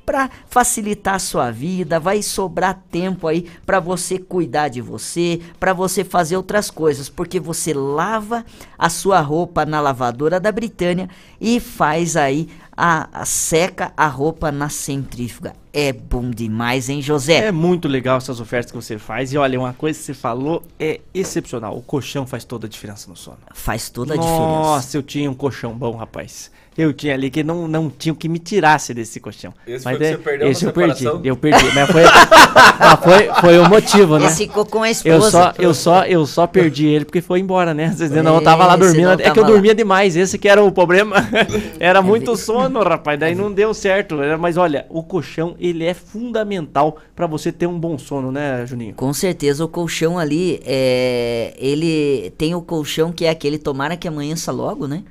Para 0.06 0.30
facilitar 0.48 1.16
a 1.16 1.20
sua 1.20 1.50
vida, 1.52 2.00
vai 2.00 2.22
sobrar 2.22 2.80
tempo 2.92 3.28
aí 3.28 3.50
para 3.66 3.80
você 3.80 4.20
cuidar 4.20 4.68
de 4.68 4.80
você, 4.80 5.42
para 5.60 5.74
você 5.74 6.04
fazer 6.04 6.38
outras 6.38 6.70
coisas, 6.70 7.10
porque 7.10 7.40
você 7.40 7.74
lava 7.74 8.46
a 8.78 8.90
sua 8.90 9.20
roupa 9.20 9.66
na 9.66 9.82
lavadora 9.82 10.40
da 10.40 10.52
Britânia 10.52 11.10
e 11.42 11.60
faz 11.60 12.16
aí 12.16 12.48
a, 12.78 13.22
a 13.22 13.26
seca 13.26 13.94
a 13.96 14.08
roupa 14.08 14.52
na 14.52 14.70
centrífuga. 14.70 15.54
É 15.74 15.92
bom 15.92 16.30
demais, 16.30 16.88
hein, 16.90 17.02
José? 17.02 17.48
É 17.48 17.52
muito 17.52 17.88
legal 17.88 18.18
essas 18.18 18.40
ofertas 18.40 18.72
que 18.72 18.78
você 18.78 18.98
faz. 18.98 19.34
E 19.34 19.38
olha, 19.38 19.60
uma 19.60 19.74
coisa 19.74 19.98
que 19.98 20.06
você 20.06 20.14
falou 20.14 20.64
é 20.80 21.02
excepcional. 21.14 21.78
O 21.78 21.82
colchão 21.82 22.26
faz 22.26 22.44
toda 22.44 22.68
a 22.68 22.70
diferença 22.70 23.10
no 23.10 23.16
sono. 23.16 23.40
Faz 23.54 23.90
toda 23.90 24.14
a 24.14 24.18
Nossa, 24.18 24.30
diferença. 24.30 24.60
Nossa, 24.60 24.98
eu 24.98 25.04
tinha 25.04 25.30
um 25.30 25.34
colchão 25.34 25.74
bom, 25.74 25.96
rapaz. 25.96 26.52
Eu 26.78 26.92
tinha 26.92 27.14
ali 27.14 27.30
que 27.30 27.42
não, 27.42 27.70
não 27.70 27.90
tinha 27.90 28.12
o 28.12 28.16
que 28.16 28.28
me 28.28 28.38
tirasse 28.38 28.94
desse 28.94 29.22
colchão. 29.22 29.54
Esse 29.66 29.86
mas 29.86 29.96
foi 29.98 29.98
que 29.98 30.04
é- 30.06 30.12
você 30.12 30.18
perdeu 30.24 30.52
esse 30.52 30.66
eu 30.66 30.74
perdi. 30.74 31.06
Eu 31.24 31.38
perdi. 31.38 31.66
Mas 31.74 31.90
foi, 31.90 32.04
mas 32.04 33.00
foi, 33.02 33.42
foi 33.42 33.60
o 33.60 33.70
motivo, 33.70 34.20
né? 34.20 34.26
Esse 34.28 34.46
ficou 34.46 34.66
com 34.66 34.84
a 34.84 34.88
Eu 34.88 34.92
esposa. 34.92 35.32
só, 35.32 35.54
eu 35.58 35.74
só, 35.74 36.04
eu 36.06 36.26
só 36.26 36.46
perdi 36.46 36.86
ele 36.88 37.06
porque 37.06 37.22
foi 37.22 37.40
embora, 37.40 37.74
né? 37.74 37.94
Vocês 37.96 38.12
É, 38.12 38.22
não 38.22 38.36
eu 38.36 38.42
tava 38.42 38.66
lá 38.66 38.76
dormindo. 38.76 39.10
É 39.22 39.30
que 39.32 39.40
eu 39.40 39.46
dormia 39.46 39.74
demais. 39.74 40.18
Esse 40.18 40.38
que 40.38 40.50
era 40.50 40.62
o 40.62 40.70
problema. 40.70 41.16
era 41.80 42.02
muito 42.02 42.36
sono, 42.36 42.82
rapaz. 42.84 43.18
Daí 43.20 43.36
não 43.36 43.52
deu 43.54 43.74
certo. 43.74 44.22
Era- 44.22 44.38
Mas 44.38 44.58
olha, 44.58 44.86
o 44.90 45.02
colchão, 45.02 45.56
ele 45.58 45.86
é 45.86 45.94
fundamental 45.94 46.98
pra 47.16 47.26
você 47.26 47.52
ter 47.54 47.68
um 47.68 47.80
bom 47.80 47.98
sono, 47.98 48.32
né, 48.34 48.66
Juninho? 48.66 48.94
Com 48.96 49.14
certeza 49.14 49.64
o 49.64 49.68
colchão 49.70 50.20
ali, 50.20 50.60
é, 50.66 51.54
ele 51.58 52.34
tem 52.38 52.54
o 52.54 52.62
colchão 52.62 53.14
que 53.14 53.24
é 53.26 53.30
aquele 53.30 53.58
tomara 53.58 53.96
que 53.96 54.08
amanheça 54.08 54.52
logo, 54.52 54.88
né? 54.88 55.04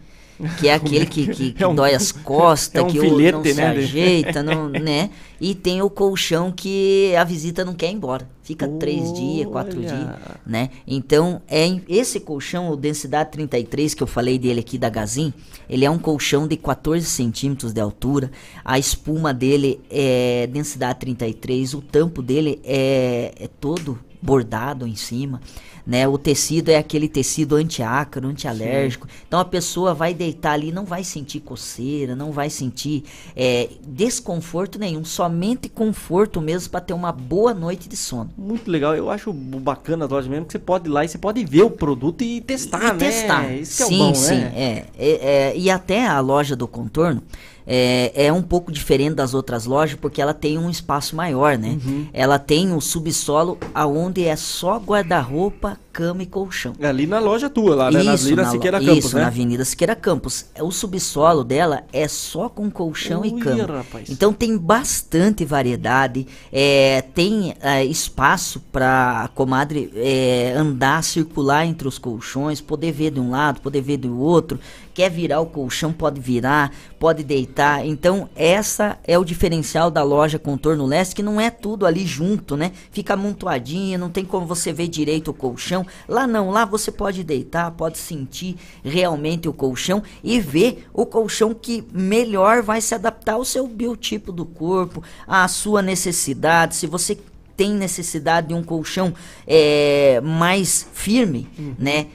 Que 0.58 0.68
é 0.68 0.74
aquele 0.74 1.06
que, 1.06 1.26
que, 1.28 1.52
que 1.52 1.62
É 1.62 1.66
um- 1.66 1.74
dói 1.74 1.94
as 1.94 2.10
costas, 2.12 2.80
é 2.80 2.84
um 2.84 2.88
que 2.90 2.98
filete, 3.00 3.32
não 3.32 3.44
se 3.44 3.54
né, 3.54 3.66
ajeita, 3.68 4.42
não, 4.42 4.68
né? 4.70 5.10
E 5.40 5.54
tem 5.54 5.82
o 5.82 5.90
colchão 5.90 6.50
que 6.50 7.14
a 7.16 7.24
visita 7.24 7.64
não 7.64 7.74
quer 7.74 7.90
ir 7.90 7.94
embora. 7.94 8.28
Fica 8.42 8.68
três 8.68 9.12
dias, 9.12 9.46
quatro 9.48 9.78
Olha. 9.78 9.88
dias, 9.88 10.08
né? 10.46 10.70
Então, 10.86 11.40
é 11.48 11.66
esse 11.88 12.20
colchão, 12.20 12.68
o 12.70 12.76
densidade 12.76 13.30
33, 13.32 13.94
que 13.94 14.02
eu 14.02 14.06
falei 14.06 14.38
dele 14.38 14.60
aqui 14.60 14.76
da 14.76 14.88
Gazin, 14.90 15.32
ele 15.68 15.84
é 15.84 15.90
um 15.90 15.98
colchão 15.98 16.46
de 16.46 16.56
14 16.56 17.06
centímetros 17.06 17.72
de 17.72 17.80
altura. 17.80 18.30
A 18.64 18.78
espuma 18.78 19.32
dele 19.32 19.80
é 19.90 20.46
densidade 20.52 20.98
33, 21.00 21.74
o 21.74 21.80
tampo 21.80 22.20
dele 22.22 22.60
é, 22.64 23.32
é 23.38 23.48
todo 23.48 23.98
bordado 24.24 24.86
em 24.86 24.96
cima, 24.96 25.38
né? 25.86 26.08
O 26.08 26.16
tecido 26.16 26.70
é 26.70 26.76
aquele 26.76 27.08
tecido 27.08 27.56
antiácaro, 27.56 28.26
antialérgico. 28.26 29.06
Então 29.28 29.38
a 29.38 29.44
pessoa 29.44 29.92
vai 29.92 30.14
deitar 30.14 30.52
ali, 30.52 30.72
não 30.72 30.86
vai 30.86 31.04
sentir 31.04 31.40
coceira, 31.40 32.16
não 32.16 32.32
vai 32.32 32.48
sentir 32.48 33.04
é, 33.36 33.68
desconforto 33.86 34.78
nenhum, 34.78 35.04
somente 35.04 35.68
conforto 35.68 36.40
mesmo 36.40 36.70
para 36.70 36.80
ter 36.80 36.94
uma 36.94 37.12
boa 37.12 37.52
noite 37.52 37.86
de 37.86 37.96
sono. 37.98 38.30
Muito 38.36 38.70
legal, 38.70 38.96
eu 38.96 39.10
acho 39.10 39.30
bacana 39.30 40.06
a 40.06 40.08
loja 40.08 40.28
mesmo 40.28 40.46
que 40.46 40.52
você 40.52 40.58
pode 40.58 40.88
ir 40.88 40.90
lá 40.92 41.04
e 41.04 41.08
você 41.08 41.18
pode 41.18 41.44
ver 41.44 41.62
o 41.62 41.70
produto 41.70 42.22
e 42.24 42.40
testar, 42.40 42.88
e 42.88 42.92
né? 42.92 42.98
testar. 42.98 43.52
Isso 43.54 43.76
que 43.76 43.82
é 43.82 43.86
o 43.86 43.88
sim, 43.90 43.98
bom, 43.98 44.14
sim, 44.14 44.36
né? 44.36 44.52
é, 44.56 44.86
É, 44.98 45.10
é, 45.50 45.56
E 45.56 45.68
até 45.68 46.06
a 46.06 46.18
loja 46.20 46.56
do 46.56 46.66
contorno 46.66 47.22
é, 47.66 48.26
é 48.26 48.32
um 48.32 48.42
pouco 48.42 48.70
diferente 48.70 49.14
das 49.14 49.34
outras 49.34 49.64
lojas 49.64 49.98
porque 50.00 50.20
ela 50.20 50.34
tem 50.34 50.58
um 50.58 50.68
espaço 50.68 51.16
maior, 51.16 51.56
né? 51.56 51.78
Uhum. 51.84 52.08
Ela 52.12 52.38
tem 52.38 52.72
um 52.72 52.80
subsolo 52.80 53.58
aonde 53.74 54.24
é 54.24 54.36
só 54.36 54.78
guarda-roupa, 54.78 55.78
cama 55.92 56.24
e 56.24 56.26
colchão. 56.26 56.74
É 56.80 56.88
ali 56.88 57.06
na 57.06 57.20
loja 57.20 57.48
tua, 57.48 57.74
lá, 57.74 57.90
né? 57.90 58.02
Na 58.02 58.12
Avenida 58.12 58.42
na 58.42 58.50
Siqueira 58.50 58.80
Campos, 58.80 59.04
isso, 59.04 59.14
né? 59.14 59.22
na 59.22 59.28
Avenida 59.28 59.64
Siqueira 59.64 59.96
Campos. 59.96 60.46
O 60.60 60.70
subsolo 60.70 61.44
dela 61.44 61.84
é 61.92 62.08
só 62.08 62.48
com 62.48 62.68
colchão 62.70 63.24
e 63.24 63.32
Ui, 63.32 63.40
cama. 63.40 63.78
rapaz. 63.78 64.10
Então 64.10 64.32
tem 64.32 64.58
bastante 64.58 65.44
variedade, 65.44 66.26
é, 66.52 67.02
tem 67.14 67.54
é, 67.60 67.84
espaço 67.84 68.60
para 68.72 69.22
a 69.22 69.28
comadre 69.28 69.92
é, 69.94 70.52
andar, 70.56 71.02
circular 71.04 71.64
entre 71.64 71.86
os 71.86 71.98
colchões, 71.98 72.60
poder 72.60 72.92
ver 72.92 73.12
de 73.12 73.20
um 73.20 73.30
lado, 73.30 73.60
poder 73.60 73.80
ver 73.80 73.98
do 73.98 74.18
outro. 74.18 74.58
Quer 74.94 75.10
virar 75.10 75.40
o 75.40 75.46
colchão, 75.46 75.92
pode 75.92 76.20
virar, 76.20 76.72
pode 77.00 77.24
deitar. 77.24 77.84
Então 77.84 78.28
essa 78.36 78.96
é 79.04 79.18
o 79.18 79.24
diferencial 79.24 79.90
da 79.90 80.04
loja 80.04 80.38
Contorno 80.38 80.86
Leste, 80.86 81.16
que 81.16 81.22
não 81.22 81.40
é 81.40 81.50
tudo 81.50 81.84
ali 81.84 82.06
junto, 82.06 82.56
né? 82.56 82.70
Fica 82.92 83.14
amontoadinha, 83.14 83.98
não 83.98 84.08
tem 84.08 84.24
como 84.24 84.46
você 84.46 84.72
ver 84.72 84.86
direito 84.86 85.32
o 85.32 85.34
colchão. 85.34 85.84
Lá 86.08 86.26
não, 86.26 86.50
lá 86.50 86.64
você 86.64 86.92
pode 86.92 87.24
deitar, 87.24 87.72
pode 87.72 87.98
sentir 87.98 88.56
realmente 88.84 89.48
o 89.48 89.52
colchão 89.52 90.02
e 90.22 90.40
ver 90.40 90.86
o 90.94 91.04
colchão 91.04 91.52
que 91.52 91.84
melhor 91.92 92.62
vai 92.62 92.80
se 92.80 92.94
adaptar 92.94 93.34
ao 93.34 93.44
seu 93.44 93.66
biotipo 93.66 94.30
do 94.30 94.46
corpo, 94.46 95.02
à 95.26 95.48
sua 95.48 95.82
necessidade. 95.82 96.76
Se 96.76 96.86
você 96.86 97.18
tem 97.56 97.72
necessidade 97.72 98.48
de 98.48 98.54
um 98.54 98.62
colchão 98.62 99.12
é, 99.46 100.20
mais 100.22 100.86
firme, 100.92 101.48
né? 101.78 102.06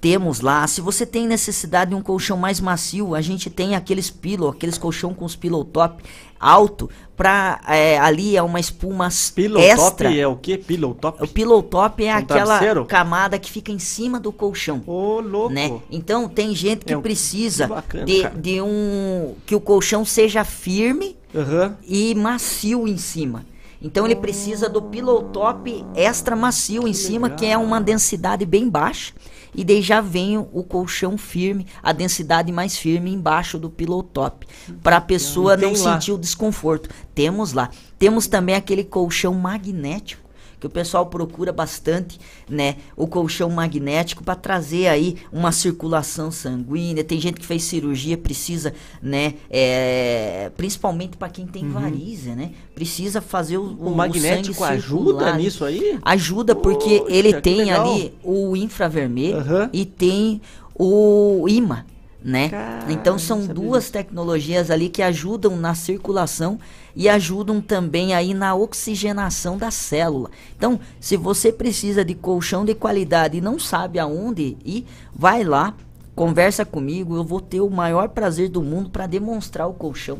Temos 0.00 0.40
lá. 0.40 0.66
Se 0.66 0.80
você 0.80 1.04
tem 1.04 1.26
necessidade 1.26 1.90
de 1.90 1.94
um 1.94 2.00
colchão 2.02 2.36
mais 2.36 2.58
macio, 2.58 3.14
a 3.14 3.20
gente 3.20 3.50
tem 3.50 3.74
aqueles 3.74 4.08
pillow, 4.08 4.48
aqueles 4.48 4.78
colchão 4.78 5.12
com 5.12 5.26
os 5.26 5.36
pillow 5.36 5.62
top 5.62 6.02
alto, 6.38 6.88
pra 7.14 7.60
é, 7.68 7.98
ali 7.98 8.34
é 8.34 8.42
uma 8.42 8.58
espuma 8.58 9.10
Pillow 9.34 9.60
extra. 9.60 10.08
top 10.08 10.18
é 10.20 10.26
o 10.26 10.36
que? 10.36 10.56
Pillow 10.56 10.94
top? 10.94 11.22
O 11.22 11.28
pillow 11.28 11.62
top 11.62 12.02
é 12.02 12.14
Um 12.14 12.16
aquela 12.16 12.44
travesseiro? 12.46 12.86
camada 12.86 13.38
que 13.38 13.50
fica 13.50 13.70
em 13.70 13.78
cima 13.78 14.18
do 14.18 14.32
colchão. 14.32 14.82
Ô, 14.86 15.20
louco. 15.20 15.52
Né? 15.52 15.78
Então 15.90 16.26
tem 16.30 16.54
gente 16.54 16.86
que 16.86 16.94
É 16.94 16.96
um- 16.96 17.02
precisa 17.02 17.64
que 17.64 17.74
bacana, 17.74 18.04
de, 18.06 18.22
cara. 18.22 18.34
de 18.38 18.62
um 18.62 19.34
que 19.44 19.54
o 19.54 19.60
colchão 19.60 20.02
seja 20.06 20.44
firme 20.44 21.14
Aham. 21.34 21.76
e 21.86 22.14
macio 22.14 22.88
em 22.88 22.96
cima. 22.96 23.44
Então 23.82 24.06
ele 24.06 24.16
precisa 24.16 24.66
do 24.68 24.80
pillow 24.80 25.24
top 25.24 25.84
extra 25.94 26.34
macio 26.34 26.88
em 26.88 26.92
cima, 26.94 27.28
que 27.28 27.44
é 27.44 27.56
uma 27.58 27.80
densidade 27.82 28.46
bem 28.46 28.66
baixa. 28.68 29.12
E 29.54 29.64
daí 29.64 29.82
já 29.82 30.00
vem 30.00 30.38
o 30.38 30.62
colchão 30.62 31.18
firme, 31.18 31.66
a 31.82 31.92
densidade 31.92 32.52
mais 32.52 32.76
firme 32.76 33.12
embaixo 33.12 33.58
do 33.58 33.68
pillow 33.68 34.02
top, 34.02 34.46
para 34.82 34.98
a 34.98 35.00
pessoa 35.00 35.56
não 35.56 35.70
lá. 35.70 35.76
sentir 35.76 36.12
o 36.12 36.18
desconforto. 36.18 36.88
Temos 37.14 37.52
lá. 37.52 37.70
Temos 37.98 38.26
também 38.26 38.54
aquele 38.54 38.84
colchão 38.84 39.34
magnético 39.34 40.29
que 40.60 40.66
o 40.66 40.70
pessoal 40.70 41.06
procura 41.06 41.52
bastante, 41.52 42.20
né? 42.48 42.76
O 42.94 43.06
colchão 43.06 43.48
magnético 43.50 44.22
para 44.22 44.34
trazer 44.34 44.88
aí 44.88 45.16
uma 45.32 45.52
circulação 45.52 46.30
sanguínea. 46.30 47.02
Tem 47.02 47.18
gente 47.18 47.40
que 47.40 47.46
fez 47.46 47.62
cirurgia, 47.64 48.18
precisa, 48.18 48.74
né? 49.02 49.34
é, 49.50 50.50
principalmente 50.56 51.16
para 51.16 51.28
quem 51.28 51.46
tem 51.46 51.68
varizes, 51.68 52.36
né? 52.36 52.52
Precisa 52.74 53.20
fazer 53.20 53.56
o, 53.56 53.70
Uhum. 53.80 53.92
O 53.92 53.96
magnético 53.96 54.62
ajuda 54.64 55.36
nisso 55.36 55.64
aí? 55.64 55.98
Ajuda 56.02 56.54
porque 56.54 57.00
Poxa, 57.00 57.14
ele 57.14 57.40
tem 57.40 57.72
ali 57.72 58.12
o 58.22 58.56
infravermelho 58.56 59.38
e 59.72 59.84
tem 59.84 60.40
o 60.74 61.46
imã, 61.48 61.84
né? 62.22 62.50
então 62.88 63.18
são 63.18 63.46
duas 63.46 63.90
tecnologias 63.90 64.70
ali 64.70 64.88
que 64.88 65.02
ajudam 65.02 65.56
na 65.56 65.74
circulação 65.74 66.58
e 66.94 67.08
ajudam 67.08 67.60
também 67.60 68.14
aí 68.14 68.34
na 68.34 68.54
oxigenação 68.54 69.56
da 69.56 69.70
célula. 69.70 70.30
Então, 70.56 70.78
se 71.00 71.16
você 71.16 71.50
precisa 71.50 72.04
de 72.04 72.14
colchão 72.14 72.64
de 72.64 72.74
qualidade 72.74 73.38
e 73.38 73.40
não 73.40 73.58
sabe 73.58 73.98
aonde 73.98 74.56
ir, 74.64 74.86
vai 75.14 75.44
lá, 75.44 75.74
conversa 76.14 76.64
comigo, 76.64 77.16
eu 77.16 77.24
vou 77.24 77.40
ter 77.40 77.60
o 77.60 77.70
maior 77.70 78.08
prazer 78.08 78.48
do 78.48 78.62
mundo 78.62 78.90
para 78.90 79.06
demonstrar 79.06 79.68
o 79.68 79.72
colchão. 79.72 80.18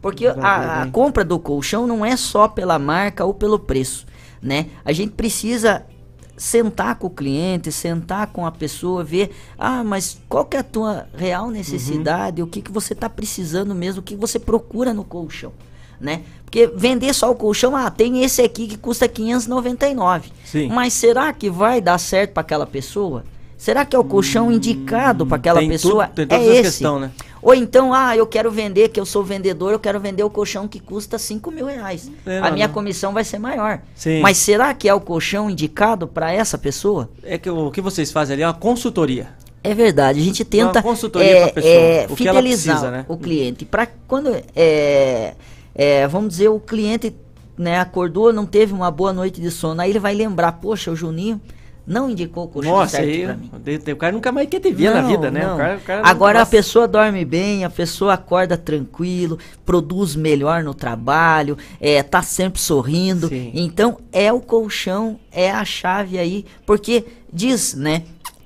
Porque 0.00 0.26
a, 0.26 0.82
a 0.82 0.90
compra 0.90 1.24
do 1.24 1.38
colchão 1.38 1.86
não 1.86 2.04
é 2.04 2.16
só 2.16 2.48
pela 2.48 2.78
marca 2.78 3.24
ou 3.24 3.34
pelo 3.34 3.58
preço, 3.58 4.04
né? 4.40 4.66
A 4.84 4.92
gente 4.92 5.12
precisa 5.12 5.84
sentar 6.36 6.96
com 6.96 7.06
o 7.06 7.10
cliente, 7.10 7.70
sentar 7.70 8.28
com 8.28 8.46
a 8.46 8.50
pessoa, 8.50 9.04
ver, 9.04 9.30
ah, 9.58 9.84
mas 9.84 10.18
qual 10.28 10.44
que 10.44 10.56
é 10.56 10.60
a 10.60 10.64
tua 10.64 11.06
real 11.14 11.50
necessidade, 11.50 12.42
o 12.42 12.46
que, 12.46 12.62
que 12.62 12.72
você 12.72 12.92
está 12.92 13.08
precisando 13.08 13.74
mesmo, 13.74 14.00
o 14.00 14.04
que 14.04 14.16
você 14.16 14.38
procura 14.38 14.92
no 14.92 15.04
colchão, 15.04 15.52
né? 16.00 16.22
Porque 16.44 16.66
vender 16.66 17.14
só 17.14 17.30
o 17.30 17.34
colchão, 17.34 17.76
ah, 17.76 17.90
tem 17.90 18.22
esse 18.22 18.42
aqui 18.42 18.66
que 18.66 18.76
custa 18.76 19.08
599. 19.08 20.30
Sim. 20.44 20.68
Mas 20.68 20.92
será 20.92 21.32
que 21.32 21.48
vai 21.48 21.80
dar 21.80 21.98
certo 21.98 22.32
para 22.32 22.42
aquela 22.42 22.66
pessoa? 22.66 23.24
Será 23.62 23.84
que 23.84 23.94
é 23.94 23.98
o 23.98 24.02
colchão 24.02 24.50
indicado 24.50 25.24
para 25.24 25.36
aquela 25.36 25.60
tem 25.60 25.68
pessoa? 25.68 26.08
tudo- 26.08 26.16
tem 26.16 26.26
todas 26.26 26.44
é 26.48 26.50
esse. 26.50 26.62
questão, 26.62 26.98
né? 26.98 27.12
Ou 27.40 27.54
então, 27.54 27.94
ah, 27.94 28.16
eu 28.16 28.26
quero 28.26 28.50
vender, 28.50 28.88
que 28.88 28.98
eu 28.98 29.06
sou 29.06 29.22
vendedor, 29.22 29.70
eu 29.70 29.78
quero 29.78 30.00
vender 30.00 30.24
o 30.24 30.28
colchão 30.28 30.66
que 30.66 30.80
custa 30.80 31.16
5 31.16 31.48
mil 31.52 31.66
reais. 31.66 32.10
É, 32.26 32.38
a 32.38 32.46
não, 32.46 32.54
minha 32.54 32.66
não. 32.66 32.74
comissão 32.74 33.12
vai 33.12 33.22
ser 33.22 33.38
maior. 33.38 33.78
Sim. 33.94 34.20
Mas 34.20 34.38
será 34.38 34.74
que 34.74 34.88
é 34.88 34.94
o 34.94 35.00
colchão 35.00 35.48
indicado 35.48 36.08
para 36.08 36.32
essa 36.32 36.58
pessoa? 36.58 37.08
É 37.22 37.38
que 37.38 37.48
o 37.48 37.70
que 37.70 37.80
vocês 37.80 38.10
fazem 38.10 38.34
ali 38.34 38.42
é 38.42 38.48
uma 38.48 38.52
consultoria. 38.52 39.28
É 39.62 39.72
verdade, 39.76 40.18
a 40.18 40.24
gente 40.24 40.44
tenta 40.44 40.80
Uma 40.80 40.82
consultoria 40.82 41.30
é, 41.30 41.48
pessoa, 41.52 41.72
é, 41.72 42.06
o 42.10 42.16
fidelizar 42.16 42.74
precisa, 42.74 42.90
né? 42.90 43.04
o 43.06 43.16
cliente. 43.16 43.64
Para 43.64 43.86
quando, 44.08 44.42
é, 44.56 45.34
é, 45.72 46.08
vamos 46.08 46.30
dizer, 46.30 46.48
o 46.48 46.58
cliente 46.58 47.14
né, 47.56 47.78
acordou, 47.78 48.32
não 48.32 48.44
teve 48.44 48.72
uma 48.72 48.90
boa 48.90 49.12
noite 49.12 49.40
de 49.40 49.52
sono, 49.52 49.80
aí 49.80 49.90
ele 49.90 50.00
vai 50.00 50.16
lembrar, 50.16 50.50
poxa, 50.50 50.90
o 50.90 50.96
Juninho 50.96 51.40
não 51.86 52.08
indicou 52.10 52.44
o 52.44 52.48
colchão 52.48 52.72
Nossa, 52.72 52.98
certo 52.98 53.08
aí 53.08 53.24
pra 53.24 53.36
mim. 53.36 53.50
o 53.92 53.96
cara 53.96 54.12
nunca 54.12 54.30
mais 54.32 54.48
quer 54.48 54.60
te 54.60 54.72
ver 54.72 54.92
na 54.94 55.02
Não, 55.02 55.08
vida, 55.08 55.30
né? 55.30 55.44
não. 55.44 55.54
O 55.54 55.58
cara, 55.58 55.76
o 55.76 55.80
cara 55.80 56.06
Agora 56.06 56.38
a 56.38 56.40
Nossa. 56.42 56.50
pessoa 56.50 56.86
dorme 56.86 57.24
bem, 57.24 57.64
a 57.64 57.70
pessoa 57.70 58.14
acorda 58.14 58.56
tranquilo, 58.56 59.38
produz 59.66 60.14
melhor 60.14 60.62
no 60.62 60.74
trabalho, 60.74 61.58
é, 61.80 62.02
tá 62.02 62.22
sempre 62.22 62.60
sorrindo. 62.60 63.28
Então 63.32 63.98
é 64.12 64.32
o 64.32 64.40
colchão, 64.40 65.18
é 65.32 65.50
a 65.50 65.64
chave 65.64 66.18
aí, 66.18 66.44
porque 66.64 67.04
diz, 67.32 67.74
né? 67.74 68.04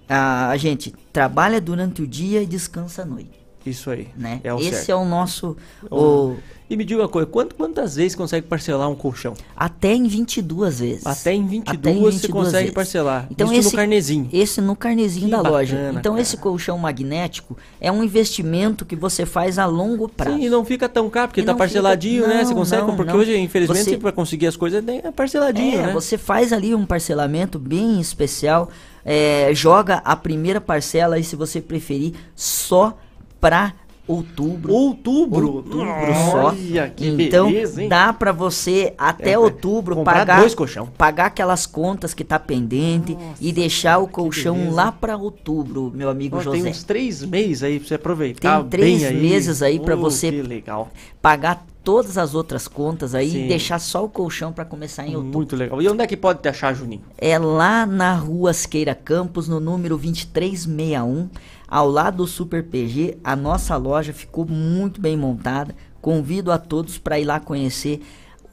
A, 0.08 0.48
a 0.50 0.56
gente 0.56 0.94
trabalha 1.12 1.60
durante 1.60 2.00
o 2.00 2.06
dia 2.06 2.40
e 2.42 2.46
descansa 2.46 3.02
à 3.02 3.04
noite. 3.04 3.35
Isso 3.66 3.90
aí. 3.90 4.08
Né? 4.16 4.40
É 4.44 4.52
o 4.54 4.58
Esse 4.58 4.70
certo. 4.70 4.90
é 4.90 4.94
o 4.96 5.04
nosso. 5.04 5.56
O, 5.90 6.36
E 6.68 6.76
me 6.76 6.84
diga 6.84 7.00
uma 7.02 7.08
coisa, 7.08 7.28
quant- 7.30 7.52
quantas 7.56 7.94
vezes 7.94 8.16
consegue 8.16 8.44
parcelar 8.48 8.90
um 8.90 8.94
colchão? 8.96 9.34
até 9.56 9.94
em 9.94 10.08
22 10.08 10.80
vezes. 10.80 11.06
Até 11.06 11.32
em 11.32 11.46
22 11.46 11.78
Até 11.78 11.90
em 11.90 12.00
você 12.00 12.10
22 12.22 12.32
consegue 12.44 12.58
vezes. 12.64 12.74
parcelar. 12.74 13.26
Então 13.30 13.46
Isso 13.52 13.60
esse, 13.60 13.70
no 13.70 13.76
carnezinho. 13.76 14.28
Esse 14.32 14.60
no 14.60 14.74
carnezinho 14.76 15.24
Que 15.26 15.30
da 15.30 15.40
loja. 15.48 15.76
bacana, 15.76 15.98
Então 16.00 16.12
cara. 16.14 16.22
esse 16.22 16.36
colchão 16.38 16.76
magnético 16.76 17.56
é 17.80 17.92
um 17.92 18.02
investimento 18.02 18.84
que 18.84 18.96
você 18.96 19.24
faz 19.24 19.58
a 19.60 19.66
longo 19.66 20.08
prazo. 20.08 20.36
Sim, 20.36 20.44
e 20.44 20.48
não 20.50 20.64
fica 20.64 20.88
tão 20.88 21.08
caro, 21.08 21.28
porque 21.28 21.40
E 21.40 21.44
tá 21.44 21.52
não 21.52 21.58
parceladinho, 21.58 22.24
fica- 22.24 22.34
né? 22.34 22.44
Você 22.44 22.50
não, 22.50 22.56
consegue, 22.56 22.86
não, 22.86 22.96
porque 22.96 23.12
não. 23.12 23.20
hoje, 23.20 23.36
infelizmente, 23.38 23.84
Você- 23.90 23.96
para 23.98 24.10
conseguir 24.10 24.48
as 24.48 24.56
coisas 24.56 24.82
é 24.88 25.10
parceladinho, 25.12 25.78
É, 25.78 25.86
né? 25.86 25.92
você 25.92 26.18
faz 26.18 26.52
ali 26.52 26.74
um 26.74 26.84
parcelamento 26.84 27.60
bem 27.60 28.00
especial, 28.00 28.68
é, 29.04 29.50
joga 29.54 29.98
a 30.04 30.16
primeira 30.16 30.60
parcela 30.60 31.14
aí, 31.14 31.22
se 31.22 31.36
você 31.36 31.60
preferir, 31.60 32.14
só 32.34 32.98
pra 33.48 33.72
outubro. 34.08 34.72
Outubro? 34.72 35.52
Outubro 35.54 35.84
Nossa, 35.84 36.30
só. 36.30 36.44
olha 36.50 36.88
que 36.90 37.08
então 37.08 37.46
beleza, 37.50 37.82
hein? 37.82 37.88
dá 37.88 38.12
pra 38.12 38.30
você 38.30 38.94
até 38.96 39.32
É, 39.32 39.38
outubro 39.38 40.02
pagar 40.04 40.38
dois 40.40 40.54
colchão. 40.54 40.86
pagar 40.96 41.26
aquelas 41.26 41.66
contas 41.66 42.14
que 42.14 42.22
tá 42.22 42.38
pendente 42.38 43.16
e 43.40 43.52
deixar 43.52 43.98
o 43.98 44.06
colchão 44.06 44.54
beleza. 44.54 44.74
lá 44.76 44.92
pra 44.92 45.16
outubro, 45.16 45.90
meu 45.92 46.08
amigo 46.08 46.36
Nossa, 46.36 46.44
José. 46.50 46.62
tem 46.62 46.70
uns 46.70 46.84
três 46.84 47.24
meses 47.24 47.62
aí 47.64 47.80
pra 47.80 47.88
você 47.88 47.94
aproveitar 47.96 48.60
Tem 48.60 48.68
três 48.70 48.98
bem 49.02 49.08
aí. 49.08 49.20
meses 49.20 49.60
aí 49.62 49.80
pra 49.80 49.96
Oh, 49.96 49.98
você 50.00 50.30
legal. 50.30 50.88
pagar 51.20 51.66
todas 51.82 52.16
as 52.18 52.32
outras 52.34 52.66
contas 52.68 53.12
aí 53.14 53.30
Sim. 53.30 53.44
e 53.44 53.48
deixar 53.48 53.78
só 53.80 54.04
o 54.04 54.08
colchão 54.08 54.52
pra 54.52 54.64
começar 54.64 55.04
em 55.06 55.14
outubro. 55.16 55.38
Muito 55.38 55.54
legal. 55.56 55.80
E 55.82 55.88
onde 55.88 56.02
é 56.02 56.06
que 56.06 56.16
pode 56.16 56.40
te 56.40 56.48
achar, 56.48 56.74
Juninho? 56.74 57.02
É 57.18 57.38
lá 57.38 57.84
na 57.86 58.12
rua 58.14 58.50
Asqueira 58.50 58.92
Campos, 58.94 59.48
no 59.48 59.58
número 59.60 59.96
2361, 59.96 61.28
ao 61.68 61.88
lado 61.88 62.18
do 62.18 62.26
Super 62.26 62.64
PG. 62.64 63.18
A 63.22 63.34
nossa 63.34 63.76
loja 63.76 64.12
ficou 64.12 64.46
muito 64.46 65.00
bem 65.00 65.16
montada. 65.16 65.74
Convido 66.00 66.52
a 66.52 66.58
todos 66.58 66.98
para 66.98 67.18
ir 67.18 67.24
lá 67.24 67.40
conhecer 67.40 68.00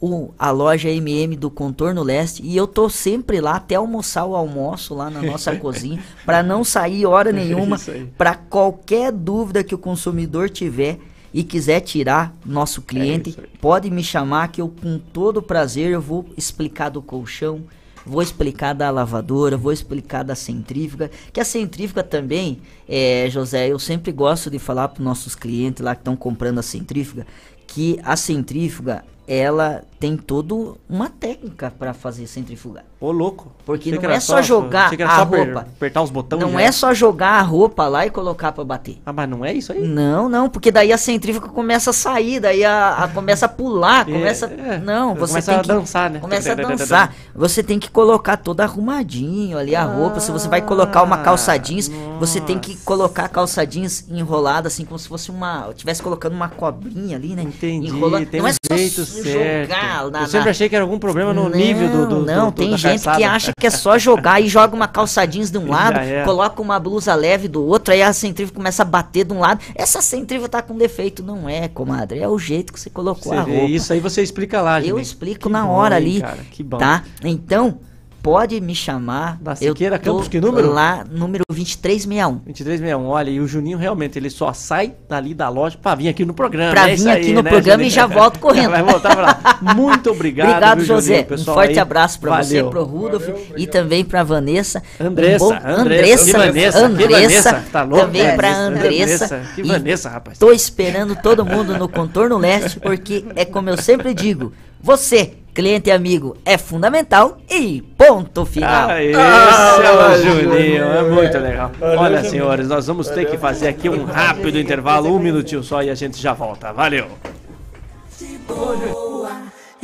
o, 0.02 0.34
a 0.38 0.52
loja 0.52 0.90
MM 0.90 1.38
do 1.38 1.50
Contorno 1.50 2.04
Leste. 2.04 2.44
E 2.44 2.58
eu 2.58 2.68
tô 2.68 2.90
sempre 2.90 3.40
lá 3.40 3.56
até 3.56 3.76
almoçar 3.76 4.26
o 4.26 4.36
almoço 4.36 4.94
lá 4.94 5.10
na 5.10 5.22
nossa 5.22 5.56
cozinha, 5.60 6.04
para 6.26 6.44
não 6.44 6.62
sair 6.62 7.06
hora 7.06 7.32
nenhuma. 7.32 7.78
Isso 7.78 7.92
aí. 7.92 8.06
Para 8.18 8.36
qualquer 8.36 9.14
dúvida 9.14 9.64
que 9.64 9.74
o 9.74 9.78
consumidor 9.78 10.50
tiver 10.50 11.00
e 11.34 11.42
quiser 11.42 11.80
tirar 11.80 12.36
nosso 12.46 12.82
cliente, 12.82 13.38
pode 13.62 13.90
me 13.90 14.04
chamar 14.04 14.50
que 14.50 14.62
eu 14.62 14.68
com 14.68 15.00
todo 15.00 15.42
prazer 15.42 15.90
eu 15.90 16.02
vou 16.02 16.26
explicar 16.38 16.90
do 16.90 17.02
colchão, 17.02 17.64
vou 18.06 18.22
explicar 18.22 18.74
da 18.74 18.90
lavadora, 18.90 19.58
vou 19.58 19.72
explicar 19.72 20.24
da 20.24 20.36
centrífuga, 20.36 21.10
que 21.32 21.40
a 21.40 21.46
centrífuga 21.46 22.04
também, 22.04 22.60
é, 22.88 23.28
José, 23.30 23.70
eu 23.70 23.80
sempre 23.80 24.12
gosto 24.12 24.50
de 24.50 24.60
falar 24.60 24.90
para 24.90 25.04
nossos 25.04 25.36
clientes 25.36 25.84
lá 25.84 25.96
que 25.96 26.02
estão 26.02 26.16
comprando 26.16 26.60
a 26.60 26.64
centrífuga, 26.64 27.26
que 27.68 28.00
a 28.04 28.16
centrífuga 28.16 29.04
ela 29.28 29.84
tem 30.00 30.18
toda 30.18 30.76
uma 30.90 31.10
técnica 31.10 31.72
para 31.72 31.94
fazer 31.94 32.28
centrifugar. 32.28 32.86
Ô, 33.04 33.12
louco. 33.12 33.52
Porque 33.66 33.92
não 33.98 34.10
é 34.12 34.20
só 34.20 34.42
jogar 34.42 34.88
a 34.94 35.16
só 35.16 35.22
aper- 35.24 35.46
roupa. 35.46 35.60
apertar 35.62 36.02
os 36.02 36.10
botões. 36.10 36.42
Não 36.42 36.58
é 36.60 36.70
só 36.72 36.94
jogar 36.94 37.40
a 37.40 37.42
roupa 37.42 37.88
lá 37.88 38.06
e 38.06 38.10
colocar 38.10 38.52
para 38.52 38.64
bater. 38.64 38.98
Ah, 39.06 39.12
mas 39.14 39.30
não 39.30 39.44
é 39.44 39.54
isso 39.54 39.72
aí? 39.72 39.82
Não, 39.88 40.28
não, 40.28 40.50
porque 40.50 40.70
daí 40.72 40.92
a 40.92 40.98
centrífuga 40.98 41.48
começa 41.48 41.90
a 41.92 41.94
sair, 41.94 42.40
daí 42.42 42.64
a, 42.66 42.96
a 43.04 43.08
começa 43.08 43.46
a 43.46 43.50
pular, 43.50 44.08
É, 44.10 44.12
começa. 44.12 44.46
é. 44.48 44.78
não, 44.80 45.16
você 45.16 45.32
Começa 45.34 45.52
tem 45.52 45.60
a 45.60 45.62
que, 45.64 45.68
dançar, 45.70 46.10
né? 46.10 46.20
Começa 46.20 46.52
a 46.52 46.56
dançar. 46.56 47.16
Você 47.36 47.64
tem 47.64 47.80
que 47.80 47.90
colocar 47.90 48.36
todo 48.38 48.60
arrumadinho 48.62 49.58
ali 49.58 49.76
a 49.76 49.84
roupa. 49.84 50.20
Se 50.20 50.32
você 50.32 50.48
vai 50.48 50.62
colocar 50.62 51.02
uma 51.04 51.18
calça 51.20 51.56
jeans, 51.58 51.90
você 52.20 52.40
tem 52.42 52.60
que 52.60 52.76
colocar 52.78 53.26
a 53.26 53.30
calça 53.30 53.66
jeans 53.66 54.06
enrolada 54.10 54.68
assim 54.68 54.86
como 54.86 55.00
se 55.00 55.08
fosse 55.08 55.30
uma, 55.32 55.74
tivesse 55.76 56.02
colocando 56.02 56.34
uma 56.34 56.50
cobrinha 56.50 57.16
ali, 57.18 57.36
né? 57.36 57.44
Entendi, 57.44 57.88
Enrolando. 57.88 58.26
tem 58.28 58.40
não 58.42 58.48
um 58.48 58.50
é 58.50 58.54
só 58.54 58.76
jeito 58.78 59.06
certo. 59.06 59.70
jogar 59.70 60.12
na, 60.12 60.22
Eu 60.22 60.28
sempre 60.28 60.50
achei 60.50 60.68
que 60.70 60.76
era 60.76 60.84
algum 60.84 61.00
problema 61.00 61.34
no 61.34 61.44
não, 61.44 61.50
nível 61.50 61.90
do, 61.90 62.08
do 62.08 62.26
Não, 62.26 62.48
do- 62.48 62.52
tem 62.54 62.72
da 62.72 62.78
gente 62.98 63.18
que 63.18 63.24
acha 63.24 63.52
que 63.60 63.68
é 63.68 63.70
só 63.70 63.98
jogar 63.98 64.42
e 64.42 64.48
joga 64.48 64.76
uma 64.76 64.88
calça 64.88 65.26
jeans 65.26 65.52
de 65.52 65.58
um 65.58 65.68
lado, 65.72 66.00
é. 66.00 66.24
coloca 66.24 66.62
uma 66.62 66.80
blusa 66.80 67.14
leve 67.16 67.48
do 67.48 67.66
outro, 67.66 67.94
aí 67.94 68.02
a 68.02 68.14
centrífuga 68.14 68.56
começa 68.58 68.82
a 68.82 68.86
bater 68.86 69.26
de 69.26 69.34
um 69.34 69.40
lado. 69.40 69.62
Essa 69.76 70.02
centrífuga 70.02 70.50
tá 70.50 70.62
com 70.62 70.76
defeito, 70.78 71.22
não 71.24 71.48
é, 71.50 71.68
comadre, 71.68 72.20
é 72.20 72.28
o 72.28 72.38
jeito 72.40 72.72
que 72.74 72.80
você 72.80 72.90
colocou 72.90 73.32
Você 73.34 73.38
a 73.38 73.42
roupa. 73.42 73.66
isso 73.66 73.94
aí 73.94 74.00
você 74.00 74.22
explica 74.22 74.62
lá, 74.62 74.80
Eu 74.80 74.88
Juninho. 74.88 75.00
explico 75.02 75.48
Que 75.48 75.50
na 75.50 75.64
bom, 75.64 75.70
hora 75.72 75.96
ali, 75.96 76.22
cara, 76.22 76.38
que 76.52 76.64
bom. 76.64 76.78
tá? 76.78 77.04
Então, 77.24 77.80
pode 78.24 78.60
me 78.62 78.74
chamar. 78.74 79.38
Da 79.42 79.52
eu 79.62 79.74
Siqueira 79.74 80.00
tô 80.00 80.14
Campos, 80.14 80.28
que 80.30 80.40
número? 80.40 80.72
Lá, 80.72 81.04
número 81.12 81.44
2361. 81.50 82.36
2361, 82.46 83.06
olha, 83.06 83.30
e 83.30 83.40
o 83.42 83.48
Juninho 83.48 83.78
realmente, 83.78 84.18
ele 84.18 84.30
só 84.30 84.54
sai 84.54 84.94
dali 85.10 85.34
da 85.34 85.50
loja 85.50 85.78
pra 85.80 85.94
vir 85.94 86.08
aqui 86.08 86.24
no 86.26 86.34
programa. 86.34 86.72
Pra 86.72 86.90
é 86.90 86.94
isso 86.94 87.04
vir 87.04 87.12
aqui 87.12 87.26
aí, 87.28 87.34
no 87.34 87.44
né, 87.44 87.50
programa 87.52 87.84
e 87.84 87.90
Juninho? 87.90 87.96
já 87.96 88.08
volto 88.08 88.40
correndo. 88.42 88.70
Vai 88.72 88.82
voltar 88.82 89.14
pra 89.16 89.22
lá. 89.26 89.60
Muito 89.76 90.10
obrigado, 90.10 90.48
Obrigado, 90.56 90.78
viu, 90.78 90.86
José. 90.88 91.08
Juninho, 91.08 91.26
um 91.26 91.28
pessoal 91.30 91.56
forte 91.58 91.72
aí. 91.74 91.80
abraço 91.80 92.20
pra 92.20 92.42
você, 92.42 92.56
Valeu. 92.56 92.70
pro 92.72 92.84
Rudolf 92.86 93.28
e 93.58 93.68
também 93.68 94.06
pra 94.06 94.24
Vanessa. 94.24 94.82
Andressa, 95.00 95.44
Um 95.46 95.50
bom- 95.50 95.54
Andressa, 95.56 96.38
Andressa, 96.38 96.80
que 96.80 97.04
Andressa, 97.04 97.10
Vanessa, 97.52 97.64
tá 97.72 97.84
louco? 97.84 98.06
também 98.06 98.36
pra 98.38 98.52
Vanessa, 98.54 98.68
Andressa. 98.70 99.28
Vanessa, 99.28 99.54
que 99.56 99.62
E 99.62 99.64
Vanessa, 99.66 100.10
rapaz. 100.10 100.38
Tô 100.38 100.52
esperando 100.54 101.16
todo 101.18 101.46
mundo 101.46 101.78
no 101.78 101.90
contorno 101.90 102.38
leste, 102.38 102.80
porque 102.80 103.26
é 103.36 103.44
como 103.44 103.70
eu 103.70 103.78
sempre 103.78 104.14
digo, 104.14 104.54
você, 104.82 105.34
cliente 105.54 105.90
e 105.90 105.92
amigo, 105.92 106.36
é 106.46 106.58
fundamental 106.58 107.38
e 107.50 107.82
ponto 107.98 108.46
final. 108.46 108.90
Ah, 108.90 109.04
esse 109.04 109.16
Ah, 109.20 109.78
é 109.84 110.18
o 110.18 110.24
Juninho. 110.24 110.84
É 110.84 111.02
muito 111.04 111.38
legal. 111.38 111.72
Valeu, 111.80 112.00
Olha, 112.00 112.16
Juninho. 112.18 112.32
senhores, 112.32 112.68
nós 112.68 112.88
vamos 112.88 113.08
ter 113.10 113.26
que 113.30 113.38
fazer 113.38 113.68
aqui 113.68 113.88
um 113.90 114.04
rápido 114.06 114.60
intervalo, 114.60 115.14
um 115.14 115.20
minutinho 115.20 115.64
só 115.64 115.84
e 115.84 115.90
a 115.90 115.96
gente 115.96 116.20
já 116.22 116.34
volta. 116.34 116.74
Valeu. 116.74 117.08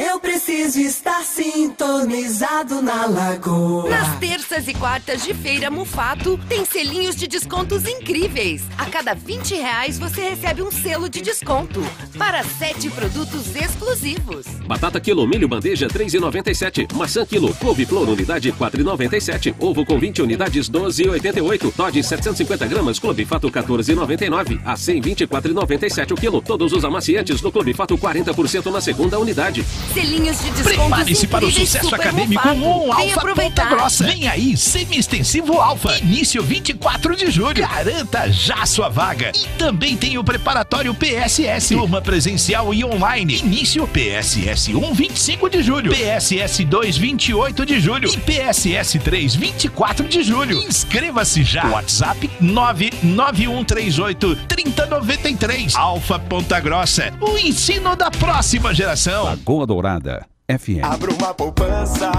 Eu 0.01 0.17
preciso 0.17 0.79
estar 0.79 1.21
sintonizado 1.23 2.81
na 2.81 3.05
lagoa. 3.05 3.89
Nas 3.89 4.17
terças 4.17 4.65
e 4.69 4.73
quartas 4.73 5.25
de 5.25 5.33
feira 5.33 5.69
Mufato, 5.69 6.39
tem 6.47 6.63
selinhos 6.63 7.17
de 7.17 7.27
descontos 7.27 7.85
incríveis. 7.85 8.63
A 8.77 8.85
cada 8.85 9.13
20 9.13 9.55
reais 9.55 9.99
você 9.99 10.21
recebe 10.21 10.61
um 10.61 10.71
selo 10.71 11.09
de 11.09 11.19
desconto 11.19 11.81
para 12.17 12.41
sete 12.43 12.89
produtos 12.89 13.53
exclusivos. 13.53 14.45
Batata 14.65 15.01
quilo, 15.01 15.27
milho 15.27 15.49
bandeja 15.49 15.89
3,97. 15.89 16.93
Maçã 16.93 17.25
quilo, 17.25 17.53
couve-flor 17.55 18.07
unidade 18.07 18.53
4,97. 18.53 19.53
Ovo 19.59 19.85
com 19.85 19.99
20 19.99 20.21
unidades 20.21 20.69
12,88. 20.69 21.73
Todd 21.73 22.01
750 22.01 22.67
gramas, 22.67 22.99
Clube 22.99 23.25
Fato 23.25 23.51
14,99. 23.51 24.61
A 24.63 24.75
124,97 24.75 26.11
o 26.13 26.15
quilo. 26.15 26.41
Todos 26.41 26.71
os 26.71 26.85
amaciantes 26.85 27.41
do 27.41 27.51
Clube 27.51 27.73
Fato 27.73 27.97
40% 27.97 28.71
na 28.71 28.79
segunda 28.79 29.19
unidade. 29.19 29.65
Selinhos 29.93 30.37
de 30.39 30.51
descontos 30.51 30.75
Prepare-se 30.75 31.27
para 31.27 31.45
o 31.45 31.51
sucesso 31.51 31.95
acadêmico 31.95 32.47
Mufato. 32.47 32.59
com 32.59 32.93
Alfa 32.93 33.35
Ponta. 33.35 33.65
Grossa. 33.65 34.03
Vem 34.05 34.27
aí, 34.27 34.55
semi-extensivo 34.55 35.59
Alfa. 35.59 35.97
Início 35.99 36.41
24 36.43 37.15
de 37.15 37.31
julho. 37.31 37.67
Garanta 37.67 38.31
já 38.31 38.65
sua 38.65 38.89
vaga. 38.89 39.31
E 39.35 39.47
também 39.57 39.95
tem 39.97 40.17
o 40.17 40.23
preparatório 40.23 40.93
PSS. 40.93 41.75
Turma 41.75 42.01
presencial 42.01 42.73
e 42.73 42.83
online. 42.85 43.37
Início 43.39 43.87
PSS 43.87 44.73
1, 44.75 44.93
25 44.93 45.49
de 45.49 45.61
julho. 45.63 45.91
PSS 45.91 46.63
2, 46.65 46.97
28 46.97 47.65
de 47.65 47.79
julho. 47.79 48.09
E 48.09 48.17
PSS 48.17 48.99
3, 48.99 49.35
24 49.35 50.07
de 50.07 50.23
julho. 50.23 50.57
Inscreva-se 50.67 51.43
já. 51.43 51.65
WhatsApp 51.67 52.29
99138 52.39 54.35
3093. 54.47 55.75
Alfa 55.75 56.19
Ponta 56.19 56.59
Grossa. 56.59 57.13
O 57.21 57.37
ensino 57.37 57.95
da 57.95 58.11
próxima 58.11 58.73
geração. 58.73 59.23
Lagoa 59.25 59.65
Dourada, 59.79 60.27
FM. 60.49 60.83
Abra 60.83 61.09
uma 61.09 61.33
poupança. 61.33 62.11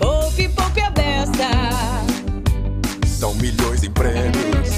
Poupe, 0.00 0.48
poupe 0.48 0.80
a 0.80 0.90
beça. 0.90 1.48
São 3.06 3.32
milhões 3.34 3.84
em 3.84 3.90
prêmios. 3.92 4.68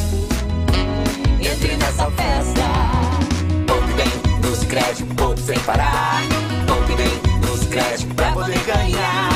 Entre 1.41 1.77
nessa 1.79 2.11
festa. 2.11 2.61
Poupe 3.67 3.93
bem 3.95 4.51
nos 4.51 4.65
créditos, 4.65 5.15
poupe 5.17 5.41
sem 5.41 5.59
parar. 5.61 6.21
Poupe 6.67 6.95
bem 6.95 7.49
nos 7.49 7.65
créditos 7.69 8.13
pra 8.13 8.33
poder 8.33 8.63
ganhar. 8.67 9.30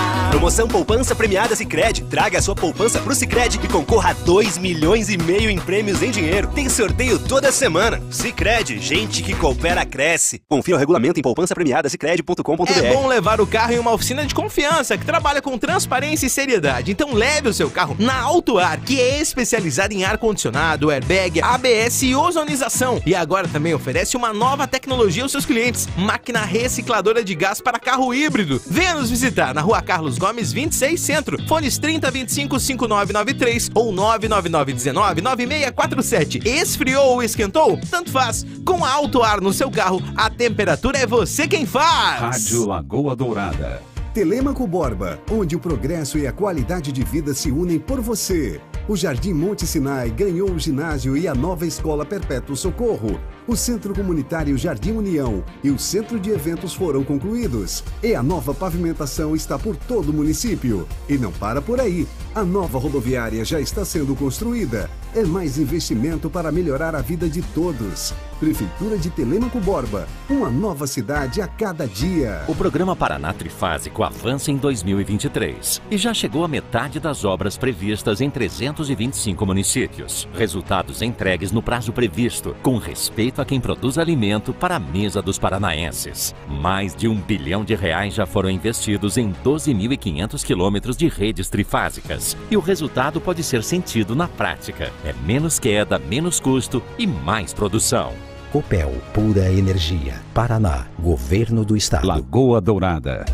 Promoção 0.45 0.69
Poupança 0.69 1.15
Premiada 1.15 1.57
Sicredi. 1.57 2.03
Traga 2.03 2.39
a 2.39 2.43
sua 2.43 2.55
poupança 2.55 3.01
pro 3.01 3.15
Sicredi 3.15 3.59
e 3.65 3.66
concorra 3.66 4.11
a 4.11 4.12
2 4.12 4.59
milhões 4.59 5.09
e 5.09 5.16
meio 5.16 5.49
em 5.49 5.59
prêmios 5.59 6.03
em 6.03 6.11
dinheiro. 6.11 6.49
Tem 6.49 6.69
sorteio 6.69 7.19
toda 7.19 7.51
semana. 7.51 8.03
Sicredi, 8.11 8.79
gente 8.79 9.23
que 9.23 9.35
coopera 9.35 9.87
cresce. 9.87 10.43
Confira 10.47 10.77
o 10.77 10.79
regulamento 10.79 11.19
em 11.19 11.23
poupancapremiadasicredi.com.br. 11.23 12.71
É 12.73 12.93
bom 12.93 13.07
levar 13.07 13.41
o 13.41 13.47
carro 13.47 13.73
em 13.73 13.79
uma 13.79 13.91
oficina 13.95 14.27
de 14.27 14.35
confiança 14.35 14.99
que 14.99 15.07
trabalha 15.07 15.41
com 15.41 15.57
transparência 15.57 16.27
e 16.27 16.31
seriedade. 16.31 16.93
Então 16.93 17.15
leve 17.15 17.49
o 17.49 17.55
seu 17.55 17.71
carro 17.71 17.97
na 17.99 18.21
Auto 18.21 18.59
Ar, 18.59 18.79
que 18.81 19.01
é 19.01 19.23
especializada 19.23 19.95
em 19.95 20.05
ar-condicionado, 20.05 20.91
airbag, 20.91 21.41
ABS 21.41 22.03
e 22.03 22.15
ozonização. 22.15 23.01
E 23.07 23.15
agora 23.15 23.49
também 23.49 23.73
oferece 23.73 24.15
uma 24.15 24.35
nova 24.35 24.69
tecnologia 24.69 25.23
aos 25.23 25.33
seus 25.33 25.47
clientes: 25.47 25.89
máquina 25.97 26.45
recicladora 26.45 27.25
de 27.25 27.35
gás 27.35 27.62
para 27.62 27.79
carro 27.79 28.12
híbrido. 28.12 28.61
Venha 28.66 28.93
nos 28.93 29.09
visitar 29.09 29.55
na 29.55 29.62
rua 29.62 29.81
Carlos 29.81 30.19
Gomes 30.19 30.34
26 30.43 31.01
Centro. 31.01 31.43
Fones 31.47 31.78
3025 31.78 32.59
5993 32.59 33.70
ou 33.74 33.93
99919 33.93 35.20
9647. 35.20 36.40
Esfriou 36.44 37.06
ou 37.06 37.23
esquentou? 37.23 37.78
Tanto 37.90 38.11
faz. 38.11 38.44
Com 38.65 38.85
a 38.85 38.90
Auto 38.90 39.23
Ar 39.23 39.40
no 39.40 39.52
seu 39.52 39.70
carro, 39.70 40.02
a 40.16 40.31
temperatura 40.31 40.98
é 40.98 41.06
você 41.06 41.47
quem 41.47 41.66
faz. 41.66 42.20
Rádio 42.20 42.66
Lagoa 42.66 43.15
Dourada. 43.15 43.82
Telêmaco 44.15 44.65
Borba, 44.65 45.20
onde 45.28 45.56
o 45.56 45.59
progresso 45.59 46.16
e 46.19 46.24
a 46.24 46.32
qualidade 46.32 46.93
de 46.93 47.02
vida 47.02 47.35
se 47.35 47.51
unem 47.51 47.81
por 47.81 48.01
você. 48.01 48.61
O 48.86 48.94
Jardim 48.94 49.32
Monte 49.32 49.66
Sinai 49.66 50.09
ganhou 50.09 50.51
o 50.52 50.59
ginásio 50.59 51.16
e 51.16 51.27
a 51.27 51.35
nova 51.35 51.66
Escola 51.66 52.06
Perpétuo 52.06 52.55
Socorro. 52.55 53.20
O 53.47 53.55
Centro 53.57 53.95
Comunitário 53.95 54.57
Jardim 54.57 54.93
União 54.93 55.45
e 55.62 55.71
o 55.71 55.79
Centro 55.79 56.19
de 56.19 56.31
Eventos 56.31 56.73
foram 56.73 57.05
concluídos. 57.05 57.85
E 58.03 58.15
a 58.15 58.23
nova 58.23 58.55
pavimentação 58.55 59.37
está 59.37 59.59
por 59.59 59.77
todo 59.77 60.09
o 60.09 60.15
município. 60.15 60.89
E 61.07 61.19
não 61.19 61.31
para 61.31 61.61
por 61.61 61.79
aí. 61.79 62.09
A 62.35 62.43
nova 62.43 62.79
rodoviária 62.79 63.45
já 63.45 63.61
está 63.61 63.85
sendo 63.85 64.16
construída. 64.16 64.91
É 65.15 65.23
mais 65.23 65.59
investimento 65.59 66.31
para 66.31 66.51
melhorar 66.51 66.97
a 66.97 67.03
vida 67.03 67.29
de 67.29 67.43
todos. 67.43 68.15
Prefeitura 68.41 68.99
de 68.99 69.11
Telêmaco 69.11 69.61
Borba. 69.61 70.09
Uma 70.29 70.51
nova 70.51 70.87
cidade 70.87 71.41
a 71.41 71.47
cada 71.47 71.87
dia. 71.87 72.43
O 72.49 72.55
programa 72.55 72.97
Paraná 72.97 73.33
Trifásico 73.33 74.03
avança 74.03 74.51
em 74.51 74.57
2023 74.57 75.81
e 75.91 75.97
já 75.97 76.12
chegou 76.12 76.45
à 76.45 76.49
metade 76.49 76.99
das 76.99 77.25
obras 77.25 77.57
previstas 77.57 78.21
em 78.21 78.29
325 78.29 79.47
municípios. 79.47 80.29
Resultados 80.35 81.01
entregues 81.01 81.53
no 81.53 81.62
prazo 81.62 81.93
previsto, 81.93 82.57
com 82.61 82.79
respeito 82.79 83.34
a 83.40 83.44
quem 83.44 83.61
produz 83.61 83.98
alimento 83.98 84.52
para 84.52 84.77
a 84.77 84.78
mesa 84.78 85.23
dos 85.23 85.39
paranaenses. 85.39 86.35
Mais 86.48 86.94
de 86.94 87.09
um 87.09 87.16
bilhão 87.20 87.65
de 87.65 87.74
reais 87.74 88.15
já 88.15 88.27
foram 88.27 88.51
investidos 88.51 89.16
em 89.16 89.32
12.500 89.44 90.44
quilômetros 90.44 90.97
de 90.97 91.09
redes 91.09 91.48
trifásicas. 91.48 92.36
E 92.51 92.56
o 92.56 92.61
resultado 92.61 93.20
pode 93.20 93.43
ser 93.43 93.62
sentido 93.62 94.15
na 94.15 94.28
prática. 94.28 94.93
É 95.05 95.12
menos 95.24 95.59
queda, 95.59 95.98
menos 95.98 96.40
custo 96.40 96.82
e 96.98 97.06
mais 97.06 97.52
produção. 97.52 98.12
Copel 98.52 98.93
Pura 99.12 99.51
Energia. 99.51 100.23
Paraná. 100.32 100.86
Governo 100.98 101.65
do 101.65 101.77
Estado. 101.77 102.06
Lagoa 102.06 102.61
Dourada. 102.61 103.24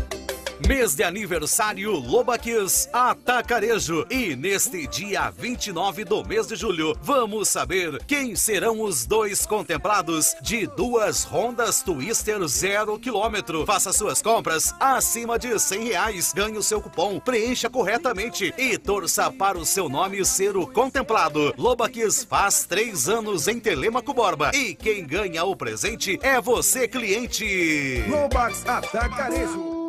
Mês 0.67 0.95
de 0.95 1.03
aniversário 1.03 1.91
Lobaquis 1.91 2.87
Atacarejo. 2.93 4.05
E 4.09 4.35
neste 4.35 4.85
dia 4.87 5.31
29 5.31 6.05
do 6.05 6.23
mês 6.23 6.47
de 6.47 6.55
julho, 6.55 6.95
vamos 7.01 7.49
saber 7.49 8.03
quem 8.05 8.35
serão 8.35 8.81
os 8.81 9.05
dois 9.05 9.45
contemplados 9.45 10.35
de 10.41 10.67
duas 10.67 11.25
Hondas 11.25 11.81
Twister 11.81 12.45
zero 12.47 12.99
quilômetro. 12.99 13.65
Faça 13.65 13.91
suas 13.91 14.21
compras 14.21 14.73
acima 14.79 15.39
de 15.39 15.57
100 15.57 15.83
reais. 15.85 16.33
Ganhe 16.33 16.57
o 16.57 16.63
seu 16.63 16.79
cupom, 16.79 17.19
preencha 17.19 17.69
corretamente 17.69 18.53
e 18.57 18.77
torça 18.77 19.31
para 19.31 19.57
o 19.57 19.65
seu 19.65 19.89
nome 19.89 20.23
ser 20.23 20.55
o 20.55 20.67
contemplado. 20.67 21.53
Lobaquis 21.57 22.23
faz 22.23 22.65
três 22.65 23.09
anos 23.09 23.47
em 23.47 23.59
Telemaco 23.59 24.13
Borba. 24.13 24.51
E 24.53 24.75
quem 24.75 25.05
ganha 25.05 25.43
o 25.43 25.55
presente 25.55 26.19
é 26.21 26.39
você, 26.39 26.87
cliente. 26.87 28.03
Lobax 28.07 28.65
Atacarejo. 28.67 29.80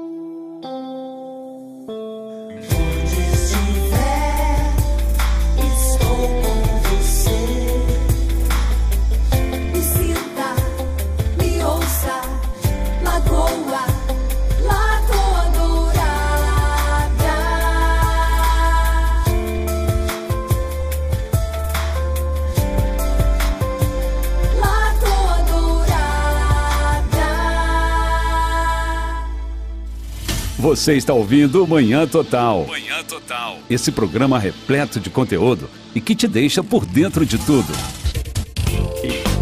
Você 30.63 30.95
está 30.95 31.13
ouvindo 31.13 31.65
o 31.65 31.67
Manhã 31.67 32.07
Total. 32.07 32.65
Manhã 32.69 33.03
Total. 33.03 33.59
Esse 33.69 33.91
programa 33.91 34.39
repleto 34.39 35.01
de 35.01 35.11
conteúdo 35.11 35.69
e 35.93 36.01
que 36.01 36.15
te 36.15 36.29
deixa 36.29 36.63
por 36.63 36.87
dentro 36.87 37.27
de 37.27 37.37
tudo. 37.37 37.73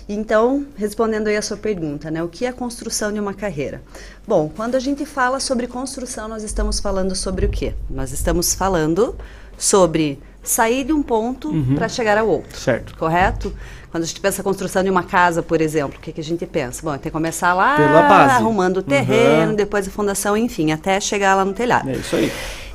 Então, 0.10 0.66
respondendo 0.76 1.28
aí 1.28 1.36
a 1.38 1.42
sua 1.42 1.58
pergunta, 1.58 2.10
né, 2.10 2.24
o 2.24 2.28
que 2.28 2.46
é 2.46 2.50
a 2.50 2.54
construção 2.54 3.12
de 3.14 3.20
uma 3.20 3.34
carreira? 3.36 3.82
Bom, 4.28 4.52
quando 4.56 4.74
a 4.74 4.80
gente 4.80 5.06
fala 5.06 5.40
sobre 5.40 5.68
construção, 5.68 6.28
nós 6.28 6.42
estamos 6.42 6.80
falando 6.80 7.16
sobre 7.16 7.46
o 7.46 7.50
quê? 7.50 7.74
Nós 7.88 8.12
estamos 8.12 8.56
falando 8.56 9.16
sobre 9.56 10.20
sair 10.42 10.84
de 10.86 10.94
um 10.94 11.04
ponto 11.04 11.50
Uhum. 11.50 11.76
para 11.76 11.88
chegar 11.90 12.18
ao 12.18 12.28
outro. 12.28 12.58
Certo. 12.60 12.98
Correto? 12.98 13.54
Quando 13.98 14.04
a 14.04 14.08
gente 14.08 14.22
pensa 14.22 14.42
a 14.42 14.44
construção 14.44 14.84
de 14.84 14.92
uma 14.92 15.02
casa, 15.02 15.42
por 15.42 15.60
exemplo, 15.60 15.98
o 15.98 16.00
que, 16.00 16.12
que 16.12 16.22
a 16.22 16.24
gente 16.24 16.46
pensa? 16.46 16.84
Bom, 16.84 16.92
tem 16.92 17.00
que 17.00 17.10
começar 17.10 17.56
lá 17.56 17.76
arrumando 18.36 18.78
o 18.78 18.84
terreno, 18.84 19.50
Uhum. 19.50 19.56
depois 19.56 19.88
a 19.88 19.90
fundação, 19.90 20.38
enfim, 20.38 20.72
até 20.72 21.00
chegar 21.00 21.34
lá 21.34 21.44
no 21.44 21.52
telhado. 21.52 21.90
É 21.90 21.94
isso 21.94 22.16
aí. 22.16 22.32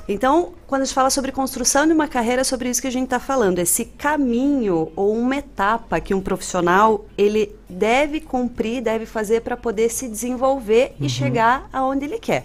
Então, 0.08 0.52
quando 0.66 0.82
a 0.82 0.84
gente 0.84 0.94
fala 0.94 1.10
sobre 1.10 1.30
construção 1.30 1.86
de 1.86 1.92
uma 1.92 2.08
carreira, 2.08 2.40
é 2.40 2.44
sobre 2.44 2.68
isso 2.68 2.82
que 2.82 2.88
a 2.88 2.90
gente 2.90 3.04
está 3.04 3.20
falando. 3.20 3.60
Esse 3.60 3.84
caminho 3.84 4.90
ou 4.96 5.16
uma 5.16 5.36
etapa 5.36 6.00
que 6.00 6.12
um 6.12 6.20
profissional 6.20 7.04
ele 7.16 7.54
deve 7.70 8.20
cumprir, 8.20 8.82
deve 8.82 9.06
fazer 9.06 9.42
para 9.42 9.56
poder 9.56 9.90
se 9.90 10.08
desenvolver 10.08 10.96
e 11.00 11.08
chegar 11.08 11.68
aonde 11.72 12.04
ele 12.04 12.18
quer. 12.18 12.44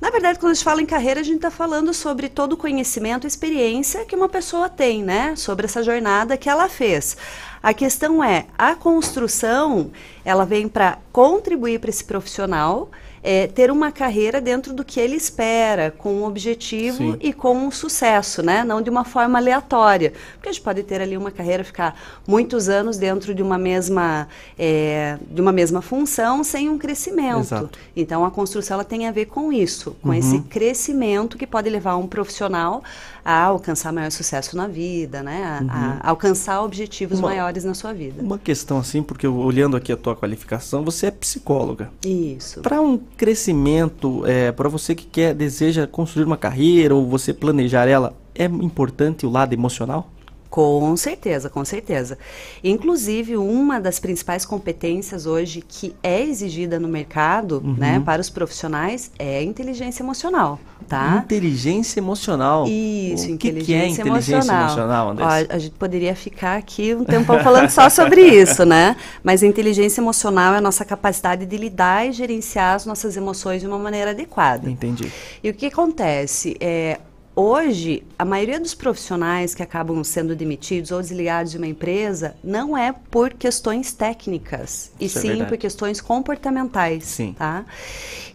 Na 0.00 0.10
verdade, 0.10 0.38
quando 0.38 0.50
a 0.52 0.54
gente 0.54 0.64
fala 0.64 0.82
em 0.82 0.86
carreira, 0.86 1.20
a 1.20 1.22
gente 1.22 1.36
está 1.36 1.50
falando 1.50 1.94
sobre 1.94 2.28
todo 2.28 2.52
o 2.52 2.56
conhecimento, 2.56 3.26
experiência 3.26 4.04
que 4.04 4.14
uma 4.14 4.28
pessoa 4.28 4.68
tem, 4.68 5.02
né? 5.02 5.34
Sobre 5.34 5.64
essa 5.64 5.82
jornada 5.82 6.36
que 6.36 6.48
ela 6.48 6.68
fez. 6.68 7.16
A 7.64 7.72
questão 7.72 8.22
é, 8.22 8.44
a 8.58 8.74
construção, 8.74 9.90
ela 10.22 10.44
vem 10.44 10.68
para 10.68 10.98
contribuir 11.10 11.80
para 11.80 11.88
esse 11.88 12.04
profissional 12.04 12.90
é, 13.22 13.46
ter 13.46 13.70
uma 13.70 13.90
carreira 13.90 14.38
dentro 14.38 14.74
do 14.74 14.84
que 14.84 15.00
ele 15.00 15.16
espera, 15.16 15.90
com 15.90 16.12
um 16.12 16.24
objetivo 16.26 16.98
Sim. 16.98 17.16
e 17.22 17.32
com 17.32 17.56
um 17.56 17.70
sucesso, 17.70 18.42
né? 18.42 18.62
Não 18.62 18.82
de 18.82 18.90
uma 18.90 19.02
forma 19.02 19.38
aleatória. 19.38 20.12
Porque 20.34 20.50
a 20.50 20.52
gente 20.52 20.60
pode 20.60 20.82
ter 20.82 21.00
ali 21.00 21.16
uma 21.16 21.30
carreira, 21.30 21.64
ficar 21.64 21.98
muitos 22.28 22.68
anos 22.68 22.98
dentro 22.98 23.34
de 23.34 23.42
uma 23.42 23.56
mesma, 23.56 24.28
é, 24.58 25.16
de 25.30 25.40
uma 25.40 25.52
mesma 25.52 25.80
função, 25.80 26.44
sem 26.44 26.68
um 26.68 26.76
crescimento. 26.76 27.40
Exato. 27.40 27.78
Então, 27.96 28.26
a 28.26 28.30
construção 28.30 28.74
ela 28.74 28.84
tem 28.84 29.08
a 29.08 29.10
ver 29.10 29.24
com 29.24 29.50
isso, 29.50 29.96
com 30.02 30.08
Uhum. 30.10 30.14
esse 30.14 30.40
crescimento 30.40 31.38
que 31.38 31.46
pode 31.46 31.70
levar 31.70 31.96
um 31.96 32.06
profissional 32.06 32.84
a 33.24 33.44
alcançar 33.44 33.92
maior 33.92 34.10
sucesso 34.10 34.56
na 34.56 34.66
vida, 34.68 35.22
né? 35.22 35.42
A, 35.44 35.58
a 35.58 35.60
Uhum. 35.62 35.98
alcançar 36.02 36.62
objetivos 36.62 37.18
Uma- 37.18 37.28
maiores 37.28 37.64
na 37.64 37.72
sua 37.72 37.92
vida. 37.94 38.22
Uma 38.22 38.38
questão 38.38 38.78
assim, 38.78 39.02
porque 39.02 39.26
olhando 39.26 39.76
aqui 39.76 39.90
a 39.92 39.96
tua 39.96 40.14
qualificação, 40.14 40.84
você 40.84 41.06
é 41.06 41.10
psicóloga. 41.10 41.90
Isso. 42.04 42.60
Para 42.60 42.80
um 42.82 42.98
crescimento, 43.16 44.24
é, 44.26 44.52
para 44.52 44.68
você 44.68 44.94
que 44.94 45.06
quer, 45.06 45.34
deseja 45.34 45.86
construir 45.86 46.24
uma 46.24 46.36
carreira 46.36 46.94
ou 46.94 47.06
você 47.08 47.32
planejar 47.32 47.86
ela, 47.86 48.14
é 48.34 48.44
importante 48.44 49.24
o 49.26 49.30
lado 49.30 49.52
emocional? 49.52 50.10
Com 50.54 50.96
certeza, 50.96 51.50
com 51.50 51.64
certeza. 51.64 52.16
Inclusive, 52.62 53.36
uma 53.36 53.80
das 53.80 53.98
principais 53.98 54.46
competências 54.46 55.26
hoje 55.26 55.60
que 55.66 55.96
é 56.00 56.22
exigida 56.22 56.78
no 56.78 56.86
mercado, 56.86 57.60
Uhum. 57.64 57.74
né, 57.76 58.00
para 58.06 58.20
os 58.20 58.30
profissionais, 58.30 59.10
é 59.18 59.38
a 59.38 59.42
inteligência 59.42 60.04
emocional, 60.04 60.60
tá? 60.88 61.22
Inteligência 61.24 61.98
emocional. 61.98 62.66
Isso, 62.68 63.26
o 63.26 63.30
inteligência, 63.32 63.64
que 63.66 63.74
é 63.74 63.88
inteligência 63.88 64.32
emocional. 64.32 64.62
emocional, 64.62 65.16
Ó, 65.18 65.54
a 65.54 65.58
gente 65.58 65.74
poderia 65.74 66.14
ficar 66.14 66.56
aqui 66.56 66.94
um 66.94 67.02
tempão 67.04 67.40
falando 67.42 67.68
só 67.70 67.90
sobre 67.90 68.20
isso, 68.22 68.64
né? 68.64 68.94
Mas 69.24 69.42
a 69.42 69.48
inteligência 69.48 70.00
emocional 70.00 70.54
é 70.54 70.58
a 70.58 70.60
nossa 70.60 70.84
capacidade 70.84 71.46
de 71.46 71.56
lidar 71.56 72.06
e 72.06 72.12
gerenciar 72.12 72.76
as 72.76 72.86
nossas 72.86 73.16
emoções 73.16 73.60
de 73.60 73.66
uma 73.66 73.78
maneira 73.80 74.12
adequada. 74.12 74.70
Entendi. 74.70 75.10
E 75.42 75.50
o 75.50 75.52
que 75.54 75.66
acontece 75.66 76.56
é 76.60 77.00
Hoje, 77.36 78.04
a 78.16 78.24
maioria 78.24 78.60
dos 78.60 78.74
profissionais 78.76 79.56
que 79.56 79.62
acabam 79.62 80.04
sendo 80.04 80.36
demitidos 80.36 80.92
ou 80.92 81.00
desligados 81.00 81.50
de 81.50 81.58
uma 81.58 81.66
empresa 81.66 82.36
não 82.44 82.78
é 82.78 82.92
por 83.10 83.32
questões 83.32 83.92
técnicas, 83.92 84.92
e 85.00 85.06
Isso 85.06 85.18
é 85.18 85.20
sim 85.22 85.28
verdade. 85.28 85.50
por 85.50 85.58
questões 85.58 86.00
comportamentais, 86.00 87.04
Sim. 87.04 87.34
tá? 87.36 87.64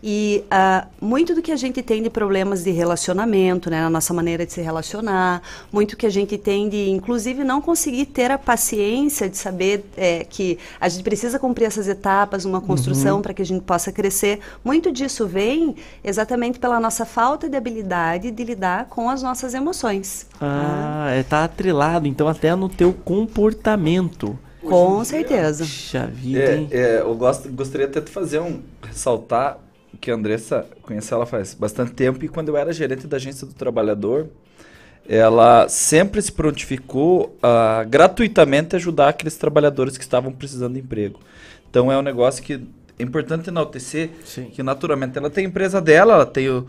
E 0.03 0.43
ah, 0.51 0.85
muito 1.01 1.34
do 1.34 1.41
que 1.41 1.51
a 1.51 1.55
gente 1.55 1.81
tem 1.81 2.03
de 2.03 2.09
problemas 2.09 2.63
de 2.63 2.71
relacionamento, 2.71 3.69
né, 3.69 3.81
na 3.81 3.89
nossa 3.89 4.13
maneira 4.13 4.45
de 4.45 4.51
se 4.51 4.61
relacionar, 4.61 5.41
muito 5.71 5.95
que 5.95 6.05
a 6.05 6.09
gente 6.09 6.38
tem 6.38 6.67
de, 6.67 6.89
inclusive, 6.89 7.43
não 7.45 7.61
conseguir 7.61 8.05
ter 8.05 8.31
a 8.31 8.38
paciência 8.38 9.30
de 9.30 9.38
saber 9.38 9.85
eh, 9.95 10.26
que 10.30 10.57
a 10.80 10.89
gente 10.89 11.03
precisa 11.03 11.39
cumprir 11.39 11.65
essas 11.65 11.88
etapas, 11.88 12.43
uma 12.43 12.59
construção 12.59 13.17
Uhum. 13.17 13.21
para 13.21 13.34
que 13.34 13.41
a 13.41 13.45
gente 13.45 13.63
possa 13.63 13.91
crescer. 13.93 14.39
Muito 14.63 14.91
disso 14.91 15.26
vem 15.26 15.76
exatamente 16.03 16.59
pela 16.59 16.80
nossa 16.81 17.05
falta 17.05 17.47
de 17.49 17.55
habilidade 17.55 18.30
de 18.31 18.43
lidar 18.43 18.85
com 18.90 19.10
as 19.10 19.22
nossas 19.24 19.53
emoções. 19.53 20.28
Ah, 20.41 21.07
tá 21.30 21.44
atrelado, 21.45 22.07
então, 22.07 22.28
até 22.28 22.56
no 22.56 22.68
teu 22.68 22.91
comportamento. 22.94 24.38
Com 24.61 25.03
certeza. 25.06 25.64
Puxa 25.64 26.07
vida, 26.07 26.40
É, 26.40 26.56
hein? 26.57 26.68
é, 26.72 26.99
eu 27.02 27.16
gosto, 27.16 27.49
gostaria 27.49 27.88
até 27.88 28.02
de 28.02 28.11
fazer 28.11 28.40
um. 28.40 28.61
ressaltar 28.86 29.57
que 30.02 30.11
a 30.11 30.16
Andressa, 30.16 30.66
conheci 30.82 31.14
ela 31.14 31.26
faz 31.26 31.53
bastante 31.53 31.91
tempo, 31.94 32.24
e 32.24 32.28
quando 32.28 32.49
eu 32.49 32.57
era 32.57 32.72
gerente 32.72 33.07
da 33.07 33.18
agência 33.18 33.45
do 33.48 33.53
trabalhador, 33.53 34.28
ela 35.07 35.68
sempre 35.68 36.22
se 36.22 36.32
prontificou 36.32 37.36
a 37.41 37.84
gratuitamente 37.84 38.76
ajudar 38.76 39.10
aqueles 39.10 39.36
trabalhadores 39.36 39.98
que 39.98 40.03
estavam 40.03 40.32
precisando 40.32 40.74
de 40.76 40.80
emprego. 40.82 41.20
Então 41.70 41.91
é 41.91 41.98
um 41.98 42.02
negócio 42.02 42.44
que 42.44 42.61
é 42.99 43.03
importante 43.03 43.47
enaltecer 43.47 44.09
que 44.51 44.61
naturalmente 44.61 45.17
ela 45.17 45.30
tem 45.30 45.45
a 45.45 45.47
empresa 45.47 45.80
dela, 45.80 46.15
ela 46.15 46.26
tem 46.26 46.49
o, 46.49 46.67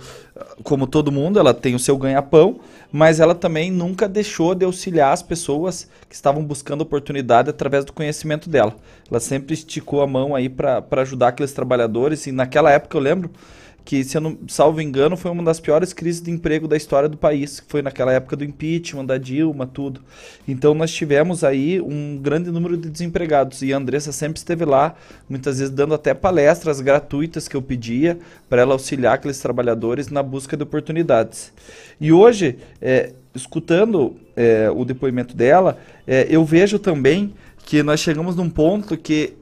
como 0.63 0.87
todo 0.87 1.11
mundo, 1.11 1.41
ela 1.41 1.53
tem 1.53 1.75
o 1.75 1.79
seu 1.79 1.99
ganha-pão, 1.99 2.61
mas 2.93 3.19
ela 3.19 3.35
também 3.35 3.69
nunca 3.69 4.09
deixou 4.09 4.55
de 4.55 4.65
auxiliar 4.65 5.13
as 5.13 5.25
pessoas 5.25 5.89
que 6.09 6.15
estavam 6.15 6.45
buscando 6.45 6.83
oportunidade 6.83 7.51
através 7.51 7.85
do 7.85 7.93
conhecimento 7.93 8.49
dela. 8.49 8.77
Ela 9.11 9.19
sempre 9.19 9.55
esticou 9.55 10.03
a 10.03 10.07
mão 10.07 10.37
aí 10.37 10.49
para 10.49 10.85
ajudar 11.03 11.29
aqueles 11.29 11.53
trabalhadores 11.53 12.25
e 12.29 12.33
naquela 12.33 12.71
época 12.71 12.97
eu 12.97 13.03
lembro 13.03 13.29
que, 13.85 14.05
se 14.05 14.17
eu 14.17 14.21
não 14.21 14.39
salvo 14.49 14.81
engano, 14.81 15.17
foi 15.17 15.31
uma 15.31 15.43
das 15.43 15.59
piores 15.59 15.93
crises 15.93 16.21
de 16.21 16.31
emprego 16.31 16.69
da 16.69 16.77
história 16.77 17.09
do 17.09 17.17
país, 17.17 17.61
que 17.61 17.71
foi 17.71 17.83
naquela 17.83 18.13
época 18.13 18.37
do 18.37 18.45
impeachment, 18.45 19.05
da 19.05 19.19
Dilma, 19.19 19.67
tudo. 19.67 20.01
Então 20.47 20.75
nós 20.75 20.93
tivemos 20.93 21.43
aí 21.43 21.81
um 21.81 22.19
grande 22.19 22.51
número 22.51 22.77
de 22.77 22.89
desempregados 22.89 23.63
e 23.63 23.73
a 23.73 23.77
Andressa 23.77 24.13
sempre 24.13 24.39
esteve 24.39 24.65
lá, 24.65 24.95
muitas 25.29 25.59
vezes 25.59 25.75
dando 25.75 25.95
até 25.95 26.15
palestras 26.15 26.81
gratuitas 26.81 27.49
que 27.49 27.57
eu 27.57 27.63
pedia 27.63 28.19
para 28.49 28.63
ela 28.63 28.73
auxiliar 28.73 29.15
aqueles 29.15 29.39
trabalhadores 29.41 30.09
na 30.09 30.23
busca 30.23 30.57
de 30.57 30.63
oportunidades. 30.63 31.53
E 32.01 32.13
hoje, 32.13 32.59
é, 32.81 33.13
escutando 33.35 34.17
é, 34.37 34.71
o 34.71 34.85
depoimento 34.85 35.37
dela, 35.37 35.79
é, 36.07 36.27
eu 36.29 36.45
vejo 36.45 36.79
também 36.79 37.35
que 37.65 37.83
nós 37.83 38.01
chegamos 38.01 38.35
num 38.35 38.51
ponto 38.51 38.97
que 38.97 39.35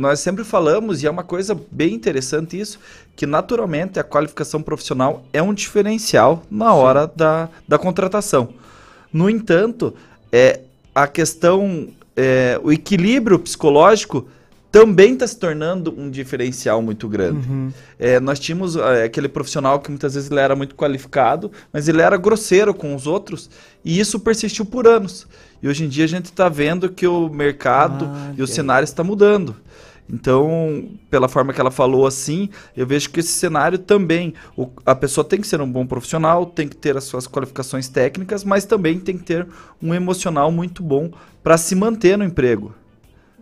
nós 0.00 0.18
sempre 0.20 0.44
falamos, 0.44 1.02
e 1.02 1.06
é 1.06 1.10
uma 1.10 1.22
coisa 1.22 1.54
bem 1.70 1.92
interessante 1.92 2.58
isso, 2.58 2.78
que 3.14 3.26
naturalmente 3.26 4.00
a 4.00 4.02
qualificação 4.02 4.62
profissional 4.62 5.22
é 5.30 5.42
um 5.42 5.52
diferencial 5.52 6.42
na 6.50 6.72
hora 6.72 7.06
da, 7.06 7.50
da 7.68 7.78
contratação. 7.78 8.48
No 9.12 9.28
entanto, 9.28 9.94
é, 10.32 10.60
a 10.94 11.06
questão, 11.06 11.88
é, 12.16 12.58
o 12.64 12.72
equilíbrio 12.72 13.38
psicológico 13.38 14.26
também 14.72 15.12
está 15.12 15.26
se 15.26 15.36
tornando 15.36 15.92
um 15.94 16.08
diferencial 16.08 16.80
muito 16.80 17.06
grande. 17.06 17.46
Uhum. 17.46 17.70
É, 17.98 18.18
nós 18.20 18.40
tínhamos 18.40 18.76
é, 18.76 19.04
aquele 19.04 19.28
profissional 19.28 19.80
que 19.80 19.90
muitas 19.90 20.14
vezes 20.14 20.30
ele 20.30 20.40
era 20.40 20.56
muito 20.56 20.74
qualificado, 20.74 21.52
mas 21.70 21.88
ele 21.88 22.00
era 22.00 22.16
grosseiro 22.16 22.72
com 22.72 22.94
os 22.94 23.06
outros, 23.06 23.50
e 23.84 24.00
isso 24.00 24.18
persistiu 24.18 24.64
por 24.64 24.86
anos. 24.86 25.26
E 25.62 25.68
hoje 25.68 25.84
em 25.84 25.88
dia 25.88 26.04
a 26.04 26.08
gente 26.08 26.26
está 26.26 26.48
vendo 26.48 26.88
que 26.88 27.06
o 27.06 27.28
mercado 27.28 28.06
Ah, 28.10 28.32
e 28.34 28.42
o 28.42 28.46
cenário 28.46 28.84
está 28.84 29.04
mudando. 29.04 29.54
Então, 30.12 30.88
pela 31.08 31.28
forma 31.28 31.52
que 31.52 31.60
ela 31.60 31.70
falou 31.70 32.06
assim, 32.06 32.48
eu 32.76 32.86
vejo 32.86 33.10
que 33.10 33.20
esse 33.20 33.32
cenário 33.32 33.78
também, 33.78 34.34
o- 34.56 34.68
a 34.84 34.94
pessoa 34.94 35.24
tem 35.24 35.40
que 35.40 35.46
ser 35.46 35.60
um 35.60 35.70
bom 35.70 35.86
profissional, 35.86 36.46
tem 36.46 36.66
que 36.68 36.76
ter 36.76 36.96
as 36.96 37.04
suas 37.04 37.26
qualificações 37.26 37.88
técnicas, 37.88 38.42
mas 38.42 38.64
também 38.64 38.98
tem 38.98 39.16
que 39.16 39.24
ter 39.24 39.46
um 39.80 39.94
emocional 39.94 40.50
muito 40.50 40.82
bom 40.82 41.10
para 41.42 41.56
se 41.56 41.74
manter 41.74 42.18
no 42.18 42.24
emprego. 42.24 42.74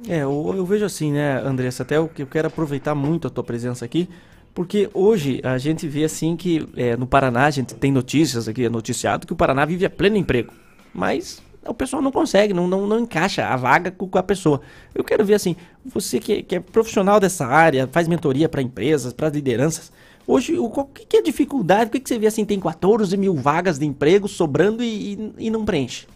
É, 0.06 0.22
eu, 0.22 0.54
eu 0.56 0.64
vejo 0.64 0.84
assim, 0.84 1.12
né, 1.12 1.40
Andressa, 1.44 1.82
até 1.82 1.96
eu, 1.96 2.08
eu 2.18 2.26
quero 2.26 2.48
aproveitar 2.48 2.94
muito 2.94 3.26
a 3.26 3.30
tua 3.30 3.42
presença 3.42 3.84
aqui, 3.84 4.08
porque 4.54 4.88
hoje 4.92 5.40
a 5.42 5.56
gente 5.58 5.88
vê 5.88 6.04
assim 6.04 6.36
que 6.36 6.68
é, 6.76 6.96
no 6.96 7.06
Paraná, 7.06 7.46
a 7.46 7.50
gente 7.50 7.74
tem 7.74 7.90
notícias 7.90 8.46
aqui, 8.48 8.64
é 8.64 8.68
noticiado 8.68 9.26
que 9.26 9.32
o 9.32 9.36
Paraná 9.36 9.64
vive 9.64 9.86
a 9.86 9.90
pleno 9.90 10.16
emprego. 10.16 10.52
Mas 10.94 11.42
o 11.68 11.74
pessoal 11.74 12.02
não 12.02 12.10
consegue, 12.10 12.54
não, 12.54 12.66
não, 12.66 12.86
não 12.86 13.00
encaixa 13.00 13.46
a 13.46 13.56
vaga 13.56 13.90
com, 13.90 14.08
com 14.08 14.18
a 14.18 14.22
pessoa. 14.22 14.60
Eu 14.94 15.04
quero 15.04 15.24
ver 15.24 15.34
assim, 15.34 15.56
você 15.84 16.18
que, 16.18 16.42
que 16.42 16.56
é 16.56 16.60
profissional 16.60 17.20
dessa 17.20 17.46
área, 17.46 17.88
faz 17.90 18.08
mentoria 18.08 18.48
para 18.48 18.62
empresas, 18.62 19.12
para 19.12 19.28
lideranças. 19.28 19.92
Hoje, 20.26 20.58
o 20.58 20.68
qual 20.68 20.86
que 20.86 21.06
que 21.06 21.16
é 21.16 21.20
a 21.20 21.22
dificuldade? 21.22 21.88
O 21.88 21.92
que, 21.92 22.00
que 22.00 22.08
você 22.08 22.18
vê 22.18 22.26
assim? 22.26 22.44
Tem 22.44 22.60
14 22.60 23.16
mil 23.16 23.34
vagas 23.34 23.78
de 23.78 23.86
emprego 23.86 24.28
sobrando 24.28 24.82
e, 24.82 25.14
e, 25.14 25.46
e 25.46 25.50
não 25.50 25.64
preenche. 25.64 26.06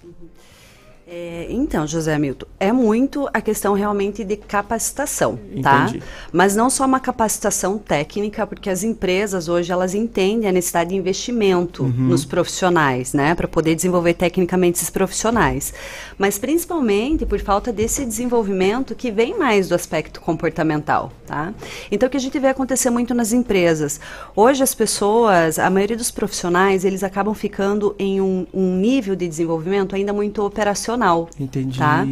É, 1.14 1.46
então, 1.50 1.86
José 1.86 2.14
Hamilton, 2.14 2.46
é 2.58 2.72
muito 2.72 3.28
a 3.34 3.40
questão 3.42 3.74
realmente 3.74 4.24
de 4.24 4.34
capacitação, 4.34 5.38
tá? 5.62 5.88
Entendi. 5.90 6.02
Mas 6.32 6.56
não 6.56 6.70
só 6.70 6.86
uma 6.86 6.98
capacitação 6.98 7.76
técnica, 7.76 8.46
porque 8.46 8.70
as 8.70 8.82
empresas 8.82 9.46
hoje 9.46 9.70
elas 9.70 9.94
entendem 9.94 10.48
a 10.48 10.52
necessidade 10.52 10.88
de 10.88 10.96
investimento 10.96 11.82
Uhum. 11.82 11.90
nos 11.90 12.24
profissionais, 12.24 13.12
né, 13.12 13.34
para 13.34 13.46
poder 13.46 13.74
desenvolver 13.74 14.14
tecnicamente 14.14 14.78
esses 14.78 14.88
profissionais. 14.88 15.74
Mas 16.16 16.38
principalmente 16.38 17.26
por 17.26 17.38
falta 17.40 17.70
desse 17.70 18.06
desenvolvimento 18.06 18.94
que 18.94 19.10
vem 19.10 19.38
mais 19.38 19.68
do 19.68 19.74
aspecto 19.74 20.18
comportamental, 20.18 21.12
tá? 21.26 21.52
Então 21.90 22.06
o 22.06 22.10
que 22.10 22.16
a 22.16 22.20
gente 22.20 22.38
vê 22.38 22.48
acontecer 22.48 22.88
muito 22.88 23.12
nas 23.12 23.34
empresas. 23.34 24.00
Hoje 24.34 24.62
as 24.62 24.74
pessoas, 24.74 25.58
a 25.58 25.68
maioria 25.68 25.96
dos 25.96 26.10
profissionais, 26.10 26.86
eles 26.86 27.02
acabam 27.04 27.34
ficando 27.34 27.94
em 27.98 28.18
um, 28.18 28.46
um 28.54 28.76
nível 28.76 29.14
de 29.14 29.28
desenvolvimento 29.28 29.94
ainda 29.94 30.14
muito 30.14 30.42
operacional. 30.42 31.01
Entendi. 31.38 31.78
Tá? 31.78 32.04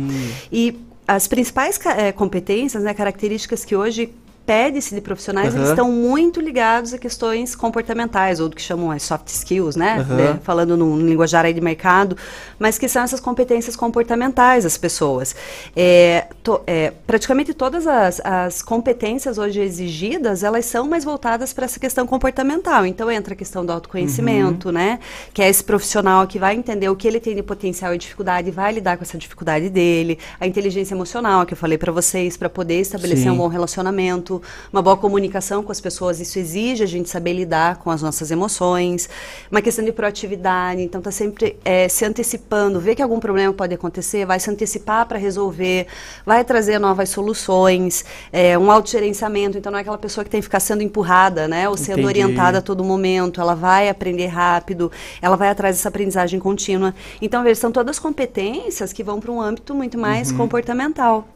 E 0.53 0.79
as 1.07 1.27
principais 1.27 1.79
eh, 1.85 2.13
competências, 2.13 2.83
né, 2.83 2.95
características 2.95 3.65
que 3.65 3.75
hoje 3.75 4.13
pede-se 4.51 4.93
de 4.97 5.01
profissionais, 5.01 5.55
eles 5.55 5.69
Aham. 5.69 5.71
estão 5.75 5.93
muito 5.93 6.41
ligados 6.41 6.93
a 6.93 6.99
questões 6.99 7.55
comportamentais, 7.55 8.41
ou 8.41 8.49
do 8.49 8.57
que 8.57 8.63
chamam 8.63 8.91
as 8.91 9.05
soft 9.05 9.29
skills, 9.29 9.77
né? 9.77 9.99
Aham. 10.01 10.17
né, 10.17 10.41
Falando 10.43 10.77
num 10.77 10.99
linguajar 10.99 11.45
aí 11.45 11.53
de 11.55 11.61
mercado, 11.61 12.17
mas 12.59 12.77
que 12.77 12.89
são 12.89 13.03
essas 13.03 13.21
competências 13.21 13.77
comportamentais 13.77 14.65
das 14.65 14.77
pessoas. 14.77 15.37
É, 15.77 16.27
to- 16.43 16.61
é, 16.67 16.93
praticamente 17.07 17.55
todas 17.55 17.87
as, 17.87 18.21
as 18.25 18.61
competências 18.61 19.39
hoje 19.39 19.61
exigidas, 19.61 20.43
elas 20.43 20.65
são 20.67 20.89
mais 20.89 21.05
voltadas 21.05 21.53
para 21.53 21.65
essa 21.67 21.79
questão 21.79 22.05
comportamental. 22.05 22.85
Então 22.85 23.09
entra 23.09 23.35
a 23.35 23.37
questão 23.37 23.65
do 23.65 23.71
autoconhecimento, 23.71 24.73
né? 24.73 24.99
Que 25.33 25.43
é 25.43 25.49
esse 25.49 25.63
profissional 25.63 26.27
que 26.27 26.41
vai 26.41 26.57
entender 26.57 26.89
o 26.89 26.97
que 26.97 27.07
ele 27.07 27.21
tem 27.21 27.37
de 27.37 27.43
potencial 27.45 27.95
e 27.95 27.99
dificuldade 27.99 28.49
e 28.49 28.51
vai 28.51 28.73
lidar 28.73 28.97
com 28.97 29.05
essa 29.05 29.17
dificuldade 29.17 29.71
dele. 29.71 30.19
A 30.41 30.47
inteligência 30.49 30.93
emocional, 30.93 31.47
que 31.47 31.53
eu 31.55 31.57
falei 31.59 31.79
para 31.79 31.93
vocês, 31.93 32.37
para 32.37 32.49
poder 32.49 32.81
estabelecer 32.81 33.27
Sim. 33.27 33.31
um 33.31 33.37
bom 33.37 33.47
relacionamento, 33.47 34.40
uma 34.73 34.83
boa 34.83 34.97
comunicação 34.97 35.63
com 35.63 35.73
as 35.73 35.81
pessoas. 35.81 36.21
Isso 36.21 36.39
exige 36.39 36.83
a 36.83 36.87
gente 36.87 37.09
saber 37.09 37.33
lidar 37.33 37.77
com 37.77 37.91
as 37.91 38.03
nossas 38.03 38.31
emoções. 38.31 39.09
Uma 39.51 39.61
questão 39.63 39.85
de 39.85 39.93
proatividade, 39.93 40.81
então 40.83 41.01
tá 41.01 41.11
sempre 41.11 41.57
eh, 41.65 41.89
se 41.89 42.05
antecipando, 42.05 42.81
ver 42.81 42.95
que 42.95 43.03
algum 43.03 43.21
problema 43.21 43.53
pode 43.53 43.75
acontecer, 43.75 44.25
vai 44.27 44.39
se 44.41 44.51
antecipar 44.51 45.07
para 45.07 45.19
resolver, 45.19 45.87
vai 46.25 46.45
trazer 46.45 46.79
novas 46.79 47.09
soluções, 47.11 48.05
eh, 48.33 48.57
um 48.59 48.71
autogerenciamento. 48.71 49.59
Então 49.59 49.71
não 49.73 49.79
é 49.79 49.83
aquela 49.83 49.99
pessoa 49.99 50.25
que 50.25 50.31
tem 50.31 50.41
que 50.41 50.45
ficar 50.45 50.61
sendo 50.61 50.83
empurrada, 50.83 51.47
né, 51.49 51.69
ou 51.69 51.77
sendo 51.77 52.01
Entendi. 52.01 52.07
orientada 52.07 52.59
a 52.59 52.63
todo 52.63 52.83
momento. 52.85 53.41
Ela 53.41 53.55
vai 53.55 53.89
aprender 53.89 54.27
rápido, 54.27 54.91
ela 55.23 55.37
vai 55.37 55.49
atrás 55.49 55.77
dessa 55.77 55.89
aprendizagem 55.89 56.39
contínua. 56.41 56.95
Então 57.21 57.43
veja, 57.43 57.61
são 57.61 57.73
todas 57.73 57.99
competências 57.99 58.93
que 58.93 59.03
vão 59.03 59.21
para 59.21 59.31
um 59.31 59.41
âmbito 59.41 59.75
muito 59.75 59.99
mais 59.99 60.31
Uhum. 60.31 60.37
comportamental. 60.39 61.27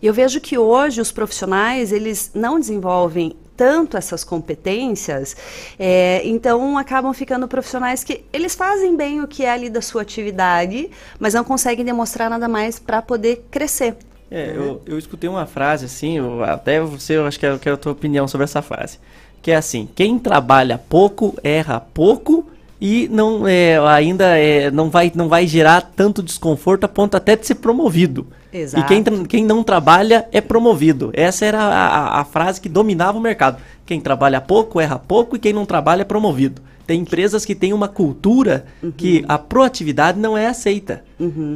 E 0.00 0.06
eu 0.06 0.12
vejo 0.14 0.40
que 0.40 0.58
hoje 0.58 1.00
os 1.00 1.12
profissionais, 1.12 1.92
eles 1.92 2.30
não 2.34 2.58
desenvolvem 2.58 3.34
tanto 3.56 3.96
essas 3.96 4.24
competências, 4.24 5.36
é, 5.78 6.20
então 6.24 6.76
acabam 6.76 7.12
ficando 7.12 7.46
profissionais 7.46 8.02
que 8.02 8.24
eles 8.32 8.54
fazem 8.54 8.96
bem 8.96 9.20
o 9.20 9.28
que 9.28 9.44
é 9.44 9.50
ali 9.52 9.70
da 9.70 9.80
sua 9.80 10.02
atividade, 10.02 10.90
mas 11.20 11.34
não 11.34 11.44
conseguem 11.44 11.84
demonstrar 11.84 12.28
nada 12.28 12.48
mais 12.48 12.78
para 12.80 13.00
poder 13.00 13.46
crescer. 13.50 13.94
É, 14.30 14.52
eu, 14.56 14.82
eu 14.86 14.98
escutei 14.98 15.30
uma 15.30 15.46
frase 15.46 15.84
assim, 15.84 16.18
eu- 16.18 16.42
até 16.42 16.80
você, 16.80 17.16
eu 17.16 17.26
acho 17.26 17.38
que 17.38 17.46
eu 17.46 17.58
quero 17.58 17.74
a 17.74 17.78
tua 17.78 17.92
opinião 17.92 18.26
sobre 18.26 18.44
essa 18.44 18.60
frase. 18.60 18.98
Que 19.40 19.52
é 19.52 19.56
assim, 19.56 19.88
quem 19.94 20.18
trabalha 20.18 20.76
pouco, 20.78 21.38
erra 21.44 21.78
pouco 21.78 22.46
e 22.80 23.06
não 23.08 23.46
é, 23.46 23.78
ainda 23.86 24.36
é, 24.36 24.70
não, 24.70 24.90
vai, 24.90 25.12
não 25.14 25.28
vai 25.28 25.46
gerar 25.46 25.92
tanto 25.94 26.22
desconforto 26.22 26.84
a 26.84 26.88
ponto 26.88 27.16
até 27.16 27.36
de 27.36 27.46
ser 27.46 27.56
promovido. 27.56 28.26
Exato. 28.54 28.84
E 28.84 29.02
quem, 29.02 29.24
quem 29.24 29.44
não 29.44 29.64
trabalha 29.64 30.28
é 30.30 30.40
promovido. 30.40 31.10
Essa 31.12 31.44
era 31.44 31.60
a, 31.60 32.20
a- 32.20 32.24
frase 32.24 32.60
que 32.60 32.68
dominava 32.68 33.18
o 33.18 33.20
mercado. 33.20 33.60
Quem 33.84 34.00
trabalha 34.00 34.40
pouco, 34.40 34.80
erra 34.80 34.98
pouco 34.98 35.34
e 35.34 35.38
quem 35.40 35.52
não 35.52 35.66
trabalha 35.66 36.02
é 36.02 36.04
promovido. 36.04 36.62
Tem 36.86 37.00
empresas 37.00 37.44
que 37.46 37.54
têm 37.54 37.72
uma 37.72 37.88
cultura 37.88 38.66
que 38.96 39.24
a 39.26 39.38
proatividade 39.38 40.18
não 40.20 40.36
é 40.36 40.46
aceita. 40.46 41.02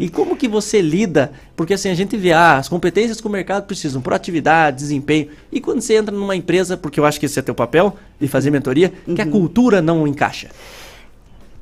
E 0.01 0.09
como 0.09 0.35
que 0.35 0.49
você 0.49 0.81
lida? 0.81 1.33
Porque 1.55 1.75
assim, 1.75 1.91
a 1.91 1.95
gente 1.95 2.16
vê 2.16 2.33
ah, 2.33 2.57
as 2.57 2.69
competências 2.69 3.20
que 3.20 3.27
o 3.27 3.31
mercado 3.31 3.66
precisam, 3.66 4.01
proatividade, 4.01 4.79
desempenho. 4.79 5.29
E 5.53 5.61
quando 5.61 5.83
você 5.83 5.97
entra 5.97 6.15
numa 6.16 6.35
empresa, 6.35 6.77
porque 6.79 6.99
eu 6.99 7.05
acho 7.05 7.20
que 7.20 7.27
esse 7.27 7.39
é 7.39 7.43
teu 7.43 7.55
papel, 7.55 7.95
de 8.19 8.27
fazer 8.27 8.51
mentoria, 8.51 8.91
que 9.15 9.20
a 9.20 9.27
cultura 9.27 9.83
não 9.83 10.07
encaixa. 10.07 10.49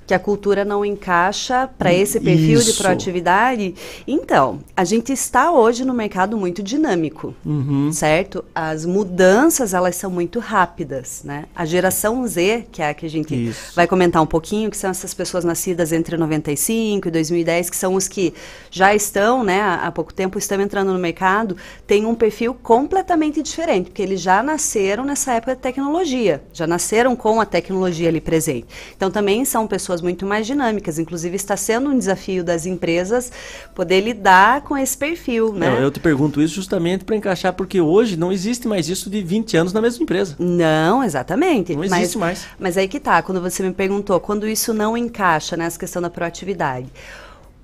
Que 0.06 0.14
a 0.14 0.18
cultura 0.18 0.64
não 0.64 0.84
encaixa 0.84 1.68
para 1.78 1.92
esse 1.92 2.20
perfil 2.20 2.60
de 2.60 2.70
Isso. 2.70 2.82
proatividade. 2.82 3.74
Então, 4.06 4.60
a 4.76 4.84
gente 4.84 5.12
está 5.12 5.50
hoje 5.50 5.84
no 5.84 5.92
mercado 5.92 6.36
muito 6.36 6.62
dinâmico, 6.62 7.34
Uhum. 7.44 7.90
certo? 7.92 8.44
As 8.54 8.84
mudanças, 8.84 9.74
elas 9.74 9.96
são 9.96 10.10
muito 10.10 10.38
rápidas, 10.38 11.22
né? 11.24 11.46
A 11.54 11.64
geração 11.64 12.26
Z, 12.26 12.66
que 12.70 12.82
é 12.82 12.90
a 12.90 12.94
que 12.94 13.06
a 13.06 13.10
gente 13.10 13.34
Isso. 13.48 13.72
vai 13.74 13.86
comentar 13.86 14.22
um 14.22 14.26
pouquinho, 14.26 14.70
que 14.70 14.76
são 14.76 14.90
essas 14.90 15.12
pessoas 15.12 15.44
nascidas 15.44 15.92
entre 15.92 16.16
95 16.16 17.08
e 17.08 17.10
2010, 17.10 17.70
que 17.70 17.76
são 17.76 17.94
os 17.94 18.06
que 18.06 18.32
já 18.70 18.94
estão, 18.94 19.42
né, 19.42 19.60
há 19.60 19.86
há 19.86 19.90
pouco 19.92 20.12
tempo 20.12 20.38
estão 20.38 20.60
entrando 20.60 20.92
no 20.92 20.98
mercado, 20.98 21.56
tem 21.86 22.04
um 22.06 22.14
perfil 22.14 22.54
completamente 22.54 23.40
diferente, 23.42 23.86
porque 23.90 24.02
eles 24.02 24.20
já 24.20 24.42
nasceram 24.42 25.04
nessa 25.04 25.32
época 25.32 25.54
de 25.54 25.60
tecnologia, 25.62 26.42
já 26.52 26.66
nasceram 26.66 27.14
com 27.16 27.40
a 27.40 27.46
tecnologia 27.46 28.08
ali 28.08 28.20
presente. 28.20 28.66
Então 28.96 29.10
também 29.10 29.44
são 29.44 29.66
pessoas 29.66 29.95
muito 30.00 30.26
mais 30.26 30.46
dinâmicas, 30.46 30.98
inclusive 30.98 31.36
está 31.36 31.56
sendo 31.56 31.90
um 31.90 31.98
desafio 31.98 32.42
das 32.44 32.66
empresas 32.66 33.30
poder 33.74 34.00
lidar 34.00 34.62
com 34.62 34.76
esse 34.76 34.96
perfil, 34.96 35.52
né? 35.52 35.68
Eu, 35.68 35.84
eu 35.84 35.90
te 35.90 36.00
pergunto 36.00 36.40
isso 36.40 36.54
justamente 36.54 37.04
para 37.04 37.16
encaixar, 37.16 37.52
porque 37.52 37.80
hoje 37.80 38.16
não 38.16 38.32
existe 38.32 38.66
mais 38.66 38.88
isso 38.88 39.08
de 39.10 39.22
20 39.22 39.56
anos 39.56 39.72
na 39.72 39.80
mesma 39.80 40.02
empresa. 40.02 40.36
Não, 40.38 41.02
exatamente. 41.02 41.72
Não 41.72 41.80
mas, 41.80 41.92
existe 41.92 42.18
mais. 42.18 42.46
Mas 42.58 42.76
aí 42.76 42.88
que 42.88 43.00
tá, 43.00 43.22
quando 43.22 43.40
você 43.40 43.62
me 43.62 43.72
perguntou, 43.72 44.18
quando 44.20 44.48
isso 44.48 44.72
não 44.72 44.96
encaixa 44.96 45.56
nessa 45.56 45.78
questão 45.78 46.00
da 46.00 46.10
proatividade. 46.10 46.86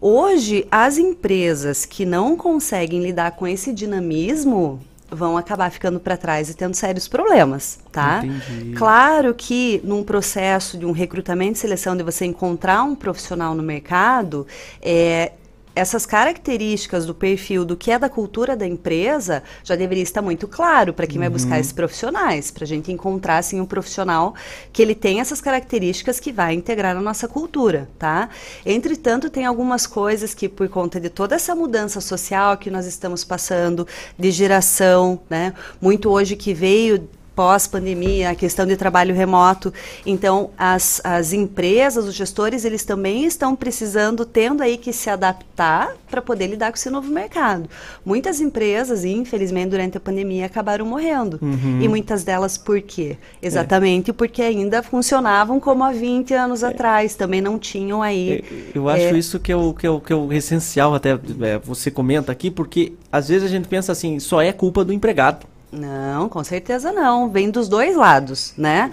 Hoje, 0.01 0.67
as 0.69 0.99
empresas 0.99 1.85
que 1.85 2.05
não 2.05 2.37
conseguem 2.37 3.01
lidar 3.01 3.33
com 3.33 3.47
esse 3.47 3.73
dinamismo 3.73 4.81
vão 5.13 5.37
acabar 5.37 5.71
ficando 5.71 6.01
para 6.01 6.17
trás 6.17 6.49
e 6.49 6.55
tendo 6.55 6.75
sérios 6.75 7.07
problemas, 7.07 7.79
tá? 7.93 8.23
Entendi. 8.25 8.73
Claro 8.73 9.35
que 9.35 9.81
num 9.85 10.03
processo 10.03 10.79
de 10.79 10.87
um 10.87 10.93
recrutamento 10.93 11.59
e 11.59 11.61
seleção 11.61 11.97
de 11.97 12.03
você 12.03 12.25
encontrar 12.25 12.83
um 12.83 12.95
profissional 12.95 13.55
no 13.55 13.63
mercado, 13.63 14.47
é, 14.81 15.33
essas 15.75 16.05
características 16.05 17.07
do 17.07 17.15
perfil 17.15 17.65
do 17.65 17.77
que 17.77 17.91
é 17.91 17.99
da 17.99 18.09
cultura 18.09 18.57
da 18.57 18.67
empresa 18.67 19.43
já 19.65 19.75
deveria 19.75 20.03
estar 20.03 20.23
muito 20.23 20.47
claro 20.47 20.93
para 20.93 21.07
quem 21.07 21.19
vai 21.19 21.29
buscar 21.29 21.55
Uhum. 21.55 21.61
esses 21.61 21.73
profissionais, 21.73 22.51
para 22.51 22.65
a 22.65 22.67
gente 22.67 22.91
encontrar 22.93 23.39
assim 23.39 23.61
um 23.61 23.67
profissional 23.67 24.35
que 24.73 24.83
ele 24.83 24.95
tem 24.95 25.21
essas 25.21 25.41
características 25.41 26.21
que 26.21 26.33
vai 26.33 26.55
integrar 26.55 26.95
na 26.95 27.01
nossa 27.01 27.27
cultura, 27.29 27.89
tá? 27.99 28.29
Entretanto, 28.65 29.31
tem 29.31 29.45
algumas 29.47 29.87
coisas 29.87 30.35
que 30.35 30.49
por 30.49 30.69
conta 30.69 31.01
de 31.01 31.09
toda 31.09 31.35
essa 31.35 31.55
mudança 31.55 32.01
social 32.01 32.57
que 32.57 32.71
nós 32.71 32.87
estamos 32.87 33.25
passando, 33.25 33.87
de 34.19 34.31
geração, 34.31 35.21
né? 35.29 35.55
Muito 35.81 36.11
hoje 36.11 36.37
que 36.37 36.53
veio 36.55 37.09
pós-pandemia, 37.35 38.31
a 38.31 38.35
questão 38.35 38.67
de 38.67 38.77
trabalho 38.77 39.15
remoto. 39.15 39.73
Então, 40.05 40.51
as, 40.57 41.01
as 41.05 41.33
empresas, 41.33 42.05
os 42.05 42.15
gestores, 42.15 42.65
eles 42.65 42.85
também 42.85 43.25
estão 43.25 43.57
precisando, 43.57 44.25
tendo 44.25 44.63
aí 44.63 44.77
que 44.77 44.93
se 44.93 45.09
adaptar 45.09 45.95
para 46.11 46.21
poder 46.21 46.47
lidar 46.47 46.71
com 46.71 46.77
esse 46.77 46.91
novo 46.91 47.11
mercado. 47.11 47.69
Muitas 48.05 48.41
empresas, 48.41 49.05
infelizmente, 49.05 49.71
durante 49.71 49.97
a 49.97 50.01
pandemia, 50.01 50.47
acabaram 50.47 50.85
morrendo. 50.85 51.39
Uhum. 51.41 51.81
E 51.81 51.89
muitas 51.89 52.23
delas 52.23 52.59
por 52.59 52.81
quê? 52.83 53.17
Exatamente 53.41 54.13
porque 54.13 54.43
ainda 54.43 54.83
funcionavam 54.83 55.59
como 55.59 55.85
há 55.85 55.93
20 55.93 56.35
anos 56.35 56.63
atrás, 56.63 57.15
também 57.15 57.41
não 57.41 57.59
tinham 57.59 58.03
aí... 58.03 58.45
Eu 58.75 58.89
acho 58.89 59.05
é, 59.05 59.19
isso 59.19 59.41
que 59.41 59.51
é, 59.51 59.57
o, 59.57 59.73
que, 59.73 59.87
é 59.87 59.91
o, 59.91 60.01
que 60.01 60.13
é 60.13 60.17
o 60.17 60.33
essencial, 60.33 60.95
até 60.95 61.13
é, 61.13 61.59
você 61.59 61.91
comenta 61.91 62.31
aqui, 62.31 62.51
porque 62.51 62.93
às 63.11 63.29
vezes 63.29 63.45
a 63.45 63.49
gente 63.49 63.69
pensa 63.69 63.93
assim, 63.93 64.19
só 64.21 64.41
é 64.41 64.53
culpa 64.53 64.85
do 64.85 64.93
empregado. 64.93 65.47
Não, 65.73 66.29
com 66.29 66.45
certeza 66.45 66.93
não. 66.93 67.31
Vem 67.31 67.51
dos 67.51 67.67
dois 67.67 67.97
lados, 67.97 68.53
né? 68.59 68.91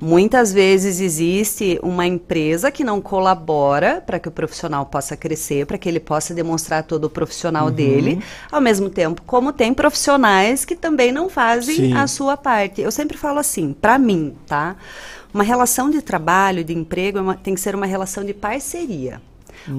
Muitas 0.00 0.54
vezes 0.54 0.98
existe 0.98 1.78
uma 1.82 2.06
empresa 2.06 2.70
que 2.70 2.82
não 2.82 2.98
colabora 2.98 4.02
para 4.04 4.18
que 4.18 4.26
o 4.26 4.30
profissional 4.32 4.86
possa 4.86 5.18
crescer, 5.18 5.66
para 5.66 5.76
que 5.76 5.86
ele 5.86 6.00
possa 6.00 6.32
demonstrar 6.32 6.82
todo 6.84 7.04
o 7.04 7.10
profissional 7.10 7.66
Uhum. 7.66 7.72
dele, 7.72 8.22
ao 8.50 8.60
mesmo 8.60 8.88
tempo 8.88 9.20
como 9.26 9.52
tem 9.52 9.74
profissionais 9.74 10.64
que 10.64 10.74
também 10.74 11.12
não 11.12 11.28
fazem 11.28 11.76
Sim. 11.76 11.92
a 11.94 12.06
sua 12.06 12.38
parte. 12.38 12.80
Eu 12.80 12.90
sempre 12.90 13.18
falo 13.18 13.38
assim, 13.38 13.74
para 13.78 13.98
mim, 13.98 14.34
tá? 14.46 14.76
Uma 15.32 15.44
relação 15.44 15.90
de 15.90 16.00
trabalho, 16.00 16.64
de 16.64 16.72
emprego, 16.72 17.18
é 17.18 17.20
uma- 17.20 17.34
tem 17.34 17.54
que 17.54 17.60
ser 17.60 17.74
uma 17.74 17.86
relação 17.86 18.24
de 18.24 18.32
parceria. 18.32 19.20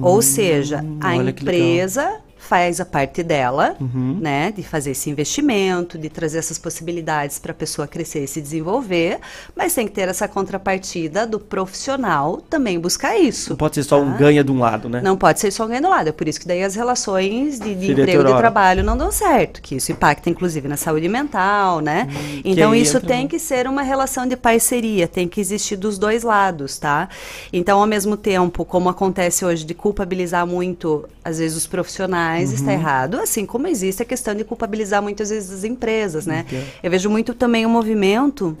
Ou 0.02 0.20
seja, 0.22 0.84
a 1.00 1.14
empresa 1.16 2.20
faz 2.46 2.80
a 2.80 2.84
parte 2.84 3.22
dela, 3.22 3.76
Uhum. 3.80 4.18
né, 4.20 4.52
de 4.52 4.62
fazer 4.62 4.92
esse 4.92 5.10
investimento, 5.10 5.98
de 5.98 6.08
trazer 6.08 6.38
essas 6.38 6.58
possibilidades 6.58 7.38
para 7.38 7.52
a 7.52 7.54
pessoa 7.54 7.86
crescer 7.86 8.24
e 8.24 8.28
se 8.28 8.40
desenvolver, 8.40 9.18
mas 9.54 9.74
tem 9.74 9.86
que 9.86 9.92
ter 9.92 10.08
essa 10.08 10.28
contrapartida 10.28 11.26
do 11.26 11.38
profissional 11.40 12.40
também 12.48 12.78
buscar 12.78 13.18
isso. 13.18 13.50
Não 13.50 13.56
pode 13.56 13.74
ser 13.74 13.82
só 13.82 14.00
um 14.00 14.16
ganha 14.16 14.42
de 14.44 14.50
um 14.50 14.58
lado, 14.58 14.88
né? 14.88 15.00
Não 15.02 15.16
pode 15.16 15.40
ser 15.40 15.50
só 15.50 15.64
um 15.64 15.68
ganho 15.68 15.82
do 15.82 15.88
lado. 15.88 16.08
É 16.08 16.12
por 16.12 16.26
isso 16.28 16.40
que 16.40 16.46
daí 16.46 16.62
as 16.62 16.74
relações 16.74 17.58
de, 17.58 17.74
de 17.74 17.92
emprego 17.92 18.22
e 18.22 18.32
de 18.32 18.36
trabalho 18.36 18.82
não 18.84 18.96
dão 18.96 19.10
certo. 19.10 19.60
Que 19.60 19.76
isso 19.76 19.90
impacta, 19.92 20.30
inclusive, 20.30 20.68
na 20.68 20.76
saúde 20.76 21.08
mental, 21.08 21.80
né? 21.80 22.08
então, 22.44 22.72
aí 22.72 22.82
isso 22.82 22.96
entra 22.98 23.08
tem 23.08 23.28
que 23.28 23.38
ser 23.38 23.66
uma 23.66 23.82
relação 23.82 24.26
de 24.26 24.36
parceria, 24.36 25.08
tem 25.08 25.26
que 25.28 25.40
existir 25.40 25.76
dos 25.76 25.98
dois 25.98 26.22
lados, 26.22 26.78
tá? 26.78 27.08
Então, 27.52 27.80
ao 27.80 27.86
mesmo 27.86 28.16
tempo, 28.16 28.64
como 28.64 28.88
acontece 28.88 29.44
hoje 29.44 29.64
de 29.64 29.74
culpabilizar 29.74 30.46
muito, 30.46 31.08
às 31.24 31.38
vezes, 31.38 31.56
os 31.56 31.66
profissionais, 31.66 32.35
está 32.52 32.66
Uhum. 32.72 32.78
errado. 32.78 33.20
Assim 33.20 33.44
como 33.46 33.66
existe 33.66 34.02
a 34.02 34.04
questão 34.06 34.34
de 34.34 34.44
culpabilizar 34.44 35.02
muitas 35.02 35.30
vezes 35.30 35.50
as 35.50 35.64
empresas, 35.64 36.26
né? 36.26 36.44
Entendo. 36.46 36.64
Eu 36.82 36.90
vejo 36.90 37.08
muito 37.10 37.34
também 37.34 37.64
um 37.66 37.70
movimento 37.70 38.56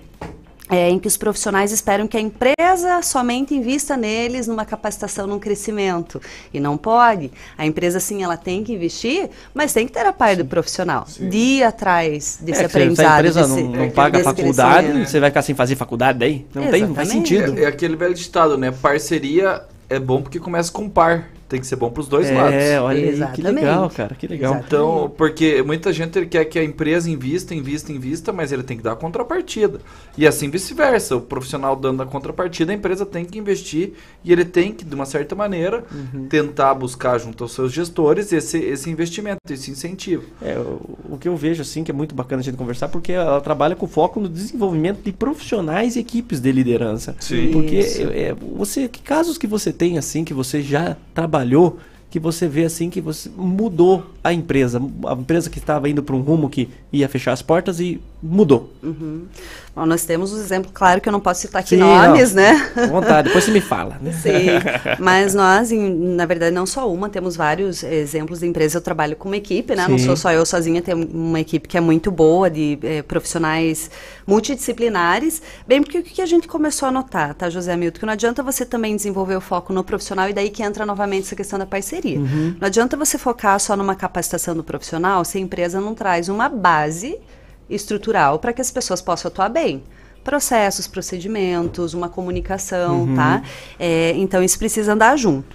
é, 0.68 0.90
em 0.90 0.98
que 0.98 1.06
os 1.06 1.16
profissionais 1.16 1.70
esperam 1.70 2.08
que 2.08 2.16
a 2.16 2.20
empresa 2.20 3.00
somente 3.00 3.54
invista 3.54 3.96
neles 3.96 4.48
numa 4.48 4.64
capacitação, 4.64 5.24
num 5.24 5.38
crescimento. 5.38 6.20
E 6.52 6.58
não 6.58 6.76
pode. 6.76 7.30
A 7.56 7.64
empresa, 7.64 8.00
sim, 8.00 8.24
ela 8.24 8.36
tem 8.36 8.64
que 8.64 8.72
investir, 8.72 9.30
mas 9.54 9.72
tem 9.72 9.86
que 9.86 9.92
ter 9.92 10.04
a 10.04 10.12
parte 10.12 10.38
do 10.38 10.44
profissional. 10.44 11.06
De 11.20 11.36
ir 11.36 11.62
atrás 11.62 12.38
desse 12.42 12.62
É, 12.62 12.64
que 12.64 12.70
se 12.72 12.76
a 12.78 12.80
aprendizado. 12.80 13.18
empresa 13.20 13.42
desse- 13.46 13.62
não, 13.62 13.70
não 13.70 13.90
paga 13.90 14.18
a 14.18 14.22
desse 14.22 14.24
faculdade, 14.24 15.06
você 15.08 15.20
vai 15.20 15.30
ficar 15.30 15.42
sem 15.42 15.54
fazer 15.54 15.76
faculdade 15.76 16.18
daí? 16.18 16.44
Não 16.52 16.66
tem, 16.68 16.82
não 16.84 16.96
faz 16.96 17.10
sentido. 17.10 17.56
É, 17.56 17.62
é 17.62 17.66
aquele 17.66 17.94
velho 17.94 18.14
ditado, 18.14 18.58
né? 18.58 18.72
Parceria 18.72 19.62
é 19.88 20.00
bom 20.00 20.20
porque 20.20 20.40
começa 20.40 20.72
com 20.72 20.88
par. 20.88 21.28
Tem 21.48 21.60
que 21.60 21.66
ser 21.66 21.76
bom 21.76 21.90
pros 21.90 22.08
dois 22.08 22.26
É, 22.28 22.34
lados. 22.34 22.54
olha 22.84 22.98
aí, 22.98 23.02
que 23.04 23.08
Exatamente. 23.10 23.54
legal, 23.54 23.90
cara, 23.90 24.14
que 24.16 24.26
legal. 24.26 24.62
Então, 24.66 25.12
porque 25.16 25.62
muita 25.62 25.92
gente 25.92 26.18
ele 26.18 26.26
quer 26.26 26.44
que 26.46 26.58
a 26.58 26.64
empresa 26.64 27.08
invista, 27.08 27.54
invista, 27.54 27.92
invista, 27.92 28.32
mas 28.32 28.50
ele 28.50 28.64
tem 28.64 28.76
que 28.76 28.82
dar 28.82 28.92
a 28.92 28.96
contrapartida. 28.96 29.80
E 30.18 30.26
assim 30.26 30.50
vice-versa. 30.50 31.16
O 31.16 31.20
profissional 31.20 31.76
dando 31.76 32.02
a 32.02 32.06
contrapartida, 32.06 32.72
a 32.72 32.74
empresa 32.74 33.06
tem 33.06 33.24
que 33.24 33.38
investir 33.38 33.92
e 34.24 34.32
ele 34.32 34.44
tem 34.44 34.72
que, 34.72 34.84
de 34.84 34.94
uma 34.94 35.06
certa 35.06 35.36
maneira, 35.36 35.84
Uhum. 35.92 36.26
tentar 36.26 36.74
buscar 36.74 37.16
junto 37.18 37.44
aos 37.44 37.52
seus 37.52 37.70
gestores 37.72 38.32
esse, 38.32 38.58
esse 38.58 38.90
investimento, 38.90 39.38
esse 39.48 39.70
incentivo. 39.70 40.24
É, 40.42 40.58
o, 40.58 41.14
o 41.14 41.18
que 41.18 41.28
eu 41.28 41.36
vejo 41.36 41.62
assim 41.62 41.84
que 41.84 41.90
é 41.92 41.94
muito 41.94 42.14
bacana 42.14 42.40
a 42.40 42.44
gente 42.44 42.56
conversar, 42.56 42.88
porque 42.88 43.12
ela 43.12 43.40
trabalha 43.40 43.76
com 43.76 43.86
foco 43.86 44.18
no 44.18 44.28
desenvolvimento 44.28 45.00
de 45.02 45.12
profissionais 45.12 45.94
e 45.94 46.00
equipes 46.00 46.40
de 46.40 46.50
liderança. 46.50 47.14
Sim. 47.20 47.50
Porque 47.52 47.76
é, 48.12 48.34
você, 48.56 48.88
que 48.88 49.00
casos 49.00 49.38
que 49.38 49.46
você 49.46 49.72
tem 49.72 49.96
assim, 49.96 50.24
que 50.24 50.34
você 50.34 50.60
já 50.60 50.96
trabalhou, 51.36 51.78
que 52.08 52.18
você 52.18 52.48
vê 52.48 52.64
assim 52.64 52.88
que 52.88 53.00
você 53.00 53.28
mudou 53.36 54.06
a 54.24 54.32
empresa, 54.32 54.80
a 55.06 55.12
empresa 55.12 55.50
que 55.50 55.58
estava 55.58 55.88
indo 55.88 56.02
para 56.02 56.16
um 56.16 56.22
rumo 56.22 56.48
que 56.48 56.68
ia 56.92 57.08
fechar 57.08 57.32
as 57.32 57.42
portas 57.42 57.78
e 57.78 58.00
mudou. 58.26 58.72
Uhum. 58.82 59.26
Bom, 59.74 59.84
nós 59.84 60.04
temos 60.04 60.32
um 60.32 60.36
exemplo, 60.38 60.70
claro 60.72 61.00
que 61.02 61.08
eu 61.08 61.12
não 61.12 61.20
posso 61.20 61.42
citar 61.42 61.60
aqui 61.60 61.70
Sim, 61.70 61.76
nomes, 61.78 62.34
não. 62.34 62.42
né? 62.42 62.72
À 62.76 62.86
vontade, 62.86 63.28
depois 63.28 63.44
você 63.44 63.50
me 63.50 63.60
fala. 63.60 63.98
Né? 64.00 64.10
Sim, 64.12 64.46
mas 64.98 65.34
nós, 65.34 65.70
em- 65.70 66.14
na 66.14 66.24
verdade, 66.24 66.54
não 66.54 66.64
só 66.64 66.90
uma, 66.90 67.08
temos 67.10 67.36
vários 67.36 67.82
exemplos 67.82 68.40
de 68.40 68.46
empresas. 68.46 68.74
Eu 68.74 68.80
trabalho 68.80 69.14
com 69.16 69.28
uma 69.28 69.36
equipe, 69.36 69.74
né? 69.76 69.86
Não 69.88 69.98
Sim. 69.98 70.06
sou 70.06 70.16
só 70.16 70.32
eu 70.32 70.46
sozinha, 70.46 70.80
tem 70.80 70.94
uma 70.94 71.40
equipe 71.40 71.68
que 71.68 71.76
é 71.76 71.80
muito 71.80 72.10
boa, 72.10 72.48
de 72.48 72.78
eh, 72.82 73.02
profissionais 73.02 73.90
multidisciplinares. 74.26 75.42
Bem, 75.66 75.82
porque 75.82 75.98
o 75.98 76.02
que 76.02 76.22
a 76.22 76.26
gente 76.26 76.48
começou 76.48 76.88
a 76.88 76.92
notar, 76.92 77.34
tá, 77.34 77.50
José 77.50 77.72
Hamilton? 77.72 78.00
Que 78.00 78.06
não 78.06 78.12
adianta 78.12 78.42
você 78.42 78.64
também 78.64 78.96
desenvolver 78.96 79.36
o 79.36 79.40
foco 79.40 79.72
no 79.72 79.84
profissional 79.84 80.28
e 80.28 80.32
daí 80.32 80.48
que 80.50 80.62
entra 80.62 80.86
novamente 80.86 81.24
essa 81.26 81.36
questão 81.36 81.58
da 81.58 81.66
parceria. 81.66 82.18
Uhum. 82.18 82.56
Não 82.60 82.66
adianta 82.66 82.96
você 82.96 83.18
focar 83.18 83.58
só 83.60 83.76
numa 83.76 83.94
capacitação 83.94 84.54
do 84.56 84.64
profissional 84.64 85.24
se 85.24 85.38
a 85.38 85.40
empresa 85.40 85.80
não 85.80 85.94
traz 85.94 86.28
uma 86.28 86.48
base 86.48 87.18
estrutural 87.68 88.38
para 88.38 88.52
que 88.52 88.60
as 88.60 88.70
pessoas 88.70 89.00
possam 89.00 89.28
atuar 89.28 89.48
bem. 89.48 89.82
Processos, 90.24 90.86
procedimentos, 90.86 91.94
uma 91.94 92.08
comunicação, 92.08 93.02
Uhum. 93.02 93.14
tá? 93.14 93.42
É, 93.78 94.12
então 94.16 94.42
isso 94.42 94.58
precisa 94.58 94.92
andar 94.92 95.16
junto. 95.16 95.54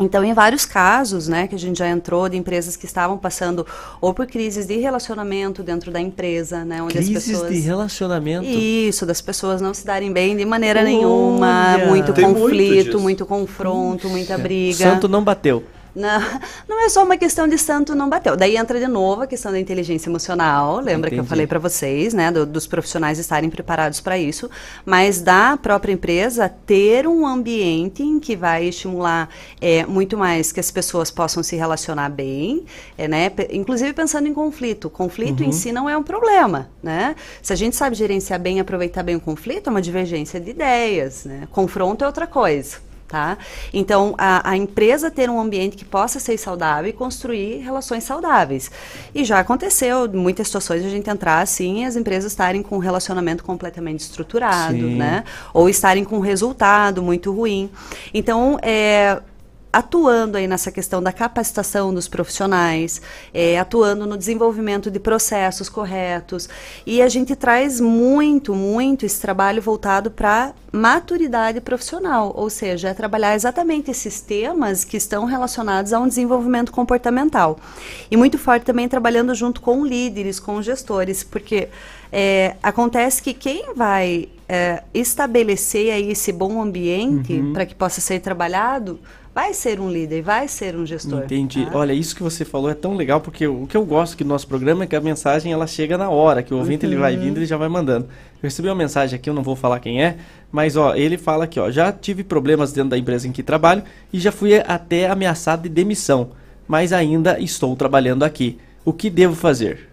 Então, 0.00 0.24
em 0.24 0.32
vários 0.32 0.64
casos, 0.64 1.28
né, 1.28 1.46
que 1.46 1.54
a 1.54 1.58
gente 1.58 1.78
já 1.78 1.86
entrou 1.86 2.26
de 2.26 2.36
empresas 2.36 2.74
que 2.76 2.86
estavam 2.86 3.18
passando 3.18 3.66
ou 4.00 4.14
por 4.14 4.26
crises 4.26 4.66
de 4.66 4.78
relacionamento 4.78 5.62
dentro 5.62 5.92
da 5.92 6.00
empresa, 6.00 6.64
né, 6.64 6.82
onde 6.82 6.94
Crises 6.94 7.16
as 7.18 7.24
pessoas 7.26 7.52
de 7.52 7.60
relacionamento. 7.60 8.46
isso, 8.48 9.04
das 9.04 9.20
pessoas 9.20 9.60
não 9.60 9.74
se 9.74 9.84
darem 9.84 10.10
bem 10.10 10.34
de 10.34 10.46
maneira 10.46 10.82
nenhuma, 10.82 11.74
Olha! 11.74 11.86
muito 11.86 12.12
Tem 12.14 12.24
muito 12.24 12.40
conflito, 12.40 12.84
disso. 12.86 13.00
muito 13.00 13.26
confronto, 13.26 14.08
muita 14.08 14.38
briga. 14.38 14.78
Santo 14.78 15.06
não 15.08 15.22
bateu. 15.22 15.62
Não, 15.94 16.20
não 16.68 16.84
é 16.84 16.88
só 16.88 17.04
uma 17.04 17.16
questão 17.16 17.46
de 17.46 17.58
santo 17.58 17.94
não 17.94 18.08
bateu. 18.08 18.36
Daí 18.36 18.56
entra 18.56 18.78
de 18.80 18.86
novo 18.88 19.22
a 19.22 19.26
questão 19.26 19.52
da 19.52 19.60
inteligência 19.60 20.08
emocional. 20.08 20.76
Lembra 20.80 21.10
que 21.10 21.16
eu 21.16 21.18
Entendi. 21.18 21.28
falei 21.28 21.46
para 21.46 21.58
vocês, 21.58 22.14
né, 22.14 22.30
do- 22.30 22.46
dos 22.46 22.66
profissionais 22.66 23.18
estarem 23.18 23.50
preparados 23.50 24.00
para 24.00 24.16
isso, 24.16 24.50
mas 24.86 25.20
da 25.20 25.56
própria 25.56 25.92
empresa 25.92 26.48
ter 26.48 27.06
um 27.06 27.26
ambiente 27.26 28.02
em 28.02 28.18
que 28.18 28.34
vai 28.34 28.64
estimular 28.66 29.28
é, 29.60 29.84
muito 29.84 30.16
mais 30.16 30.50
que 30.50 30.60
as 30.60 30.70
pessoas 30.70 31.10
possam 31.10 31.42
se 31.42 31.56
relacionar 31.56 32.08
bem, 32.08 32.64
é, 32.96 33.06
né, 33.06 33.30
inclusive 33.50 33.92
pensando 33.92 34.26
em 34.26 34.34
conflito. 34.34 34.88
Conflito 34.88 35.42
Uhum. 35.42 35.48
em 35.48 35.52
si 35.52 35.72
não 35.72 35.88
é 35.90 35.96
um 35.96 36.02
problema, 36.02 36.70
né? 36.82 37.14
Se 37.42 37.52
a 37.52 37.56
gente 37.56 37.76
sabe 37.76 37.94
gerenciar 37.96 38.40
bem, 38.40 38.60
aproveitar 38.60 39.02
bem 39.02 39.16
o 39.16 39.20
conflito, 39.20 39.66
é 39.68 39.70
uma 39.70 39.82
divergência 39.82 40.40
de 40.40 40.50
ideias, 40.50 41.24
né? 41.24 41.46
Confronto 41.50 42.02
é 42.02 42.06
outra 42.06 42.26
coisa. 42.26 42.78
Tá? 43.12 43.36
Então, 43.74 44.14
a, 44.16 44.52
a 44.52 44.56
empresa 44.56 45.10
ter 45.10 45.28
um 45.28 45.38
ambiente 45.38 45.76
que 45.76 45.84
possa 45.84 46.18
ser 46.18 46.38
saudável 46.38 46.88
e 46.88 46.94
construir 46.94 47.58
relações 47.58 48.04
saudáveis. 48.04 48.70
E 49.14 49.22
já 49.22 49.38
aconteceu 49.38 50.06
em 50.06 50.16
muitas 50.16 50.46
situações 50.46 50.82
a 50.82 50.88
gente 50.88 51.10
entrar 51.10 51.42
assim 51.42 51.82
e 51.82 51.84
as 51.84 51.94
empresas 51.94 52.32
estarem 52.32 52.62
com 52.62 52.76
um 52.76 52.78
relacionamento 52.78 53.44
completamente 53.44 54.00
estruturado, 54.00 54.78
Sim. 54.78 54.96
né? 54.96 55.24
Ou 55.52 55.68
estarem 55.68 56.04
com 56.04 56.16
um 56.16 56.20
resultado 56.20 57.02
muito 57.02 57.30
ruim. 57.30 57.70
Então, 58.14 58.58
é, 58.62 59.20
atuando 59.72 60.36
aí 60.36 60.46
nessa 60.46 60.70
questão 60.70 61.02
da 61.02 61.12
capacitação 61.12 61.94
dos 61.94 62.06
profissionais, 62.06 63.00
é, 63.32 63.58
atuando 63.58 64.06
no 64.06 64.18
desenvolvimento 64.18 64.90
de 64.90 65.00
processos 65.00 65.68
corretos. 65.68 66.48
E 66.86 67.00
a 67.00 67.08
gente 67.08 67.34
traz 67.34 67.80
muito, 67.80 68.54
muito 68.54 69.06
esse 69.06 69.20
trabalho 69.20 69.62
voltado 69.62 70.10
para 70.10 70.52
maturidade 70.70 71.60
profissional, 71.60 72.32
ou 72.34 72.48
seja, 72.50 72.88
é 72.88 72.94
trabalhar 72.94 73.34
exatamente 73.34 73.90
esses 73.90 74.20
temas 74.20 74.84
que 74.84 74.96
estão 74.96 75.24
relacionados 75.24 75.92
a 75.92 76.00
um 76.00 76.08
desenvolvimento 76.08 76.72
comportamental. 76.72 77.58
E 78.10 78.16
muito 78.16 78.38
forte 78.38 78.64
também 78.64 78.88
trabalhando 78.88 79.34
junto 79.34 79.60
com 79.60 79.84
líderes, 79.84 80.38
com 80.40 80.60
gestores, 80.62 81.22
porque 81.22 81.68
é, 82.10 82.56
acontece 82.62 83.22
que 83.22 83.32
quem 83.32 83.74
vai 83.74 84.28
é, 84.48 84.82
estabelecer 84.92 85.92
aí 85.92 86.10
esse 86.10 86.30
bom 86.30 86.60
ambiente 86.60 87.32
Uhum. 87.32 87.52
para 87.52 87.64
que 87.64 87.74
possa 87.74 88.00
ser 88.00 88.20
trabalhado 88.20 88.98
vai 89.34 89.54
ser 89.54 89.80
um 89.80 89.90
líder, 89.90 90.22
vai 90.22 90.46
ser 90.48 90.76
um 90.76 90.84
gestor. 90.84 91.22
Entendi. 91.24 91.64
tá? 91.66 91.76
Olha, 91.78 91.92
isso 91.92 92.14
que 92.14 92.22
você 92.22 92.44
falou 92.44 92.70
é 92.70 92.74
tão 92.74 92.94
legal, 92.94 93.20
porque 93.20 93.46
o 93.46 93.66
que 93.66 93.76
eu 93.76 93.84
gosto 93.84 94.14
aqui 94.14 94.24
do 94.24 94.28
nosso 94.28 94.46
programa 94.46 94.84
é 94.84 94.86
que 94.86 94.94
a 94.96 95.00
mensagem 95.00 95.52
ela 95.52 95.66
chega 95.66 95.96
na 95.96 96.10
hora, 96.10 96.42
que 96.42 96.52
o 96.52 96.58
ouvinte 96.58 96.84
ele 96.84 96.96
vai 96.96 97.14
Uhum. 97.16 97.20
vindo 97.22 97.36
e 97.36 97.38
ele 97.40 97.46
já 97.46 97.56
vai 97.56 97.68
mandando. 97.68 98.06
Eu 98.06 98.48
recebi 98.48 98.68
uma 98.68 98.74
mensagem 98.74 99.16
aqui, 99.18 99.30
eu 99.30 99.34
não 99.34 99.42
vou 99.42 99.56
falar 99.56 99.80
quem 99.80 100.02
é, 100.02 100.16
mas 100.50 100.76
ó, 100.76 100.94
ele 100.94 101.16
fala 101.16 101.44
aqui, 101.44 101.58
ó, 101.60 101.70
já 101.70 101.92
tive 101.92 102.22
problemas 102.24 102.72
dentro 102.72 102.90
da 102.90 102.98
empresa 102.98 103.26
em 103.28 103.32
que 103.32 103.42
trabalho 103.42 103.82
e 104.12 104.18
já 104.20 104.32
fui 104.32 104.54
até 104.56 105.08
ameaçado 105.08 105.62
de 105.62 105.68
demissão, 105.68 106.30
mas 106.68 106.92
ainda 106.92 107.38
estou 107.40 107.74
trabalhando 107.76 108.22
aqui. 108.24 108.58
O 108.84 108.92
que 108.92 109.08
devo 109.08 109.34
fazer? 109.36 109.88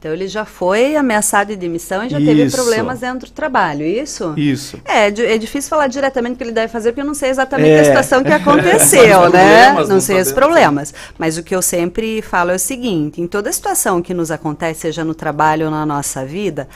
Então 0.00 0.14
ele 0.14 0.26
já 0.28 0.46
foi 0.46 0.96
ameaçado 0.96 1.48
de 1.48 1.56
demissão 1.56 2.02
e 2.02 2.08
já 2.08 2.16
teve 2.16 2.44
Isso. 2.44 2.56
problemas 2.56 3.00
dentro 3.00 3.28
do 3.28 3.32
trabalho, 3.32 3.84
isso? 3.84 4.32
Isso. 4.34 4.80
É, 4.82 5.08
é 5.08 5.34
é 5.34 5.36
difícil 5.38 5.68
falar 5.68 5.88
diretamente 5.88 6.34
o 6.34 6.36
que 6.38 6.44
ele 6.44 6.52
deve 6.52 6.72
fazer, 6.72 6.90
porque 6.92 7.02
eu 7.02 7.04
não 7.06 7.12
sei 7.12 7.28
exatamente 7.28 7.68
É. 7.68 7.80
a 7.80 7.84
situação 7.84 8.24
que 8.24 8.32
aconteceu, 8.32 9.28
né? 9.28 9.72
Não 9.72 9.86
não 9.86 10.00
sei 10.00 10.18
os 10.22 10.28
sabemos. 10.28 10.32
problemas. 10.32 10.94
Mas 11.18 11.36
o 11.36 11.42
que 11.42 11.54
eu 11.54 11.60
sempre 11.60 12.22
falo 12.22 12.50
é 12.50 12.54
o 12.54 12.58
seguinte: 12.58 13.20
em 13.20 13.26
toda 13.26 13.52
situação 13.52 14.00
que 14.00 14.14
nos 14.14 14.30
acontece, 14.30 14.80
seja 14.80 15.04
no 15.04 15.14
trabalho 15.14 15.66
ou 15.66 15.70
na 15.70 15.84
nossa 15.84 16.24
vida, 16.24 16.66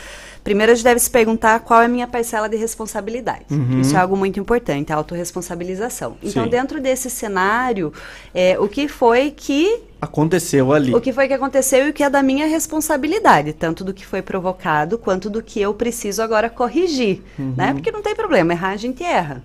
primeiro 0.44 0.70
a 0.70 0.74
gente 0.74 0.84
deve 0.84 1.00
se 1.00 1.10
perguntar 1.10 1.58
qual 1.60 1.80
é 1.82 1.86
a 1.86 1.88
minha 1.88 2.06
parcela 2.06 2.48
de 2.48 2.56
responsabilidade. 2.56 3.46
Uhum. 3.50 3.80
Isso 3.80 3.96
é 3.96 3.98
algo 3.98 4.16
muito 4.16 4.38
importante, 4.38 4.92
a 4.92 4.96
autorresponsabilização. 4.96 6.16
Então, 6.22 6.44
Sim. 6.44 6.50
dentro 6.50 6.80
desse 6.80 7.08
cenário, 7.10 7.92
é, 8.34 8.58
o 8.58 8.68
que 8.68 8.86
foi 8.86 9.30
que 9.30 9.80
Aconteceu 10.00 10.70
ali. 10.72 10.94
o 10.94 11.00
que 11.00 11.12
foi 11.14 11.26
que 11.26 11.32
aconteceu 11.32 11.86
e 11.86 11.90
o 11.90 11.92
que 11.94 12.02
é 12.02 12.10
da 12.10 12.22
minha 12.22 12.46
responsabilidade, 12.46 13.54
tanto 13.54 13.82
do 13.82 13.94
que 13.94 14.04
foi 14.04 14.20
provocado 14.20 14.98
quanto 14.98 15.30
do 15.30 15.42
que 15.42 15.60
eu 15.60 15.72
preciso 15.72 16.22
agora 16.22 16.50
corrigir, 16.50 17.22
Uhum. 17.38 17.54
né? 17.56 17.72
Porque 17.72 17.90
não 17.90 18.02
tem 18.02 18.14
problema, 18.14 18.52
errar 18.52 18.70
a 18.72 18.76
gente 18.76 19.02
erra. 19.02 19.42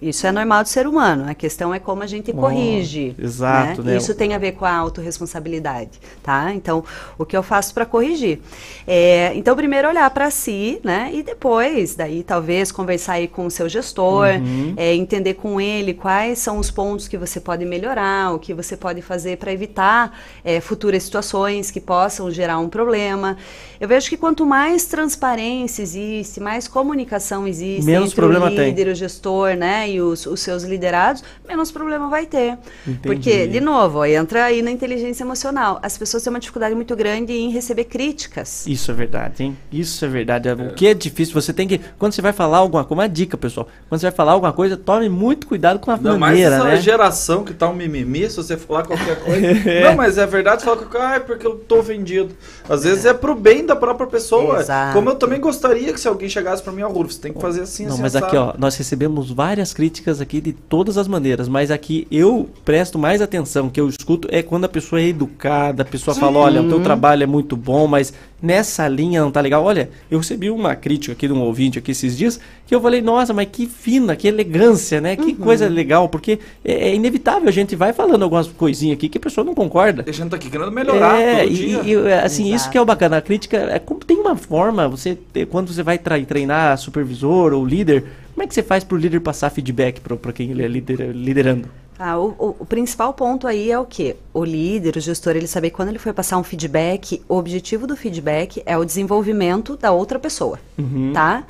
Isso 0.00 0.26
é 0.26 0.32
normal 0.32 0.62
do 0.62 0.68
ser 0.68 0.86
humano. 0.86 1.28
A 1.30 1.34
questão 1.34 1.74
é 1.74 1.78
como 1.78 2.02
a 2.02 2.06
gente 2.06 2.30
Oh, 2.30 2.34
corrige. 2.40 3.14
exato, 3.18 3.82
né? 3.82 3.96
Isso 3.96 4.14
tem 4.14 4.34
a 4.34 4.38
ver 4.38 4.52
com 4.52 4.64
a 4.64 4.72
autorresponsabilidade, 4.72 6.00
tá? 6.22 6.52
Então, 6.54 6.82
o 7.18 7.24
que 7.26 7.36
eu 7.36 7.42
faço 7.42 7.74
para 7.74 7.84
corrigir? 7.84 8.40
É, 8.86 9.32
então, 9.34 9.54
primeiro 9.54 9.88
olhar 9.88 10.08
para 10.10 10.30
si, 10.30 10.80
né? 10.82 11.10
E 11.12 11.22
depois, 11.22 11.94
daí 11.94 12.22
talvez 12.22 12.72
conversar 12.72 13.14
aí 13.14 13.28
com 13.28 13.44
o 13.46 13.50
seu 13.50 13.68
gestor, 13.68 14.26
Uhum. 14.40 14.74
é, 14.76 14.94
entender 14.94 15.34
com 15.34 15.60
ele 15.60 15.92
quais 15.92 16.38
são 16.38 16.58
os 16.58 16.70
pontos 16.70 17.06
que 17.06 17.18
você 17.18 17.38
pode 17.40 17.64
melhorar, 17.64 18.32
o 18.34 18.38
que 18.38 18.54
você 18.54 18.76
pode 18.76 19.02
fazer 19.02 19.36
para 19.36 19.52
evitar 19.52 20.18
é, 20.44 20.60
futuras 20.60 21.02
situações 21.02 21.70
que 21.70 21.80
possam 21.80 22.30
gerar 22.30 22.58
um 22.58 22.68
problema. 22.68 23.36
Eu 23.80 23.88
vejo 23.88 24.08
que 24.08 24.16
quanto 24.16 24.46
mais 24.46 24.84
transparência 24.86 25.82
existe, 25.82 26.40
mais 26.40 26.68
comunicação 26.68 27.46
existe 27.46 27.84
Menos 27.84 28.06
entre 28.10 28.16
problema 28.16 28.46
o 28.46 28.54
tem. 28.54 28.66
líder, 28.66 28.88
o 28.88 28.94
gestor, 28.94 29.56
né, 29.56 29.89
e 29.90 30.00
os, 30.00 30.26
os 30.26 30.40
seus 30.40 30.62
liderados, 30.62 31.22
menos 31.46 31.70
problema 31.70 32.08
vai 32.08 32.26
ter. 32.26 32.58
Entendi. 32.86 33.00
Porque, 33.02 33.46
de 33.46 33.60
novo, 33.60 33.98
ó, 33.98 34.04
entra 34.04 34.44
aí 34.44 34.62
na 34.62 34.70
inteligência 34.70 35.24
emocional. 35.24 35.78
As 35.82 35.96
pessoas 35.98 36.22
têm 36.22 36.30
uma 36.32 36.40
dificuldade 36.40 36.74
muito 36.74 36.94
grande 36.96 37.32
em 37.32 37.50
receber 37.50 37.84
críticas. 37.84 38.66
Isso 38.66 38.90
é 38.90 38.94
verdade, 38.94 39.42
hein? 39.42 39.56
Isso 39.72 40.04
é 40.04 40.08
verdade. 40.08 40.50
O 40.50 40.74
que 40.74 40.86
é 40.86 40.94
difícil, 40.94 41.34
você 41.34 41.52
tem 41.52 41.66
que. 41.66 41.80
Quando 41.98 42.12
você 42.12 42.22
vai 42.22 42.32
falar 42.32 42.58
alguma 42.58 42.84
coisa, 42.84 43.02
uma 43.02 43.08
dica, 43.08 43.36
pessoal. 43.36 43.68
Quando 43.88 44.00
você 44.00 44.06
vai 44.06 44.16
falar 44.16 44.32
alguma 44.32 44.52
coisa, 44.52 44.76
tome 44.76 45.08
muito 45.08 45.46
cuidado 45.46 45.78
com 45.78 45.90
a 45.90 45.96
Não, 45.96 46.18
mais 46.18 46.32
maneira, 46.32 46.56
essa 46.56 46.64
né? 46.64 46.76
geração 46.76 47.44
que 47.44 47.52
tá 47.52 47.68
um 47.68 47.74
mimimi, 47.74 48.28
se 48.28 48.36
você 48.36 48.56
falar 48.56 48.84
qualquer 48.84 49.18
coisa. 49.20 49.40
Não, 49.84 49.96
mas 49.96 50.18
é 50.18 50.26
verdade, 50.26 50.62
você 50.62 50.66
fala 50.66 50.84
que 50.84 50.96
ah, 50.96 51.14
é 51.16 51.20
porque 51.20 51.46
eu 51.46 51.56
tô 51.56 51.80
ofendido. 51.80 52.34
Às 52.70 52.84
vezes 52.84 53.04
é 53.04 53.12
pro 53.12 53.34
bem 53.34 53.66
da 53.66 53.74
própria 53.74 54.06
pessoa. 54.06 54.60
Exato. 54.60 54.94
Como 54.94 55.10
eu 55.10 55.16
também 55.16 55.40
gostaria 55.40 55.92
que 55.92 55.98
se 55.98 56.06
alguém 56.06 56.28
chegasse 56.28 56.62
pra 56.62 56.72
mim, 56.72 56.82
ó, 56.82 56.88
Rufus, 56.88 57.16
você 57.16 57.22
tem 57.22 57.32
que 57.32 57.40
fazer 57.40 57.62
assim, 57.62 57.84
Não, 57.84 57.94
assim, 57.94 58.02
mas 58.02 58.14
assado." 58.14 58.26
aqui, 58.26 58.36
ó, 58.36 58.54
nós 58.56 58.76
recebemos 58.76 59.32
várias 59.32 59.74
críticas 59.74 60.20
aqui 60.20 60.40
de 60.40 60.52
todas 60.52 60.96
as 60.96 61.08
maneiras, 61.08 61.48
mas 61.48 61.72
aqui 61.72 62.06
eu 62.12 62.48
presto 62.64 62.96
mais 62.96 63.20
atenção, 63.20 63.68
que 63.68 63.80
eu 63.80 63.88
escuto 63.88 64.28
é 64.30 64.40
quando 64.40 64.66
a 64.66 64.68
pessoa 64.68 65.00
é 65.00 65.08
educada, 65.08 65.82
a 65.82 65.84
pessoa 65.84 66.14
Sim. 66.14 66.20
fala, 66.20 66.38
olha, 66.38 66.62
o 66.62 66.68
teu 66.68 66.80
trabalho 66.80 67.24
é 67.24 67.26
muito 67.26 67.56
bom, 67.56 67.88
mas 67.88 68.12
nessa 68.40 68.86
linha 68.86 69.20
não 69.20 69.32
tá 69.32 69.40
legal. 69.40 69.64
Olha, 69.64 69.90
eu 70.08 70.18
recebi 70.18 70.48
uma 70.48 70.76
crítica 70.76 71.12
aqui 71.12 71.26
de 71.26 71.32
um 71.32 71.40
ouvinte 71.40 71.76
aqui 71.76 71.90
esses 71.90 72.16
dias, 72.16 72.38
que 72.70 72.74
eu 72.76 72.80
falei, 72.80 73.02
nossa, 73.02 73.34
mas 73.34 73.48
que 73.50 73.66
fina, 73.66 74.14
que 74.14 74.28
elegância, 74.28 75.00
né? 75.00 75.16
Que 75.16 75.34
coisa 75.34 75.68
legal, 75.68 76.08
porque 76.08 76.38
é, 76.64 76.90
é 76.90 76.94
inevitável, 76.94 77.48
a 77.48 77.52
gente 77.52 77.74
vai 77.74 77.92
falando 77.92 78.22
algumas 78.22 78.46
coisinhas 78.46 78.96
aqui 78.96 79.08
que 79.08 79.18
a 79.18 79.20
pessoa 79.20 79.44
não 79.44 79.54
concorda. 79.56 80.04
A 80.06 80.12
gente 80.12 80.30
tá 80.30 80.36
aqui 80.36 80.48
querendo 80.48 80.70
melhorar 80.70 81.18
É, 81.20 81.42
todo 81.42 81.52
e, 81.52 81.56
dia. 81.56 81.82
e, 81.84 82.12
assim, 82.12 82.54
isso 82.54 82.70
que 82.70 82.78
é 82.78 82.80
o 82.80 82.84
bacana. 82.84 83.16
A 83.16 83.20
crítica 83.20 83.56
é 83.56 83.78
como 83.80 83.98
tem 84.00 84.16
uma 84.18 84.36
forma, 84.36 84.88
você 84.88 85.18
quando 85.50 85.72
você 85.72 85.82
vai 85.82 85.98
treinar 85.98 86.78
supervisor 86.78 87.52
ou 87.52 87.66
líder, 87.66 88.04
como 88.34 88.44
é 88.44 88.46
que 88.46 88.54
você 88.54 88.62
faz 88.62 88.84
pro 88.84 88.96
líder 88.96 89.18
passar 89.20 89.50
feedback 89.50 90.00
para 90.00 90.16
pra 90.16 90.32
quem 90.32 90.50
ele 90.52 90.62
é 90.62 90.68
líder, 90.68 91.10
liderando? 91.12 91.68
Ah, 91.98 92.16
o, 92.18 92.28
o- 92.38 92.56
o 92.60 92.64
principal 92.64 93.12
ponto 93.12 93.46
aí 93.46 93.70
é 93.70 93.78
o 93.78 93.84
quê? 93.84 94.14
O 94.32 94.44
líder, 94.44 94.96
o 94.96 95.00
gestor, 95.00 95.36
ele 95.36 95.46
saber 95.46 95.70
que 95.70 95.76
quando 95.76 95.88
ele 95.90 95.98
for 95.98 96.14
passar 96.14 96.38
um 96.38 96.42
feedback, 96.44 97.20
o 97.28 97.36
objetivo 97.36 97.86
do 97.86 97.94
feedback 97.96 98.62
é 98.64 98.78
o 98.78 98.84
desenvolvimento 98.84 99.76
da 99.76 99.90
outra 99.90 100.18
pessoa, 100.20 100.58
Uhum. 100.78 101.10
tá? 101.12 101.42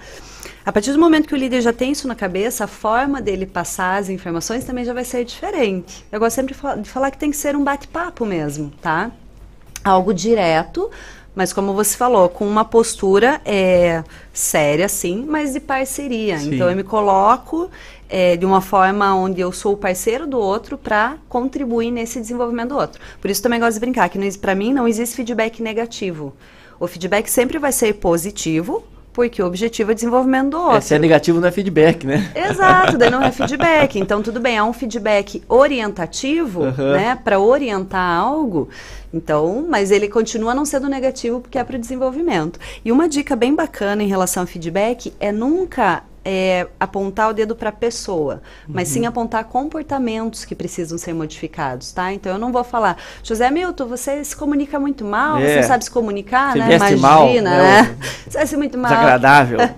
A 0.71 0.73
partir 0.73 0.93
do 0.93 1.01
momento 1.01 1.27
que 1.27 1.35
o 1.35 1.37
líder 1.37 1.63
já 1.63 1.73
tem 1.73 1.91
isso 1.91 2.07
na 2.07 2.15
cabeça, 2.15 2.63
a 2.63 2.67
forma 2.69 3.21
dele 3.21 3.45
passar 3.45 3.97
as 3.99 4.09
informações 4.09 4.63
também 4.63 4.85
já 4.85 4.95
vai 4.95 5.03
ser 5.03 5.25
diferente. 5.25 6.07
Eu 6.13 6.21
gosto 6.21 6.37
sempre 6.37 6.55
de 6.55 6.61
fa- 6.61 6.77
de 6.77 6.89
falar 6.89 7.11
que 7.11 7.19
tem 7.19 7.29
que 7.29 7.37
ser 7.37 7.57
um 7.57 7.65
bate-papo 7.65 8.25
mesmo, 8.25 8.71
tá? 8.81 9.11
Algo 9.83 10.15
direto, 10.15 10.89
mas 11.35 11.53
como 11.53 11.75
você 11.75 11.97
falou, 11.97 12.29
com 12.29 12.47
uma 12.47 12.65
postura 12.65 13.41
é, 13.45 14.05
séria, 14.33 14.89
sim, 14.89 15.27
mas 15.29 15.55
de 15.55 15.59
parceria. 15.59 16.39
Sim. 16.39 16.55
Então 16.55 16.71
eu 16.71 16.77
me 16.77 16.85
coloco 16.85 17.69
é, 18.09 18.37
de 18.37 18.47
uma 18.47 18.61
forma 18.61 19.13
onde 19.13 19.41
eu 19.41 19.51
sou 19.51 19.73
o 19.73 19.77
parceiro 19.77 20.25
do 20.25 20.39
outro 20.39 20.79
para 20.79 21.17
contribuir 21.29 21.91
nesse 21.91 22.21
desenvolvimento 22.21 22.69
do 22.69 22.77
outro. 22.77 23.01
Por 23.21 23.29
isso 23.29 23.43
também 23.43 23.59
gosto 23.59 23.75
de 23.75 23.81
brincar 23.81 24.09
que 24.09 24.39
para 24.39 24.55
mim 24.55 24.73
não 24.73 24.87
existe 24.87 25.17
feedback 25.17 25.61
negativo. 25.61 26.33
O 26.79 26.87
feedback 26.87 27.27
sempre 27.29 27.59
vai 27.59 27.73
ser 27.73 27.95
positivo, 27.95 28.85
porque 29.13 29.43
o 29.43 29.47
objetivo 29.47 29.91
é 29.91 29.95
desenvolvimento 29.95 30.51
do 30.51 30.59
outro. 30.59 30.77
É, 30.77 30.81
se 30.81 30.95
é 30.95 30.99
negativo 30.99 31.41
não 31.41 31.49
é 31.49 31.51
feedback, 31.51 32.07
né? 32.07 32.31
Exato, 32.35 32.97
daí 32.97 33.11
não 33.11 33.23
é 33.23 33.31
feedback. 33.33 33.99
Então, 33.99 34.23
tudo 34.23 34.41
bem, 34.41 34.57
é 34.57 34.63
um 34.63 34.73
feedback 34.73 35.43
orientativo, 35.49 36.65
Aham. 36.65 36.93
né, 36.93 37.19
para 37.23 37.39
orientar 37.39 38.19
algo. 38.19 38.69
Então, 39.13 39.67
mas 39.69 39.91
ele 39.91 40.09
continua 40.09 40.55
não 40.55 40.65
sendo 40.65 40.89
negativo 40.89 41.41
porque 41.41 41.59
é 41.59 41.65
para 41.65 41.77
o 41.77 41.81
desenvolvimento. 41.81 42.61
E 42.85 42.93
uma 42.93 43.09
dica 43.09 43.35
bem 43.35 43.55
bacana 43.55 44.03
em 44.03 44.07
relação 44.07 44.43
ao 44.43 44.47
feedback 44.47 45.13
é 45.19 45.33
nunca 45.33 46.05
é, 46.25 46.67
apontar 46.79 47.31
o 47.31 47.33
dedo 47.33 47.55
para 47.57 47.71
a 47.71 47.73
pessoa, 47.73 48.43
mas 48.69 48.89
Uhum. 48.89 48.95
sim 48.95 49.07
apontar 49.07 49.45
comportamentos 49.45 50.45
que 50.45 50.55
precisam 50.55 50.99
ser 50.99 51.15
modificados, 51.15 51.93
tá? 51.93 52.13
Então 52.13 52.33
eu 52.33 52.39
não 52.39 52.53
vou 52.53 52.63
falar, 52.65 52.97
José 53.23 53.51
Milton, 53.51 53.87
você 53.87 54.23
se 54.25 54.37
comunica 54.37 54.79
muito 54.79 55.05
mal, 55.05 55.39
É. 55.39 55.47
você 55.49 55.57
não 55.61 55.69
sabe 55.69 55.85
se 55.85 55.91
comunicar, 55.91 56.53
Você 56.53 56.59
né? 56.59 56.77
Imagina, 56.77 57.01
mal, 57.01 57.27
né? 57.27 57.41
né? 57.43 57.97
Você 58.31 58.39
veste 58.39 58.57
muito 58.57 58.79
mal. 58.79 58.91
Desagradável. 58.91 59.59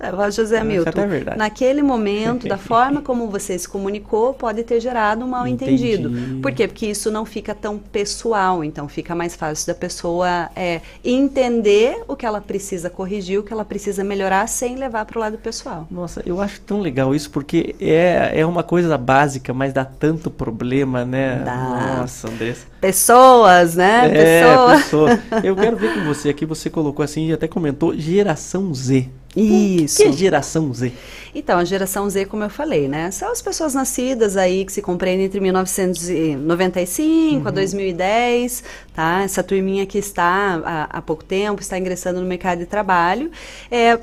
É, 0.00 0.30
José 0.30 0.56
Isso 0.58 0.64
Milton, 0.64 0.90
até 0.90 1.02
é 1.02 1.06
verdade. 1.06 1.38
naquele 1.38 1.82
momento, 1.82 2.46
da 2.46 2.56
forma 2.56 3.02
como 3.02 3.28
você 3.28 3.58
se 3.58 3.68
comunicou, 3.68 4.32
pode 4.32 4.62
ter 4.62 4.80
gerado 4.80 5.24
um 5.24 5.28
mal 5.28 5.46
entendido. 5.46 6.08
Entendi. 6.08 6.40
Por 6.40 6.52
quê? 6.52 6.68
Porque 6.68 6.86
isso 6.86 7.10
não 7.10 7.24
fica 7.24 7.54
tão 7.54 7.78
pessoal, 7.78 8.62
então 8.62 8.86
fica 8.88 9.14
mais 9.14 9.34
fácil 9.34 9.66
da 9.66 9.74
pessoa 9.74 10.50
é, 10.54 10.80
entender 11.04 12.02
o 12.06 12.14
que 12.14 12.24
ela 12.24 12.40
precisa 12.40 12.88
corrigir, 12.88 13.38
o 13.40 13.42
que 13.42 13.52
ela 13.52 13.64
precisa 13.64 14.04
melhorar, 14.04 14.46
sem 14.46 14.76
levar 14.76 15.04
para 15.04 15.18
o 15.18 15.20
lado 15.20 15.38
pessoal. 15.38 15.77
Nossa, 15.90 16.22
eu 16.24 16.40
acho 16.40 16.60
tão 16.60 16.80
legal 16.80 17.14
isso, 17.14 17.30
porque 17.30 17.74
é, 17.80 18.32
é 18.34 18.46
uma 18.46 18.62
coisa 18.62 18.96
básica, 18.96 19.52
mas 19.52 19.72
dá 19.72 19.84
tanto 19.84 20.30
problema, 20.30 21.04
né? 21.04 21.42
Dá. 21.44 21.96
Nossa, 22.00 22.28
Andressa. 22.28 22.66
Pessoas, 22.80 23.74
né? 23.76 24.08
É, 24.12 24.42
Pessoa. 24.42 24.76
pessoa. 24.76 25.18
Eu 25.44 25.56
quero 25.56 25.76
ver 25.76 25.94
com 25.94 26.04
você 26.04 26.28
aqui, 26.28 26.46
você 26.46 26.70
colocou 26.70 27.02
assim 27.02 27.28
e 27.28 27.32
até 27.32 27.48
comentou 27.48 27.96
geração 27.96 28.72
Z. 28.74 29.08
Isso. 29.36 30.02
O 30.02 30.04
que 30.04 30.08
é 30.08 30.12
geração 30.12 30.72
Z? 30.72 30.92
Então, 31.34 31.58
a 31.58 31.64
geração 31.64 32.08
Z, 32.08 32.24
como 32.26 32.44
eu 32.44 32.50
falei, 32.50 32.88
né? 32.88 33.10
São 33.10 33.30
as 33.30 33.42
pessoas 33.42 33.74
nascidas 33.74 34.36
aí 34.36 34.64
que 34.64 34.72
se 34.72 34.82
compreendem 34.82 35.26
entre 35.26 35.40
1995 35.40 37.46
a 37.46 37.50
2010, 37.50 38.64
tá? 38.94 39.22
Essa 39.22 39.42
turminha 39.42 39.86
que 39.86 39.98
está 39.98 40.60
há, 40.64 40.98
há 40.98 41.02
pouco 41.02 41.24
tempo, 41.24 41.60
está 41.60 41.78
ingressando 41.78 42.20
no 42.20 42.26
mercado 42.26 42.58
de 42.58 42.66
trabalho. 42.66 43.30
É, 43.70 43.98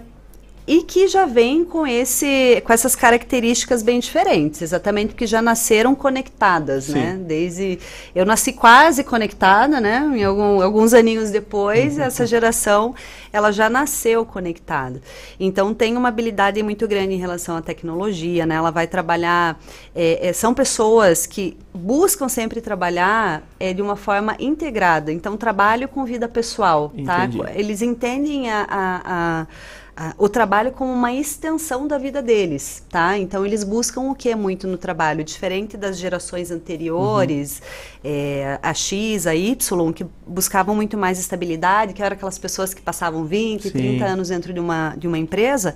e 0.67 0.81
que 0.81 1.07
já 1.07 1.25
vem 1.25 1.63
com 1.63 1.85
esse 1.85 2.59
com 2.65 2.73
essas 2.73 2.95
características 2.95 3.83
bem 3.83 3.99
diferentes, 3.99 4.61
exatamente 4.63 5.09
porque 5.09 5.27
já 5.27 5.39
nasceram 5.41 5.93
conectadas, 5.93 6.85
Sim. 6.85 6.93
né? 6.93 7.19
Desde 7.21 7.77
eu 8.15 8.25
nasci 8.25 8.51
quase 8.51 9.03
conectada, 9.03 9.79
né? 9.79 10.11
Em 10.15 10.23
algum- 10.23 10.61
alguns 10.63 10.93
aninhos 10.93 11.29
depois, 11.29 11.99
essa 11.99 12.25
geração 12.25 12.95
ela 13.31 13.51
já 13.51 13.69
nasceu 13.69 14.25
conectada. 14.25 15.01
Então 15.39 15.73
tem 15.73 15.95
uma 15.97 16.07
habilidade 16.07 16.63
muito 16.63 16.87
grande 16.87 17.13
em 17.13 17.19
relação 17.19 17.55
à 17.57 17.61
tecnologia, 17.61 18.45
né? 18.45 18.55
Ela 18.55 18.71
vai 18.71 18.87
trabalhar, 18.87 19.59
é, 19.95 20.29
é, 20.29 20.33
são 20.33 20.53
pessoas 20.53 21.27
que 21.27 21.57
buscam 21.73 22.27
sempre 22.27 22.59
trabalhar 22.59 23.43
é, 23.59 23.71
de 23.71 23.81
uma 23.83 23.95
forma 23.95 24.35
integrada. 24.39 25.11
Então 25.11 25.37
trabalho 25.37 25.87
com 25.87 26.03
vida 26.05 26.27
pessoal, 26.27 26.91
tá? 27.05 27.25
Entendi. 27.25 27.43
Eles 27.53 27.81
entendem 27.83 28.49
a- 28.49 28.65
a- 28.67 29.01
a 29.05 29.47
o 30.17 30.27
trabalho 30.27 30.73
como 30.73 30.91
uma 30.91 31.13
extensão 31.13 31.87
da 31.87 31.97
vida 31.97 32.21
deles, 32.21 32.83
tá? 32.89 33.17
Então 33.17 33.45
eles 33.45 33.63
buscam 33.63 34.01
o 34.01 34.15
que 34.15 34.29
é 34.29 34.35
muito 34.35 34.67
no 34.67 34.77
trabalho, 34.77 35.23
diferente 35.23 35.77
das 35.77 35.97
gerações 35.97 36.51
anteriores, 36.51 37.61
é, 38.03 38.59
a 38.61 38.73
X, 38.73 39.25
a 39.25 39.33
Y, 39.33 39.93
que 39.93 40.05
buscavam 40.27 40.75
muito 40.75 40.97
mais 40.97 41.17
estabilidade, 41.17 41.93
que 41.93 42.03
eram 42.03 42.13
aquelas 42.13 42.37
pessoas 42.37 42.73
que 42.73 42.81
passavam 42.81 43.23
20, 43.23 43.63
Sim. 43.63 43.71
30 43.71 44.05
anos 44.05 44.27
dentro 44.27 44.51
de 44.51 44.59
uma, 44.59 44.93
de 44.97 45.07
uma 45.07 45.17
empresa. 45.17 45.75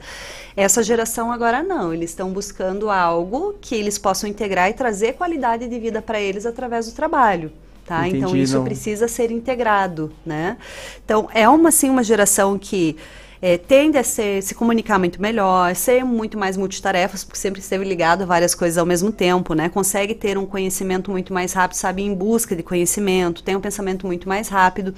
Essa 0.55 0.83
geração 0.83 1.31
agora 1.31 1.63
não, 1.63 1.93
eles 1.93 2.09
estão 2.09 2.29
buscando 2.31 2.89
algo 2.89 3.55
que 3.61 3.73
eles 3.73 3.97
possam 3.97 4.29
integrar 4.29 4.69
e 4.69 4.73
trazer 4.73 5.13
qualidade 5.13 5.65
de 5.65 5.79
vida 5.79 6.01
para 6.01 6.19
eles 6.19 6.45
através 6.45 6.87
do 6.87 6.91
trabalho. 6.91 7.51
Tá? 7.85 8.07
então 8.07 8.29
Entendi, 8.29 8.43
isso 8.43 8.57
não- 8.57 8.63
precisa 8.63 9.07
ser 9.07 9.31
integrado, 9.31 10.11
né? 10.23 10.57
Então 11.03 11.27
é 11.33 11.49
uma 11.49 11.69
assim 11.69 11.89
uma 11.89 12.03
geração 12.03 12.55
que 12.59 12.95
é, 13.41 13.57
tende 13.57 13.97
a 13.97 14.03
ser, 14.03 14.43
se 14.43 14.53
comunicar 14.53 14.99
muito 14.99 15.21
melhor, 15.21 15.75
ser 15.75 16.03
muito 16.03 16.37
mais 16.37 16.57
multitarefas, 16.57 17.23
porque 17.23 17.39
sempre 17.39 17.61
esteve 17.61 17.85
ligado 17.85 18.23
a 18.23 18.25
várias 18.25 18.53
coisas 18.53 18.77
ao 18.77 18.85
mesmo 18.85 19.11
tempo, 19.11 19.53
né? 19.53 19.69
Consegue 19.69 20.13
ter 20.13 20.37
um 20.37 20.45
conhecimento 20.45 21.09
muito 21.09 21.33
mais 21.33 21.53
rápido, 21.53 21.77
sabe, 21.77 22.01
em 22.01 22.13
busca 22.13 22.55
de 22.55 22.63
conhecimento, 22.63 23.43
tem 23.43 23.55
um 23.55 23.61
pensamento 23.61 24.05
muito 24.05 24.27
mais 24.27 24.49
rápido. 24.49 24.93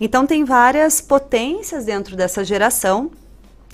Então 0.00 0.26
tem 0.26 0.44
várias 0.44 1.00
potências 1.00 1.84
dentro 1.84 2.16
dessa 2.16 2.44
geração 2.44 3.10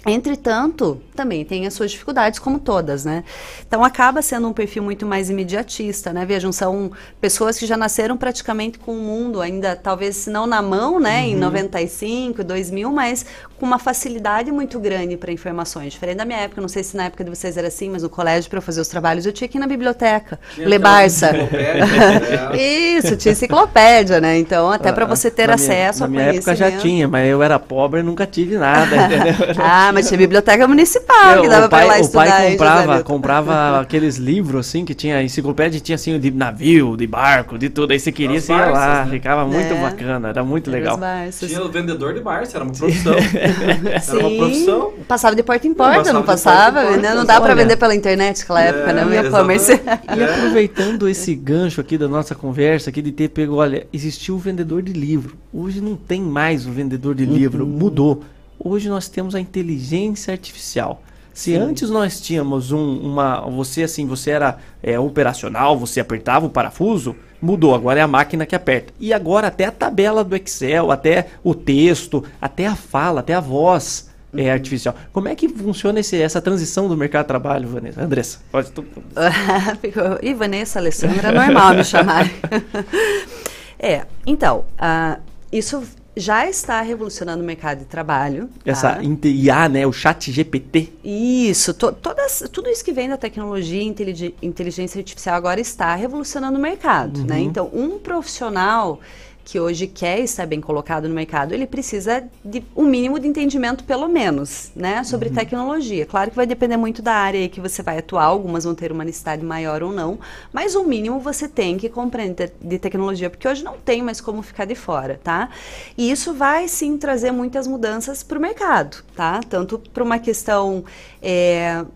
Entretanto, 0.08 1.02
também 1.16 1.44
tem 1.44 1.66
as 1.66 1.74
suas 1.74 1.90
dificuldades, 1.90 2.38
como 2.38 2.60
todas, 2.60 3.04
né? 3.04 3.24
Então 3.66 3.82
acaba 3.82 4.22
sendo 4.22 4.46
um 4.46 4.52
perfil 4.52 4.84
muito 4.84 5.04
mais 5.04 5.28
imediatista, 5.30 6.12
né? 6.12 6.24
Vejam, 6.24 6.52
são 6.52 6.92
pessoas 7.20 7.58
que 7.58 7.66
já 7.66 7.76
nasceram 7.76 8.16
praticamente 8.16 8.78
com 8.78 8.92
o 8.92 9.00
mundo, 9.00 9.40
ainda 9.40 9.74
talvez 9.74 10.14
se 10.14 10.30
não 10.30 10.46
na 10.46 10.62
mão, 10.62 11.00
né? 11.00 11.26
Em 11.26 11.34
Uhum. 11.34 11.40
95, 11.40 12.44
2000, 12.44 12.92
mas 12.92 13.26
com 13.58 13.64
uma 13.66 13.78
facilidade 13.78 14.50
muito 14.52 14.78
grande 14.78 15.16
para 15.16 15.32
informações. 15.32 15.92
Diferente 15.92 16.18
da 16.18 16.24
minha 16.24 16.40
época, 16.40 16.60
não 16.60 16.68
sei 16.68 16.82
se 16.82 16.96
na 16.96 17.04
época 17.04 17.24
de 17.24 17.30
vocês 17.30 17.56
era 17.56 17.68
assim, 17.68 17.88
mas 17.90 18.02
no 18.02 18.08
colégio, 18.10 18.48
para 18.50 18.58
eu 18.58 18.62
fazer 18.62 18.80
os 18.80 18.88
trabalhos, 18.88 19.24
eu 19.26 19.32
tinha 19.32 19.48
que 19.48 19.56
ir 19.56 19.60
na 19.60 19.66
biblioteca, 19.66 20.38
Tinha 20.54 20.68
ler 20.68 20.76
aquela 20.76 20.92
Barça. 20.92 21.30
enciclopédia, 21.30 21.86
né? 21.86 22.56
Isso, 22.96 23.16
tinha 23.16 23.32
enciclopédia, 23.32 24.20
né? 24.20 24.38
Então, 24.38 24.70
até 24.70 24.92
para 24.92 25.04
Ah, 25.04 25.08
você 25.08 25.30
ter 25.30 25.48
na 25.48 25.56
minha- 25.56 25.66
acesso 25.66 26.00
Na 26.00 26.06
ao 26.06 26.10
minha 26.10 26.22
época 26.24 26.54
já 26.54 26.70
tinha, 26.72 27.08
mas 27.08 27.28
eu 27.28 27.42
era 27.42 27.58
pobre 27.58 28.00
e 28.00 28.02
nunca 28.02 28.26
tive 28.26 28.56
nada? 28.58 28.96
Ah, 29.58 29.90
mas 29.92 30.08
tinha 30.08 30.18
biblioteca 30.18 30.66
municipal 30.68 31.40
que 31.40 31.46
Eu- 31.46 31.50
dava 31.50 31.66
o 31.66 31.68
para 31.68 31.78
pai, 31.78 31.86
lá 31.88 31.96
o 31.96 32.00
estudar. 32.00 32.26
pai 32.26 32.44
hein, 32.46 32.52
comprava, 32.52 33.02
comprava 33.02 33.80
aqueles 33.80 34.16
livros 34.16 34.66
assim 34.68 34.84
que 34.84 34.94
tinha 34.94 35.22
enciclopédia, 35.22 35.80
tinha 35.80 35.94
assim 35.96 36.18
de 36.18 36.30
navio, 36.30 36.96
de 36.96 37.06
barco, 37.06 37.56
de 37.58 37.68
tudo. 37.70 37.92
Aí 37.92 38.00
você 38.00 38.12
queria, 38.12 38.38
As 38.38 38.44
você 38.44 38.52
ia 38.52 38.66
lá, 38.66 39.04
né? 39.04 39.10
ficava 39.10 39.44
muito 39.46 39.72
É. 39.72 39.80
bacana, 39.80 40.28
era 40.28 40.44
muito 40.44 40.70
legal. 40.70 40.96
Barças. 40.96 41.48
Tinha 41.48 41.62
o 41.62 41.68
vendedor 41.70 42.14
de 42.14 42.20
Barça, 42.20 42.56
era 42.58 42.64
uma 42.64 42.72
profissão. 42.76 43.14
Era 44.06 44.18
uma 44.20 44.28
Sim, 44.30 44.36
profissão. 44.38 44.92
passava 45.06 45.36
de 45.36 45.42
porta 45.42 45.66
em 45.66 45.74
porta, 45.74 46.12
não 46.12 46.22
passava 46.22 46.22
de 46.22 46.26
passava, 46.26 46.80
porta 46.80 46.88
em 46.88 46.92
porta, 46.94 47.08
né? 47.08 47.14
Não 47.14 47.24
dá 47.24 47.40
para 47.40 47.54
vender 47.54 47.76
pela 47.76 47.94
internet 47.94 48.40
naquela 48.40 48.62
época, 48.62 48.92
né? 48.92 49.16
É, 49.16 49.26
e-commerce. 49.26 49.72
E 50.16 50.22
aproveitando 50.24 51.08
esse 51.08 51.34
gancho 51.34 51.80
aqui 51.80 51.96
da 51.98 52.08
nossa 52.08 52.34
conversa 52.34 52.90
aqui 52.90 53.00
de 53.02 53.12
ter 53.12 53.28
pego, 53.28 53.56
olha, 53.56 53.86
existiu 53.92 54.34
o 54.34 54.38
vendedor 54.38 54.82
de 54.82 54.92
livro. 54.92 55.36
Hoje 55.52 55.80
não 55.80 55.96
tem 55.96 56.20
mais 56.22 56.66
o 56.66 56.70
vendedor 56.72 57.14
de 57.14 57.24
livro, 57.24 57.64
Uhum. 57.64 57.70
mudou. 57.70 58.22
Hoje 58.58 58.88
nós 58.88 59.08
temos 59.08 59.34
a 59.34 59.40
inteligência 59.40 60.32
artificial. 60.32 61.02
Se 61.32 61.50
Sim. 61.52 61.56
antes 61.58 61.90
nós 61.90 62.18
tínhamos 62.18 62.72
um, 62.72 62.98
uma, 62.98 63.40
você 63.42 63.82
assim, 63.82 64.06
você 64.06 64.30
era 64.30 64.56
é, 64.82 64.98
operacional, 64.98 65.78
você 65.78 66.00
apertava 66.00 66.46
o 66.46 66.50
parafuso, 66.50 67.14
mudou. 67.40 67.74
Agora 67.74 68.00
é 68.00 68.02
a 68.02 68.08
máquina 68.08 68.46
que 68.46 68.54
aperta. 68.54 68.92
E 68.98 69.12
agora 69.12 69.48
até 69.48 69.64
a 69.66 69.70
tabela 69.72 70.22
do 70.24 70.34
Excel, 70.36 70.90
até 70.90 71.28
o 71.44 71.54
texto, 71.54 72.24
até 72.40 72.66
a 72.66 72.74
fala, 72.76 73.20
até 73.20 73.34
a 73.34 73.40
voz 73.40 74.10
é 74.36 74.50
artificial. 74.50 74.94
Como 75.12 75.28
é 75.28 75.34
que 75.34 75.48
funciona 75.48 76.00
esse, 76.00 76.20
essa 76.20 76.42
transição 76.42 76.88
do 76.88 76.96
mercado 76.96 77.24
de 77.24 77.28
trabalho, 77.28 77.68
Vanessa? 77.68 78.02
Andressa, 78.02 78.38
pode 78.52 78.70
tu. 78.70 78.84
Ficou- 79.80 80.18
E 80.22 80.34
Vanessa, 80.34 80.78
Alessandra, 80.78 81.28
é 81.28 81.32
normal 81.32 81.74
me 81.74 81.84
chamar. 81.84 82.26
é, 83.78 84.02
então, 84.26 84.64
ah, 84.78 85.18
isso 85.50 85.82
já 86.16 86.48
está 86.48 86.80
revolucionando 86.80 87.42
o 87.42 87.46
mercado 87.46 87.80
de 87.80 87.84
trabalho. 87.84 88.48
Essa 88.64 88.94
tá? 88.94 89.04
inte- 89.04 89.28
IA, 89.28 89.68
né? 89.68 89.86
O 89.86 89.92
chat 89.92 90.32
GPT. 90.32 90.88
Isso, 91.04 91.74
to- 91.74 91.92
todas, 91.92 92.42
tudo 92.50 92.70
isso 92.70 92.82
que 92.82 92.92
vem 92.92 93.08
da 93.08 93.18
tecnologia 93.18 93.82
e 93.82 93.84
intelig- 93.84 94.34
inteligência 94.40 94.98
artificial 94.98 95.36
agora 95.36 95.60
está 95.60 95.94
revolucionando 95.94 96.58
o 96.58 96.60
mercado, 96.60 97.22
né? 97.24 97.36
Uhum. 97.36 97.42
Então, 97.42 97.70
um 97.72 97.98
profissional 97.98 98.98
que 99.46 99.60
hoje 99.60 99.86
quer 99.86 100.18
estar 100.18 100.44
bem 100.44 100.60
colocado 100.60 101.08
no 101.08 101.14
mercado, 101.14 101.54
ele 101.54 101.68
precisa 101.68 102.24
de 102.44 102.64
um 102.74 102.82
mínimo 102.84 103.16
de 103.20 103.28
entendimento, 103.28 103.84
pelo 103.84 104.08
menos, 104.08 104.72
né, 104.74 105.04
sobre 105.04 105.28
Uhum. 105.28 105.34
tecnologia. 105.36 106.04
Claro 106.04 106.30
que 106.30 106.36
vai 106.36 106.46
depender 106.48 106.76
muito 106.76 107.00
da 107.00 107.12
área 107.14 107.48
que 107.48 107.60
você 107.60 107.80
vai 107.80 107.98
atuar, 107.98 108.24
algumas 108.24 108.64
vão 108.64 108.74
ter 108.74 108.90
uma 108.90 109.04
necessidade 109.04 109.44
maior 109.44 109.84
ou 109.84 109.92
não, 109.92 110.18
mas 110.52 110.74
o 110.74 110.82
mínimo 110.82 111.20
você 111.20 111.46
tem 111.46 111.78
que 111.78 111.88
compreender 111.88 112.52
de 112.60 112.76
tecnologia, 112.76 113.30
porque 113.30 113.46
hoje 113.46 113.62
não 113.62 113.74
tem 113.78 114.02
mais 114.02 114.20
como 114.20 114.42
ficar 114.42 114.64
de 114.64 114.74
fora, 114.74 115.20
tá? 115.22 115.48
E 115.96 116.10
isso 116.10 116.34
vai 116.34 116.66
sim 116.66 116.98
trazer 116.98 117.30
muitas 117.30 117.68
mudanças 117.68 118.24
para 118.24 118.38
o 118.38 118.42
mercado, 118.42 119.04
tá? 119.14 119.38
Tanto 119.48 119.78
para 119.78 120.02
uma 120.02 120.18
questão 120.18 120.84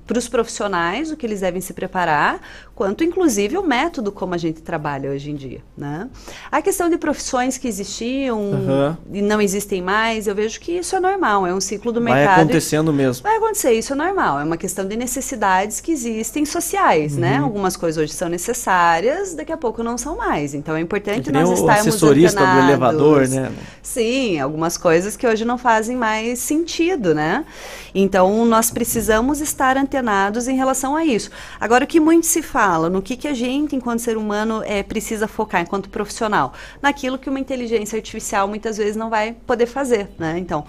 para 0.06 0.18
os 0.18 0.28
profissionais, 0.28 1.10
o 1.10 1.16
que 1.16 1.24
eles 1.27 1.40
devem 1.40 1.60
se 1.60 1.72
preparar, 1.72 2.40
quanto 2.81 3.05
inclusive 3.05 3.59
o 3.59 3.62
método 3.62 4.11
como 4.11 4.32
a 4.32 4.39
gente 4.39 4.62
trabalha 4.62 5.11
hoje 5.11 5.31
em 5.31 5.35
dia, 5.35 5.61
né? 5.77 6.09
A 6.51 6.62
questão 6.62 6.89
de 6.89 6.97
profissões 6.97 7.59
que 7.59 7.69
existiam 7.69 8.40
Aham. 8.55 8.98
e 9.12 9.20
não 9.20 9.39
existem 9.39 9.82
mais, 9.82 10.27
eu 10.27 10.35
vejo 10.35 10.59
que 10.59 10.78
isso 10.78 10.97
é 10.97 11.01
normal, 11.01 11.47
é 11.47 11.52
um 11.52 11.61
ciclo 11.61 11.93
do 11.93 12.02
Vai 12.02 12.15
mercado. 12.15 12.39
e- 12.39 12.40
acontecendo 12.44 12.90
mesmo. 12.90 13.23
Vai 13.23 13.36
acontecer, 13.36 13.73
isso 13.73 13.93
é 13.93 13.97
normal. 13.97 14.40
É 14.40 14.44
uma 14.44 14.57
questão 14.57 14.89
de 14.89 14.97
necessidades 14.97 15.78
que 15.78 15.93
existem 15.93 16.47
sociais, 16.47 17.19
né? 17.19 17.39
Uhum. 17.39 17.44
Algumas 17.44 17.77
coisas 17.77 18.02
hoje 18.02 18.15
são 18.15 18.31
necessárias, 18.31 19.35
daqui 19.35 19.52
a 19.52 19.59
pouco 19.59 19.82
não 19.82 19.98
são 19.98 20.16
mais. 20.16 20.55
Então 20.55 20.74
é 20.74 20.81
importante 20.81 21.31
nós 21.31 21.51
o 21.51 21.52
estarmos 21.52 21.86
assessorista 21.86 22.47
do 22.47 22.59
elevador, 22.61 23.28
né? 23.28 23.52
Sim, 23.82 24.40
algumas 24.40 24.78
coisas 24.78 25.19
que 25.19 25.27
hoje 25.27 25.44
não 25.44 25.59
fazem 25.59 25.98
mais 25.98 26.39
sentido, 26.39 27.15
né? 27.15 27.44
Então 27.94 28.47
nós 28.47 28.70
precisamos 28.70 29.43
estar 29.43 29.77
antenados 29.77 30.48
em 30.48 30.57
relação 30.57 30.97
a 30.97 31.05
isso. 31.05 31.31
Agora, 31.61 31.85
o 31.85 31.86
que 31.86 32.01
muito 32.01 32.27
se 32.27 32.40
fala, 32.40 32.69
no 32.78 33.02
que, 33.02 33.16
que 33.16 33.26
a 33.26 33.34
gente, 33.34 33.74
enquanto 33.74 34.01
ser 34.01 34.16
humano, 34.16 34.62
é, 34.64 34.82
precisa 34.82 35.26
focar 35.26 35.62
enquanto 35.62 35.88
profissional? 35.88 36.52
Naquilo 36.80 37.18
que 37.18 37.28
uma 37.28 37.40
inteligência 37.40 37.97
artificial 37.97 38.47
muitas 38.47 38.76
vezes 38.76 38.97
não 38.97 39.10
vai 39.10 39.32
poder 39.47 39.66
fazer, 39.66 40.09
né? 40.18 40.38
Então. 40.38 40.64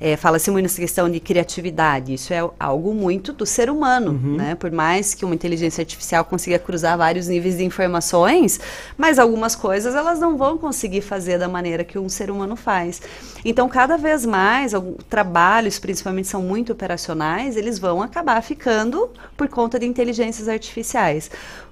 É, 0.00 0.16
Fala-se 0.16 0.50
muito 0.50 0.62
nessa 0.64 0.80
questão 0.80 1.10
de 1.10 1.20
criatividade. 1.20 2.14
Isso 2.14 2.32
é 2.32 2.38
algo 2.58 2.94
muito 2.94 3.32
do 3.32 3.44
ser 3.44 3.68
humano, 3.68 4.12
né? 4.36 4.54
Por 4.54 4.70
mais 4.72 5.12
que 5.14 5.24
uma 5.24 5.34
inteligência 5.34 5.82
artificial 5.82 6.24
consiga 6.24 6.58
cruzar 6.58 6.96
vários 6.96 7.28
níveis 7.28 7.58
de 7.58 7.64
informações, 7.64 8.58
mas 8.96 9.18
algumas 9.18 9.54
coisas 9.54 9.94
elas 9.94 10.18
não 10.18 10.36
vão 10.38 10.56
conseguir 10.56 11.02
fazer 11.02 11.38
da 11.38 11.48
maneira 11.48 11.84
que 11.84 11.98
um 11.98 12.08
ser 12.08 12.30
humano 12.30 12.56
faz. 12.56 13.02
Então, 13.44 13.68
cada 13.68 13.96
vez 13.98 14.24
mais, 14.24 14.72
algum- 14.74 14.94
trabalhos, 15.08 15.78
principalmente 15.78 16.28
são 16.28 16.42
muito 16.42 16.72
operacionais, 16.72 17.56
eles 17.56 17.78
vão 17.78 18.00
acabar 18.02 18.42
ficando 18.42 19.10
por 19.36 19.48
conta 19.48 19.78
de 19.78 19.86
inteligências 19.86 20.48
artificiais. 20.48 21.30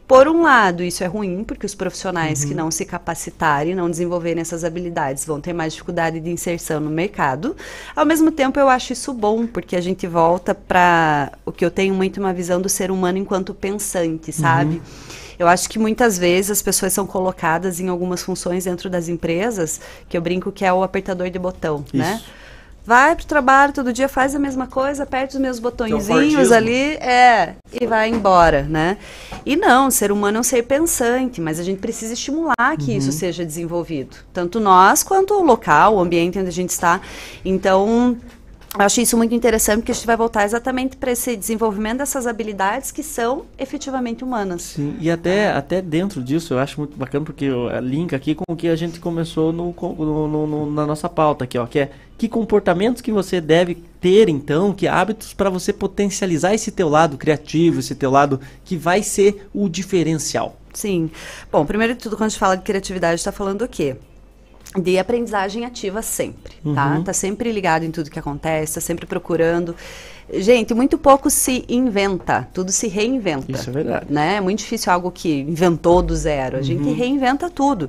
Por 0.09 0.27
um 0.27 0.41
lado, 0.41 0.83
isso 0.83 1.05
é 1.05 1.07
ruim, 1.07 1.45
porque 1.45 1.67
os 1.67 1.75
profissionais 1.75 2.43
que 2.43 2.55
não 2.55 2.71
se 2.71 2.87
capacitarem, 2.87 3.75
não 3.75 3.91
desenvolverem 3.91 4.41
essas 4.41 4.65
habilidades, 4.65 5.27
vão 5.27 5.39
ter 5.39 5.53
mais 5.53 5.75
dificuldade 5.75 6.19
de 6.19 6.31
inserção 6.31 6.81
no 6.81 6.89
mercado. 6.89 7.55
Ao 7.95 8.07
mesmo 8.07 8.31
tempo, 8.31 8.59
eu 8.59 8.71
acho 8.71 8.95
isso 8.95 9.13
bom, 9.13 9.47
porque 9.47 9.77
a 9.77 9.83
gente 9.83 10.07
volta 10.07 10.55
para 10.55 11.33
o 11.45 11.53
que 11.53 11.63
eu 11.63 11.71
tenho 11.71 11.95
muito 11.95 12.21
uma 12.21 12.33
visão 12.33 12.59
do 12.59 12.71
ser 12.71 12.91
humano 12.91 13.19
enquanto 13.19 13.53
pensante, 13.53 14.33
sabe? 14.33 14.81
Eu 15.39 15.47
acho 15.47 15.69
que 15.69 15.79
muitas 15.79 16.17
vezes 16.19 16.53
as 16.53 16.63
pessoas 16.63 16.95
são 16.95 17.07
colocadas 17.07 17.79
em 17.79 17.89
algumas 17.89 18.23
funções 18.23 18.65
dentro 18.65 18.89
das 18.89 19.09
empresas, 19.09 19.79
que 20.09 20.17
eu 20.17 20.23
brinco 20.23 20.51
que 20.51 20.65
é 20.65 20.73
o 20.73 20.83
apertador 20.83 21.29
de 21.29 21.39
botão, 21.39 21.85
né? 21.93 22.23
Isso. 22.89 22.99
Vai 22.99 23.15
pro 23.15 23.27
trabalho 23.27 23.73
todo 23.73 23.93
dia, 23.93 24.09
faz 24.09 24.35
a 24.35 24.39
mesma 24.39 24.67
coisa, 24.67 25.03
aperta 25.03 25.35
os 25.35 25.41
meus 25.41 25.59
botõezinhos 25.59 26.51
ali, 26.51 26.95
é, 26.95 27.55
e 27.71 27.87
vai 27.87 28.09
embora, 28.09 28.63
né? 28.63 28.97
E 29.45 29.57
não, 29.57 29.89
o 29.89 29.91
ser 29.91 30.11
humano 30.11 30.39
é 30.39 30.41
um 30.41 30.43
ser 30.43 30.63
pensante, 30.63 31.39
mas 31.41 31.61
a 31.61 31.63
gente 31.63 31.79
precisa 31.81 32.15
estimular 32.15 32.77
que 32.79 32.97
isso 32.97 33.09
Uhum. 33.09 33.13
seja 33.13 33.45
desenvolvido. 33.45 34.17
Tanto 34.33 34.59
nós 34.59 35.03
quanto 35.03 35.35
o 35.35 35.43
local, 35.43 35.97
o 35.97 36.01
ambiente 36.01 36.39
onde 36.39 36.49
a 36.49 36.53
gente 36.53 36.71
está. 36.71 37.01
Então, 37.45 38.17
acho 38.75 39.01
isso 39.01 39.17
muito 39.17 39.35
interessante, 39.35 39.79
porque 39.81 39.93
a 39.93 39.95
gente 39.95 40.07
vai 40.07 40.17
voltar 40.17 40.45
exatamente 40.45 40.97
para 40.97 41.11
esse 41.13 41.37
desenvolvimento 41.37 41.99
dessas 41.99 42.27
habilidades 42.27 42.91
que 42.91 43.03
são 43.03 43.47
efetivamente 43.59 44.23
humanas. 44.23 44.63
Sim, 44.63 44.97
e 45.01 45.11
até, 45.11 45.51
até 45.51 45.81
dentro 45.81 46.23
disso 46.23 46.55
eu 46.55 46.59
acho 46.59 46.79
muito 46.81 46.97
bacana 46.97 47.25
porque 47.25 47.47
eu- 47.47 47.71
é, 47.71 47.81
linka 47.81 48.15
aqui 48.17 48.35
com 48.35 48.45
o 48.49 48.57
que 48.57 48.69
a 48.69 48.77
gente 48.77 49.01
começou 49.01 49.53
no, 49.53 49.73
co- 49.73 49.95
no- 49.99 50.29
no- 50.29 50.47
no- 50.47 50.71
na 50.71 50.87
nossa 50.87 51.09
pauta 51.09 51.45
aqui, 51.45 51.59
ó, 51.59 51.67
que 51.67 51.79
é 51.81 51.91
que 52.17 52.29
comportamentos 52.29 53.01
que 53.01 53.13
você 53.13 53.41
deve 53.41 53.77
ter 54.01 54.29
então, 54.29 54.73
que 54.73 54.89
hábitos 54.89 55.33
para 55.33 55.49
você 55.49 55.73
potencializar 55.73 56.53
esse 56.53 56.71
teu 56.73 56.89
lado 56.89 57.17
criativo, 57.17 57.79
esse 57.79 57.95
teu 57.95 58.11
lado 58.11 58.41
que 58.65 58.77
vai 58.77 59.03
ser 59.05 59.49
o 59.55 59.69
diferencial. 59.69 60.57
Sim. 60.75 61.11
Bom, 61.51 61.65
primeiro 61.65 61.95
de 61.95 62.01
tudo, 62.01 62.17
quando 62.17 62.27
a 62.27 62.29
gente 62.29 62.39
fala 62.39 62.57
de 62.57 62.63
criatividade, 62.65 63.15
está 63.17 63.33
falando 63.33 63.63
o 63.63 63.69
quê? 63.69 63.97
De 64.77 64.99
aprendizagem 64.99 65.65
ativa 65.65 66.03
sempre, 66.03 66.55
tá? 66.75 66.97
Uhum. 66.97 67.05
Tá 67.05 67.13
sempre 67.13 67.51
ligado 67.51 67.85
em 67.85 67.91
tudo 67.91 68.11
que 68.11 68.19
acontece, 68.19 68.75
tá 68.75 68.81
sempre 68.81 69.07
procurando. 69.07 69.75
Gente, 70.33 70.75
muito 70.75 70.99
pouco 70.99 71.31
se 71.31 71.65
inventa, 71.69 72.47
tudo 72.53 72.71
se 72.71 72.87
reinventa. 72.87 73.51
Isso 73.51 73.71
é 73.71 73.73
verdade. 73.73 74.07
Né? 74.11 74.37
É 74.37 74.41
muito 74.41 74.59
difícil 74.59 74.93
algo 74.93 75.11
que 75.11 75.41
inventou 75.41 76.03
do 76.03 76.15
zero. 76.15 76.59
A 76.59 76.63
gente 76.63 76.83
Uhum. 76.83 76.95
reinventa 76.95 77.49
tudo. 77.49 77.89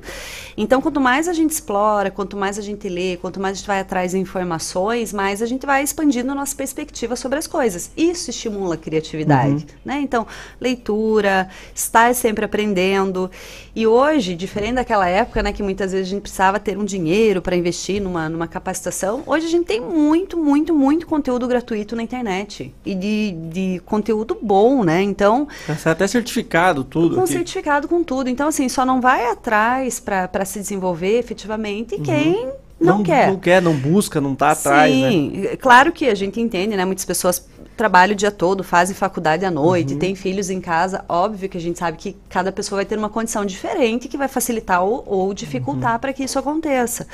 Então, 0.56 0.80
quanto 0.80 1.00
mais 1.00 1.28
a 1.28 1.32
gente 1.34 1.50
explora, 1.50 2.10
quanto 2.10 2.36
mais 2.36 2.58
a 2.58 2.62
gente 2.62 2.88
lê, 2.88 3.18
quanto 3.18 3.38
mais 3.38 3.52
a 3.52 3.56
gente 3.58 3.66
vai 3.66 3.80
atrás 3.80 4.12
de 4.12 4.18
informações, 4.18 5.12
mais 5.12 5.42
a 5.42 5.46
gente 5.46 5.66
vai 5.66 5.82
expandindo 5.82 6.32
a 6.32 6.34
nossa 6.34 6.56
perspectiva 6.56 7.14
sobre 7.14 7.38
as 7.38 7.46
coisas. 7.46 7.90
Isso 7.96 8.30
estimula 8.30 8.74
a 8.74 8.78
criatividade. 8.78 9.52
Uhum. 9.52 9.66
Né? 9.84 10.00
Então, 10.00 10.26
leitura, 10.60 11.48
estar 11.74 12.14
sempre 12.14 12.44
aprendendo. 12.44 13.30
E 13.76 13.86
hoje, 13.86 14.34
diferente 14.34 14.74
daquela 14.74 15.06
época, 15.08 15.42
né, 15.42 15.52
que 15.52 15.62
muitas 15.62 15.92
vezes 15.92 16.06
a 16.06 16.10
gente 16.10 16.22
precisava 16.22 16.58
ter 16.58 16.78
um 16.78 16.84
dinheiro 16.84 17.42
para 17.42 17.54
investir 17.54 18.00
numa, 18.00 18.28
numa 18.28 18.46
capacitação, 18.48 19.22
hoje 19.26 19.46
a 19.46 19.50
gente 19.50 19.66
tem 19.66 19.80
muito, 19.80 20.38
muito, 20.38 20.74
muito 20.74 21.06
conteúdo 21.06 21.46
gratuito 21.46 21.94
na 21.94 22.02
internet. 22.02 22.29
E 22.84 22.94
de, 22.94 23.32
de 23.52 23.82
conteúdo 23.84 24.36
bom, 24.40 24.84
né? 24.84 25.02
Então, 25.02 25.48
Tá 25.82 25.90
até 25.92 26.06
certificado 26.06 26.84
tudo 26.84 27.16
com 27.16 27.22
aqui. 27.22 27.32
certificado 27.32 27.88
com 27.88 28.02
tudo. 28.02 28.28
Então, 28.30 28.48
assim, 28.48 28.68
só 28.68 28.84
não 28.84 29.00
vai 29.00 29.26
atrás 29.26 29.98
para 30.00 30.44
se 30.44 30.58
desenvolver 30.60 31.18
efetivamente 31.18 31.94
Uhum. 31.96 32.02
quem 32.02 32.48
não, 32.80 33.02
quer. 33.02 33.28
Não 33.28 33.38
quer, 33.38 33.60
não 33.60 33.74
busca, 33.74 34.20
não 34.20 34.34
tá 34.34 34.52
atrás, 34.52 34.94
né? 34.94 35.10
Sim, 35.10 35.42
claro 35.60 35.92
que 35.92 36.06
a 36.08 36.14
gente 36.14 36.40
entende, 36.40 36.76
né? 36.76 36.84
Muitas 36.84 37.04
pessoas 37.04 37.46
trabalham 37.80 38.12
o 38.12 38.16
dia 38.16 38.30
todo, 38.30 38.62
fazem 38.62 38.94
faculdade 38.94 39.42
à 39.42 39.50
noite, 39.50 39.94
Uhum. 39.94 39.98
têm 39.98 40.14
filhos 40.14 40.50
em 40.50 40.60
casa. 40.60 41.02
Óbvio 41.08 41.48
que 41.48 41.56
a 41.56 41.60
gente 41.60 41.78
sabe 41.78 41.96
que 41.96 42.14
cada 42.28 42.52
pessoa 42.52 42.76
vai 42.76 42.84
ter 42.84 42.98
uma 42.98 43.08
condição 43.08 43.42
diferente 43.42 44.06
que 44.06 44.18
vai 44.18 44.28
facilitar 44.28 44.84
ou, 44.84 45.02
ou 45.06 45.32
dificultar 45.32 45.94
Uhum. 45.94 45.98
para 45.98 46.12
que 46.12 46.22
isso 46.22 46.38
aconteça. 46.38 47.06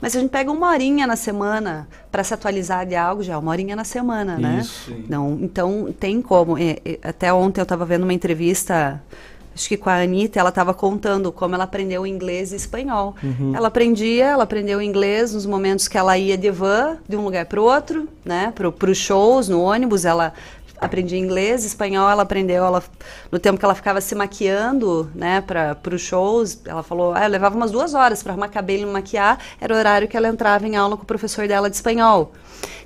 Mas 0.00 0.12
se 0.12 0.18
a 0.18 0.22
gente 0.22 0.30
pega 0.30 0.50
uma 0.50 0.68
horinha 0.70 1.06
na 1.06 1.14
semana 1.14 1.86
para 2.10 2.24
se 2.24 2.32
atualizar 2.32 2.86
de 2.86 2.94
algo, 2.96 3.22
já 3.22 3.34
é 3.34 3.36
uma 3.36 3.50
horinha 3.50 3.76
na 3.76 3.84
semana, 3.84 4.38
né? 4.38 4.60
Isso. 4.62 4.94
Não, 5.10 5.38
então 5.42 5.94
tem 6.00 6.22
como. 6.22 6.56
É, 6.56 6.78
é, 6.86 6.98
até 7.02 7.30
ontem 7.30 7.60
eu 7.60 7.64
estava 7.64 7.84
vendo 7.84 8.04
uma 8.04 8.14
entrevista. 8.14 9.02
Acho 9.54 9.68
que 9.68 9.76
com 9.76 9.88
a 9.88 10.02
Anitta, 10.02 10.40
ela 10.40 10.48
estava 10.48 10.74
contando 10.74 11.30
como 11.30 11.54
ela 11.54 11.64
aprendeu 11.64 12.06
inglês 12.06 12.52
e 12.52 12.56
espanhol. 12.56 13.14
Uhum. 13.22 13.54
Ela 13.54 13.68
aprendia, 13.68 14.26
ela 14.26 14.44
aprendeu 14.44 14.82
inglês 14.82 15.32
nos 15.32 15.46
momentos 15.46 15.86
que 15.86 15.96
ela 15.96 16.18
ia 16.18 16.36
de 16.36 16.50
van, 16.50 16.98
de 17.08 17.16
um 17.16 17.22
lugar 17.22 17.46
para 17.46 17.60
o 17.60 17.64
outro, 17.64 18.08
né? 18.24 18.52
Para 18.54 18.90
os 18.90 18.98
shows, 18.98 19.48
no 19.48 19.62
ônibus, 19.62 20.04
ela 20.04 20.32
aprendia 20.80 21.18
inglês, 21.18 21.64
espanhol 21.64 22.10
ela 22.10 22.22
aprendeu, 22.22 22.64
ela, 22.64 22.82
no 23.30 23.38
tempo 23.38 23.58
que 23.58 23.64
ela 23.64 23.74
ficava 23.74 24.00
se 24.00 24.14
maquiando, 24.14 25.10
né, 25.14 25.40
para 25.40 25.94
os 25.94 26.02
shows, 26.02 26.60
ela 26.66 26.82
falou, 26.82 27.14
ah, 27.14 27.24
eu 27.24 27.30
levava 27.30 27.56
umas 27.56 27.70
duas 27.70 27.94
horas 27.94 28.22
para 28.22 28.32
arrumar 28.32 28.48
cabelo 28.48 28.82
e 28.82 28.92
maquiar, 28.92 29.38
era 29.60 29.74
o 29.74 29.76
horário 29.76 30.08
que 30.08 30.16
ela 30.16 30.28
entrava 30.28 30.66
em 30.66 30.76
aula 30.76 30.96
com 30.96 31.02
o 31.02 31.06
professor 31.06 31.48
dela 31.48 31.70
de 31.70 31.76
espanhol. 31.76 32.32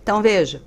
Então, 0.03 0.23
veja, 0.23 0.63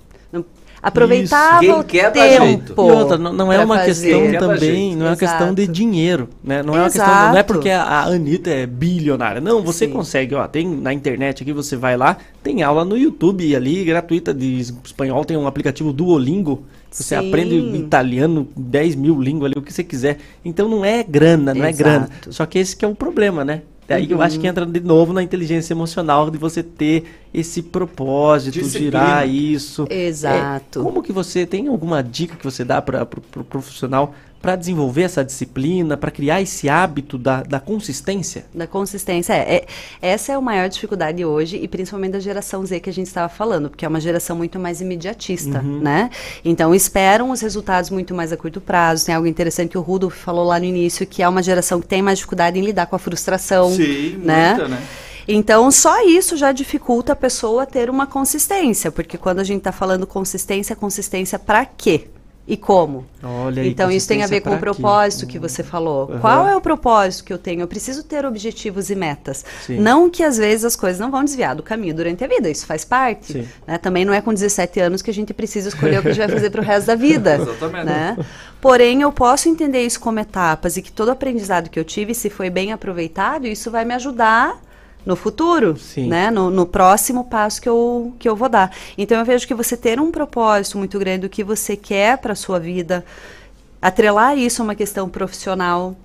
aproveitava 0.82 1.64
Isso. 1.64 1.80
o 1.80 1.84
tempo. 1.84 2.74
E 2.78 2.92
outra, 2.92 3.18
não, 3.18 3.34
não 3.34 3.54
é 3.54 3.64
uma 3.64 3.78
fazer. 3.78 4.12
questão 4.12 4.40
também, 4.40 4.96
não 4.96 5.06
é 5.06 5.10
uma 5.10 5.16
questão 5.18 5.54
de 5.54 5.62
Exato. 5.64 5.76
dinheiro, 5.76 6.30
né? 6.44 6.64
Não 6.64 6.76
é 6.76 6.80
uma 6.80 6.90
questão, 6.90 7.08
não 7.08 7.30
é 7.30 7.32
Exato. 7.32 7.54
porque 7.54 7.70
a, 7.70 7.84
a 7.84 8.04
Anitta 8.06 8.50
é 8.50 8.66
bilionária. 8.66 9.40
Não, 9.40 9.62
você 9.62 9.88
consegue, 9.88 10.34
ó, 10.34 10.48
tem 10.48 10.68
na 10.68 10.94
internet 10.94 11.44
aqui, 11.44 11.54
você 11.54 11.76
vai 11.76 11.96
lá, 11.96 12.18
tem 12.42 12.64
aula 12.64 12.84
no 12.84 12.98
YouTube 12.98 13.56
ali, 13.56 13.84
gratuita 13.84 14.34
de 14.34 14.60
espanhol, 14.60 15.24
tem 15.24 15.38
um 15.38 15.48
aplicativo 15.48 15.94
Duolingo, 15.94 16.64
você 16.90 17.16
Sim. 17.18 17.28
aprende 17.28 17.56
italiano, 17.78 18.48
10 18.56 18.96
mil 18.96 19.22
línguas 19.22 19.52
ali, 19.52 19.60
o 19.60 19.62
que 19.62 19.72
você 19.72 19.84
quiser. 19.84 20.18
Então 20.44 20.68
não 20.68 20.84
é 20.84 21.04
grana, 21.04 21.54
não 21.54 21.66
é 21.66 21.72
grana. 21.72 22.10
Exato. 22.12 22.34
Só 22.34 22.46
que 22.46 22.60
esse 22.60 22.76
que 22.76 22.84
é 22.84 22.88
o 22.88 22.96
problema, 22.96 23.46
né? 23.46 23.62
Daí 23.92 24.10
eu 24.10 24.18
Uhum. 24.18 24.24
acho 24.24 24.40
que 24.40 24.48
entra 24.48 24.66
de 24.66 24.80
novo 24.80 25.12
na 25.14 25.22
inteligência 25.22 25.74
emocional 25.74 26.30
de 26.30 26.38
você 26.38 26.64
ter 26.64 27.04
esse 27.34 27.62
propósito, 27.62 28.54
Disciplina. 28.60 28.92
girar 29.00 29.28
isso. 29.30 29.86
Exato. 29.90 30.80
É, 30.80 30.84
como 30.84 31.04
que 31.04 31.12
você 31.12 31.46
tem 31.46 31.68
alguma 31.68 32.02
dica 32.02 32.36
que 32.36 32.44
você 32.46 32.64
dá 32.64 32.82
para 32.82 33.04
o 33.04 33.06
pro, 33.06 33.22
pro 33.22 33.44
profissional 33.44 34.14
para 34.42 34.56
desenvolver 34.56 35.04
essa 35.04 35.24
disciplina, 35.24 35.96
para 35.96 36.10
criar 36.10 36.42
esse 36.42 36.68
hábito 36.68 37.18
da, 37.18 37.44
da 37.44 37.60
consistência? 37.60 38.46
Da 38.54 38.66
consistência, 38.66 39.34
é, 39.34 39.56
é- 39.56 39.66
Essa 40.02 40.32
é 40.32 40.36
a 40.36 40.42
maior 40.42 40.68
dificuldade 40.68 41.24
hoje, 41.24 41.58
e 41.58 41.68
principalmente 41.68 42.14
da 42.14 42.20
geração 42.20 42.66
Z 42.66 42.80
que 42.80 42.90
a 42.90 42.94
gente 42.94 43.08
estava 43.08 43.30
falando, 43.30 43.70
porque 43.70 43.86
é 43.86 43.88
uma 43.88 44.00
geração 44.02 44.36
muito 44.36 44.58
mais 44.60 44.82
imediatista, 44.82 45.60
Uhum. 45.60 45.80
né? 45.80 46.10
Então 46.44 46.74
esperam 46.74 47.30
os 47.30 47.42
resultados 47.42 47.90
muito 47.90 48.14
mais 48.16 48.32
a 48.32 48.38
curto 48.38 48.60
prazo. 48.60 49.06
Tem 49.06 49.14
algo 49.16 49.28
interessante 49.28 49.70
que 49.72 49.78
o 49.78 49.82
Rudolf 49.82 50.16
falou 50.18 50.46
lá 50.46 50.58
no 50.60 50.66
início, 50.66 51.06
que 51.06 51.22
é 51.22 51.30
uma 51.30 51.44
geração 51.44 51.80
que 51.80 51.88
tem 51.88 52.02
mais 52.02 52.18
dificuldade 52.18 52.58
em 52.58 52.64
lidar 52.64 52.88
com 52.88 52.96
a 52.96 53.00
frustração. 53.00 53.70
Sim, 53.72 54.18
né? 54.24 54.50
muita, 54.56 54.68
né? 54.68 54.82
Então, 55.28 55.70
só 55.70 56.04
isso 56.06 56.36
já 56.36 56.52
dificulta 56.52 57.14
a 57.14 57.16
pessoa 57.16 57.66
ter 57.66 57.90
uma 57.92 58.08
consistência, 58.08 58.92
porque 58.92 59.18
quando 59.20 59.40
a 59.40 59.44
gente 59.44 59.60
está 59.60 59.72
falando 59.72 60.08
consistência, 60.08 60.76
consistência 60.76 61.38
para 61.38 61.64
quê? 61.64 62.08
E 62.52 62.58
como? 62.58 63.06
Olha 63.24 63.62
aí, 63.62 63.70
então, 63.70 63.90
isso 63.90 64.06
tem 64.10 64.24
a 64.24 64.28
ver 64.28 64.42
com 64.42 64.54
o 64.54 64.60
propósito 64.60 65.26
que 65.26 65.40
você 65.40 65.64
falou. 65.64 66.10
Aham. 66.12 66.20
Qual 66.20 66.48
é 66.50 66.54
o 66.54 66.60
propósito 66.60 67.24
que 67.24 67.32
eu 67.32 67.38
tenho? 67.38 67.62
Eu 67.62 67.68
preciso 67.68 68.04
ter 68.04 68.26
objetivos 68.26 68.90
e 68.90 68.96
metas. 68.96 69.46
Sim. 69.66 69.80
Não 69.80 70.10
que 70.10 70.22
às 70.22 70.38
vezes 70.38 70.66
as 70.66 70.76
coisas 70.76 71.00
não 71.00 71.10
vão 71.10 71.24
desviar 71.24 71.56
do 71.56 71.64
caminho 71.64 71.96
durante 71.96 72.26
a 72.26 72.28
vida, 72.28 72.50
isso 72.50 72.66
faz 72.66 72.84
parte. 72.84 73.48
Né? 73.66 73.78
Também 73.78 74.04
não 74.04 74.14
é 74.14 74.20
com 74.20 74.34
17 74.34 74.82
anos 74.82 75.02
que 75.02 75.10
a 75.10 75.14
gente 75.14 75.34
precisa 75.34 75.70
escolher 75.70 76.00
o 76.00 76.02
que 76.02 76.10
a 76.10 76.12
gente 76.12 76.28
vai 76.28 76.36
fazer 76.36 76.50
para 76.50 76.60
o 76.60 76.64
resto 76.64 76.88
da 76.88 76.96
vida. 76.96 77.36
Exatamente. 77.40 77.86
né? 77.86 78.18
Porém, 78.60 79.02
eu 79.02 79.14
posso 79.14 79.48
entender 79.48 79.86
isso 79.86 80.02
como 80.02 80.20
etapas 80.20 80.76
e 80.76 80.82
que 80.82 80.92
todo 80.92 81.10
aprendizado 81.10 81.70
que 81.70 81.80
eu 81.80 81.86
tive, 81.86 82.14
se 82.14 82.30
foi 82.30 82.50
bem 82.50 82.74
aproveitado, 82.74 83.48
isso 83.48 83.72
vai 83.72 83.86
me 83.86 83.94
ajudar 83.94 84.60
no 85.06 85.16
futuro, 85.16 85.76
né? 86.08 86.30
No, 86.30 86.50
no 86.50 86.66
próximo 86.66 87.24
passo 87.24 87.62
que 87.62 87.68
eu, 87.68 88.14
que 88.20 88.30
eu 88.30 88.36
vou 88.36 88.50
dar. 88.50 88.72
Então 88.98 89.18
eu 89.18 89.26
vejo 89.26 89.48
que 89.48 89.54
você 89.54 89.76
ter 89.76 90.00
um 90.00 90.12
propósito 90.12 90.78
muito 90.78 90.98
grande 91.00 91.22
do 91.22 91.30
que 91.30 91.44
você 91.44 91.76
quer 91.76 92.18
para 92.18 92.36
sua 92.36 92.60
vida, 92.60 93.04
atrelar 93.82 94.38
isso 94.38 94.62
a 94.62 94.66
uma 94.66 94.76
questão 94.76 95.10
profissional 95.10 95.96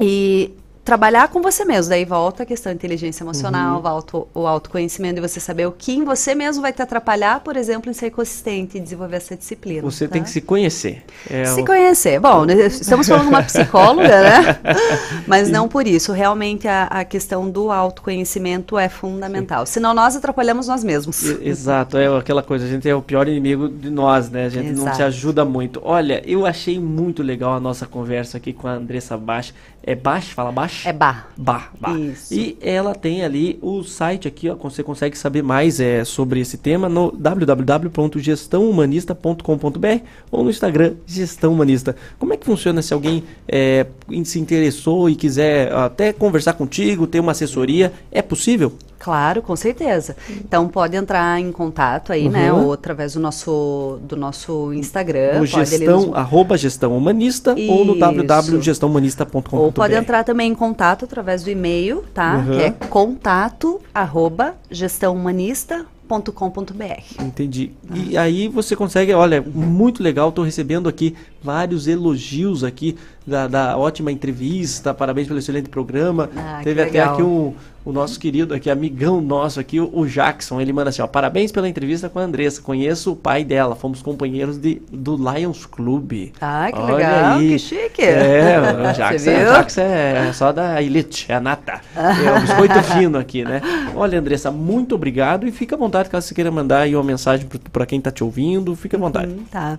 e 0.00 0.52
trabalhar 0.84 1.28
com 1.28 1.40
você 1.40 1.64
mesmo. 1.64 1.88
Daí 1.90 2.04
volta 2.04 2.42
a 2.42 2.46
questão 2.46 2.70
da 2.70 2.74
inteligência 2.74 3.24
emocional, 3.24 3.76
Uhum. 3.76 3.82
volta 3.82 4.18
o, 4.34 4.46
autoconhecimento 4.46 5.14
de 5.14 5.20
você 5.26 5.40
saber 5.40 5.66
o 5.66 5.72
que 5.72 5.92
em 5.92 6.04
você 6.04 6.34
mesmo 6.34 6.60
vai 6.62 6.72
te 6.72 6.82
atrapalhar, 6.82 7.40
por 7.40 7.56
exemplo, 7.56 7.90
em 7.90 7.94
ser 7.94 8.10
consistente 8.10 8.76
e 8.76 8.80
desenvolver 8.80 9.16
essa 9.16 9.34
disciplina. 9.36 9.82
Você 9.82 10.06
tá? 10.06 10.12
tem 10.12 10.22
que 10.22 10.30
se 10.30 10.40
conhecer. 10.42 11.02
É 11.30 11.44
Se 11.46 11.62
o- 11.62 11.64
conhecer. 11.64 12.20
Bom, 12.20 12.44
né, 12.44 12.54
estamos 12.66 13.08
falando 13.08 13.24
de 13.24 13.28
uma 13.30 13.42
psicóloga, 13.42 14.08
né? 14.08 14.58
Mas 15.26 15.48
não 15.48 15.68
por 15.68 15.86
isso. 15.86 16.12
Realmente 16.12 16.68
a, 16.68 16.84
a 16.84 17.04
questão 17.04 17.48
do 17.50 17.70
autoconhecimento 17.70 18.78
é 18.78 18.88
fundamental. 18.88 19.64
Senão 19.66 19.94
nós 19.94 20.14
atrapalhamos 20.16 20.68
nós 20.68 20.84
mesmos. 20.84 21.22
E- 21.22 21.48
Exato, 21.48 21.96
é 21.96 22.14
aquela 22.16 22.42
coisa, 22.42 22.66
a 22.66 22.68
gente 22.68 22.88
é 22.88 22.94
o 22.94 23.00
pior 23.02 23.26
inimigo 23.26 23.68
de 23.68 23.88
nós, 23.90 24.28
né? 24.30 24.46
A 24.46 24.48
gente 24.48 24.72
não 24.72 24.82
Exato. 24.82 24.96
se 24.96 25.02
ajuda 25.02 25.44
muito. 25.44 25.80
Olha, 25.82 26.22
eu 26.26 26.44
achei 26.44 26.78
muito 26.78 27.22
legal 27.22 27.54
a 27.54 27.60
nossa 27.60 27.86
conversa 27.86 28.36
aqui 28.36 28.52
com 28.52 28.68
a 28.68 28.72
Andressa 28.72 29.16
Bach. 29.16 29.50
É 29.86 29.94
Bach? 29.94 30.24
Fala 30.24 30.50
Bach? 30.50 30.86
É 30.86 30.92
Bar. 30.92 31.28
Bar, 31.36 31.72
bar. 31.78 31.98
Isso. 31.98 32.32
E 32.32 32.56
ela 32.60 32.94
tem 32.94 33.22
ali 33.22 33.58
o 33.60 33.82
site 33.82 34.26
aqui, 34.26 34.48
ó, 34.48 34.54
você 34.54 34.82
consegue 34.82 35.18
saber 35.18 35.42
mais 35.42 35.78
é, 35.78 36.02
sobre 36.04 36.40
esse 36.40 36.56
tema 36.56 36.88
no 36.88 37.12
www.gestãohumanista.com.br 37.12 40.04
ou 40.30 40.42
no 40.42 40.48
Instagram 40.48 40.94
Gestão 41.06 41.52
Humanista. 41.52 41.94
Como 42.18 42.32
é 42.32 42.38
que 42.38 42.46
funciona 42.46 42.80
se 42.80 42.94
alguém 42.94 43.24
é, 43.46 43.84
se 44.24 44.40
interessou 44.40 45.10
e 45.10 45.14
quiser 45.14 45.70
até 45.72 46.14
conversar 46.14 46.54
contigo, 46.54 47.06
ter 47.06 47.20
uma 47.20 47.32
assessoria? 47.32 47.92
É 48.10 48.22
possível? 48.22 48.72
Claro, 49.04 49.42
com 49.42 49.54
certeza. 49.54 50.16
Então 50.30 50.66
pode 50.66 50.96
entrar 50.96 51.38
em 51.38 51.52
contato 51.52 52.10
aí, 52.10 52.26
né? 52.26 52.50
Uhum. 52.50 52.68
Ou 52.68 52.72
através 52.72 53.12
do 53.12 53.20
nosso, 53.20 53.98
do 54.02 54.16
nosso 54.16 54.72
Instagram. 54.72 55.40
No 55.40 55.44
gestão, 55.46 56.06
nos- 56.06 56.16
arroba 56.16 56.56
gestão 56.56 56.96
humanista 56.96 57.50
ou 57.50 57.84
no 57.84 57.90
Isso. 57.92 58.00
www.gestãohumanista.com.br. 58.00 59.54
Ou 59.56 59.70
pode 59.70 59.92
entrar 59.92 60.24
também 60.24 60.50
em 60.50 60.54
contato 60.54 61.04
através 61.04 61.44
do 61.44 61.50
e-mail, 61.50 62.02
tá? 62.14 62.36
Uhum. 62.48 62.56
Que 62.56 62.62
é 62.62 62.70
contato 62.70 63.78
arroba 63.92 64.54
gestãohumanista.com.br. 64.70 67.22
Entendi. 67.22 67.72
E 67.94 68.16
aí 68.16 68.48
você 68.48 68.74
consegue, 68.76 69.12
olha, 69.12 69.42
muito 69.42 70.02
legal, 70.02 70.28
estou 70.30 70.44
recebendo 70.44 70.88
aqui 70.88 71.14
vários 71.42 71.86
elogios 71.86 72.64
aqui 72.64 72.96
da, 73.26 73.46
da 73.48 73.76
ótima 73.76 74.12
entrevista, 74.12 74.92
parabéns 74.94 75.26
pelo 75.26 75.38
excelente 75.38 75.68
programa. 75.68 76.30
Ah, 76.36 76.60
Teve 76.62 76.80
até 76.82 76.90
legal. 76.92 77.14
aqui 77.14 77.22
o, 77.22 77.54
o 77.84 77.92
nosso 77.92 78.18
querido, 78.18 78.54
aqui, 78.54 78.70
amigão 78.70 79.20
nosso 79.20 79.60
aqui, 79.60 79.78
o, 79.78 80.06
Jackson, 80.06 80.58
ele 80.58 80.72
manda 80.72 80.88
assim, 80.88 81.02
ó, 81.02 81.06
parabéns 81.06 81.52
pela 81.52 81.68
entrevista 81.68 82.08
com 82.08 82.18
a 82.18 82.22
Andressa, 82.22 82.62
conheço 82.62 83.12
o 83.12 83.16
pai 83.16 83.44
dela, 83.44 83.76
fomos 83.76 84.00
companheiros 84.00 84.56
de, 84.56 84.80
do 84.90 85.16
Lions 85.16 85.66
Club. 85.66 86.32
Ah, 86.40 86.70
que 86.72 86.78
Olha 86.78 86.94
legal, 86.94 87.38
aí. 87.38 87.48
que 87.50 87.58
chique. 87.58 88.02
É, 88.02 88.58
o 88.58 88.92
Jackson, 88.96 89.30
o 89.30 89.34
Jackson 89.34 89.80
é 89.82 90.32
só 90.32 90.50
da 90.50 90.80
elite, 90.82 91.26
é 91.30 91.34
a 91.34 91.40
nata. 91.40 91.80
É 91.94 92.38
o 92.38 92.40
biscoito 92.40 92.82
fino 92.94 93.18
aqui, 93.18 93.44
né? 93.44 93.60
Olha, 93.94 94.18
Andressa, 94.18 94.50
muito 94.50 94.94
obrigado 94.94 95.46
e 95.46 95.52
fica 95.52 95.76
à 95.76 95.78
vontade 95.78 96.08
caso 96.08 96.26
você 96.26 96.34
queira 96.34 96.50
mandar 96.50 96.80
aí 96.80 96.96
uma 96.96 97.04
mensagem 97.04 97.46
para 97.70 97.84
quem 97.84 98.00
tá 98.00 98.10
te 98.10 98.24
ouvindo, 98.24 98.74
fica 98.74 98.96
à 98.96 99.00
vontade. 99.00 99.34
Tá. 99.50 99.78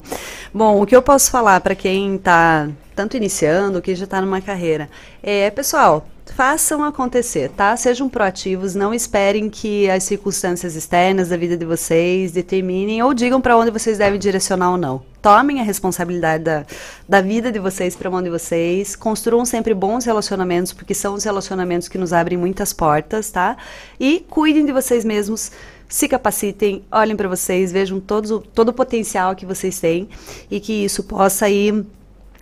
Bom, 0.54 0.80
o 0.80 0.86
que 0.86 0.96
eu 0.96 1.02
posso 1.02 1.32
falar 1.32 1.60
para 1.60 1.74
quem 1.74 2.16
está 2.16 2.70
tanto 2.96 3.18
iniciando, 3.18 3.82
que 3.82 3.96
já 3.96 4.06
está 4.06 4.22
numa 4.22 4.40
carreira, 4.42 4.90
é, 5.22 5.50
pessoal, 5.50 6.08
façam 6.34 6.84
acontecer, 6.84 7.50
tá? 7.50 7.76
Sejam 7.78 8.10
proativos, 8.10 8.76
não 8.76 8.94
esperem 8.94 9.50
que 9.50 9.90
as 9.90 10.04
circunstâncias 10.04 10.76
externas 10.76 11.30
da 11.30 11.38
vida 11.38 11.56
de 11.56 11.66
vocês 11.66 12.32
determinem 12.32 13.02
ou 13.04 13.14
digam 13.14 13.40
para 13.40 13.56
onde 13.58 13.72
vocês 13.72 13.98
devem 13.98 14.20
direcionar 14.20 14.72
ou 14.72 14.78
não. 14.78 15.04
Tomem 15.22 15.60
a 15.60 15.64
responsabilidade 15.64 16.44
da, 16.44 16.66
da 17.08 17.22
vida 17.22 17.52
de 17.52 17.60
vocês 17.60 17.96
para 17.96 18.10
mão 18.10 18.22
de 18.22 18.30
vocês, 18.30 18.96
construam 18.96 19.46
sempre 19.46 19.74
bons 19.74 20.06
relacionamentos, 20.06 20.74
porque 20.74 20.94
são 20.94 21.14
os 21.14 21.24
relacionamentos 21.24 21.88
que 21.88 21.98
nos 21.98 22.14
abrem 22.14 22.38
muitas 22.38 22.74
portas, 22.74 23.32
tá? 23.32 23.58
E 24.00 24.26
cuidem 24.30 24.66
de 24.66 24.72
vocês 24.72 25.06
mesmos, 25.06 25.52
se 25.88 26.08
capacitem, 26.08 26.84
olhem 26.92 27.16
para 27.16 27.28
vocês, 27.28 27.72
vejam 27.72 28.00
todos, 28.00 28.44
todo 28.54 28.70
o 28.70 28.74
potencial 28.74 29.36
que 29.36 29.46
vocês 29.46 29.80
têm 29.80 30.10
e 30.50 30.60
que 30.60 30.86
isso 30.86 31.04
possa 31.04 31.50
ir 31.50 31.86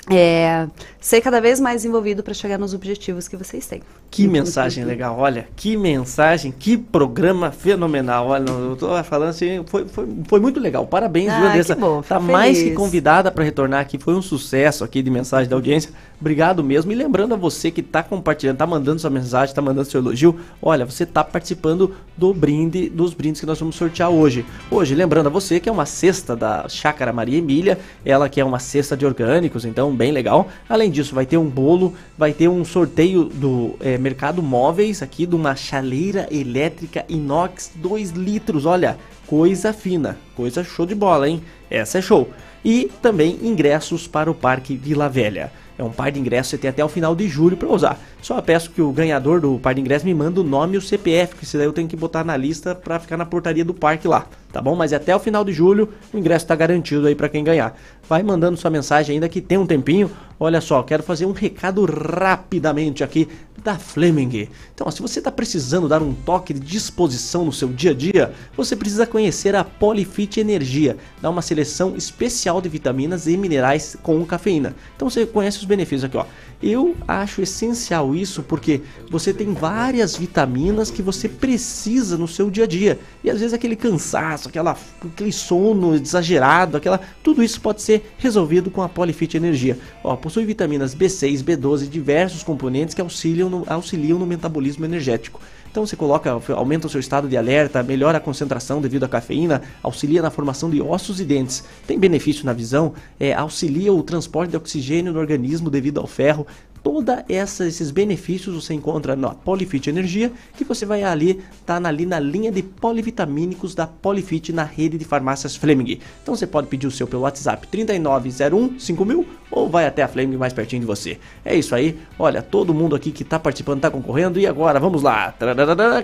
é, 0.10 0.68
ser 1.00 1.22
cada 1.22 1.40
vez 1.40 1.60
mais 1.60 1.86
envolvido 1.86 2.24
para 2.24 2.34
chegar 2.34 2.58
nos 2.58 2.74
objetivos 2.74 3.28
que 3.28 3.38
vocês 3.38 3.66
têm. 3.68 3.82
Que 4.16 4.28
mensagem 4.28 4.84
legal, 4.86 5.18
olha, 5.18 5.48
que 5.56 5.76
mensagem, 5.76 6.52
que 6.52 6.78
programa 6.78 7.52
fenomenal. 7.52 8.28
Olha, 8.28 8.48
eu 8.48 8.76
tô 8.76 9.04
falando 9.04 9.30
assim, 9.30 9.64
foi, 9.66 9.88
foi, 9.88 10.08
foi 10.28 10.40
muito 10.40 10.60
legal. 10.60 10.86
Parabéns, 10.86 11.32
Ah, 11.32 11.40
viu, 11.40 11.48
Andressa? 11.50 11.76
bom, 11.76 12.02
Tá 12.04 12.20
fico 12.20 12.32
mais 12.32 12.58
que 12.58 12.64
feliz. 12.66 12.78
convidada 12.78 13.32
para 13.32 13.44
retornar 13.44 13.80
aqui. 13.82 13.98
Foi 13.98 14.14
um 14.14 14.22
sucesso 14.22 14.84
aqui 14.84 15.02
de 15.02 15.10
mensagem 15.10 15.50
da 15.50 15.56
audiência. 15.56 15.90
Obrigado 16.22 16.64
mesmo. 16.64 16.92
E 16.92 16.96
lembrando 16.96 17.34
a 17.34 17.38
você 17.38 17.72
que 17.72 17.82
tá 17.82 18.04
compartilhando, 18.04 18.58
tá 18.58 18.68
mandando 18.68 19.00
sua 19.00 19.10
mensagem, 19.10 19.54
tá 19.54 19.62
mandando 19.62 19.86
seu 19.90 20.00
elogio. 20.00 20.40
Olha, 20.62 20.86
você 20.86 21.06
tá 21.06 21.24
participando 21.24 21.96
do 22.16 22.34
brinde, 22.34 22.90
dos 22.90 23.14
brindes 23.16 23.42
que 23.42 23.48
nós 23.48 23.60
vamos 23.60 23.76
sortear 23.76 24.10
hoje. 24.12 24.46
Hoje, 24.70 24.94
lembrando 24.94 25.26
a 25.28 25.30
você 25.30 25.60
que 25.60 25.68
é 25.68 25.72
uma 25.72 25.86
cesta 25.88 26.36
da 26.36 26.70
Chácara 26.70 27.12
Maria 27.12 27.40
Emília, 27.40 27.80
ela 28.06 28.30
que 28.30 28.40
é 28.40 28.46
uma 28.46 28.60
cesta 28.60 28.96
de 28.96 29.06
orgânicos, 29.06 29.66
então 29.66 29.94
bem 29.94 30.12
legal. 30.12 30.48
Além 30.70 30.92
disso, 30.92 31.16
vai 31.16 31.26
ter 31.26 31.38
um 31.38 31.50
bolo, 31.50 31.94
vai 32.16 32.32
ter 32.32 32.48
um 32.48 32.64
sorteio 32.64 33.24
do 33.26 33.74
eh, 33.82 33.98
Mercado 34.04 34.44
Móveis 34.44 35.02
aqui 35.02 35.26
de 35.26 35.34
uma 35.34 35.56
chaleira 35.56 36.28
elétrica 36.30 37.06
inox 37.08 37.72
2 37.76 38.10
litros. 38.10 38.66
Olha, 38.66 38.98
coisa 39.26 39.72
fina, 39.72 40.18
coisa 40.36 40.62
show 40.62 40.86
de 40.86 40.94
bola, 40.94 41.30
hein? 41.30 41.42
Essa 41.72 42.00
é 42.00 42.02
show. 42.02 42.30
E 42.66 42.92
também 43.02 43.40
ingressos 43.42 44.06
para 44.06 44.30
o 44.30 44.36
Parque 44.36 44.76
Vila 44.76 45.08
Velha. 45.08 45.54
É 45.78 45.84
um 45.84 45.90
par 45.90 46.12
de 46.12 46.20
ingressos 46.20 46.52
que 46.52 46.58
tem 46.58 46.70
até 46.70 46.84
o 46.84 46.90
final 46.90 47.16
de 47.16 47.28
julho 47.28 47.58
para 47.58 47.68
usar. 47.68 48.00
Só 48.22 48.40
peço 48.42 48.72
que 48.72 48.82
o 48.82 48.92
ganhador 48.92 49.40
do 49.40 49.58
par 49.58 49.74
de 49.74 49.82
ingressos 49.82 50.06
me 50.06 50.14
manda 50.14 50.40
o 50.40 50.44
nome 50.44 50.76
e 50.76 50.78
o 50.78 50.82
CPF, 50.82 51.36
que 51.36 51.46
se 51.46 51.58
daí 51.58 51.66
eu 51.66 51.74
tenho 51.74 51.88
que 51.88 51.96
botar 51.96 52.24
na 52.24 52.38
lista 52.38 52.76
para 52.76 53.00
ficar 53.00 53.18
na 53.18 53.26
portaria 53.26 53.66
do 53.66 53.74
parque 53.74 54.08
lá, 54.08 54.28
tá 54.52 54.62
bom? 54.62 54.76
Mas 54.76 54.94
até 54.94 55.16
o 55.16 55.20
final 55.20 55.44
de 55.44 55.52
julho 55.52 55.90
o 56.14 56.18
ingresso 56.18 56.46
está 56.46 56.56
garantido 56.56 57.08
aí 57.08 57.16
para 57.16 57.28
quem 57.30 57.44
ganhar. 57.44 57.76
Vai 58.08 58.22
mandando 58.22 58.58
sua 58.58 58.70
mensagem 58.70 59.16
ainda 59.16 59.30
que 59.30 59.42
tem 59.42 59.58
um 59.58 59.66
tempinho. 59.66 60.12
Olha 60.40 60.60
só, 60.60 60.84
quero 60.84 61.02
fazer 61.02 61.26
um 61.26 61.32
recado 61.32 61.86
rapidamente 61.86 63.04
aqui 63.04 63.30
da 63.64 63.78
Fleming. 63.78 64.50
Então, 64.74 64.86
ó, 64.86 64.92
se 64.92 65.02
você 65.02 65.20
está 65.20 65.32
precisando 65.32 65.88
dar 65.88 66.02
um 66.02 66.14
toque 66.14 66.54
de 66.54 66.60
disposição 66.60 67.46
no 67.46 67.54
seu 67.54 67.70
dia 67.70 67.92
a 67.92 67.94
dia, 67.94 68.34
você 68.56 68.76
precisa 68.76 69.08
conhecer 69.08 69.56
a 69.56 69.64
Polifit 69.64 70.40
Energia. 70.40 70.98
Dá 71.22 71.30
uma 71.30 71.42
seleção 71.42 71.96
especial 71.96 72.62
de 72.62 72.68
vitaminas 72.68 73.26
e 73.26 73.38
minerais 73.38 73.96
com 74.04 74.26
cafeína. 74.26 74.76
Então 74.96 75.10
você 75.10 75.26
conhece 75.26 75.60
os 75.60 75.66
benefícios 75.66 76.04
aqui, 76.04 76.18
ó. 76.18 76.26
Eu 76.62 76.96
acho 77.08 77.42
essencial 77.42 78.16
isso 78.16 78.42
porque 78.42 78.82
você 79.10 79.34
tem 79.34 79.54
várias 79.54 80.16
vitaminas 80.16 80.90
que 80.90 81.02
você 81.02 81.28
precisa 81.28 82.18
no 82.18 82.28
seu 82.28 82.50
dia 82.50 82.64
a 82.64 82.68
dia. 82.68 83.00
E 83.24 83.30
às 83.30 83.40
vezes 83.40 83.54
aquele 83.54 83.76
cansaço, 83.76 84.50
aquela, 84.50 84.78
aquele 85.02 85.32
sono 85.32 85.96
exagerado, 85.96 86.78
aquela, 86.78 87.00
tudo 87.22 87.44
isso 87.44 87.60
pode 87.60 87.82
ser 87.82 87.93
resolvido 88.18 88.72
com 88.72 88.82
a 88.82 88.90
Polifit 88.90 89.38
Energia. 89.38 89.78
Ó, 90.04 90.16
possui 90.16 90.46
vitaminas 90.46 90.96
B6, 90.96 91.44
B12 91.44 91.84
e 91.84 91.88
diversos 91.88 92.44
componentes 92.44 92.96
que 92.96 93.02
auxiliam 93.02 93.50
no, 93.50 93.64
auxiliam 93.68 94.18
no 94.18 94.26
metabolismo 94.26 94.86
energético. 94.86 95.42
Então 95.74 95.88
você 95.88 95.96
coloca, 95.96 96.40
aumenta 96.56 96.86
o 96.86 96.90
seu 96.90 97.00
estado 97.00 97.28
de 97.28 97.36
alerta, 97.36 97.82
melhora 97.82 98.20
a 98.20 98.22
concentração 98.22 98.80
devido 98.80 99.06
à 99.06 99.08
cafeína, 99.08 99.64
auxilia 99.82 100.22
na 100.22 100.30
formação 100.30 100.70
de 100.70 100.80
ossos 100.80 101.20
e 101.20 101.26
dentes. 101.26 101.64
Tem 101.88 101.98
benefício 101.98 102.46
na 102.46 102.54
visão, 102.54 102.94
é, 103.20 103.34
auxilia 103.34 103.92
o 103.92 104.04
transporte 104.04 104.52
de 104.52 104.58
oxigênio 104.58 105.12
no 105.12 105.20
organismo 105.20 105.72
devido 105.72 106.00
ao 106.00 106.06
ferro. 106.06 106.46
Todos 106.84 107.16
esses 107.30 107.92
benefícios 107.92 108.54
você 108.62 108.74
encontra 108.74 109.16
na 109.16 109.30
Polifit 109.30 109.90
Energia, 109.90 110.32
que 110.58 110.66
você 110.66 110.86
vai 110.86 111.02
ali, 111.02 111.42
tá 111.66 111.78
ali 111.78 112.06
na 112.06 112.20
linha 112.20 112.52
de 112.52 112.62
polivitamínicos 112.62 113.74
da 113.74 113.88
Polifit 113.88 114.52
na 114.52 114.66
rede 114.66 114.98
de 114.98 115.06
farmácias 115.06 115.56
Fleming. 115.56 116.00
Então 116.22 116.36
você 116.36 116.46
pode 116.46 116.68
pedir 116.68 116.86
o 116.86 116.92
seu 116.92 117.08
pelo 117.08 117.22
WhatsApp 117.22 117.66
3901 117.68 118.80
5000 118.80 119.26
ou 119.50 119.70
vai 119.70 119.86
até 119.86 120.04
a 120.04 120.10
Fleming 120.10 120.36
mais 120.36 120.52
pertinho 120.52 120.82
de 120.82 120.86
você. 120.86 121.18
É 121.46 121.56
isso 121.56 121.74
aí. 121.74 121.98
Olha, 122.20 122.42
todo 122.42 122.74
mundo 122.74 122.96
aqui 122.96 123.12
que 123.12 123.24
tá 123.24 123.40
participando 123.40 123.80
tá 123.80 123.90
concorrendo 123.90 124.38
e 124.38 124.46
agora 124.46 124.78
vamos 124.78 125.02
lá. 125.02 125.34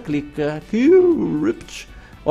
Clica 0.06 0.56
aqui. 0.56 0.90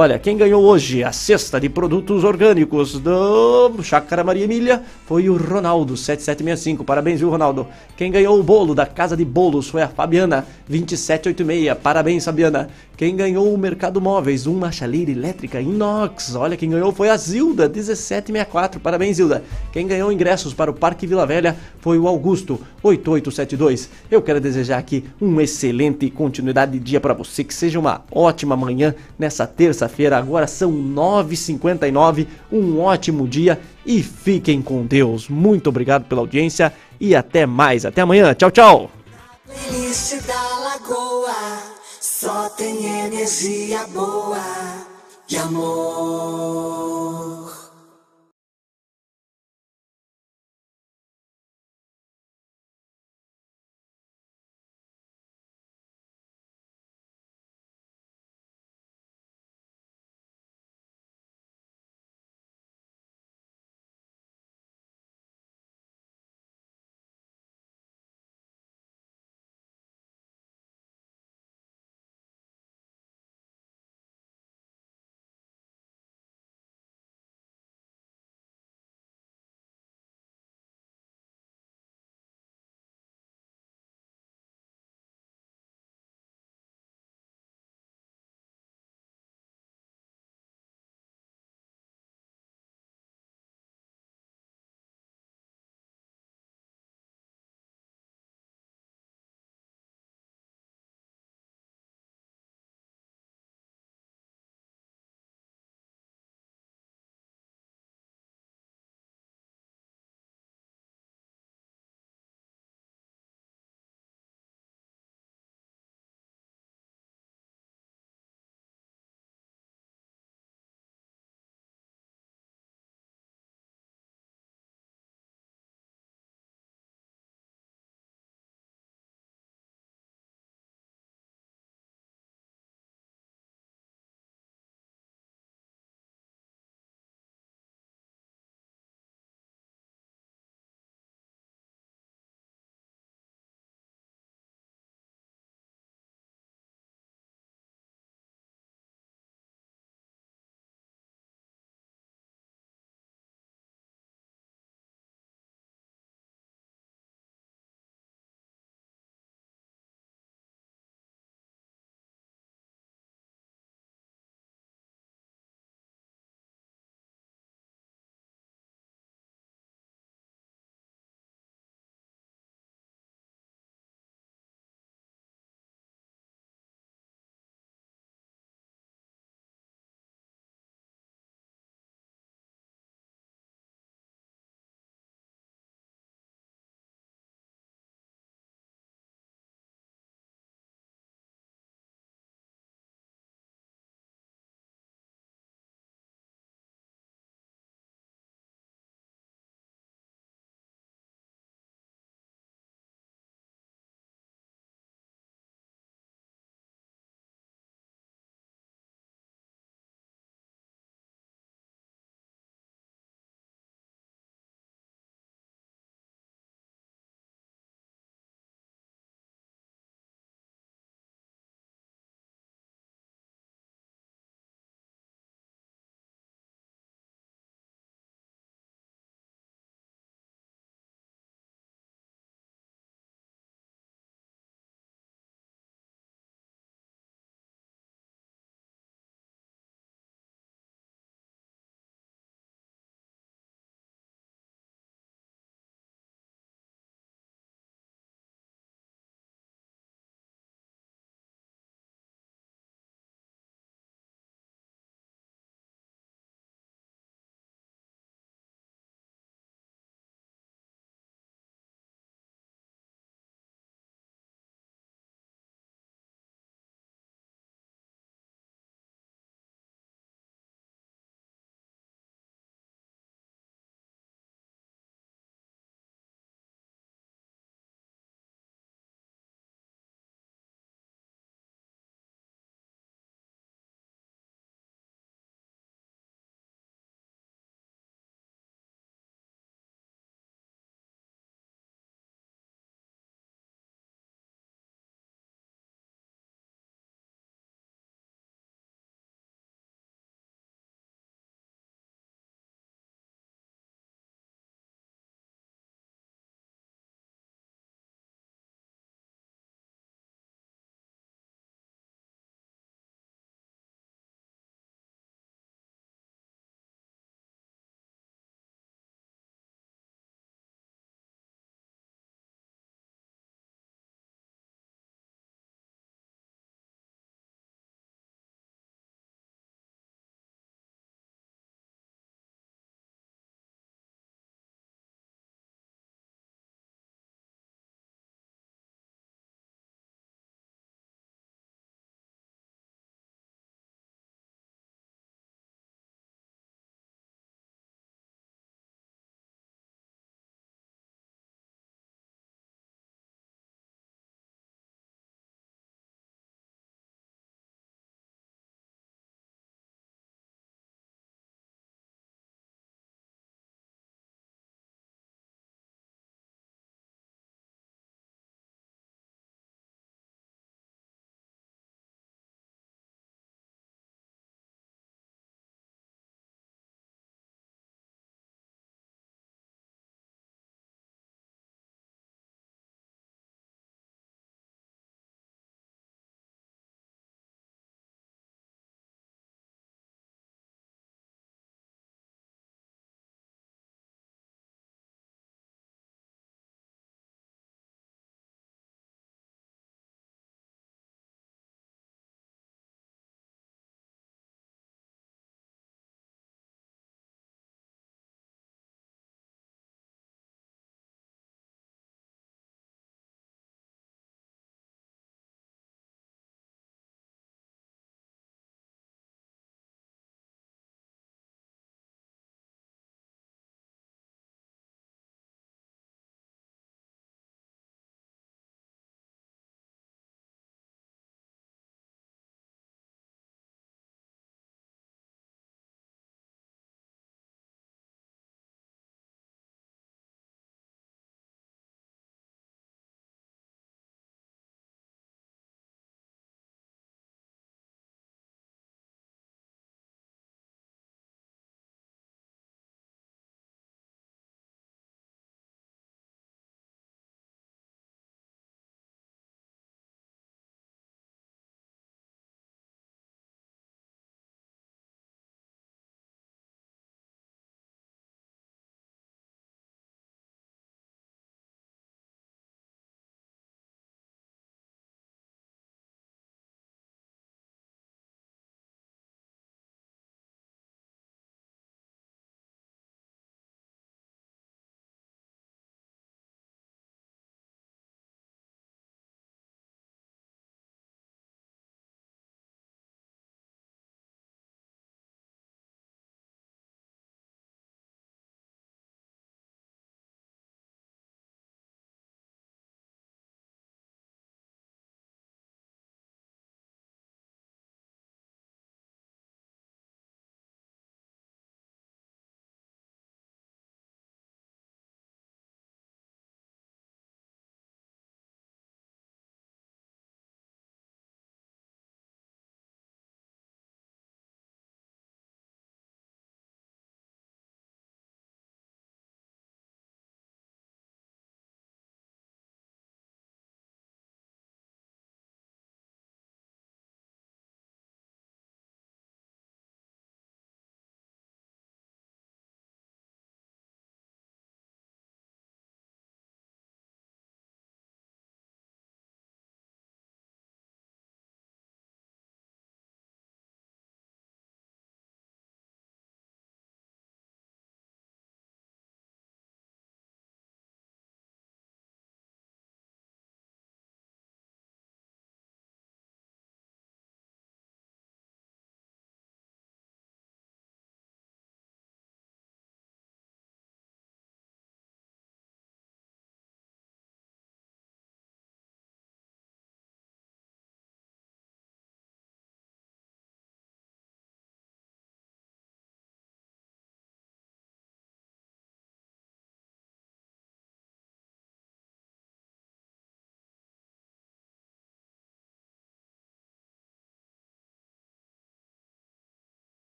Olha, 0.00 0.16
quem 0.16 0.36
ganhou 0.36 0.62
hoje 0.62 1.02
a 1.02 1.10
cesta 1.10 1.58
de 1.58 1.68
produtos 1.68 2.22
orgânicos 2.22 3.00
do 3.00 3.82
Chácara 3.82 4.22
Maria 4.22 4.44
Emília 4.44 4.80
foi 5.04 5.28
o 5.28 5.36
Ronaldo, 5.36 5.96
7765. 5.96 6.84
Parabéns, 6.84 7.18
viu, 7.18 7.28
Ronaldo? 7.28 7.66
Quem 7.96 8.08
ganhou 8.08 8.38
o 8.38 8.42
bolo 8.44 8.76
da 8.76 8.86
Casa 8.86 9.16
de 9.16 9.24
Bolos 9.24 9.68
foi 9.68 9.82
a 9.82 9.88
Fabiana, 9.88 10.46
2786. 10.68 11.76
Parabéns, 11.82 12.24
Fabiana. 12.24 12.68
Quem 12.96 13.16
ganhou 13.16 13.52
o 13.52 13.58
Mercado 13.58 14.00
Móveis, 14.00 14.46
uma 14.46 14.70
chaleira 14.70 15.10
elétrica 15.10 15.60
inox. 15.60 16.34
Olha, 16.36 16.56
quem 16.56 16.70
ganhou 16.70 16.92
foi 16.92 17.08
a 17.08 17.16
Zilda, 17.16 17.68
1764. 17.68 18.80
Parabéns, 18.80 19.16
Zilda. 19.16 19.42
Quem 19.72 19.86
ganhou 19.86 20.12
ingressos 20.12 20.54
para 20.54 20.70
o 20.70 20.74
Parque 20.74 21.08
Vila 21.08 21.26
Velha 21.26 21.56
foi 21.80 21.98
o 21.98 22.06
Augusto, 22.06 22.60
8872. 22.84 23.88
Eu 24.10 24.22
quero 24.22 24.40
desejar 24.40 24.78
aqui 24.78 25.04
uma 25.20 25.42
excelente 25.42 26.08
continuidade 26.08 26.72
de 26.72 26.78
dia 26.78 27.00
para 27.00 27.14
você, 27.14 27.42
que 27.42 27.54
seja 27.54 27.78
uma 27.80 28.04
ótima 28.12 28.56
manhã 28.56 28.94
nessa 29.18 29.46
terça-feira. 29.88 30.18
Agora 30.18 30.46
são 30.46 30.70
9h59. 30.70 32.26
Um 32.52 32.80
ótimo 32.80 33.26
dia 33.26 33.58
e 33.84 34.02
fiquem 34.02 34.60
com 34.60 34.86
Deus. 34.86 35.28
Muito 35.28 35.68
obrigado 35.68 36.04
pela 36.04 36.20
audiência 36.20 36.72
e 37.00 37.16
até 37.16 37.46
mais. 37.46 37.84
Até 37.84 38.02
amanhã. 38.02 38.34
Tchau, 38.34 38.50
tchau. 38.50 38.90
Só 42.00 42.48
tem 42.50 43.06
energia 43.06 43.86
boa 43.88 44.38
amor. 45.36 47.37